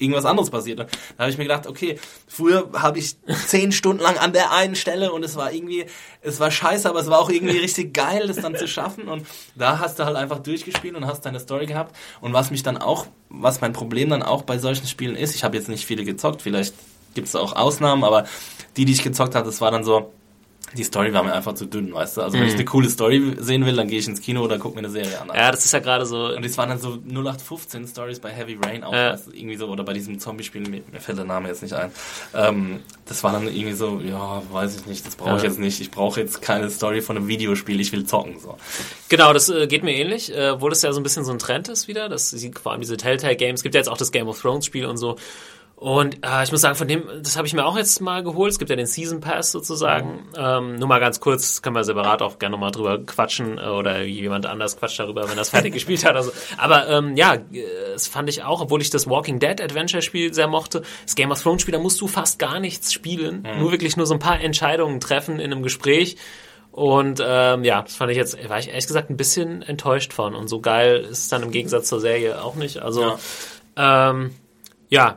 irgendwas 0.00 0.24
anderes 0.24 0.50
passiert. 0.50 0.80
Da 0.80 0.86
habe 1.18 1.30
ich 1.30 1.38
mir 1.38 1.44
gedacht, 1.44 1.66
okay, 1.66 1.98
früher 2.26 2.68
habe 2.74 2.98
ich 2.98 3.16
zehn 3.46 3.72
Stunden 3.72 4.02
lang 4.02 4.16
an 4.16 4.32
der 4.32 4.52
einen 4.52 4.74
Stelle 4.74 5.12
und 5.12 5.24
es 5.24 5.36
war 5.36 5.52
irgendwie, 5.52 5.86
es 6.22 6.40
war 6.40 6.50
scheiße, 6.50 6.88
aber 6.88 7.00
es 7.00 7.08
war 7.08 7.18
auch 7.18 7.30
irgendwie 7.30 7.58
richtig 7.58 7.94
geil, 7.94 8.26
das 8.26 8.38
dann 8.38 8.56
zu 8.56 8.66
schaffen. 8.66 9.08
Und 9.08 9.26
da 9.54 9.78
hast 9.78 9.98
du 9.98 10.04
halt 10.04 10.16
einfach 10.16 10.38
durchgespielt 10.38 10.96
und 10.96 11.06
hast 11.06 11.24
deine 11.26 11.40
Story 11.40 11.66
gehabt. 11.66 11.94
Und 12.20 12.32
was 12.32 12.50
mich 12.50 12.62
dann 12.62 12.78
auch, 12.78 13.06
was 13.28 13.60
mein 13.60 13.72
Problem 13.72 14.10
dann 14.10 14.22
auch 14.22 14.42
bei 14.42 14.58
solchen 14.58 14.86
Spielen 14.86 15.16
ist, 15.16 15.34
ich 15.34 15.44
habe 15.44 15.56
jetzt 15.56 15.68
nicht 15.68 15.86
viele 15.86 16.04
gezockt, 16.04 16.42
vielleicht 16.42 16.74
gibt 17.14 17.28
es 17.28 17.36
auch 17.36 17.54
Ausnahmen, 17.54 18.04
aber 18.04 18.24
die, 18.76 18.84
die 18.84 18.92
ich 18.92 19.02
gezockt 19.02 19.34
habe, 19.34 19.46
das 19.46 19.60
war 19.60 19.70
dann 19.70 19.84
so, 19.84 20.12
die 20.76 20.84
Story 20.84 21.12
war 21.12 21.22
mir 21.24 21.32
einfach 21.32 21.54
zu 21.54 21.66
dünn, 21.66 21.92
weißt 21.92 22.16
du? 22.18 22.20
Also 22.22 22.38
wenn 22.38 22.46
ich 22.46 22.54
eine 22.54 22.64
coole 22.64 22.88
Story 22.88 23.36
sehen 23.40 23.66
will, 23.66 23.74
dann 23.74 23.88
gehe 23.88 23.98
ich 23.98 24.06
ins 24.06 24.20
Kino 24.20 24.42
oder 24.42 24.58
gucke 24.58 24.74
mir 24.74 24.80
eine 24.80 24.90
Serie 24.90 25.20
an. 25.20 25.26
Mhm. 25.28 25.34
Ja, 25.34 25.50
das 25.50 25.64
ist 25.64 25.72
ja 25.72 25.80
gerade 25.80 26.06
so. 26.06 26.26
Und 26.34 26.44
das 26.44 26.56
waren 26.58 26.68
dann 26.68 26.78
so 26.78 26.98
0815 27.06 27.86
Stories 27.88 28.20
bei 28.20 28.30
Heavy 28.30 28.56
Rain 28.64 28.84
auch, 28.84 28.92
Ja. 28.92 29.12
weißt 29.12 29.26
du, 29.28 29.30
irgendwie 29.32 29.56
so, 29.56 29.66
oder 29.68 29.82
bei 29.84 29.92
diesem 29.92 30.18
Zombie-Spiel, 30.20 30.62
mir, 30.68 30.82
mir 30.92 31.00
fällt 31.00 31.18
der 31.18 31.24
Name 31.24 31.48
jetzt 31.48 31.62
nicht 31.62 31.74
ein. 31.74 31.90
Ähm, 32.34 32.80
das 33.06 33.24
war 33.24 33.32
dann 33.32 33.48
irgendwie 33.48 33.72
so, 33.72 34.00
ja, 34.00 34.42
weiß 34.52 34.76
ich 34.80 34.86
nicht, 34.86 35.06
das 35.06 35.16
brauche 35.16 35.36
ich 35.36 35.42
Ja. 35.42 35.48
jetzt 35.48 35.58
nicht. 35.58 35.80
Ich 35.80 35.90
brauche 35.90 36.20
jetzt 36.20 36.40
keine 36.42 36.70
Story 36.70 37.00
von 37.00 37.16
einem 37.16 37.26
Videospiel, 37.28 37.80
ich 37.80 37.90
will 37.92 38.04
zocken, 38.06 38.38
so. 38.38 38.56
Genau, 39.08 39.32
das 39.32 39.48
äh, 39.48 39.66
geht 39.66 39.82
mir 39.82 39.94
ähnlich, 39.94 40.32
äh, 40.34 40.50
obwohl 40.50 40.70
das 40.70 40.82
ja 40.82 40.92
so 40.92 41.00
ein 41.00 41.02
bisschen 41.02 41.24
so 41.24 41.32
ein 41.32 41.38
Trend 41.40 41.68
ist 41.68 41.88
wieder. 41.88 42.08
Das 42.08 42.30
sie, 42.30 42.52
vor 42.52 42.72
allem 42.72 42.80
diese 42.80 42.96
Telltale 42.96 43.34
Games. 43.36 43.62
Gibt 43.62 43.74
ja 43.74 43.80
jetzt 43.80 43.88
auch 43.88 43.96
das 43.98 44.12
Game 44.12 44.28
of 44.28 44.40
Thrones 44.40 44.66
Spiel 44.66 44.86
und 44.86 44.98
so. 44.98 45.16
Und 45.80 46.18
äh, 46.26 46.44
ich 46.44 46.52
muss 46.52 46.60
sagen, 46.60 46.74
von 46.76 46.88
dem, 46.88 47.04
das 47.22 47.38
habe 47.38 47.46
ich 47.46 47.54
mir 47.54 47.64
auch 47.64 47.74
jetzt 47.74 48.02
mal 48.02 48.22
geholt. 48.22 48.52
Es 48.52 48.58
gibt 48.58 48.68
ja 48.68 48.76
den 48.76 48.84
Season 48.84 49.20
Pass 49.20 49.50
sozusagen. 49.50 50.28
Ähm, 50.36 50.76
nur 50.76 50.86
mal 50.86 51.00
ganz 51.00 51.20
kurz, 51.20 51.62
können 51.62 51.74
wir 51.74 51.84
separat 51.84 52.20
auch 52.20 52.38
gerne 52.38 52.52
nochmal 52.52 52.70
drüber 52.70 52.98
quatschen 52.98 53.56
äh, 53.56 53.62
oder 53.62 54.02
jemand 54.02 54.44
anders 54.44 54.76
quatscht 54.76 55.00
darüber, 55.00 55.26
wenn 55.30 55.38
das 55.38 55.48
fertig 55.50 55.72
gespielt 55.72 56.04
hat. 56.04 56.16
Also, 56.16 56.32
aber 56.58 56.86
ähm, 56.90 57.16
ja, 57.16 57.36
äh, 57.36 57.64
das 57.94 58.08
fand 58.08 58.28
ich 58.28 58.42
auch, 58.42 58.60
obwohl 58.60 58.82
ich 58.82 58.90
das 58.90 59.08
Walking 59.08 59.38
Dead 59.38 59.58
Adventure 59.58 60.02
Spiel 60.02 60.34
sehr 60.34 60.48
mochte. 60.48 60.82
Das 61.06 61.14
Game 61.14 61.30
of 61.30 61.42
Thrones 61.42 61.62
Spiel, 61.62 61.72
da 61.72 61.78
musst 61.78 61.98
du 62.02 62.08
fast 62.08 62.38
gar 62.38 62.60
nichts 62.60 62.92
spielen. 62.92 63.48
Nur 63.58 63.72
wirklich 63.72 63.96
nur 63.96 64.04
so 64.04 64.12
ein 64.12 64.20
paar 64.20 64.38
Entscheidungen 64.38 65.00
treffen 65.00 65.40
in 65.40 65.50
einem 65.50 65.62
Gespräch. 65.62 66.18
Und 66.72 67.22
ähm, 67.26 67.64
ja, 67.64 67.80
das 67.80 67.96
fand 67.96 68.10
ich 68.10 68.18
jetzt, 68.18 68.36
war 68.50 68.58
ich 68.58 68.68
ehrlich 68.68 68.86
gesagt 68.86 69.08
ein 69.08 69.16
bisschen 69.16 69.62
enttäuscht 69.62 70.12
von. 70.12 70.34
Und 70.34 70.48
so 70.48 70.60
geil 70.60 71.06
ist 71.10 71.20
es 71.20 71.28
dann 71.30 71.42
im 71.42 71.52
Gegensatz 71.52 71.88
zur 71.88 72.00
Serie 72.00 72.42
auch 72.42 72.54
nicht. 72.54 72.80
Also 72.82 73.16
ähm, 73.76 74.34
ja, 74.90 75.16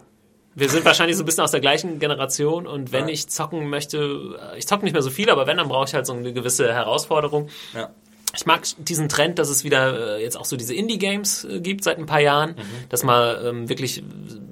wir 0.55 0.69
sind 0.69 0.85
wahrscheinlich 0.85 1.17
so 1.17 1.23
ein 1.23 1.25
bisschen 1.25 1.43
aus 1.43 1.51
der 1.51 1.59
gleichen 1.59 1.99
Generation 1.99 2.67
und 2.67 2.91
wenn 2.91 3.07
ich 3.07 3.27
zocken 3.27 3.69
möchte, 3.69 4.37
äh, 4.53 4.57
ich 4.57 4.67
zocke 4.67 4.83
nicht 4.83 4.93
mehr 4.93 5.01
so 5.01 5.09
viel, 5.09 5.29
aber 5.29 5.47
wenn, 5.47 5.57
dann 5.57 5.67
brauche 5.67 5.85
ich 5.85 5.93
halt 5.93 6.05
so 6.05 6.13
eine 6.13 6.33
gewisse 6.33 6.71
Herausforderung. 6.71 7.49
Ja. 7.73 7.89
Ich 8.35 8.45
mag 8.47 8.61
diesen 8.79 9.09
Trend, 9.09 9.37
dass 9.39 9.49
es 9.49 9.63
wieder 9.63 10.17
äh, 10.17 10.23
jetzt 10.23 10.37
auch 10.37 10.45
so 10.45 10.57
diese 10.57 10.73
Indie-Games 10.73 11.43
äh, 11.45 11.59
gibt 11.59 11.83
seit 11.83 11.97
ein 11.99 12.05
paar 12.07 12.19
Jahren, 12.21 12.51
Mhm. 12.51 12.89
dass 12.89 13.03
mal 13.03 13.43
ähm, 13.45 13.69
wirklich 13.69 14.03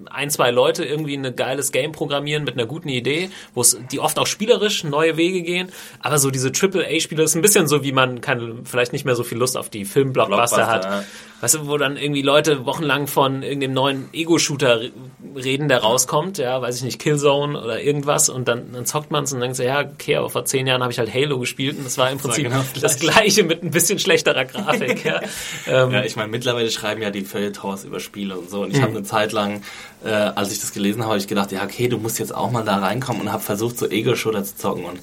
ein, 0.10 0.30
zwei 0.30 0.52
Leute 0.52 0.84
irgendwie 0.84 1.16
ein 1.16 1.36
geiles 1.36 1.72
Game 1.72 1.92
programmieren 1.94 2.44
mit 2.44 2.56
einer 2.56 2.66
guten 2.66 2.90
Idee, 2.90 3.30
wo 3.54 3.62
es 3.62 3.78
die 3.92 4.00
oft 4.00 4.20
auch 4.20 4.28
spielerisch 4.28 4.84
neue 4.84 5.16
Wege 5.18 5.42
gehen, 5.42 5.70
aber 6.02 6.20
so 6.20 6.32
diese 6.32 6.52
Triple-A-Spiele 6.52 7.24
ist 7.24 7.36
ein 7.36 7.42
bisschen 7.42 7.68
so, 7.68 7.82
wie 7.84 7.94
man 7.94 8.20
kann 8.22 8.60
vielleicht 8.66 8.92
nicht 8.94 9.06
mehr 9.06 9.16
so 9.16 9.24
viel 9.24 9.38
Lust 9.38 9.56
auf 9.58 9.70
die 9.70 9.86
Filmblockbuster 9.86 10.58
Blockbuster, 10.58 10.68
hat. 10.68 10.84
ja. 10.86 11.04
Weißt 11.40 11.56
du, 11.56 11.68
wo 11.68 11.78
dann 11.78 11.98
irgendwie 11.98 12.22
Leute 12.22 12.66
wochenlang 12.68 13.08
von 13.08 13.42
irgendeinem 13.42 13.74
neuen 13.74 14.10
Ego-Shooter 14.14 14.82
re- 14.82 14.92
reden, 15.36 15.70
der 15.70 15.80
rauskommt, 15.80 16.38
ja, 16.38 16.62
weiß 16.62 16.76
ich 16.78 16.84
nicht, 16.84 17.00
Killzone 17.00 17.60
oder 17.60 17.82
irgendwas 17.82 18.30
und 18.30 18.48
dann, 18.48 18.74
dann 18.74 18.86
zockt 18.86 19.10
man 19.10 19.24
es 19.24 19.34
und 19.34 19.40
denkt 19.40 19.56
so, 19.56 19.64
ja, 19.64 19.80
okay, 19.80 20.18
aber 20.18 20.30
vor 20.30 20.46
zehn 20.46 20.68
Jahren 20.68 20.84
habe 20.84 20.92
ich 20.92 21.00
halt 21.00 21.12
Halo 21.12 21.40
gespielt 21.40 21.78
und 21.78 21.86
das 21.86 21.98
war 21.98 22.12
im 22.12 22.20
Prinzip 22.20 22.44
genau 22.44 22.64
das 22.80 23.00
Gleiche 23.00 23.44
mit 23.44 23.71
ein 23.72 23.74
bisschen 23.74 24.00
schlechterer 24.00 24.46
Grafik, 24.46 25.04
ja. 25.06 25.22
Ähm, 25.68 25.92
Ja, 25.92 26.04
ich 26.04 26.16
meine, 26.16 26.30
mittlerweile 26.30 26.70
schreiben 26.72 27.02
ja 27.02 27.10
die 27.10 27.22
Feuilletons 27.22 27.84
über 27.86 28.00
Spiele 28.00 28.38
und 28.38 28.50
so. 28.50 28.62
Und 28.64 28.72
ich 28.72 28.78
Mhm. 28.78 28.82
habe 28.84 28.92
eine 28.98 29.04
Zeit 29.04 29.32
lang, 29.32 29.64
äh, 30.04 30.10
als 30.10 30.52
ich 30.52 30.60
das 30.60 30.74
gelesen 30.74 31.06
habe, 31.06 31.18
ich 31.18 31.28
gedacht, 31.28 31.52
ja, 31.52 31.64
okay, 31.64 31.88
du 31.88 31.98
musst 31.98 32.20
jetzt 32.20 32.36
auch 32.36 32.52
mal 32.52 32.64
da 32.64 32.78
reinkommen 32.78 33.22
und 33.22 33.32
habe 33.32 33.42
versucht, 33.44 33.78
so 33.78 33.88
Ego-Shooter 33.90 34.44
zu 34.44 34.56
zocken. 34.58 34.86
Und 34.86 35.00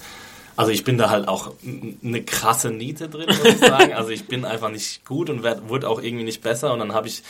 also 0.56 0.70
ich 0.72 0.84
bin 0.84 0.98
da 0.98 1.08
halt 1.08 1.28
auch 1.28 1.52
eine 2.04 2.22
krasse 2.22 2.70
Niete 2.70 3.08
drin, 3.08 3.26
muss 3.28 3.44
ich 3.54 3.58
sagen. 3.68 3.92
Also 3.94 4.10
ich 4.10 4.26
bin 4.26 4.44
einfach 4.44 4.70
nicht 4.70 5.04
gut 5.06 5.30
und 5.30 5.42
werd, 5.42 5.68
wurde 5.68 5.88
auch 5.88 6.02
irgendwie 6.02 6.24
nicht 6.24 6.42
besser. 6.42 6.72
Und 6.72 6.80
dann 6.80 6.92
habe 6.94 7.08
ich, 7.08 7.22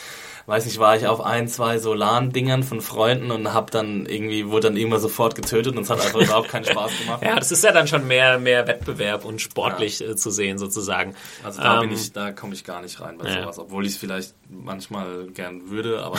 weiß 0.49 0.65
nicht, 0.65 0.79
war 0.79 0.97
ich 0.97 1.05
auf 1.07 1.21
ein, 1.21 1.47
zwei 1.47 1.77
Solan-Dingern 1.77 2.63
von 2.63 2.81
Freunden 2.81 3.29
und 3.31 3.53
habe 3.53 3.69
dann 3.71 4.05
irgendwie, 4.07 4.47
wurde 4.49 4.67
dann 4.67 4.77
irgendwann 4.77 4.99
sofort 4.99 5.35
getötet 5.35 5.75
und 5.77 5.83
es 5.83 5.89
hat 5.89 6.01
einfach 6.01 6.19
überhaupt 6.19 6.49
keinen 6.49 6.65
Spaß 6.65 6.91
gemacht. 6.99 7.21
ja, 7.23 7.35
das 7.35 7.51
ist 7.51 7.63
ja 7.63 7.71
dann 7.71 7.87
schon 7.87 8.07
mehr, 8.07 8.39
mehr 8.39 8.67
Wettbewerb 8.67 9.25
und 9.25 9.39
sportlich 9.41 10.01
äh, 10.01 10.15
zu 10.15 10.31
sehen, 10.31 10.57
sozusagen. 10.57 11.15
Also 11.43 11.61
da 11.61 11.79
bin 11.79 11.89
Ähm, 11.91 11.95
ich, 11.95 12.11
da 12.13 12.31
komme 12.31 12.53
ich 12.55 12.63
gar 12.63 12.81
nicht 12.81 12.99
rein 12.99 13.17
bei 13.17 13.29
Ja. 13.29 13.41
sowas, 13.43 13.59
obwohl 13.59 13.85
ich 13.85 13.93
es 13.93 13.97
vielleicht 13.97 14.33
manchmal 14.49 15.27
gern 15.27 15.69
würde, 15.69 16.01
aber 16.01 16.17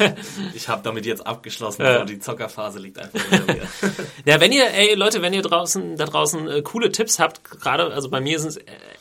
ich 0.54 0.68
habe 0.68 0.82
damit 0.84 1.04
jetzt 1.06 1.26
abgeschlossen, 1.26 1.82
Ja. 1.82 2.04
die 2.04 2.18
Zockerphase 2.20 2.78
liegt 2.78 2.98
einfach 2.98 3.20
hinter 3.20 3.52
mir. 3.52 3.62
Ja, 4.24 4.40
wenn 4.40 4.52
ihr, 4.52 4.72
ey 4.72 4.94
Leute, 4.94 5.20
wenn 5.22 5.32
ihr 5.32 5.42
draußen 5.42 5.96
da 5.96 6.04
draußen 6.04 6.48
äh, 6.48 6.62
coole 6.62 6.92
Tipps 6.92 7.18
habt, 7.18 7.42
gerade 7.44 7.92
also 7.92 8.08
bei 8.08 8.20
mir 8.20 8.38
sind 8.38 8.50
es 8.50 8.56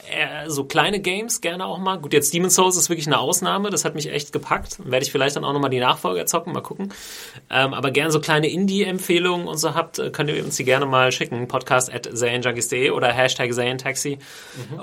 eher 0.09 0.49
so 0.49 0.63
kleine 0.65 0.99
Games 0.99 1.41
gerne 1.41 1.65
auch 1.65 1.77
mal. 1.77 1.97
Gut, 1.99 2.13
jetzt 2.13 2.33
Demon's 2.33 2.55
Souls 2.55 2.77
ist 2.77 2.89
wirklich 2.89 3.07
eine 3.07 3.19
Ausnahme, 3.19 3.69
das 3.69 3.85
hat 3.85 3.95
mich 3.95 4.11
echt 4.11 4.31
gepackt. 4.31 4.77
Werde 4.83 5.05
ich 5.05 5.11
vielleicht 5.11 5.35
dann 5.35 5.43
auch 5.45 5.53
nochmal 5.53 5.69
die 5.69 5.79
Nachfolger 5.79 6.25
zocken, 6.25 6.53
mal 6.53 6.61
gucken. 6.61 6.93
Ähm, 7.49 7.73
aber 7.73 7.91
gerne 7.91 8.11
so 8.11 8.19
kleine 8.19 8.47
Indie-Empfehlungen 8.49 9.47
und 9.47 9.57
so 9.57 9.75
habt, 9.75 9.99
äh, 9.99 10.09
könnt 10.09 10.29
ihr 10.29 10.43
uns 10.43 10.55
die 10.57 10.63
gerne 10.65 10.85
mal 10.85 11.11
schicken. 11.11 11.47
Podcast 11.47 11.93
at 11.93 12.09
ZaneJunkies.de 12.11 12.91
oder 12.91 13.11
Hashtag 13.11 13.53
ZaneTaxi. 13.53 14.19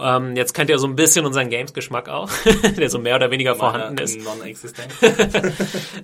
Ähm, 0.00 0.36
jetzt 0.36 0.54
könnt 0.54 0.70
ihr 0.70 0.78
so 0.78 0.86
ein 0.86 0.96
bisschen 0.96 1.26
unseren 1.26 1.48
Games-Geschmack 1.50 2.08
auch, 2.08 2.30
der 2.78 2.90
so 2.90 2.98
mehr 2.98 3.16
oder 3.16 3.30
weniger 3.30 3.54
vorhanden 3.54 3.98
ist. 3.98 4.18
Non-existent. 4.24 4.88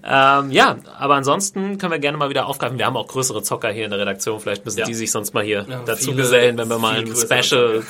Ähm, 0.06 0.50
ja, 0.50 0.76
aber 0.98 1.14
ansonsten 1.14 1.78
können 1.78 1.92
wir 1.92 1.98
gerne 1.98 2.18
mal 2.18 2.28
wieder 2.28 2.46
aufgreifen. 2.46 2.78
Wir 2.78 2.86
haben 2.86 2.96
auch 2.96 3.06
größere 3.06 3.42
Zocker 3.42 3.70
hier 3.70 3.84
in 3.86 3.90
der 3.90 4.00
Redaktion. 4.00 4.38
Vielleicht 4.40 4.64
müssen 4.64 4.78
Ja. 4.80 4.84
die 4.84 4.94
sich 4.94 5.10
sonst 5.10 5.32
mal 5.32 5.42
hier 5.42 5.64
Ja, 5.68 5.82
dazu 5.86 6.14
gesellen, 6.14 6.58
wenn 6.58 6.68
wir 6.68 6.78
mal 6.78 6.96
einen 6.96 7.14
Special 7.16 7.80
Zocker. 7.80 7.84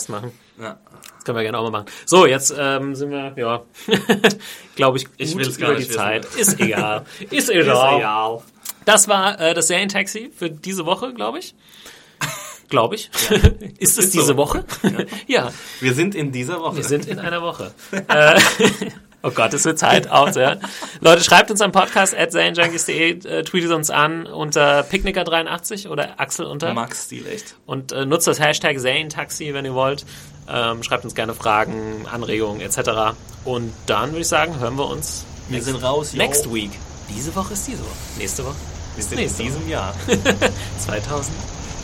Podcast 0.00 0.08
machen. 0.08 0.32
Ja. 0.60 0.78
Das 1.16 1.24
können 1.24 1.36
wir 1.36 1.42
gerne 1.42 1.58
auch 1.58 1.64
mal 1.64 1.70
machen. 1.70 1.86
So, 2.06 2.26
jetzt 2.26 2.54
ähm, 2.56 2.94
sind 2.94 3.10
wir, 3.10 3.32
ja, 3.36 3.62
glaube 4.76 4.98
ich, 4.98 5.04
gut 5.06 5.14
Ich 5.18 5.36
will's 5.36 5.58
gar 5.58 5.70
über 5.70 5.78
die 5.78 5.82
nicht 5.84 5.90
wissen. 5.90 5.98
Zeit. 5.98 6.24
Ist 6.36 6.60
egal. 6.60 7.04
Ist 7.30 7.50
egal. 7.50 8.42
Das 8.84 9.08
war 9.08 9.38
äh, 9.40 9.54
das 9.54 9.68
Serientaxi 9.68 10.30
für 10.34 10.50
diese 10.50 10.86
Woche, 10.86 11.12
glaube 11.12 11.38
ich. 11.38 11.54
Glaube 12.68 12.94
ich. 12.94 13.10
ist 13.78 13.98
es 13.98 14.06
Ist 14.06 14.12
so. 14.12 14.20
diese 14.20 14.36
Woche? 14.36 14.64
ja. 15.26 15.52
Wir 15.80 15.92
sind 15.92 16.14
in 16.14 16.30
dieser 16.30 16.60
Woche. 16.60 16.76
Wir 16.76 16.84
sind 16.84 17.06
in 17.06 17.18
einer 17.18 17.42
Woche. 17.42 17.74
äh, 18.08 18.40
oh 19.22 19.30
Gott, 19.30 19.52
es 19.54 19.64
wird 19.64 19.78
Zeit 19.78 20.10
aufzuhören. 20.10 20.60
Leute, 21.00 21.22
schreibt 21.22 21.50
uns 21.50 21.60
am 21.60 21.72
Podcast 21.72 22.16
at 22.16 22.32
zanejunkies.de, 22.32 23.10
äh, 23.26 23.42
tweetet 23.42 23.70
uns 23.72 23.90
an 23.90 24.26
unter 24.26 24.80
Picknicker83 24.82 25.88
oder 25.88 26.18
Axel 26.20 26.46
unter 26.46 26.72
Max 26.74 27.04
Stil 27.04 27.26
echt. 27.26 27.54
und 27.66 27.92
äh, 27.92 28.04
nutzt 28.06 28.26
das 28.26 28.40
Hashtag 28.40 28.78
ZaneTaxi, 28.80 29.52
wenn 29.54 29.64
ihr 29.64 29.74
wollt. 29.74 30.04
Ähm, 30.48 30.82
schreibt 30.82 31.04
uns 31.04 31.14
gerne 31.14 31.34
Fragen, 31.34 32.06
Anregungen 32.10 32.60
etc. 32.60 33.14
Und 33.44 33.72
dann 33.86 34.10
würde 34.10 34.22
ich 34.22 34.28
sagen, 34.28 34.58
hören 34.58 34.76
wir 34.76 34.88
uns 34.88 35.24
Wir 35.48 35.62
sind 35.62 35.76
raus. 35.82 36.12
yo. 36.12 36.18
next 36.18 36.52
week. 36.52 36.70
Diese 37.08 37.34
Woche 37.34 37.52
ist 37.54 37.66
diese 37.66 37.80
Woche. 37.80 37.96
Nächste 38.18 38.44
Woche 38.44 38.56
ist 38.96 39.12
in 39.12 39.18
diesem 39.18 39.68
Jahr 39.68 39.94
Woche. 40.06 40.18
2000. 40.78 41.34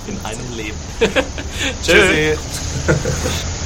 in 0.09 0.25
einem 0.25 0.57
Leben. 0.57 0.77
Tschüss. 1.85 3.66